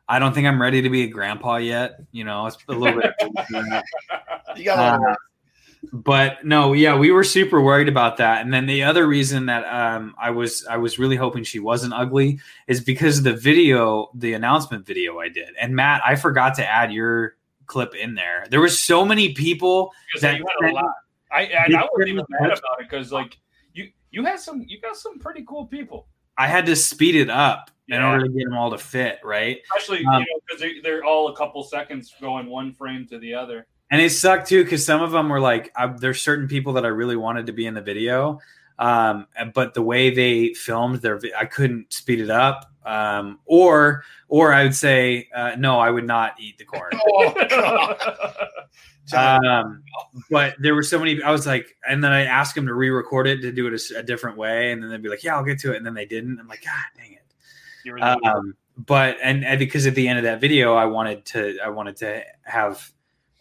I 0.09 0.20
don't 0.20 0.32
think 0.32 0.46
I'm 0.46 0.62
ready 0.62 0.82
to 0.82 0.88
be 0.88 1.02
a 1.02 1.09
grandpa 1.09 1.57
yet. 1.57 1.98
You 2.12 2.22
know, 2.22 2.46
it's 2.46 2.59
a 2.68 2.72
little 2.72 3.00
bit. 3.02 3.12
you 4.57 4.64
got 4.64 4.78
Uh, 5.02 5.14
but 5.93 6.45
no, 6.45 6.72
yeah, 6.72 6.97
we 6.97 7.11
were 7.11 7.24
super 7.24 7.61
worried 7.61 7.89
about 7.89 8.16
that. 8.18 8.43
And 8.43 8.53
then 8.53 8.66
the 8.66 8.82
other 8.82 9.07
reason 9.07 9.47
that 9.47 9.64
um, 9.64 10.14
I 10.18 10.30
was 10.30 10.64
I 10.66 10.76
was 10.76 10.99
really 10.99 11.16
hoping 11.16 11.45
she 11.45 11.61
wasn't 11.61 11.95
ugly 11.95 12.41
is 12.66 12.80
because 12.82 13.18
of 13.18 13.24
the 13.24 13.35
video, 13.35 14.11
the 14.14 14.35
announcement 14.35 14.87
video 14.87 15.18
I 15.18 15.28
did. 15.28 15.51
And 15.61 15.74
Matt, 15.74 16.03
I 16.05 16.16
forgot 16.16 16.55
to 16.57 16.66
add 16.66 16.93
your 16.93 17.37
clip 17.66 17.95
in 17.95 18.14
there. 18.14 18.47
There 18.51 18.61
were 18.61 18.68
so 18.68 19.05
many 19.05 19.32
people 19.32 19.93
Because 20.09 20.22
that 20.22 20.39
you 20.39 20.47
had 20.61 20.70
a 20.70 20.74
lot. 20.74 20.95
I 21.32 21.43
and 21.43 21.76
I 21.76 21.89
wasn't 21.93 22.11
even 22.11 22.24
mad 22.28 22.47
about 22.47 22.80
it 22.80 22.89
because 22.89 23.12
like 23.12 23.39
you 23.72 23.91
you 24.11 24.24
had 24.24 24.39
some 24.39 24.64
you 24.68 24.80
got 24.80 24.97
some 24.97 25.18
pretty 25.18 25.45
cool 25.47 25.66
people. 25.66 26.07
I 26.37 26.47
had 26.47 26.66
to 26.66 26.76
speed 26.76 27.14
it 27.14 27.30
up 27.30 27.70
in 27.89 28.03
order 28.03 28.24
to 28.24 28.30
get 28.30 28.45
them 28.45 28.57
all 28.57 28.70
to 28.70 28.78
fit, 28.78 29.18
right? 29.22 29.59
Especially 29.76 30.05
Um, 30.07 30.14
you 30.14 30.20
know 30.20 30.41
because 30.47 30.61
they, 30.61 30.80
they're 30.80 31.05
all 31.05 31.28
a 31.28 31.37
couple 31.37 31.62
seconds 31.62 32.14
going 32.20 32.47
one 32.47 32.72
frame 32.72 33.07
to 33.09 33.18
the 33.18 33.35
other. 33.35 33.66
And 33.91 34.01
it 34.01 34.11
sucked 34.11 34.49
too 34.49 34.64
because 34.64 34.85
some 34.85 35.03
of 35.03 35.12
them 35.12 35.28
were 35.28 35.41
like 35.41 35.72
I, 35.76 35.87
there's 35.87 36.22
certain 36.22 36.49
people 36.49 36.72
that 36.74 36.85
i 36.85 36.89
really 36.89 37.16
wanted 37.16 37.47
to 37.47 37.53
be 37.53 37.66
in 37.66 37.74
the 37.74 37.82
video 37.82 38.41
um, 38.76 39.28
but 39.55 39.74
the 39.74 39.82
way 39.82 40.12
they 40.12 40.53
filmed 40.55 40.97
their 40.97 41.20
i 41.39 41.45
couldn't 41.45 41.93
speed 41.93 42.20
it 42.20 42.30
up 42.30 42.72
um, 42.85 43.39
or 43.47 44.05
or 44.28 44.53
i 44.53 44.64
would 44.64 44.74
say 44.74 45.28
uh, 45.35 45.55
no 45.59 45.78
i 45.78 45.91
would 45.91 46.07
not 46.07 46.35
eat 46.41 46.59
the 46.59 46.64
corn. 46.64 46.91
Um, 49.12 49.82
but 50.30 50.55
there 50.59 50.74
were 50.74 50.82
so 50.82 50.99
many 50.99 51.22
i 51.22 51.30
was 51.30 51.47
like 51.47 51.76
and 51.87 52.03
then 52.03 52.11
i 52.11 52.24
asked 52.24 52.55
them 52.55 52.66
to 52.66 52.72
re-record 52.72 53.26
it 53.26 53.43
to 53.43 53.53
do 53.53 53.66
it 53.66 53.78
a 53.95 54.03
different 54.03 54.39
way 54.39 54.72
and 54.72 54.82
then 54.82 54.89
they'd 54.89 55.03
be 55.03 55.11
like 55.11 55.22
yeah 55.22 55.37
i'll 55.37 55.45
get 55.45 55.59
to 55.59 55.72
it 55.72 55.76
and 55.76 55.85
then 55.85 55.93
they 55.93 56.07
didn't 56.07 56.41
i'm 56.41 56.49
like 56.49 56.64
god 56.64 56.72
dang 56.97 57.12
it. 57.12 57.22
You 57.85 57.93
were 57.93 58.01
the- 58.01 58.18
um, 58.24 58.55
but 58.78 59.18
and, 59.22 59.45
and 59.45 59.59
because 59.59 59.87
at 59.87 59.95
the 59.95 60.09
end 60.09 60.18
of 60.18 60.24
that 60.24 60.41
video 60.41 60.74
i 60.74 60.87
wanted 60.87 61.24
to 61.26 61.59
i 61.62 61.68
wanted 61.68 61.97
to 61.99 62.22
have 62.45 62.91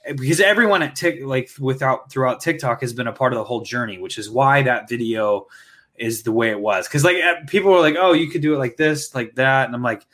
because 0.05 0.39
everyone 0.39 0.83
at 0.83 0.95
Tik 0.95 1.23
like 1.23 1.49
without 1.59 2.11
throughout 2.11 2.41
TikTok 2.41 2.81
has 2.81 2.93
been 2.93 3.07
a 3.07 3.13
part 3.13 3.33
of 3.33 3.37
the 3.37 3.43
whole 3.43 3.61
journey, 3.61 3.97
which 3.99 4.17
is 4.17 4.29
why 4.29 4.61
that 4.63 4.89
video 4.89 5.47
is 5.95 6.23
the 6.23 6.31
way 6.31 6.49
it 6.49 6.59
was. 6.59 6.87
Because 6.87 7.03
like 7.03 7.17
uh, 7.23 7.35
people 7.47 7.71
were 7.71 7.79
like, 7.79 7.95
"Oh, 7.97 8.13
you 8.13 8.29
could 8.29 8.41
do 8.41 8.53
it 8.53 8.57
like 8.57 8.77
this, 8.77 9.13
like 9.15 9.35
that," 9.35 9.65
and 9.67 9.75
I'm 9.75 9.83
like, 9.83 10.05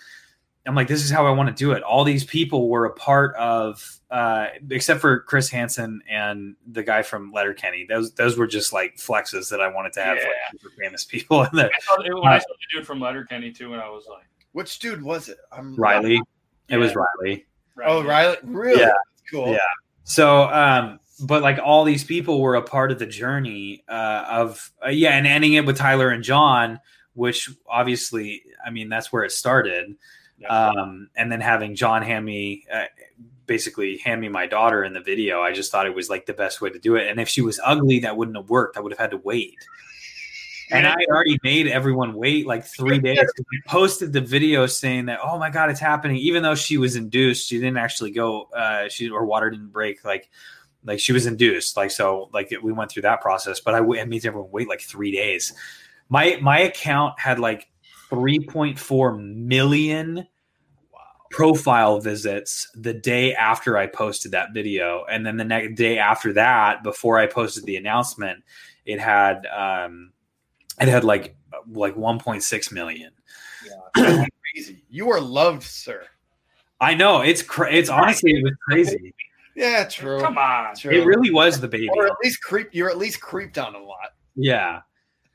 I'm 0.66 0.76
like, 0.76 0.88
this 0.88 1.04
is 1.04 1.10
how 1.10 1.26
I 1.26 1.32
want 1.32 1.50
to 1.50 1.56
do 1.56 1.72
it. 1.72 1.82
All 1.84 2.04
these 2.04 2.24
people 2.24 2.70
were 2.70 2.86
a 2.86 2.94
part 2.94 3.36
of, 3.38 4.00
uh, 4.12 4.48
except 4.70 5.02
for 5.02 5.22
Chris 5.22 5.50
Hansen 5.50 6.02
and 6.08 6.56
the 6.72 6.84
guy 6.84 7.02
from 7.02 7.32
Letterkenny. 7.32 7.86
Those 7.90 8.12
those 8.14 8.38
were 8.38 8.46
just 8.48 8.72
like 8.72 8.98
flexes 8.98 9.50
that 9.50 9.62
I 9.62 9.68
wanted 9.70 9.94
to 9.94 10.04
have 10.04 10.18
Yeah. 10.18 10.24
like, 10.26 10.62
super 10.62 10.76
famous 10.80 11.04
people 11.06 11.44
in 11.44 11.50
there. 11.54 11.72
I 11.76 11.80
saw, 11.80 11.96
when 12.22 12.32
I 12.32 12.38
saw 12.38 12.46
the 12.50 12.78
dude 12.78 12.86
from 12.86 13.00
Letterkenny 13.00 13.52
too, 13.52 13.74
and 13.74 13.82
I 13.82 13.90
was 13.90 14.06
like, 14.08 14.28
Which 14.52 14.78
dude 14.80 15.02
was 15.02 15.30
it? 15.30 15.38
I'm 15.52 15.76
Riley, 15.76 16.22
it 16.68 16.78
was 16.78 16.92
Yeah. 16.92 16.98
Riley. 17.24 17.46
Oh, 17.86 18.04
Riley. 18.04 18.38
Really? 18.44 18.82
Yeah. 18.82 18.92
Cool. 19.32 19.52
Yeah. 19.52 19.60
So, 20.04 20.44
um, 20.44 21.00
but 21.22 21.42
like 21.42 21.60
all 21.64 21.84
these 21.84 22.04
people 22.04 22.42
were 22.42 22.56
a 22.56 22.62
part 22.62 22.92
of 22.92 23.00
the 23.00 23.06
journey 23.06 23.84
uh, 23.88 24.26
of 24.30 24.72
uh, 24.86 24.90
yeah, 24.90 25.18
and 25.18 25.28
ending 25.28 25.54
it 25.54 25.66
with 25.66 25.78
Tyler 25.78 26.10
and 26.10 26.24
John, 26.24 26.80
which 27.14 27.50
obviously, 27.68 28.44
I 28.66 28.70
mean, 28.70 28.90
that's 28.90 29.12
where 29.12 29.24
it 29.24 29.32
started. 29.32 29.96
Um, 30.50 31.10
and 31.16 31.30
then 31.30 31.42
having 31.42 31.76
John 31.76 32.02
hand 32.02 32.26
me, 32.26 32.66
uh, 32.74 32.86
basically 33.46 33.98
hand 33.98 34.22
me 34.22 34.30
my 34.30 34.48
daughter 34.48 34.84
in 34.84 34.94
the 34.94 35.02
video, 35.02 35.42
I 35.42 35.52
just 35.52 35.72
thought 35.72 35.86
it 35.86 35.96
was 35.96 36.10
like 36.10 36.26
the 36.28 36.34
best 36.34 36.62
way 36.62 36.70
to 36.70 36.80
do 36.80 36.96
it. 36.96 37.08
And 37.10 37.20
if 37.20 37.28
she 37.28 37.42
was 37.42 37.60
ugly, 37.66 38.00
that 38.00 38.16
wouldn't 38.16 38.38
have 38.38 38.50
worked. 38.50 38.78
I 38.78 38.80
would 38.80 38.92
have 38.94 39.00
had 39.00 39.12
to 39.12 39.18
wait. 39.18 39.58
And 40.72 40.86
I 40.86 40.96
already 41.10 41.40
made 41.44 41.68
everyone 41.68 42.14
wait 42.14 42.46
like 42.46 42.64
three 42.64 43.00
days. 43.00 43.20
I 43.20 43.70
posted 43.70 44.14
the 44.14 44.22
video 44.22 44.68
saying 44.68 45.06
that, 45.06 45.20
oh 45.24 45.40
my 45.40 45.50
god, 45.50 45.70
it's 45.70 45.80
happening. 45.80 46.18
Even 46.18 46.44
though 46.44 46.56
she 46.56 46.78
was 46.78 46.96
induced, 46.96 47.48
she 47.48 47.58
didn't 47.58 47.78
actually 47.78 48.12
go. 48.12 48.44
Uh, 48.56 48.88
she 48.88 49.08
her 49.08 49.26
water 49.26 49.50
didn't 49.50 49.72
break. 49.72 50.06
Like, 50.06 50.30
like 50.84 51.00
she 51.00 51.12
was 51.12 51.26
induced. 51.26 51.76
Like 51.76 51.92
so, 51.92 52.30
like 52.34 52.54
we 52.62 52.72
went 52.72 52.92
through 52.92 53.04
that 53.04 53.22
process. 53.22 53.60
But 53.60 53.76
I, 53.76 53.80
I 53.80 54.06
made 54.06 54.26
everyone 54.26 54.52
wait 54.52 54.68
like 54.68 54.82
three 54.82 55.12
days. 55.12 55.54
My 56.10 56.38
my 56.42 56.60
account 56.60 57.20
had 57.20 57.40
like 57.40 57.68
three 58.10 58.40
point 58.40 58.78
four 58.78 59.16
million 59.16 60.28
profile 61.32 62.00
visits 62.00 62.70
the 62.76 62.94
day 62.94 63.36
after 63.36 63.78
I 63.78 63.88
posted 63.88 64.32
that 64.32 64.54
video, 64.54 65.06
and 65.10 65.26
then 65.26 65.38
the 65.38 65.44
next 65.46 65.76
day 65.76 65.98
after 65.98 66.34
that, 66.34 66.84
before 66.84 67.18
I 67.20 67.28
posted 67.28 67.66
the 67.66 67.76
announcement, 67.76 68.44
it 68.86 69.00
had 69.00 69.46
um, 69.48 70.12
it 70.82 70.88
had 70.88 71.04
like 71.04 71.36
like 71.72 71.96
1.6 71.96 72.72
million. 72.72 73.12
Yeah, 73.96 74.26
Crazy. 74.54 74.84
You 74.90 75.12
are 75.12 75.20
loved, 75.20 75.64
sir. 75.64 76.04
I 76.82 76.94
know 76.94 77.22
it's 77.22 77.42
cra- 77.42 77.74
it's 77.74 77.90
honestly 77.90 78.32
it 78.32 78.44
was 78.44 78.54
crazy. 78.68 79.14
Yeah, 79.56 79.84
true. 79.84 80.22
Come 80.22 80.38
on. 80.38 80.76
True. 80.76 80.92
It 80.92 81.06
really 81.06 81.32
was 81.32 81.60
the 81.60 81.68
baby. 81.68 81.90
Or 81.94 82.06
at 82.06 82.14
least 82.24 82.42
creep. 82.42 82.70
You're 82.72 82.90
at 82.90 82.98
least 82.98 83.20
creeped 83.20 83.58
on 83.58 83.76
a 83.76 83.80
lot. 83.80 84.14
Yeah. 84.36 84.82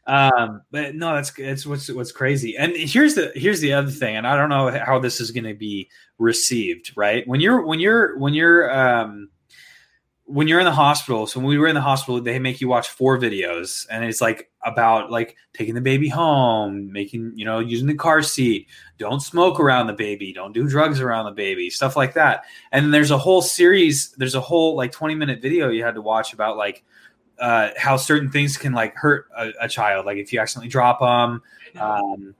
Um, 0.06 0.62
but 0.70 0.94
no, 0.94 1.14
that's 1.14 1.32
it's 1.38 1.66
what's 1.66 1.90
what's 1.90 2.12
crazy. 2.12 2.56
And 2.56 2.74
here's 2.74 3.14
the 3.14 3.32
here's 3.34 3.60
the 3.60 3.72
other 3.72 3.90
thing, 3.90 4.16
and 4.16 4.26
I 4.26 4.36
don't 4.36 4.48
know 4.48 4.70
how 4.70 4.98
this 4.98 5.20
is 5.20 5.30
going 5.30 5.44
to 5.44 5.54
be 5.54 5.90
received. 6.18 6.92
Right 6.96 7.26
when 7.26 7.40
you're 7.40 7.64
when 7.64 7.80
you're 7.80 8.18
when 8.18 8.34
you're 8.34 8.70
um 8.74 9.30
when 10.26 10.48
you're 10.48 10.58
in 10.58 10.64
the 10.64 10.72
hospital. 10.72 11.26
So 11.26 11.38
when 11.38 11.48
we 11.48 11.58
were 11.58 11.66
in 11.66 11.74
the 11.74 11.80
hospital, 11.80 12.20
they 12.20 12.38
make 12.38 12.60
you 12.60 12.68
watch 12.68 12.88
four 12.88 13.18
videos, 13.18 13.86
and 13.90 14.04
it's 14.04 14.20
like 14.20 14.50
about 14.64 15.10
like 15.10 15.36
taking 15.52 15.74
the 15.74 15.80
baby 15.80 16.08
home, 16.08 16.90
making 16.90 17.32
you 17.34 17.44
know 17.44 17.58
using 17.58 17.86
the 17.86 17.94
car 17.94 18.22
seat, 18.22 18.68
don't 18.98 19.20
smoke 19.20 19.60
around 19.60 19.86
the 19.86 19.92
baby, 19.92 20.32
don't 20.32 20.52
do 20.52 20.68
drugs 20.68 21.00
around 21.00 21.26
the 21.26 21.32
baby, 21.32 21.68
stuff 21.68 21.96
like 21.96 22.14
that. 22.14 22.44
And 22.72 22.92
there's 22.92 23.10
a 23.10 23.18
whole 23.18 23.42
series. 23.42 24.12
There's 24.12 24.34
a 24.34 24.40
whole 24.40 24.76
like 24.76 24.92
20 24.92 25.14
minute 25.14 25.42
video 25.42 25.68
you 25.68 25.84
had 25.84 25.94
to 25.94 26.02
watch 26.02 26.32
about 26.32 26.56
like 26.56 26.84
uh, 27.38 27.70
how 27.76 27.96
certain 27.96 28.30
things 28.30 28.56
can 28.56 28.72
like 28.72 28.94
hurt 28.94 29.26
a, 29.36 29.52
a 29.62 29.68
child, 29.68 30.06
like 30.06 30.16
if 30.16 30.32
you 30.32 30.40
accidentally 30.40 30.70
drop 30.70 31.00
them. 31.00 31.42
Um, 31.78 32.34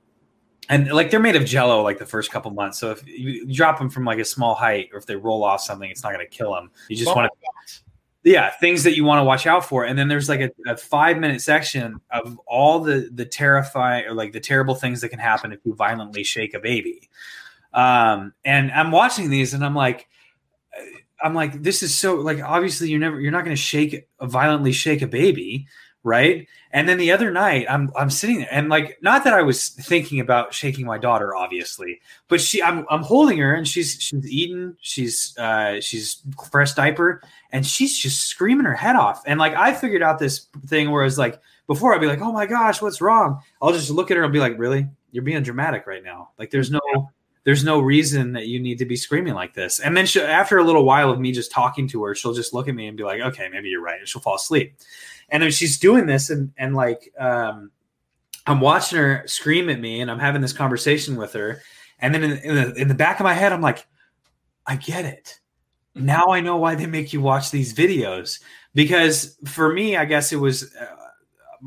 and 0.69 0.91
like 0.91 1.11
they're 1.11 1.19
made 1.19 1.35
of 1.35 1.45
jello 1.45 1.81
like 1.81 1.97
the 1.99 2.05
first 2.05 2.31
couple 2.31 2.51
months. 2.51 2.79
So 2.79 2.91
if 2.91 3.07
you, 3.07 3.45
drop 3.51 3.77
them 3.77 3.89
from 3.89 4.05
like 4.05 4.19
a 4.19 4.25
small 4.25 4.55
height 4.55 4.89
or 4.91 4.99
if 4.99 5.05
they 5.05 5.15
roll 5.15 5.43
off 5.43 5.61
something, 5.61 5.89
it's 5.89 6.03
not 6.03 6.13
going 6.13 6.25
to 6.25 6.31
kill 6.31 6.53
them. 6.53 6.71
You 6.89 6.95
just 6.95 7.15
want 7.15 7.31
to, 7.31 7.81
yeah, 8.23 8.49
things 8.49 8.83
that 8.83 8.95
you 8.95 9.03
want 9.03 9.19
to 9.19 9.23
watch 9.23 9.45
out 9.45 9.65
for. 9.65 9.85
And 9.85 9.97
then 9.97 10.07
there's 10.07 10.27
like 10.27 10.39
a, 10.39 10.51
a 10.67 10.75
five 10.75 11.17
minute 11.17 11.41
section 11.41 12.01
of 12.09 12.39
all 12.47 12.79
the, 12.79 13.09
the 13.13 13.25
terrifying 13.25 14.05
or 14.07 14.13
like 14.13 14.31
the 14.31 14.39
terrible 14.39 14.75
things 14.75 15.01
that 15.01 15.09
can 15.09 15.19
happen 15.19 15.51
if 15.51 15.59
you 15.63 15.75
violently 15.75 16.23
shake 16.23 16.53
a 16.53 16.59
baby. 16.59 17.09
Um, 17.73 18.33
and 18.43 18.71
I'm 18.71 18.91
watching 18.91 19.29
these 19.29 19.53
and 19.53 19.63
I'm 19.63 19.75
like, 19.75 20.07
I'm 21.21 21.33
like, 21.33 21.61
this 21.61 21.83
is 21.83 21.95
so 21.95 22.15
like 22.15 22.41
obviously 22.41 22.89
you're 22.89 22.99
never 22.99 23.19
you're 23.19 23.31
not 23.31 23.45
going 23.45 23.55
to 23.55 23.61
shake 23.61 24.07
violently 24.21 24.71
shake 24.71 25.01
a 25.01 25.07
baby, 25.07 25.67
right? 26.05 26.47
And 26.71 26.87
then 26.87 26.97
the 26.97 27.11
other 27.11 27.31
night, 27.31 27.65
I'm 27.69 27.91
I'm 27.95 28.09
sitting 28.09 28.39
there 28.39 28.47
and 28.51 28.69
like 28.69 28.99
not 29.01 29.23
that 29.25 29.33
I 29.33 29.41
was 29.41 29.69
thinking 29.69 30.19
about 30.19 30.53
shaking 30.53 30.85
my 30.85 30.97
daughter, 30.97 31.35
obviously, 31.35 31.99
but 32.29 32.39
she 32.39 32.61
I'm 32.61 32.85
I'm 32.89 33.01
holding 33.01 33.39
her 33.39 33.53
and 33.53 33.67
she's 33.67 33.97
she's 33.99 34.31
eating, 34.31 34.77
she's 34.79 35.37
uh 35.37 35.81
she's 35.81 36.21
fresh 36.51 36.73
diaper, 36.73 37.21
and 37.51 37.65
she's 37.65 37.97
just 37.97 38.27
screaming 38.27 38.65
her 38.65 38.75
head 38.75 38.95
off. 38.95 39.23
And 39.25 39.39
like 39.39 39.55
I 39.55 39.73
figured 39.73 40.03
out 40.03 40.19
this 40.19 40.47
thing 40.67 40.91
where 40.91 41.03
it's 41.03 41.17
like 41.17 41.41
before 41.67 41.93
I'd 41.93 42.01
be 42.01 42.07
like, 42.07 42.21
oh 42.21 42.31
my 42.31 42.45
gosh, 42.45 42.81
what's 42.81 43.01
wrong? 43.01 43.41
I'll 43.61 43.73
just 43.73 43.89
look 43.89 44.11
at 44.11 44.17
her 44.17 44.23
and 44.23 44.31
be 44.31 44.39
like, 44.39 44.57
really? 44.59 44.87
You're 45.11 45.23
being 45.23 45.41
dramatic 45.43 45.87
right 45.87 46.03
now. 46.03 46.29
Like 46.37 46.51
there's 46.51 46.69
no 46.69 46.81
there's 47.45 47.63
no 47.63 47.79
reason 47.79 48.33
that 48.33 48.47
you 48.47 48.59
need 48.59 48.79
to 48.79 48.85
be 48.85 48.95
screaming 48.95 49.35
like 49.35 49.53
this. 49.53 49.79
And 49.79 49.95
then 49.95 50.07
she, 50.07 50.19
after 50.19 50.57
a 50.57 50.63
little 50.63 50.83
while 50.83 51.11
of 51.11 51.19
me 51.19 51.31
just 51.31 51.51
talking 51.51 51.87
to 51.89 52.03
her, 52.03 52.15
she'll 52.15 52.33
just 52.33 52.53
look 52.53 52.67
at 52.67 52.75
me 52.75 52.87
and 52.87 52.97
be 52.97 53.03
like, 53.03 53.21
okay, 53.21 53.47
maybe 53.49 53.69
you're 53.69 53.83
right. 53.83 53.99
And 53.99 54.07
she'll 54.07 54.21
fall 54.21 54.35
asleep. 54.35 54.75
And 55.29 55.41
then 55.41 55.51
she's 55.51 55.79
doing 55.79 56.05
this 56.05 56.29
and, 56.29 56.51
and 56.57 56.75
like, 56.75 57.11
um, 57.19 57.71
I'm 58.47 58.61
watching 58.61 58.99
her 58.99 59.23
scream 59.25 59.69
at 59.69 59.79
me 59.79 60.01
and 60.01 60.11
I'm 60.11 60.19
having 60.19 60.41
this 60.41 60.53
conversation 60.53 61.15
with 61.15 61.33
her. 61.33 61.61
And 61.99 62.13
then 62.13 62.23
in, 62.23 62.37
in, 62.37 62.55
the, 62.55 62.73
in 62.75 62.87
the 62.87 62.93
back 62.93 63.19
of 63.19 63.23
my 63.23 63.33
head, 63.33 63.51
I'm 63.51 63.61
like, 63.61 63.87
I 64.67 64.75
get 64.75 65.05
it. 65.05 65.39
Now 65.95 66.27
I 66.27 66.41
know 66.41 66.57
why 66.57 66.75
they 66.75 66.85
make 66.85 67.13
you 67.13 67.21
watch 67.21 67.51
these 67.51 67.73
videos. 67.73 68.39
Because 68.73 69.37
for 69.45 69.71
me, 69.71 69.95
I 69.95 70.05
guess 70.05 70.31
it 70.33 70.37
was 70.37 70.75
uh, 70.75 71.04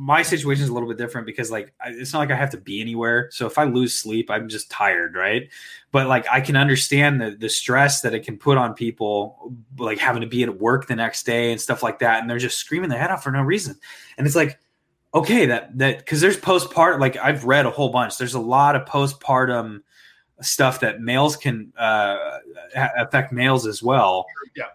my 0.01 0.23
situation 0.23 0.63
is 0.63 0.69
a 0.71 0.73
little 0.73 0.89
bit 0.89 0.97
different 0.97 1.27
because 1.27 1.51
like 1.51 1.75
I, 1.81 1.89
it's 1.89 2.13
not 2.13 2.21
like 2.21 2.31
I 2.31 2.37
have 2.37 2.51
to 2.51 2.57
be 2.57 2.81
anywhere. 2.81 3.31
So 3.33 3.47
if 3.47 3.59
I 3.59 3.65
lose 3.65 3.99
sleep, 3.99 4.31
I'm 4.31 4.49
just 4.49 4.71
tired, 4.71 5.17
right? 5.17 5.49
But 5.91 6.07
like 6.07 6.25
I 6.31 6.41
can 6.41 6.55
understand 6.55 7.21
the 7.21 7.33
the 7.33 7.49
stress 7.49 8.03
that 8.03 8.15
it 8.15 8.21
can 8.21 8.39
put 8.39 8.57
on 8.59 8.75
people, 8.75 9.53
like 9.77 9.99
having 9.99 10.21
to 10.21 10.29
be 10.29 10.45
at 10.45 10.61
work 10.61 10.87
the 10.87 10.95
next 10.95 11.27
day 11.27 11.51
and 11.51 11.61
stuff 11.61 11.83
like 11.83 11.99
that, 11.99 12.21
and 12.21 12.31
they're 12.31 12.39
just 12.39 12.59
screaming 12.59 12.91
their 12.91 13.01
head 13.01 13.11
off 13.11 13.25
for 13.25 13.33
no 13.33 13.43
reason. 13.43 13.75
And 14.17 14.25
it's 14.25 14.37
like, 14.37 14.61
okay, 15.15 15.47
that 15.47 15.77
that 15.79 15.99
because 15.99 16.21
there's 16.21 16.37
postpartum. 16.37 17.01
Like 17.01 17.17
I've 17.17 17.45
read 17.45 17.67
a 17.67 17.71
whole 17.71 17.89
bunch. 17.89 18.19
There's 18.19 18.35
a 18.35 18.41
lot 18.41 18.77
of 18.77 18.87
postpartum 18.87 19.83
stuff 20.43 20.79
that 20.79 21.01
males 21.01 21.37
can 21.37 21.73
uh, 21.77 22.39
affect 22.97 23.33
males 23.33 23.67
as 23.67 23.83
well. 23.83 24.27
Yeah 24.55 24.67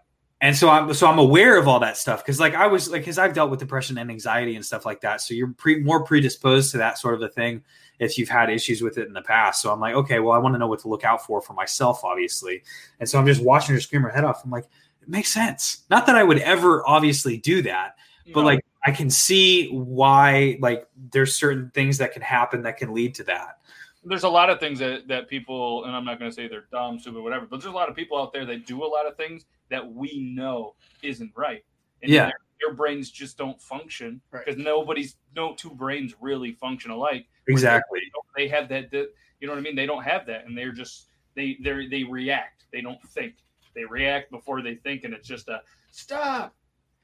and 0.44 0.58
so 0.58 0.70
I'm 0.70 0.94
so 0.94 1.08
I'm 1.08 1.20
aware 1.20 1.58
of 1.58 1.70
all 1.70 1.80
that 1.80 1.96
stuff 1.96 2.22
because 2.22 2.38
like 2.38 2.54
I 2.54 2.68
was 2.68 2.90
like 2.92 3.04
because 3.04 3.18
I've 3.18 3.34
dealt 3.34 3.50
with 3.50 3.62
depression 3.62 3.98
and 3.98 4.12
anxiety 4.12 4.58
and 4.58 4.66
stuff 4.66 4.86
like 4.86 5.00
that. 5.00 5.22
So 5.22 5.34
you're 5.34 5.54
pre- 5.54 5.80
more 5.80 6.04
predisposed 6.04 6.74
to 6.74 6.78
that 6.80 6.98
sort 6.98 7.14
of 7.14 7.22
a 7.22 7.30
thing 7.30 7.64
if 7.98 8.18
you've 8.18 8.28
had 8.28 8.50
issues 8.50 8.82
with 8.82 8.98
it 8.98 9.08
in 9.08 9.14
the 9.14 9.22
past. 9.22 9.62
So 9.62 9.72
I'm 9.72 9.80
like, 9.80 9.96
okay, 9.96 10.20
well, 10.20 10.34
I 10.34 10.40
want 10.40 10.54
to 10.56 10.60
know 10.60 10.68
what 10.68 10.82
to 10.82 10.90
look 10.90 11.06
out 11.06 11.26
for 11.26 11.42
for 11.42 11.54
myself, 11.54 12.04
obviously. 12.04 12.62
And 13.00 13.08
so 13.08 13.18
I'm 13.18 13.26
just 13.26 13.42
watching 13.42 13.74
her 13.74 13.80
scream 13.80 14.02
her 14.02 14.10
head 14.10 14.26
off. 14.26 14.44
I'm 14.44 14.52
like, 14.52 14.66
it 15.02 15.08
makes 15.08 15.32
sense. 15.32 15.86
Not 15.90 16.06
that 16.08 16.18
I 16.18 16.24
would 16.24 16.40
ever 16.40 16.86
obviously 16.86 17.38
do 17.38 17.62
that, 17.62 17.96
but 18.34 18.44
like 18.44 18.66
I 18.86 18.92
can 18.92 19.10
see 19.10 19.70
why 19.70 20.58
like 20.60 20.86
there's 21.14 21.34
certain 21.38 21.72
things 21.74 22.00
that 22.00 22.12
can 22.12 22.22
happen 22.22 22.64
that 22.64 22.76
can 22.76 22.94
lead 22.94 23.16
to 23.16 23.24
that. 23.24 23.60
there's 24.04 24.24
a 24.24 24.30
lot 24.30 24.50
of 24.50 24.60
things 24.60 24.80
that, 24.80 25.08
that 25.08 25.30
people 25.30 25.86
and 25.86 25.96
i'm 25.96 26.04
not 26.04 26.20
going 26.20 26.30
to 26.30 26.36
say 26.36 26.46
they're 26.46 26.66
dumb 26.74 27.00
stupid 27.00 27.24
whatever 27.24 27.46
but 27.46 27.62
there's 27.62 27.72
a 27.72 27.76
lot 27.76 27.88
of 27.88 27.96
people 27.96 28.18
out 28.22 28.34
there 28.34 28.46
that 28.46 28.66
do 28.66 28.84
a 28.84 28.86
lot 28.86 29.08
of 29.08 29.16
things 29.16 29.46
that 29.74 29.86
we 29.94 30.20
know 30.36 30.76
isn't 31.02 31.32
right 31.36 31.64
and 32.02 32.12
Yeah. 32.12 32.26
their, 32.26 32.40
their 32.62 32.74
brains 32.76 33.10
just 33.12 33.38
don't 33.38 33.60
function 33.62 34.22
because 34.32 34.58
nobody's 34.58 35.18
no 35.36 35.54
two 35.56 35.72
brains 35.72 36.14
really 36.22 36.52
function 36.54 36.92
alike 36.92 37.26
Exactly. 37.48 38.00
they 38.38 38.48
have 38.48 38.70
that, 38.70 38.92
that 38.92 39.08
you 39.40 39.48
know 39.48 39.54
what 39.54 39.60
i 39.60 39.62
mean 39.62 39.76
they 39.76 39.86
don't 39.86 40.04
have 40.04 40.26
that 40.28 40.46
and 40.46 40.58
they're 40.58 40.72
just 40.72 41.08
They 41.36 41.58
they 41.64 41.88
they 41.88 42.04
react. 42.04 42.66
They 42.72 42.82
don't 42.82 43.02
think. 43.10 43.34
They 43.74 43.86
react 43.86 44.30
before 44.30 44.62
they 44.62 44.76
think, 44.76 45.04
and 45.04 45.14
it's 45.16 45.28
just 45.28 45.48
a 45.50 45.62
stop. 45.90 46.54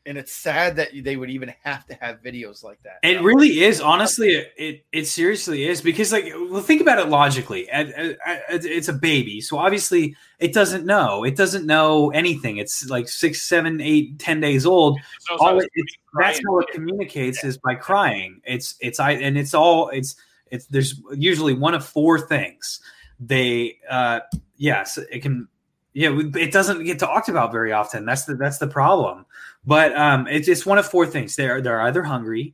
And 0.10 0.18
it's 0.18 0.34
sad 0.34 0.76
that 0.78 0.89
they 1.03 1.16
would 1.18 1.30
even 1.30 1.53
have 1.64 1.86
to 1.86 1.93
have 2.01 2.24
videos 2.24 2.64
like 2.64 2.82
that. 2.82 2.97
It 3.03 3.22
really 3.22 3.62
is, 3.62 3.80
honestly. 3.80 4.43
It 4.57 4.84
it 4.91 5.05
seriously 5.05 5.66
is 5.66 5.82
because, 5.82 6.12
like, 6.12 6.26
well, 6.49 6.62
think 6.64 6.82
about 6.82 6.97
it 6.97 7.10
logically. 7.10 7.70
It- 7.72 7.93
it- 7.95 8.18
it- 8.49 8.66
It's 8.66 8.88
a 8.88 8.93
baby, 8.93 9.39
so 9.39 9.60
obviously 9.60 10.16
it 10.39 10.51
doesn't 10.51 10.84
know. 10.84 11.24
It 11.24 11.36
doesn't 11.36 11.68
know 11.68 12.10
anything. 12.10 12.57
It's 12.57 12.89
like 12.89 13.07
six, 13.07 13.43
seven, 13.43 13.80
eight, 13.82 14.18
ten 14.18 14.39
days 14.41 14.66
old. 14.66 14.99
So, 15.20 15.38
All 15.39 15.60
it, 15.60 15.70
it's, 15.76 15.93
that's 16.20 16.41
how 16.43 16.57
it 16.57 16.70
communicates 16.74 17.43
is 17.43 17.60
by 17.60 17.76
crying. 17.76 18.41
It's 18.45 18.76
it's 18.80 18.99
I 18.99 19.12
and 19.12 19.38
it's 19.38 19.53
all 19.53 19.89
it's 19.89 20.16
it's 20.49 20.66
there's 20.66 20.99
usually 21.14 21.53
one 21.53 21.76
of 21.76 21.86
four 21.86 22.20
things. 22.20 22.82
They 23.20 23.78
uh 23.88 24.22
yes, 24.57 24.97
it 24.97 25.20
can 25.22 25.47
yeah, 25.94 26.18
it 26.36 26.52
doesn't 26.52 26.84
get 26.84 27.00
talked 27.00 27.30
about 27.30 27.52
very 27.52 27.72
often. 27.72 28.06
That's 28.06 28.26
the 28.26 28.36
that's 28.36 28.60
the 28.60 28.68
problem. 28.68 29.26
But 29.66 29.96
um, 29.98 30.28
it's 30.28 30.48
it's 30.48 30.66
one 30.66 30.78
of 30.78 30.88
four 30.88 31.06
things. 31.06 31.36
They're 31.36 31.62
they're 31.62 31.82
either 31.82 32.04
hungry, 32.04 32.54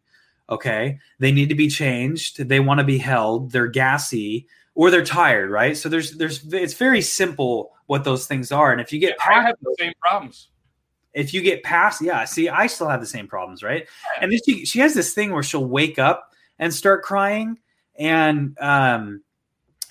okay, 0.49 0.99
they 1.19 1.31
need 1.31 1.49
to 1.49 1.55
be 1.55 1.67
changed, 1.67 2.47
they 2.47 2.59
want 2.59 2.79
to 2.79 2.83
be 2.85 2.97
held, 2.97 3.51
they're 3.51 3.67
gassy, 3.67 4.47
or 4.73 4.89
they're 4.89 5.05
tired, 5.05 5.49
right? 5.49 5.75
So 5.75 5.89
there's 5.89 6.11
there's 6.13 6.45
it's 6.53 6.73
very 6.75 7.01
simple 7.01 7.71
what 7.87 8.03
those 8.03 8.25
things 8.25 8.51
are. 8.51 8.71
And 8.71 8.81
if 8.81 8.93
you 8.93 8.99
get 8.99 9.15
I 9.19 9.33
past 9.33 9.47
have 9.47 9.55
the 9.61 9.75
same 9.79 9.93
problems. 10.01 10.49
if 11.13 11.33
you 11.33 11.41
get 11.41 11.63
past, 11.63 12.01
yeah, 12.01 12.25
see, 12.25 12.49
I 12.49 12.67
still 12.67 12.89
have 12.89 12.99
the 13.01 13.05
same 13.07 13.27
problems, 13.27 13.63
right? 13.63 13.87
And 14.21 14.31
then 14.31 14.39
she 14.45 14.65
she 14.65 14.79
has 14.79 14.93
this 14.93 15.13
thing 15.13 15.31
where 15.31 15.43
she'll 15.43 15.65
wake 15.65 15.99
up 15.99 16.31
and 16.59 16.73
start 16.73 17.03
crying, 17.03 17.57
and 17.97 18.57
um, 18.59 19.23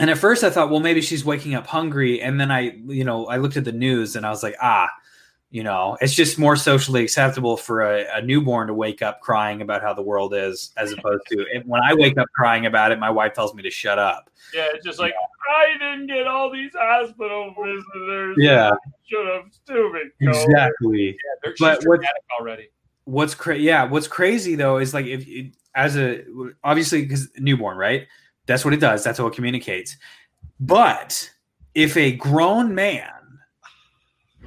and 0.01 0.11
at 0.11 0.19
first 0.19 0.43
I 0.45 0.51
thought, 0.51 0.71
well, 0.71 0.81
maybe 0.81 1.01
she's 1.01 1.25
waking 1.25 1.55
up 1.55 1.67
hungry, 1.67 2.21
and 2.21 2.41
then 2.41 2.51
I, 2.51 2.73
you 2.87 3.05
know, 3.05 3.27
I 3.27 3.37
looked 3.37 3.57
at 3.57 3.65
the 3.65 3.73
news 3.73 4.17
and 4.17 4.27
I 4.27 4.31
was 4.31 4.43
like, 4.43 4.57
ah, 4.61 4.89
you 5.51 5.63
know, 5.63 5.97
it's 6.01 6.15
just 6.15 6.37
more 6.39 6.57
socially 6.57 7.05
acceptable 7.05 7.57
for 7.57 7.83
a, 7.83 8.05
a 8.17 8.21
newborn 8.23 8.67
to 8.67 8.75
wake 8.75 9.03
up 9.03 9.21
crying 9.21 9.63
about 9.63 9.83
how 9.83 9.95
the 9.95 10.03
world 10.03 10.35
is, 10.35 10.73
as 10.77 10.91
opposed 10.93 11.23
to 11.29 11.45
when 11.65 11.81
I 11.83 11.95
wake 11.95 12.19
up 12.19 12.27
crying 12.35 12.67
about 12.67 12.91
it, 12.91 12.99
my 12.99 13.11
wife 13.11 13.35
tells 13.35 13.55
me 13.55 13.63
to 13.63 13.71
shut 13.71 13.99
up. 13.99 14.29
Yeah, 14.53 14.67
it's 14.75 14.85
just 14.85 14.99
like 14.99 15.15
I 15.49 15.73
didn't 15.79 16.09
get 16.09 16.27
all 16.27 16.51
these 16.51 16.73
hospital 16.75 17.55
visitors. 17.57 18.37
Yeah. 18.41 18.73
should 19.07 19.27
have 19.29 19.45
stupid. 19.53 20.11
Exactly. 20.21 21.07
Yeah, 21.11 21.15
they're 21.45 21.55
But 21.61 21.85
what- 21.85 22.01
already. 22.41 22.69
what's 23.05 23.35
cra- 23.35 23.57
yeah 23.59 23.85
what's 23.85 24.09
crazy 24.09 24.55
though 24.57 24.79
is 24.79 24.93
like 24.95 25.05
if 25.07 25.29
it, 25.29 25.55
as 25.75 25.97
a 25.97 26.25
obviously 26.65 27.03
because 27.03 27.29
newborn 27.39 27.77
right 27.77 28.07
that's 28.47 28.65
what 28.65 28.75
it 28.75 28.81
does. 28.81 29.05
That's 29.05 29.19
how 29.19 29.27
it 29.27 29.35
communicates. 29.35 29.97
But 30.61 31.31
if 31.75 31.97
a 31.97 32.13
grown 32.13 32.75
man 32.75 33.11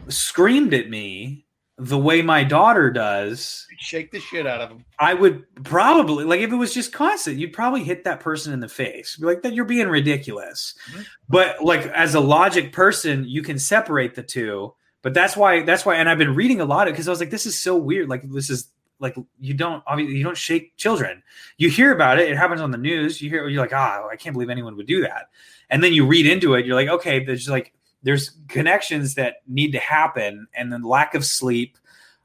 screamed 0.07 0.73
at 0.73 0.89
me 0.89 1.45
the 1.77 1.97
way 1.97 2.23
my 2.23 2.43
daughter 2.43 2.89
does 2.89 3.67
Shake 3.77 4.11
the 4.11 4.19
shit 4.19 4.47
out 4.47 4.61
of 4.61 4.71
him. 4.71 4.85
i 4.99 5.13
would 5.13 5.43
probably 5.63 6.25
like 6.25 6.41
if 6.41 6.51
it 6.51 6.55
was 6.55 6.73
just 6.73 6.91
constant 6.91 7.37
you'd 7.37 7.53
probably 7.53 7.83
hit 7.83 8.03
that 8.05 8.19
person 8.19 8.51
in 8.51 8.59
the 8.59 8.69
face. 8.69 9.17
Be 9.17 9.25
like 9.25 9.43
that 9.43 9.53
you're 9.53 9.65
being 9.65 9.87
ridiculous. 9.87 10.73
Mm-hmm. 10.91 11.01
But 11.29 11.63
like 11.63 11.85
as 11.87 12.15
a 12.15 12.19
logic 12.19 12.73
person 12.73 13.25
you 13.27 13.43
can 13.43 13.59
separate 13.59 14.15
the 14.15 14.23
two. 14.23 14.73
But 15.03 15.13
that's 15.13 15.37
why 15.37 15.63
that's 15.63 15.85
why 15.85 15.95
and 15.95 16.09
i've 16.09 16.17
been 16.17 16.35
reading 16.35 16.61
a 16.61 16.65
lot 16.65 16.87
of 16.87 16.93
because 16.93 17.07
i 17.07 17.11
was 17.11 17.19
like 17.19 17.29
this 17.29 17.45
is 17.45 17.59
so 17.59 17.75
weird. 17.77 18.09
Like 18.09 18.23
this 18.31 18.49
is 18.49 18.69
like 18.99 19.15
you 19.39 19.53
don't 19.53 19.83
obviously 19.87 20.15
you 20.15 20.23
don't 20.23 20.37
shake 20.37 20.75
children. 20.77 21.23
You 21.57 21.69
hear 21.69 21.91
about 21.91 22.19
it 22.19 22.29
it 22.29 22.37
happens 22.37 22.61
on 22.61 22.71
the 22.71 22.77
news 22.77 23.21
you 23.21 23.29
hear 23.29 23.47
you're 23.47 23.61
like 23.61 23.73
ah 23.73 24.07
i 24.11 24.15
can't 24.15 24.33
believe 24.33 24.49
anyone 24.49 24.75
would 24.75 24.87
do 24.87 25.01
that. 25.01 25.29
And 25.69 25.83
then 25.83 25.93
you 25.93 26.05
read 26.05 26.25
into 26.25 26.55
it 26.55 26.65
you're 26.65 26.75
like 26.75 26.89
okay 26.89 27.23
there's 27.23 27.49
like 27.49 27.73
there's 28.03 28.37
connections 28.47 29.15
that 29.15 29.37
need 29.47 29.71
to 29.71 29.79
happen 29.79 30.47
and 30.53 30.71
then 30.71 30.83
lack 30.83 31.15
of 31.15 31.25
sleep 31.25 31.77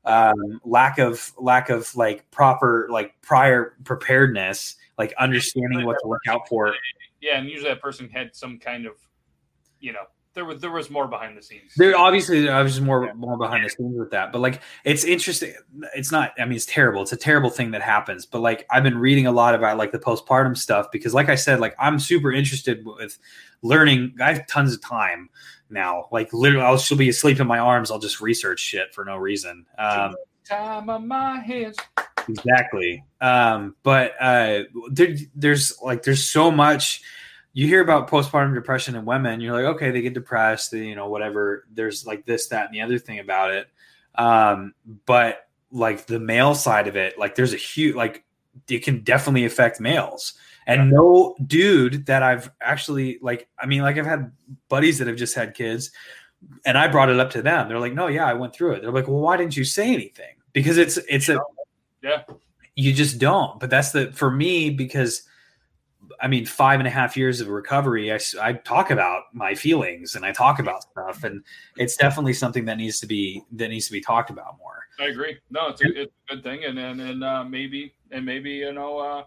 um 0.05 0.61
lack 0.65 0.99
of 0.99 1.33
lack 1.39 1.71
of 1.71 1.95
like 1.95 2.29
proper 2.31 2.89
like 2.91 3.15
prior 3.23 3.77
preparedness 3.85 4.77
like 4.99 5.15
understanding 5.19 5.85
what 5.85 5.97
to 6.03 6.09
look 6.09 6.21
out 6.29 6.49
for. 6.49 6.75
Yeah, 7.21 7.39
and 7.39 7.49
usually 7.49 7.71
that 7.71 7.81
person 7.81 8.09
had 8.09 8.35
some 8.35 8.59
kind 8.59 8.87
of, 8.87 8.95
you 9.81 9.93
know, 9.93 10.05
there 10.35 10.45
was 10.45 10.61
there 10.61 10.71
was 10.71 10.91
more 10.91 11.07
behind 11.07 11.37
the 11.37 11.43
scenes. 11.43 11.73
There 11.77 11.97
obviously 11.97 12.49
I 12.49 12.63
was 12.63 12.73
just 12.73 12.85
more 12.85 13.13
more 13.15 13.37
behind 13.37 13.65
the 13.65 13.71
scenes 13.71 13.99
with 13.99 14.11
that, 14.11 14.33
but 14.33 14.41
like 14.41 14.63
it's 14.85 15.05
interesting. 15.05 15.55
It's 15.95 16.11
not. 16.11 16.33
I 16.39 16.45
mean, 16.45 16.57
it's 16.57 16.67
terrible. 16.67 17.03
It's 17.03 17.13
a 17.13 17.17
terrible 17.17 17.51
thing 17.51 17.71
that 17.73 17.83
happens. 17.83 18.25
But 18.25 18.41
like 18.41 18.67
I've 18.71 18.83
been 18.83 18.99
reading 18.99 19.27
a 19.27 19.33
lot 19.33 19.55
about 19.55 19.77
like 19.77 19.93
the 19.93 19.99
postpartum 19.99 20.57
stuff 20.57 20.91
because, 20.91 21.13
like 21.15 21.29
I 21.29 21.35
said, 21.35 21.61
like 21.61 21.75
I'm 21.79 21.99
super 21.99 22.33
interested 22.33 22.85
with 22.85 23.19
learning. 23.63 24.15
I 24.21 24.33
have 24.33 24.47
tons 24.47 24.75
of 24.75 24.81
time 24.81 25.29
now. 25.69 26.09
Like 26.11 26.33
literally, 26.33 26.65
I'll 26.65 26.79
she'll 26.79 26.99
be 26.99 27.09
asleep 27.11 27.41
in 27.41 27.47
my 27.47 27.59
arms. 27.59 27.91
I'll 27.91 27.99
just 27.99 28.21
research 28.21 28.61
shit 28.61 28.95
for 28.95 29.05
no 29.05 29.17
reason. 29.17 29.67
Um, 29.79 30.15
Time 30.45 30.91
on 30.91 31.07
my 31.07 31.39
hands. 31.39 31.77
exactly 32.29 33.05
um 33.21 33.75
but 33.83 34.13
uh 34.21 34.61
there, 34.91 35.15
there's 35.35 35.77
like 35.83 36.03
there's 36.03 36.25
so 36.25 36.51
much 36.51 37.01
you 37.55 37.67
hear 37.67 37.83
about 37.83 38.09
postpartum 38.09 38.55
depression 38.55 38.95
in 38.95 39.05
women 39.05 39.41
you're 39.41 39.53
like 39.53 39.75
okay 39.77 39.91
they 39.91 40.01
get 40.01 40.15
depressed 40.15 40.71
they, 40.71 40.87
you 40.87 40.95
know 40.95 41.09
whatever 41.09 41.67
there's 41.73 42.07
like 42.07 42.25
this 42.25 42.49
that 42.49 42.67
and 42.67 42.75
the 42.75 42.81
other 42.81 42.99
thing 42.99 43.19
about 43.19 43.51
it. 43.51 43.69
Um 44.15 44.75
but 45.07 45.49
like 45.71 46.07
the 46.07 46.19
male 46.21 46.55
side 46.55 46.87
of 46.89 46.97
it 46.97 47.19
like 47.19 47.35
there's 47.35 47.53
a 47.55 47.59
huge 47.59 47.95
like 47.95 48.25
it 48.69 48.81
can 48.85 49.01
definitely 49.03 49.45
affect 49.45 49.81
males. 49.81 50.35
And 50.67 50.91
no 50.91 51.35
dude 51.47 52.07
that 52.07 52.23
i've 52.23 52.51
actually 52.61 53.19
like 53.21 53.49
i 53.59 53.67
mean 53.67 53.83
like 53.83 53.99
i've 53.99 54.07
had 54.07 54.31
buddies 54.69 54.99
that 54.99 55.09
have 55.09 55.17
just 55.17 55.35
had 55.35 55.55
kids 55.55 55.91
and 56.65 56.79
i 56.79 56.87
brought 56.89 57.09
it 57.09 57.19
up 57.19 57.31
to 57.31 57.43
them. 57.43 57.69
They're 57.69 57.81
like 57.81 57.95
no 57.95 58.07
yeah 58.07 58.27
i 58.27 58.35
went 58.35 58.55
through 58.55 58.73
it. 58.75 58.83
They're 58.83 58.93
like 58.93 59.09
well 59.09 59.21
why 59.21 59.37
didn't 59.37 59.57
you 59.57 59.65
say 59.65 59.93
anything? 59.93 60.35
Because 60.53 60.79
it's 60.79 60.99
it's 61.09 61.29
a 61.29 61.41
Yeah. 62.03 62.23
you 62.77 62.93
just 62.93 63.19
don't. 63.19 63.59
But 63.59 63.71
that's 63.71 63.93
the 63.93 64.13
for 64.13 64.31
me 64.31 64.71
because 64.71 65.23
i 66.23 66.29
mean 66.29 66.47
five 66.47 66.81
and 66.81 66.87
a 66.87 66.91
half 66.91 67.17
years 67.17 67.41
of 67.41 67.49
recovery 67.49 68.13
I 68.13 68.53
talk 68.53 68.91
about 68.91 69.25
my 69.35 69.55
feelings 69.55 70.15
and 70.15 70.25
i 70.25 70.33
talk 70.33 70.59
about 70.59 70.83
stuff 70.83 71.25
and 71.25 71.45
it's 71.77 71.97
definitely 71.97 72.33
something 72.33 72.65
that 72.65 72.79
needs 72.79 72.99
to 73.01 73.07
be 73.07 73.43
that 73.53 73.69
needs 73.69 73.87
to 73.87 73.93
be 73.93 74.01
talked 74.01 74.31
about 74.31 74.57
more 74.59 74.73
I 75.01 75.07
agree. 75.07 75.39
No, 75.51 75.69
it's 75.69 75.83
a, 75.83 76.03
it's 76.03 76.13
a 76.31 76.35
good 76.35 76.45
thing, 76.45 76.65
and 76.65 76.79
and, 76.79 77.01
and 77.01 77.25
uh, 77.25 77.45
maybe 77.45 77.95
and 78.11 78.25
maybe 78.25 78.51
you 78.51 78.73
know 78.73 78.99
uh, 78.99 79.25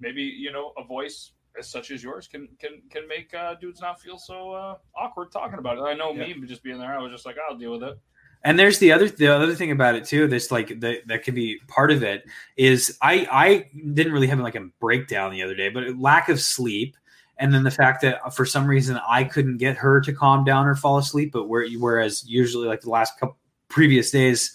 maybe 0.00 0.22
you 0.22 0.52
know 0.52 0.72
a 0.78 0.84
voice 0.84 1.32
as 1.58 1.68
such 1.68 1.90
as 1.90 2.02
yours 2.02 2.28
can 2.28 2.48
can 2.58 2.82
can 2.90 3.06
make 3.08 3.34
uh, 3.34 3.54
dudes 3.54 3.80
not 3.80 4.00
feel 4.00 4.18
so 4.18 4.52
uh, 4.52 4.76
awkward 4.96 5.32
talking 5.32 5.58
about 5.58 5.78
it. 5.78 5.82
I 5.82 5.94
know 5.94 6.14
me 6.14 6.34
just 6.46 6.62
being 6.62 6.78
there, 6.78 6.94
I 6.94 6.98
was 6.98 7.12
just 7.12 7.26
like, 7.26 7.36
I'll 7.48 7.56
deal 7.56 7.72
with 7.72 7.82
it. 7.82 7.98
And 8.42 8.58
there's 8.58 8.78
the 8.78 8.92
other 8.92 9.08
the 9.08 9.26
other 9.26 9.54
thing 9.54 9.70
about 9.70 9.94
it 9.94 10.04
too 10.04 10.26
this 10.26 10.50
like 10.50 10.80
that 10.80 11.06
that 11.06 11.24
could 11.24 11.34
be 11.34 11.58
part 11.68 11.90
of 11.90 12.02
it 12.02 12.24
is 12.56 12.96
i 13.02 13.26
i 13.30 13.68
didn't 13.92 14.12
really 14.12 14.26
have 14.26 14.38
like 14.40 14.54
a 14.54 14.68
breakdown 14.80 15.30
the 15.30 15.42
other 15.42 15.54
day 15.54 15.68
but 15.68 15.98
lack 15.98 16.28
of 16.28 16.40
sleep 16.40 16.96
and 17.38 17.54
then 17.54 17.62
the 17.62 17.70
fact 17.70 18.02
that 18.02 18.34
for 18.34 18.44
some 18.44 18.66
reason 18.66 18.98
i 19.08 19.24
couldn't 19.24 19.58
get 19.58 19.76
her 19.76 20.00
to 20.00 20.12
calm 20.12 20.44
down 20.44 20.66
or 20.66 20.74
fall 20.74 20.98
asleep 20.98 21.32
but 21.32 21.48
where 21.48 21.66
whereas 21.78 22.24
usually 22.28 22.66
like 22.66 22.80
the 22.80 22.90
last 22.90 23.18
couple 23.18 23.36
previous 23.68 24.10
days 24.10 24.52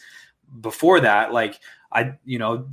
before 0.62 1.00
that 1.00 1.32
like 1.34 1.60
i 1.92 2.14
you 2.26 2.40
know 2.40 2.68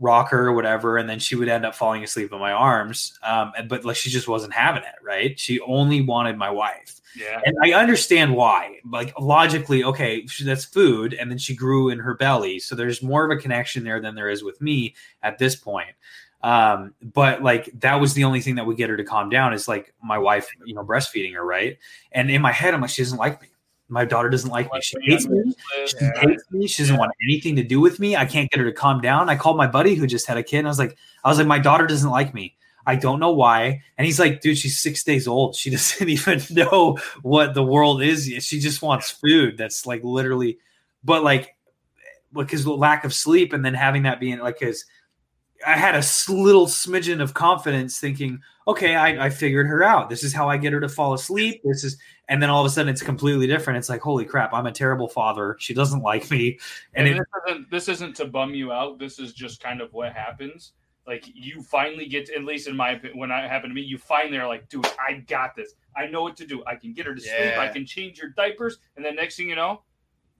rock 0.00 0.30
her 0.30 0.46
or 0.48 0.52
whatever 0.52 0.96
and 0.98 1.08
then 1.08 1.18
she 1.18 1.36
would 1.36 1.48
end 1.48 1.64
up 1.64 1.74
falling 1.74 2.02
asleep 2.02 2.32
in 2.32 2.38
my 2.38 2.52
arms 2.52 3.18
um 3.22 3.52
but 3.68 3.84
like 3.84 3.96
she 3.96 4.10
just 4.10 4.28
wasn't 4.28 4.52
having 4.52 4.82
it 4.82 4.94
right 5.02 5.38
she 5.38 5.60
only 5.60 6.00
wanted 6.00 6.36
my 6.36 6.50
wife 6.50 7.00
Yeah. 7.16 7.40
and 7.44 7.56
I 7.62 7.72
understand 7.72 8.34
why. 8.34 8.80
Like 8.90 9.18
logically, 9.20 9.84
okay, 9.84 10.26
that's 10.44 10.64
food, 10.64 11.14
and 11.14 11.30
then 11.30 11.38
she 11.38 11.54
grew 11.54 11.88
in 11.90 11.98
her 12.00 12.14
belly, 12.14 12.58
so 12.58 12.74
there's 12.74 13.02
more 13.02 13.24
of 13.24 13.30
a 13.30 13.40
connection 13.40 13.84
there 13.84 14.00
than 14.00 14.16
there 14.16 14.28
is 14.28 14.42
with 14.42 14.60
me 14.60 14.94
at 15.22 15.38
this 15.38 15.54
point. 15.54 15.94
Um, 16.42 16.92
but 17.00 17.42
like 17.42 17.70
that 17.80 18.00
was 18.00 18.12
the 18.14 18.24
only 18.24 18.40
thing 18.40 18.56
that 18.56 18.66
would 18.66 18.76
get 18.76 18.90
her 18.90 18.96
to 18.96 19.04
calm 19.04 19.30
down 19.30 19.54
is 19.54 19.66
like 19.68 19.94
my 20.02 20.18
wife, 20.18 20.46
you 20.66 20.74
know, 20.74 20.84
breastfeeding 20.84 21.32
her, 21.34 21.44
right? 21.44 21.78
And 22.12 22.30
in 22.30 22.42
my 22.42 22.52
head, 22.52 22.74
I'm 22.74 22.80
like, 22.80 22.90
she 22.90 23.02
doesn't 23.02 23.16
like 23.16 23.40
me. 23.40 23.48
My 23.88 24.04
daughter 24.04 24.30
doesn't 24.30 24.50
like 24.50 24.72
me. 24.72 24.80
She 24.80 24.96
hates 25.02 25.26
me. 25.26 25.54
She 25.86 25.96
hates 25.98 26.44
me. 26.50 26.66
She 26.66 26.82
doesn't 26.82 26.96
want 26.96 27.12
anything 27.22 27.56
to 27.56 27.62
do 27.62 27.80
with 27.80 28.00
me. 28.00 28.16
I 28.16 28.24
can't 28.24 28.50
get 28.50 28.58
her 28.58 28.64
to 28.64 28.72
calm 28.72 29.00
down. 29.00 29.28
I 29.28 29.36
called 29.36 29.56
my 29.56 29.66
buddy 29.66 29.94
who 29.94 30.06
just 30.06 30.26
had 30.26 30.36
a 30.36 30.42
kid, 30.42 30.58
and 30.58 30.68
I 30.68 30.70
was 30.70 30.78
like, 30.78 30.96
I 31.22 31.28
was 31.28 31.38
like, 31.38 31.46
my 31.46 31.58
daughter 31.58 31.86
doesn't 31.86 32.10
like 32.10 32.32
me. 32.32 32.56
I 32.86 32.96
don't 32.96 33.20
know 33.20 33.32
why. 33.32 33.82
And 33.96 34.04
he's 34.04 34.18
like, 34.18 34.40
dude, 34.40 34.58
she's 34.58 34.78
six 34.78 35.04
days 35.04 35.26
old. 35.26 35.54
She 35.54 35.70
doesn't 35.70 36.08
even 36.08 36.40
know 36.50 36.98
what 37.22 37.54
the 37.54 37.64
world 37.64 38.02
is. 38.02 38.26
She 38.40 38.58
just 38.60 38.82
wants 38.82 39.10
food. 39.10 39.56
That's 39.56 39.86
like 39.86 40.02
literally, 40.02 40.58
but 41.02 41.22
like, 41.22 41.56
because 42.32 42.66
lack 42.66 43.04
of 43.04 43.14
sleep 43.14 43.52
and 43.52 43.64
then 43.64 43.74
having 43.74 44.02
that 44.02 44.18
being 44.18 44.38
like, 44.40 44.58
because 44.58 44.84
I 45.66 45.76
had 45.76 45.94
a 45.94 46.04
little 46.32 46.66
smidgen 46.66 47.22
of 47.22 47.34
confidence 47.34 47.98
thinking, 47.98 48.40
okay, 48.66 48.94
I, 48.94 49.26
I 49.26 49.30
figured 49.30 49.66
her 49.66 49.82
out. 49.82 50.08
This 50.08 50.22
is 50.22 50.32
how 50.32 50.48
I 50.48 50.56
get 50.56 50.72
her 50.72 50.80
to 50.80 50.88
fall 50.88 51.14
asleep. 51.14 51.60
This 51.64 51.84
is, 51.84 51.98
and 52.28 52.42
then 52.42 52.50
all 52.50 52.60
of 52.60 52.66
a 52.66 52.70
sudden 52.70 52.88
it's 52.90 53.02
completely 53.02 53.46
different. 53.46 53.78
It's 53.78 53.88
like, 53.88 54.00
holy 54.00 54.24
crap, 54.24 54.52
I'm 54.52 54.66
a 54.66 54.72
terrible 54.72 55.08
father. 55.08 55.56
She 55.58 55.74
doesn't 55.74 56.02
like 56.02 56.30
me. 56.30 56.58
And 56.94 57.06
And, 57.08 57.16
it, 57.18 57.18
this, 57.18 57.42
isn't, 57.46 57.70
this 57.70 57.88
isn't 57.88 58.16
to 58.16 58.24
bum 58.26 58.54
you 58.54 58.72
out. 58.72 58.98
This 58.98 59.18
is 59.18 59.32
just 59.32 59.62
kind 59.62 59.80
of 59.80 59.92
what 59.92 60.12
happens. 60.12 60.72
like 61.06 61.24
you 61.34 61.62
finally 61.62 62.06
get 62.06 62.30
at 62.30 62.44
least 62.44 62.68
in 62.68 62.76
my 62.76 62.92
opinion 62.92 63.18
when 63.18 63.30
it 63.30 63.48
happened 63.48 63.70
to 63.70 63.74
me, 63.74 63.82
you 63.82 63.98
finally 63.98 64.38
are 64.38 64.48
like, 64.48 64.68
dude, 64.68 64.86
I 64.98 65.24
got 65.26 65.54
this. 65.54 65.74
I 65.96 66.06
know 66.06 66.22
what 66.22 66.36
to 66.38 66.46
do. 66.46 66.62
I 66.66 66.76
can 66.76 66.92
get 66.92 67.06
her 67.06 67.14
to 67.14 67.20
sleep. 67.20 67.58
I 67.58 67.68
can 67.68 67.86
change 67.86 68.18
your 68.18 68.30
diapers, 68.30 68.78
and 68.96 69.04
then 69.04 69.14
next 69.16 69.36
thing 69.36 69.48
you 69.48 69.54
know, 69.56 69.82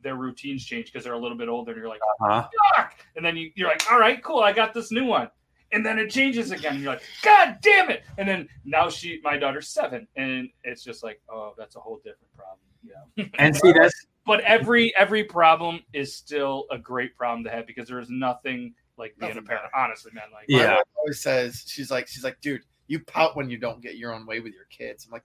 their 0.05 0.15
routines 0.15 0.65
change 0.65 0.87
because 0.87 1.03
they're 1.03 1.15
a 1.15 1.19
little 1.19 1.37
bit 1.37 1.49
older, 1.49 1.73
and 1.73 1.81
you're 1.81 1.89
like, 1.89 2.01
Uh-huh. 2.21 2.49
fuck, 2.77 2.95
and 3.17 3.25
then 3.25 3.37
you, 3.37 3.51
you're 3.57 3.69
like, 3.69 3.83
all 3.91 3.99
right, 3.99 4.23
cool, 4.23 4.39
I 4.41 4.53
got 4.53 4.73
this 4.73 4.93
new 4.93 5.07
one. 5.07 5.29
And 5.73 5.85
then 5.85 5.99
it 5.99 6.09
changes 6.11 6.53
again. 6.53 6.75
And 6.75 6.83
you're 6.85 6.93
like, 6.93 7.03
God 7.23 7.57
damn 7.61 7.91
it! 7.91 8.05
And 8.17 8.29
then 8.29 8.49
now 8.65 8.89
she, 8.89 9.19
my 9.25 9.37
daughter's 9.37 9.71
seven, 9.71 10.07
and 10.15 10.49
it's 10.63 10.85
just 10.85 11.03
like, 11.03 11.21
oh, 11.29 11.55
that's 11.59 11.75
a 11.75 11.81
whole 11.81 11.97
different 11.97 12.33
problem. 12.37 12.61
Yeah. 12.85 13.25
And 13.39 13.57
see, 13.57 13.73
that's 13.73 14.07
but 14.27 14.41
every 14.43 14.95
every 14.97 15.25
problem 15.25 15.81
is 15.93 16.15
still 16.15 16.67
a 16.71 16.79
great 16.79 17.17
problem 17.17 17.43
to 17.45 17.51
have 17.51 17.67
because 17.67 17.89
there 17.89 17.99
is 17.99 18.09
nothing 18.09 18.75
like 18.99 19.17
being 19.19 19.33
a 19.33 19.35
Nothing 19.35 19.47
parent. 19.49 19.65
Honestly, 19.75 20.13
man, 20.15 20.25
like 20.33 20.49
My 20.49 20.59
Yeah. 20.63 20.75
wife 20.77 20.85
always 20.97 21.21
says 21.21 21.65
she's 21.67 21.91
like 21.91 22.07
she's 22.07 22.23
like, 22.23 22.41
dude, 22.41 22.61
you 22.87 23.01
pout 23.01 23.35
when 23.37 23.51
you 23.51 23.59
don't 23.59 23.81
get 23.83 23.97
your 23.97 24.13
own 24.13 24.27
way 24.27 24.39
with 24.41 24.53
your 24.53 24.67
kids. 24.71 25.07
I'm 25.07 25.13
like, 25.13 25.25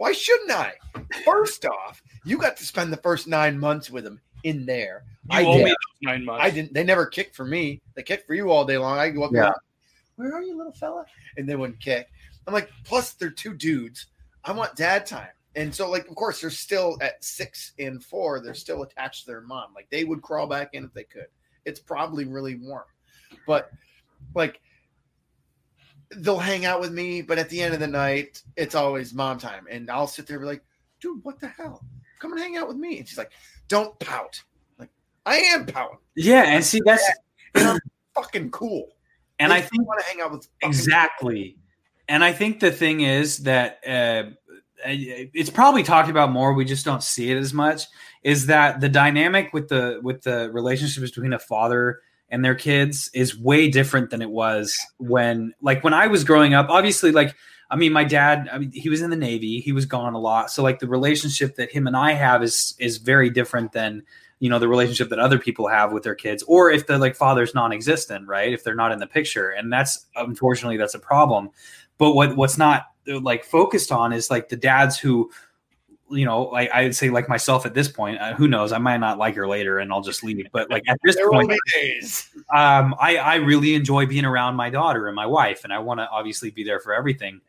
why 0.00 0.12
shouldn't 0.12 0.50
I? 0.50 0.72
First 1.26 1.66
off, 1.66 2.02
you 2.24 2.38
got 2.38 2.56
to 2.56 2.64
spend 2.64 2.90
the 2.90 2.96
first 2.96 3.28
nine 3.28 3.58
months 3.60 3.90
with 3.90 4.02
them 4.04 4.18
in 4.44 4.64
there. 4.64 5.04
you 5.30 5.38
I 5.38 5.44
owe 5.44 5.58
me 5.58 5.64
did. 5.64 5.68
those 5.68 5.74
nine 6.00 6.24
months. 6.24 6.42
I 6.42 6.48
didn't. 6.48 6.72
They 6.72 6.84
never 6.84 7.04
kicked 7.04 7.36
for 7.36 7.44
me. 7.44 7.82
They 7.94 8.02
kicked 8.02 8.26
for 8.26 8.32
you 8.32 8.50
all 8.50 8.64
day 8.64 8.78
long. 8.78 8.96
I 8.98 9.10
go 9.10 9.24
up 9.24 9.32
Yeah. 9.34 9.42
there. 9.42 9.54
Where 10.16 10.34
are 10.34 10.42
you, 10.42 10.56
little 10.56 10.72
fella? 10.72 11.04
And 11.36 11.46
they 11.46 11.54
wouldn't 11.54 11.80
kick. 11.80 12.08
I'm 12.46 12.54
like, 12.54 12.70
plus 12.84 13.12
they're 13.12 13.28
two 13.28 13.52
dudes. 13.52 14.06
I 14.42 14.52
want 14.52 14.74
dad 14.74 15.04
time. 15.04 15.28
And 15.54 15.74
so, 15.74 15.90
like, 15.90 16.08
of 16.08 16.14
course, 16.14 16.40
they're 16.40 16.48
still 16.48 16.96
at 17.02 17.22
six 17.22 17.72
and 17.78 18.02
four. 18.02 18.40
They're 18.40 18.54
still 18.54 18.82
attached 18.82 19.26
to 19.26 19.30
their 19.32 19.42
mom. 19.42 19.74
Like, 19.74 19.90
they 19.90 20.04
would 20.04 20.22
crawl 20.22 20.46
back 20.46 20.70
in 20.72 20.84
if 20.84 20.94
they 20.94 21.04
could. 21.04 21.26
It's 21.66 21.78
probably 21.80 22.24
really 22.24 22.54
warm, 22.54 22.84
but 23.46 23.70
like, 24.34 24.62
they'll 26.16 26.38
hang 26.38 26.64
out 26.66 26.80
with 26.80 26.92
me. 26.92 27.22
But 27.22 27.38
at 27.38 27.48
the 27.48 27.60
end 27.60 27.74
of 27.74 27.80
the 27.80 27.86
night, 27.86 28.42
it's 28.56 28.74
always 28.74 29.14
mom 29.14 29.38
time, 29.38 29.66
and 29.70 29.90
I'll 29.90 30.06
sit 30.06 30.26
there 30.26 30.36
and 30.36 30.44
be 30.44 30.48
like, 30.48 30.64
"Dude, 31.00 31.24
what 31.24 31.40
the 31.40 31.48
hell? 31.48 31.84
Come 32.18 32.32
and 32.32 32.40
hang 32.40 32.56
out 32.56 32.68
with 32.68 32.76
me." 32.76 32.98
And 32.98 33.08
she's 33.08 33.18
like, 33.18 33.32
"Don't 33.68 33.98
pout." 33.98 34.42
Like, 34.78 34.90
I 35.26 35.36
am 35.36 35.66
pouting. 35.66 35.98
yeah, 36.16 36.44
and 36.44 36.64
see 36.64 36.80
that's 36.84 37.08
And 37.54 37.66
I'm 37.68 37.78
fucking 38.14 38.50
cool. 38.50 38.88
and 39.38 39.52
I 39.52 39.60
think 39.60 39.86
want 39.86 40.00
to 40.00 40.06
hang 40.06 40.20
out 40.20 40.30
with 40.32 40.46
exactly 40.62 41.56
and 42.10 42.22
i 42.22 42.32
think 42.32 42.60
the 42.60 42.70
thing 42.70 43.00
is 43.00 43.38
that 43.38 43.78
uh, 43.86 44.24
it's 44.84 45.50
probably 45.50 45.82
talked 45.82 46.10
about 46.10 46.30
more 46.30 46.52
we 46.52 46.64
just 46.64 46.84
don't 46.84 47.02
see 47.02 47.30
it 47.30 47.36
as 47.38 47.54
much 47.54 47.84
is 48.22 48.46
that 48.46 48.80
the 48.80 48.88
dynamic 48.88 49.52
with 49.54 49.68
the 49.68 50.00
with 50.02 50.22
the 50.22 50.50
relationships 50.52 51.10
between 51.10 51.32
a 51.32 51.38
father 51.38 52.00
and 52.30 52.44
their 52.44 52.54
kids 52.54 53.10
is 53.12 53.38
way 53.38 53.68
different 53.68 54.10
than 54.10 54.22
it 54.22 54.30
was 54.30 54.78
when 54.98 55.52
like 55.60 55.82
when 55.84 55.94
i 55.94 56.06
was 56.06 56.24
growing 56.24 56.54
up 56.54 56.68
obviously 56.68 57.12
like 57.12 57.34
i 57.70 57.76
mean 57.76 57.92
my 57.92 58.04
dad 58.04 58.48
i 58.52 58.58
mean 58.58 58.72
he 58.72 58.88
was 58.88 59.02
in 59.02 59.10
the 59.10 59.16
navy 59.16 59.60
he 59.60 59.72
was 59.72 59.86
gone 59.86 60.14
a 60.14 60.18
lot 60.18 60.50
so 60.50 60.62
like 60.62 60.78
the 60.78 60.88
relationship 60.88 61.56
that 61.56 61.70
him 61.70 61.86
and 61.86 61.96
i 61.96 62.12
have 62.12 62.42
is 62.42 62.74
is 62.78 62.98
very 62.98 63.30
different 63.30 63.72
than 63.72 64.02
you 64.40 64.48
know 64.48 64.58
the 64.58 64.68
relationship 64.68 65.10
that 65.10 65.18
other 65.18 65.38
people 65.38 65.68
have 65.68 65.92
with 65.92 66.02
their 66.02 66.14
kids 66.14 66.42
or 66.44 66.70
if 66.70 66.86
the 66.86 66.98
like 66.98 67.14
father's 67.14 67.54
non-existent 67.54 68.26
right 68.26 68.52
if 68.52 68.64
they're 68.64 68.74
not 68.74 68.90
in 68.90 68.98
the 68.98 69.06
picture 69.06 69.50
and 69.50 69.72
that's 69.72 70.06
unfortunately 70.16 70.76
that's 70.76 70.94
a 70.94 70.98
problem. 70.98 71.50
But 71.98 72.14
what 72.14 72.36
what's 72.36 72.58
not 72.58 72.86
like 73.06 73.44
focused 73.44 73.92
on 73.92 74.12
is 74.12 74.30
like 74.30 74.48
the 74.48 74.56
dads 74.56 74.98
who 74.98 75.30
you 76.10 76.24
know 76.24 76.42
like 76.42 76.70
i 76.72 76.82
would 76.82 76.96
say 76.96 77.08
like 77.08 77.28
myself 77.28 77.64
at 77.64 77.74
this 77.74 77.88
point 77.88 78.20
uh, 78.20 78.34
who 78.34 78.48
knows 78.48 78.72
i 78.72 78.78
might 78.78 78.96
not 78.98 79.18
like 79.18 79.34
her 79.34 79.46
later 79.46 79.78
and 79.78 79.92
i'll 79.92 80.00
just 80.00 80.24
leave 80.24 80.44
but 80.52 80.68
like 80.70 80.82
at 80.88 80.98
this 81.04 81.16
point 81.30 81.52
um, 82.52 82.96
I, 82.98 83.16
I 83.16 83.34
really 83.36 83.74
enjoy 83.74 84.06
being 84.06 84.24
around 84.24 84.56
my 84.56 84.70
daughter 84.70 85.06
and 85.06 85.14
my 85.14 85.26
wife, 85.26 85.62
and 85.64 85.72
I 85.72 85.78
want 85.78 86.00
to 86.00 86.08
obviously 86.10 86.50
be 86.50 86.64
there 86.64 86.80
for 86.80 86.92
everything. 86.92 87.40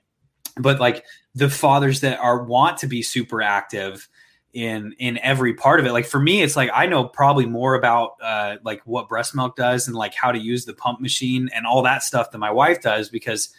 But 0.57 0.79
like 0.79 1.05
the 1.33 1.49
fathers 1.49 2.01
that 2.01 2.19
are 2.19 2.43
want 2.43 2.77
to 2.79 2.88
be 2.88 3.01
super 3.01 3.41
active 3.41 4.07
in 4.53 4.93
in 4.99 5.17
every 5.19 5.53
part 5.53 5.79
of 5.79 5.85
it, 5.85 5.91
like 5.91 6.05
for 6.05 6.19
me, 6.19 6.43
it's 6.43 6.55
like 6.55 6.69
I 6.73 6.85
know 6.85 7.05
probably 7.05 7.45
more 7.45 7.73
about 7.73 8.11
uh, 8.21 8.57
like 8.63 8.81
what 8.85 9.09
breast 9.09 9.33
milk 9.33 9.55
does 9.55 9.88
and 9.88 9.95
like 9.95 10.13
how 10.13 10.31
to 10.31 10.39
use 10.39 10.65
the 10.65 10.73
pump 10.73 11.01
machine 11.01 11.49
and 11.55 11.65
all 11.65 11.81
that 11.83 12.03
stuff 12.03 12.31
than 12.31 12.39
my 12.39 12.51
wife 12.51 12.81
does 12.81 13.09
because 13.09 13.49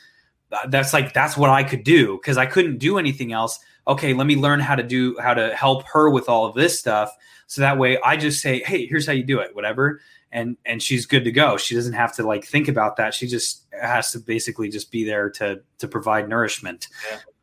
that's 0.69 0.93
like 0.93 1.13
that's 1.13 1.37
what 1.37 1.51
I 1.51 1.65
could 1.65 1.83
do 1.83 2.19
because 2.19 2.37
I 2.37 2.47
couldn't 2.47 2.79
do 2.79 2.99
anything 2.99 3.33
else. 3.33 3.59
Okay, 3.87 4.15
let 4.15 4.27
me 4.27 4.37
learn 4.37 4.61
how 4.61 4.75
to 4.75 4.83
do 4.83 5.17
how 5.21 5.35
to 5.35 5.55
help 5.55 5.85
her 5.89 6.11
with 6.11 6.29
all 6.29 6.47
of 6.47 6.55
this 6.55 6.79
stuff. 6.79 7.11
So 7.47 7.61
that 7.61 7.79
way 7.79 7.99
I 8.03 8.17
just 8.17 8.41
say, 8.41 8.63
hey, 8.65 8.87
here's 8.87 9.07
how 9.07 9.13
you 9.13 9.25
do 9.25 9.41
it, 9.41 9.55
whatever 9.55 10.01
and 10.33 10.57
and 10.65 10.83
she's 10.83 11.07
good 11.07 11.25
to 11.25 11.31
go. 11.31 11.57
She 11.57 11.75
doesn't 11.75 11.93
have 11.93 12.15
to 12.17 12.27
like 12.27 12.45
think 12.45 12.69
about 12.69 12.97
that. 12.97 13.15
She 13.15 13.27
just 13.27 13.67
has 13.81 14.11
to 14.13 14.19
basically 14.19 14.69
just 14.71 14.91
be 14.91 15.05
there 15.05 15.31
to 15.31 15.61
to 15.79 15.89
provide 15.89 16.29
nourishment. 16.29 16.89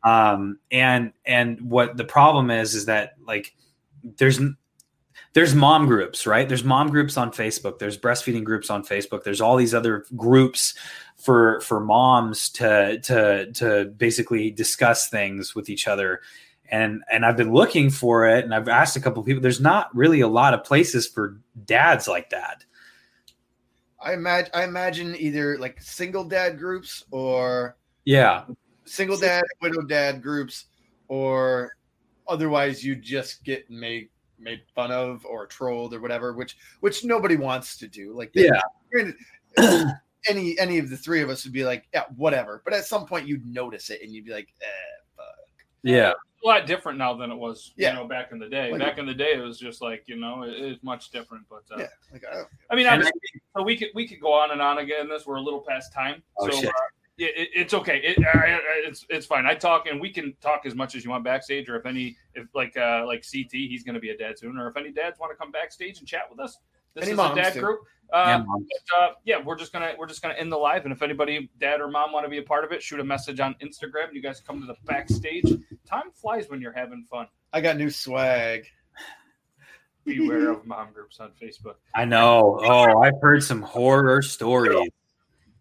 Um, 0.02 0.58
and 0.70 1.12
and 1.24 1.60
what 1.60 1.96
the 1.96 2.04
problem 2.04 2.50
is 2.50 2.74
is 2.74 2.86
that 2.86 3.14
like 3.24 3.54
there's 4.02 4.40
there's 5.32 5.54
mom 5.54 5.86
groups, 5.86 6.26
right? 6.26 6.48
There's 6.48 6.64
mom 6.64 6.90
groups 6.90 7.16
on 7.16 7.30
Facebook. 7.30 7.78
There's 7.78 7.96
breastfeeding 7.96 8.42
groups 8.42 8.68
on 8.68 8.82
Facebook. 8.82 9.22
There's 9.22 9.40
all 9.40 9.56
these 9.56 9.74
other 9.74 10.04
groups 10.16 10.74
for 11.20 11.60
for 11.60 11.80
moms 11.80 12.48
to 12.50 12.98
to 13.00 13.52
to 13.52 13.84
basically 13.96 14.50
discuss 14.50 15.08
things 15.08 15.54
with 15.54 15.68
each 15.68 15.86
other. 15.86 16.20
And 16.70 17.02
and 17.12 17.26
I've 17.26 17.36
been 17.36 17.52
looking 17.52 17.90
for 17.90 18.26
it, 18.28 18.44
and 18.44 18.54
I've 18.54 18.68
asked 18.68 18.96
a 18.96 19.00
couple 19.00 19.20
of 19.20 19.26
people. 19.26 19.42
There's 19.42 19.60
not 19.60 19.94
really 19.94 20.20
a 20.20 20.28
lot 20.28 20.54
of 20.54 20.64
places 20.64 21.06
for 21.06 21.40
dads 21.66 22.06
like 22.08 22.30
that. 22.30 22.64
I 24.02 24.14
imagine. 24.14 24.50
I 24.54 24.64
imagine 24.64 25.16
either 25.16 25.58
like 25.58 25.82
single 25.82 26.24
dad 26.24 26.58
groups 26.58 27.04
or 27.10 27.76
Yeah, 28.04 28.44
single 28.84 29.16
dad, 29.18 29.42
widow 29.60 29.82
dad 29.82 30.22
groups, 30.22 30.66
or 31.08 31.72
otherwise 32.28 32.84
you 32.84 32.94
just 32.96 33.44
get 33.44 33.68
made 33.68 34.08
made 34.38 34.62
fun 34.74 34.90
of 34.90 35.26
or 35.26 35.46
trolled 35.46 35.92
or 35.92 36.00
whatever, 36.00 36.32
which 36.32 36.56
which 36.80 37.04
nobody 37.04 37.36
wants 37.36 37.76
to 37.78 37.88
do. 37.88 38.14
Like 38.14 38.32
they- 38.32 38.48
Yeah. 39.58 39.92
Granted, 40.26 40.40
any 40.40 40.58
any 40.58 40.78
of 40.78 40.90
the 40.90 40.96
three 40.96 41.22
of 41.22 41.30
us 41.30 41.44
would 41.44 41.52
be 41.52 41.64
like, 41.64 41.88
yeah, 41.94 42.04
whatever. 42.16 42.62
But 42.64 42.74
at 42.74 42.84
some 42.86 43.06
point 43.06 43.26
you'd 43.26 43.46
notice 43.46 43.90
it 43.90 44.00
and 44.02 44.12
you'd 44.12 44.24
be 44.24 44.32
like, 44.32 44.48
eh, 44.62 44.66
fuck. 45.16 45.26
yeah, 45.82 46.12
a 46.44 46.46
lot 46.46 46.66
different 46.66 46.98
now 46.98 47.14
than 47.14 47.30
it 47.30 47.36
was, 47.36 47.72
Yeah. 47.76 47.90
you 47.90 47.96
know, 47.96 48.08
back 48.08 48.32
in 48.32 48.38
the 48.38 48.48
day. 48.48 48.70
Like- 48.70 48.80
back 48.80 48.98
in 48.98 49.06
the 49.06 49.14
day, 49.14 49.32
it 49.34 49.40
was 49.40 49.58
just 49.58 49.82
like, 49.82 50.04
you 50.06 50.16
know, 50.16 50.42
it, 50.42 50.50
it's 50.58 50.82
much 50.82 51.10
different. 51.10 51.44
But 51.48 51.62
uh, 51.72 51.80
Yeah, 51.80 51.86
like 52.12 52.24
I, 52.30 52.42
I 52.70 52.76
mean, 52.76 52.86
And 52.86 52.94
honestly, 53.02 53.12
so 53.56 53.62
we 53.62 53.76
could 53.76 53.88
we 53.94 54.06
could 54.08 54.20
go 54.20 54.32
on 54.32 54.50
and 54.52 54.60
on 54.62 54.78
again. 54.78 55.08
This 55.08 55.26
we're 55.26 55.36
a 55.36 55.42
little 55.42 55.64
past 55.66 55.92
time, 55.92 56.22
Oh, 56.38 56.48
so 56.50 56.60
shit. 56.60 56.68
uh, 56.68 56.72
it, 57.18 57.36
it, 57.36 57.48
it's 57.54 57.74
okay. 57.74 57.98
It, 58.02 58.16
it's 58.18 59.04
it's 59.10 59.26
fine. 59.26 59.44
I 59.44 59.54
talk 59.54 59.86
and 59.86 60.00
we 60.00 60.10
can 60.10 60.34
talk 60.40 60.62
as 60.64 60.74
much 60.74 60.94
as 60.94 61.04
you 61.04 61.10
want 61.10 61.22
backstage, 61.24 61.68
or 61.68 61.76
if 61.76 61.84
any, 61.84 62.16
if 62.34 62.46
like 62.54 62.76
uh 62.78 63.04
like 63.06 63.24
CT, 63.30 63.50
he's 63.52 63.82
going 63.84 63.94
to 63.94 64.00
be 64.00 64.08
a 64.10 64.16
dad 64.16 64.38
soon, 64.38 64.56
or 64.56 64.68
if 64.68 64.76
any 64.78 64.90
dads 64.90 65.18
want 65.20 65.30
to 65.30 65.36
come 65.36 65.50
backstage 65.50 65.98
and 65.98 66.08
chat 66.08 66.22
with 66.30 66.40
us. 66.40 66.56
This 66.94 67.04
Any 67.04 67.12
is 67.12 67.18
a 67.18 67.34
dad 67.34 67.52
too. 67.52 67.60
group. 67.60 67.80
Yeah, 68.12 68.36
Uh, 68.36 68.44
Mom. 68.44 68.66
but, 68.68 69.02
uh, 69.02 69.12
yeah, 69.24 69.42
we're 69.42 69.56
just 69.56 69.72
gonna 69.72 69.92
we're 69.98 70.06
just 70.06 70.22
gonna 70.22 70.34
end 70.34 70.50
the 70.50 70.56
live, 70.56 70.84
and 70.84 70.92
if 70.92 71.02
anybody, 71.02 71.50
dad 71.58 71.80
or 71.80 71.88
mom, 71.88 72.12
want 72.12 72.24
to 72.24 72.30
be 72.30 72.38
a 72.38 72.42
part 72.42 72.64
of 72.64 72.72
it, 72.72 72.82
shoot 72.82 73.00
a 73.00 73.04
message 73.04 73.40
on 73.40 73.54
Instagram. 73.62 74.12
You 74.12 74.20
guys 74.22 74.40
come 74.40 74.60
to 74.60 74.66
the 74.66 74.76
backstage. 74.84 75.44
Time 75.86 76.10
flies 76.14 76.48
when 76.48 76.60
you're 76.60 76.72
having 76.72 77.04
fun. 77.10 77.26
I 77.52 77.60
got 77.60 77.76
new 77.76 77.90
swag. 77.90 78.66
Beware 80.04 80.50
of 80.50 80.66
mom 80.66 80.92
groups 80.92 81.20
on 81.20 81.30
Facebook. 81.40 81.74
I 81.94 82.04
know. 82.04 82.58
Oh, 82.62 83.00
I've 83.02 83.20
heard 83.20 83.42
some 83.44 83.60
horror 83.62 84.22
stories. 84.22 84.88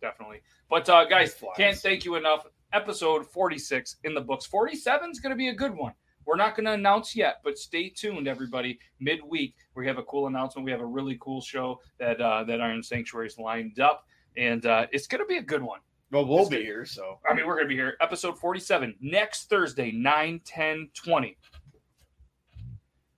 definitely. 0.02 0.42
But 0.70 0.88
uh, 0.90 1.06
guys, 1.06 1.36
can't 1.58 1.78
thank 1.78 2.06
you 2.06 2.16
enough. 2.16 2.46
Episode 2.72 3.26
46 3.26 3.98
in 4.04 4.14
the 4.14 4.22
books. 4.22 4.46
47 4.46 5.10
is 5.12 5.20
going 5.20 5.32
to 5.32 5.36
be 5.36 5.48
a 5.50 5.54
good 5.54 5.76
one. 5.76 5.94
We're 6.30 6.36
not 6.36 6.56
going 6.56 6.66
to 6.66 6.74
announce 6.74 7.16
yet, 7.16 7.42
but 7.44 7.58
stay 7.58 7.90
tuned, 7.90 8.28
everybody. 8.28 8.78
Midweek, 9.00 9.56
we 9.74 9.88
have 9.88 9.98
a 9.98 10.04
cool 10.04 10.28
announcement. 10.28 10.64
We 10.64 10.70
have 10.70 10.80
a 10.80 10.86
really 10.86 11.18
cool 11.20 11.42
show 11.42 11.82
that 11.98 12.22
uh, 12.22 12.44
that 12.44 12.62
Iron 12.62 12.84
Sanctuary's 12.84 13.40
lined 13.40 13.80
up, 13.80 14.06
and 14.38 14.64
uh, 14.68 14.86
it's 14.92 15.08
going 15.08 15.24
to 15.24 15.26
be 15.26 15.38
a 15.38 15.42
good 15.42 15.64
one. 15.64 15.80
Well, 16.12 16.28
we'll 16.28 16.48
be 16.48 16.62
here, 16.62 16.86
so 16.86 17.18
I 17.28 17.34
mean, 17.34 17.48
we're 17.48 17.56
going 17.56 17.66
to 17.66 17.70
be 17.70 17.74
here. 17.74 17.98
Episode 18.00 18.38
47 18.38 18.94
next 19.02 19.50
Thursday, 19.50 19.92
9, 19.92 20.42
10, 20.46 20.90
20. 20.94 21.38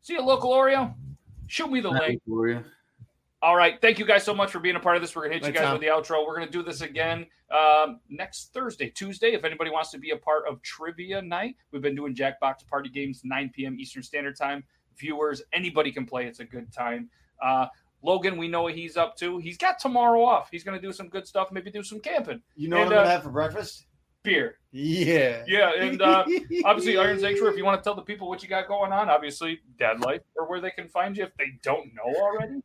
See 0.04 0.14
you, 0.14 0.22
local 0.22 0.52
Oreo. 0.52 0.94
Shoot 1.48 1.70
me 1.70 1.82
the 1.82 1.90
link. 1.90 2.22
All 3.44 3.56
right. 3.56 3.82
Thank 3.82 3.98
you 3.98 4.06
guys 4.06 4.24
so 4.24 4.36
much 4.36 4.52
for 4.52 4.60
being 4.60 4.76
a 4.76 4.80
part 4.80 4.96
of 4.96 5.02
this. 5.02 5.16
We're 5.16 5.24
going 5.28 5.32
to 5.32 5.36
hit 5.36 5.42
you 5.48 5.60
Thanks, 5.60 5.62
guys 5.62 5.74
with 5.74 5.82
the 5.82 5.88
outro. 5.88 6.26
We're 6.28 6.36
going 6.36 6.48
to 6.48 6.52
do 6.52 6.62
this 6.62 6.82
again 6.82 7.26
um, 7.50 8.00
next 8.08 8.54
Thursday, 8.54 8.90
Tuesday. 8.90 9.34
If 9.34 9.44
anybody 9.44 9.72
wants 9.72 9.90
to 9.92 9.98
be 9.98 10.12
a 10.12 10.18
part 10.18 10.48
of 10.48 10.62
trivia 10.62 11.22
night, 11.22 11.56
we've 11.72 11.82
been 11.82 11.96
doing 11.96 12.14
Jackbox 12.14 12.68
party 12.68 12.90
games, 12.90 13.22
9 13.24 13.52
p.m. 13.56 13.78
Eastern 13.80 14.04
Standard 14.04 14.38
Time. 14.38 14.64
Viewers, 14.98 15.42
anybody 15.54 15.92
can 15.92 16.06
play. 16.06 16.28
It's 16.28 16.40
a 16.40 16.46
good 16.46 16.72
time. 16.72 17.10
Uh, 17.44 17.66
Logan, 18.04 18.38
we 18.38 18.48
know 18.48 18.64
what 18.64 18.76
he's 18.76 18.96
up 18.96 19.16
to. 19.18 19.40
He's 19.40 19.58
got 19.58 19.80
tomorrow 19.80 20.24
off. 20.24 20.50
He's 20.52 20.64
going 20.64 20.80
to 20.80 20.88
do 20.88 20.94
some 20.94 21.10
good 21.10 21.26
stuff, 21.26 21.52
maybe 21.52 21.72
do 21.72 21.82
some 21.82 22.00
camping. 22.00 22.42
you 22.56 22.68
know 22.68 22.78
And, 22.78 22.90
what 22.90 22.94
I'm 22.94 23.00
uh, 23.00 23.04
gonna 23.04 23.14
have 23.16 23.24
for 23.24 23.30
breakfast? 23.30 23.86
Beer. 24.24 24.58
Yeah. 24.72 25.44
Yeah. 25.48 25.72
And 25.80 26.00
uh, 26.00 26.26
obviously, 26.66 26.96
Iron 26.98 27.20
Sanctuary, 27.20 27.52
if 27.54 27.58
you 27.58 27.66
want 27.66 27.82
to 27.82 27.84
tell 27.84 27.96
the 27.96 28.04
people 28.04 28.30
what 28.30 28.44
you 28.44 28.50
got 28.50 28.68
going 28.68 28.92
on, 28.92 29.10
obviously, 29.10 29.60
Dad 29.80 30.00
Life 30.02 30.22
or 30.36 30.48
where 30.48 30.62
they 30.62 30.70
can 30.70 30.88
find 30.88 31.18
you 31.18 31.24
if 31.24 31.36
they 31.38 31.54
don't 31.64 31.92
know 31.96 32.14
already. 32.22 32.62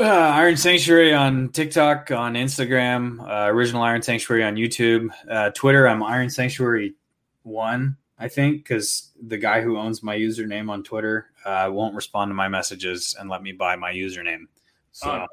Uh, 0.00 0.04
Iron 0.04 0.56
Sanctuary 0.56 1.12
on 1.12 1.48
TikTok, 1.48 2.12
on 2.12 2.34
Instagram, 2.34 3.20
uh, 3.20 3.52
Original 3.52 3.82
Iron 3.82 4.00
Sanctuary 4.00 4.44
on 4.44 4.54
YouTube, 4.54 5.08
uh, 5.28 5.50
Twitter. 5.50 5.88
I'm 5.88 6.04
Iron 6.04 6.30
Sanctuary 6.30 6.94
one, 7.42 7.96
I 8.16 8.28
think, 8.28 8.58
because 8.58 9.10
the 9.20 9.38
guy 9.38 9.60
who 9.60 9.76
owns 9.76 10.00
my 10.00 10.16
username 10.16 10.70
on 10.70 10.84
Twitter 10.84 11.32
uh, 11.44 11.68
won't 11.72 11.96
respond 11.96 12.30
to 12.30 12.34
my 12.36 12.46
messages 12.46 13.16
and 13.18 13.28
let 13.28 13.42
me 13.42 13.50
buy 13.50 13.74
my 13.74 13.92
username. 13.92 14.44
So 14.92 15.26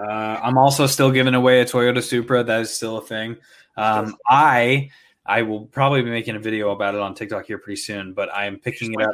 uh, 0.00 0.02
I'm 0.02 0.58
also 0.58 0.88
still 0.88 1.12
giving 1.12 1.34
away 1.34 1.60
a 1.60 1.64
Toyota 1.64 2.02
Supra. 2.02 2.42
That 2.42 2.62
is 2.62 2.74
still 2.74 2.98
a 2.98 3.02
thing. 3.02 3.36
Um, 3.76 4.16
I 4.28 4.90
I 5.24 5.42
will 5.42 5.66
probably 5.66 6.02
be 6.02 6.10
making 6.10 6.34
a 6.34 6.40
video 6.40 6.70
about 6.70 6.96
it 6.96 7.00
on 7.00 7.14
TikTok 7.14 7.46
here 7.46 7.58
pretty 7.58 7.80
soon, 7.80 8.12
but 8.12 8.28
I 8.34 8.46
am 8.46 8.58
picking 8.58 8.94
it 8.94 9.02
up 9.02 9.12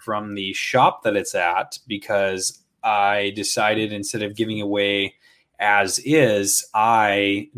from 0.00 0.36
the 0.36 0.52
shop 0.52 1.02
that 1.02 1.16
it's 1.16 1.34
at 1.34 1.76
because 1.88 2.62
I 2.86 3.30
decided 3.30 3.92
instead 3.92 4.22
of 4.22 4.36
giving 4.36 4.60
away 4.60 5.16
as 5.58 5.98
is, 6.04 6.68
I 6.72 7.48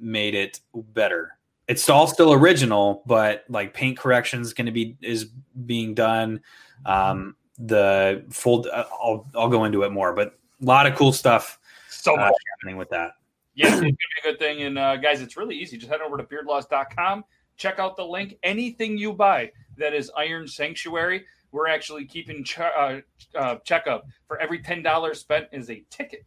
made 0.00 0.34
it 0.34 0.60
better. 0.74 1.36
It's 1.66 1.88
all 1.90 2.06
still 2.06 2.32
original, 2.32 3.02
but 3.04 3.44
like 3.50 3.74
paint 3.74 3.98
correction 3.98 4.40
is 4.40 4.54
going 4.54 4.66
to 4.66 4.72
be 4.72 4.96
is 5.02 5.26
being 5.66 5.92
done. 5.94 6.40
Um, 6.86 7.36
the 7.58 8.24
full, 8.30 8.66
uh, 8.72 8.84
I'll 8.90 9.26
I'll 9.34 9.48
go 9.48 9.64
into 9.64 9.82
it 9.82 9.92
more, 9.92 10.14
but 10.14 10.38
a 10.62 10.64
lot 10.64 10.86
of 10.86 10.96
cool 10.96 11.12
stuff 11.12 11.58
So 11.90 12.14
uh, 12.14 12.16
much. 12.16 12.34
happening 12.56 12.78
with 12.78 12.88
that. 12.90 13.12
Yeah, 13.54 13.66
it's 13.66 13.76
gonna 13.80 13.92
be 13.92 13.98
a 14.22 14.30
good 14.30 14.38
thing. 14.38 14.62
And 14.62 14.78
uh, 14.78 14.96
guys, 14.96 15.20
it's 15.20 15.36
really 15.36 15.56
easy. 15.56 15.76
Just 15.76 15.90
head 15.90 16.00
over 16.00 16.16
to 16.16 16.22
beardlaws.com, 16.22 17.24
check 17.56 17.78
out 17.78 17.96
the 17.96 18.04
link. 18.04 18.38
Anything 18.42 18.96
you 18.96 19.12
buy 19.12 19.50
that 19.76 19.92
is 19.92 20.10
Iron 20.16 20.46
Sanctuary, 20.48 21.24
we're 21.52 21.68
actually 21.68 22.04
keeping 22.04 22.44
ch- 22.44 22.58
uh, 22.60 23.00
uh, 23.34 23.56
checkup 23.64 24.04
for 24.26 24.38
every 24.38 24.60
ten 24.62 24.82
dollars 24.82 25.20
spent 25.20 25.46
is 25.52 25.70
a 25.70 25.82
ticket, 25.90 26.24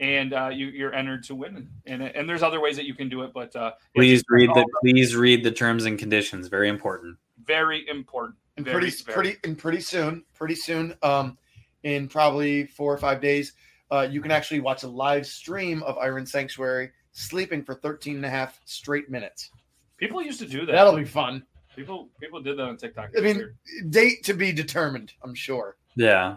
and 0.00 0.32
uh, 0.32 0.48
you, 0.52 0.66
you're 0.66 0.94
entered 0.94 1.24
to 1.24 1.34
win. 1.34 1.68
And 1.86 2.02
and 2.02 2.28
there's 2.28 2.42
other 2.42 2.60
ways 2.60 2.76
that 2.76 2.84
you 2.86 2.94
can 2.94 3.08
do 3.08 3.22
it, 3.22 3.32
but 3.32 3.54
uh, 3.56 3.72
Please 3.94 4.22
read 4.28 4.50
the 4.50 4.60
all 4.60 4.64
please 4.82 5.14
read 5.16 5.42
the 5.44 5.50
terms 5.52 5.84
and 5.84 5.98
conditions. 5.98 6.48
Very 6.48 6.68
important. 6.68 7.16
very 7.46 7.86
important. 7.88 8.36
and 8.56 8.64
Very, 8.64 8.80
pretty 8.80 8.96
very- 9.04 9.14
pretty 9.14 9.36
and 9.44 9.58
pretty 9.58 9.80
soon 9.80 10.24
pretty 10.34 10.54
soon 10.54 10.94
um 11.02 11.36
in 11.82 12.08
probably 12.08 12.66
four 12.66 12.92
or 12.94 12.96
five 12.98 13.20
days 13.20 13.52
uh 13.90 14.06
you 14.10 14.20
can 14.22 14.30
actually 14.30 14.60
watch 14.60 14.82
a 14.84 14.88
live 14.88 15.26
stream 15.26 15.82
of 15.82 15.98
iron 15.98 16.24
sanctuary 16.24 16.90
sleeping 17.12 17.62
for 17.64 17.74
13 17.74 18.16
and 18.16 18.24
a 18.24 18.30
half 18.30 18.58
straight 18.64 19.10
minutes 19.10 19.50
People 19.98 20.22
used 20.22 20.38
to 20.40 20.46
do 20.46 20.64
that. 20.66 20.72
that'll 20.72 20.96
be 20.96 21.04
fun 21.04 21.44
people 21.76 22.08
people 22.20 22.40
did 22.40 22.56
that 22.58 22.64
on 22.64 22.76
TikTok. 22.76 23.10
i 23.16 23.20
mean 23.20 23.52
date 23.90 24.22
to 24.24 24.34
be 24.34 24.52
determined 24.52 25.12
i'm 25.22 25.34
sure 25.34 25.76
Yeah. 25.96 26.36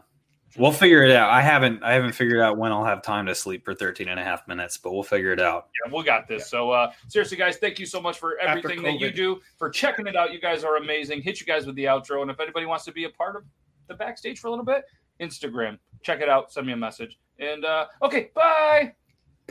We'll 0.58 0.72
figure 0.72 1.04
it 1.04 1.12
out. 1.12 1.30
I 1.30 1.42
haven't 1.42 1.84
I 1.84 1.94
haven't 1.94 2.14
figured 2.14 2.40
out 2.40 2.58
when 2.58 2.72
I'll 2.72 2.86
have 2.86 3.04
time 3.04 3.28
to 3.28 3.36
sleep 3.36 3.64
for 3.64 3.76
13 3.76 4.08
and 4.08 4.20
a 4.20 4.24
half 4.24 4.48
minutes, 4.48 4.76
but 4.78 4.92
we'll 4.92 5.04
figure 5.04 5.32
it 5.32 5.40
out. 5.42 5.68
Yeah, 5.86 5.94
we 5.96 6.04
got 6.04 6.28
this. 6.28 6.50
So 6.50 6.72
uh 6.72 6.92
seriously, 7.10 7.38
guys, 7.38 7.58
thank 7.58 7.78
you 7.78 7.86
so 7.86 8.02
much 8.02 8.18
for 8.18 8.40
everything 8.40 8.82
that 8.84 8.94
you 9.00 9.12
do, 9.12 9.40
for 9.58 9.70
checking 9.70 10.08
it 10.08 10.16
out. 10.16 10.32
You 10.34 10.40
guys 10.40 10.64
are 10.64 10.78
amazing. 10.78 11.22
Hit 11.22 11.40
you 11.40 11.46
guys 11.46 11.68
with 11.68 11.76
the 11.76 11.84
outro. 11.84 12.22
And 12.24 12.32
if 12.32 12.40
anybody 12.40 12.66
wants 12.66 12.86
to 12.86 12.92
be 12.92 13.04
a 13.04 13.10
part 13.10 13.36
of 13.36 13.44
the 13.88 13.94
backstage 13.94 14.40
for 14.40 14.48
a 14.48 14.50
little 14.50 14.66
bit, 14.66 14.86
Instagram. 15.20 15.78
Check 16.02 16.22
it 16.22 16.30
out. 16.30 16.52
Send 16.52 16.66
me 16.66 16.74
a 16.74 16.78
message. 16.78 17.20
And 17.40 17.64
uh 17.66 17.86
okay, 18.02 18.32
bye. 18.34 18.94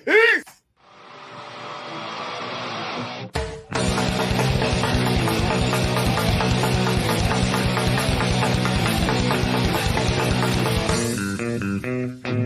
peace 0.05 0.43
Mm-hmm. 11.87 12.26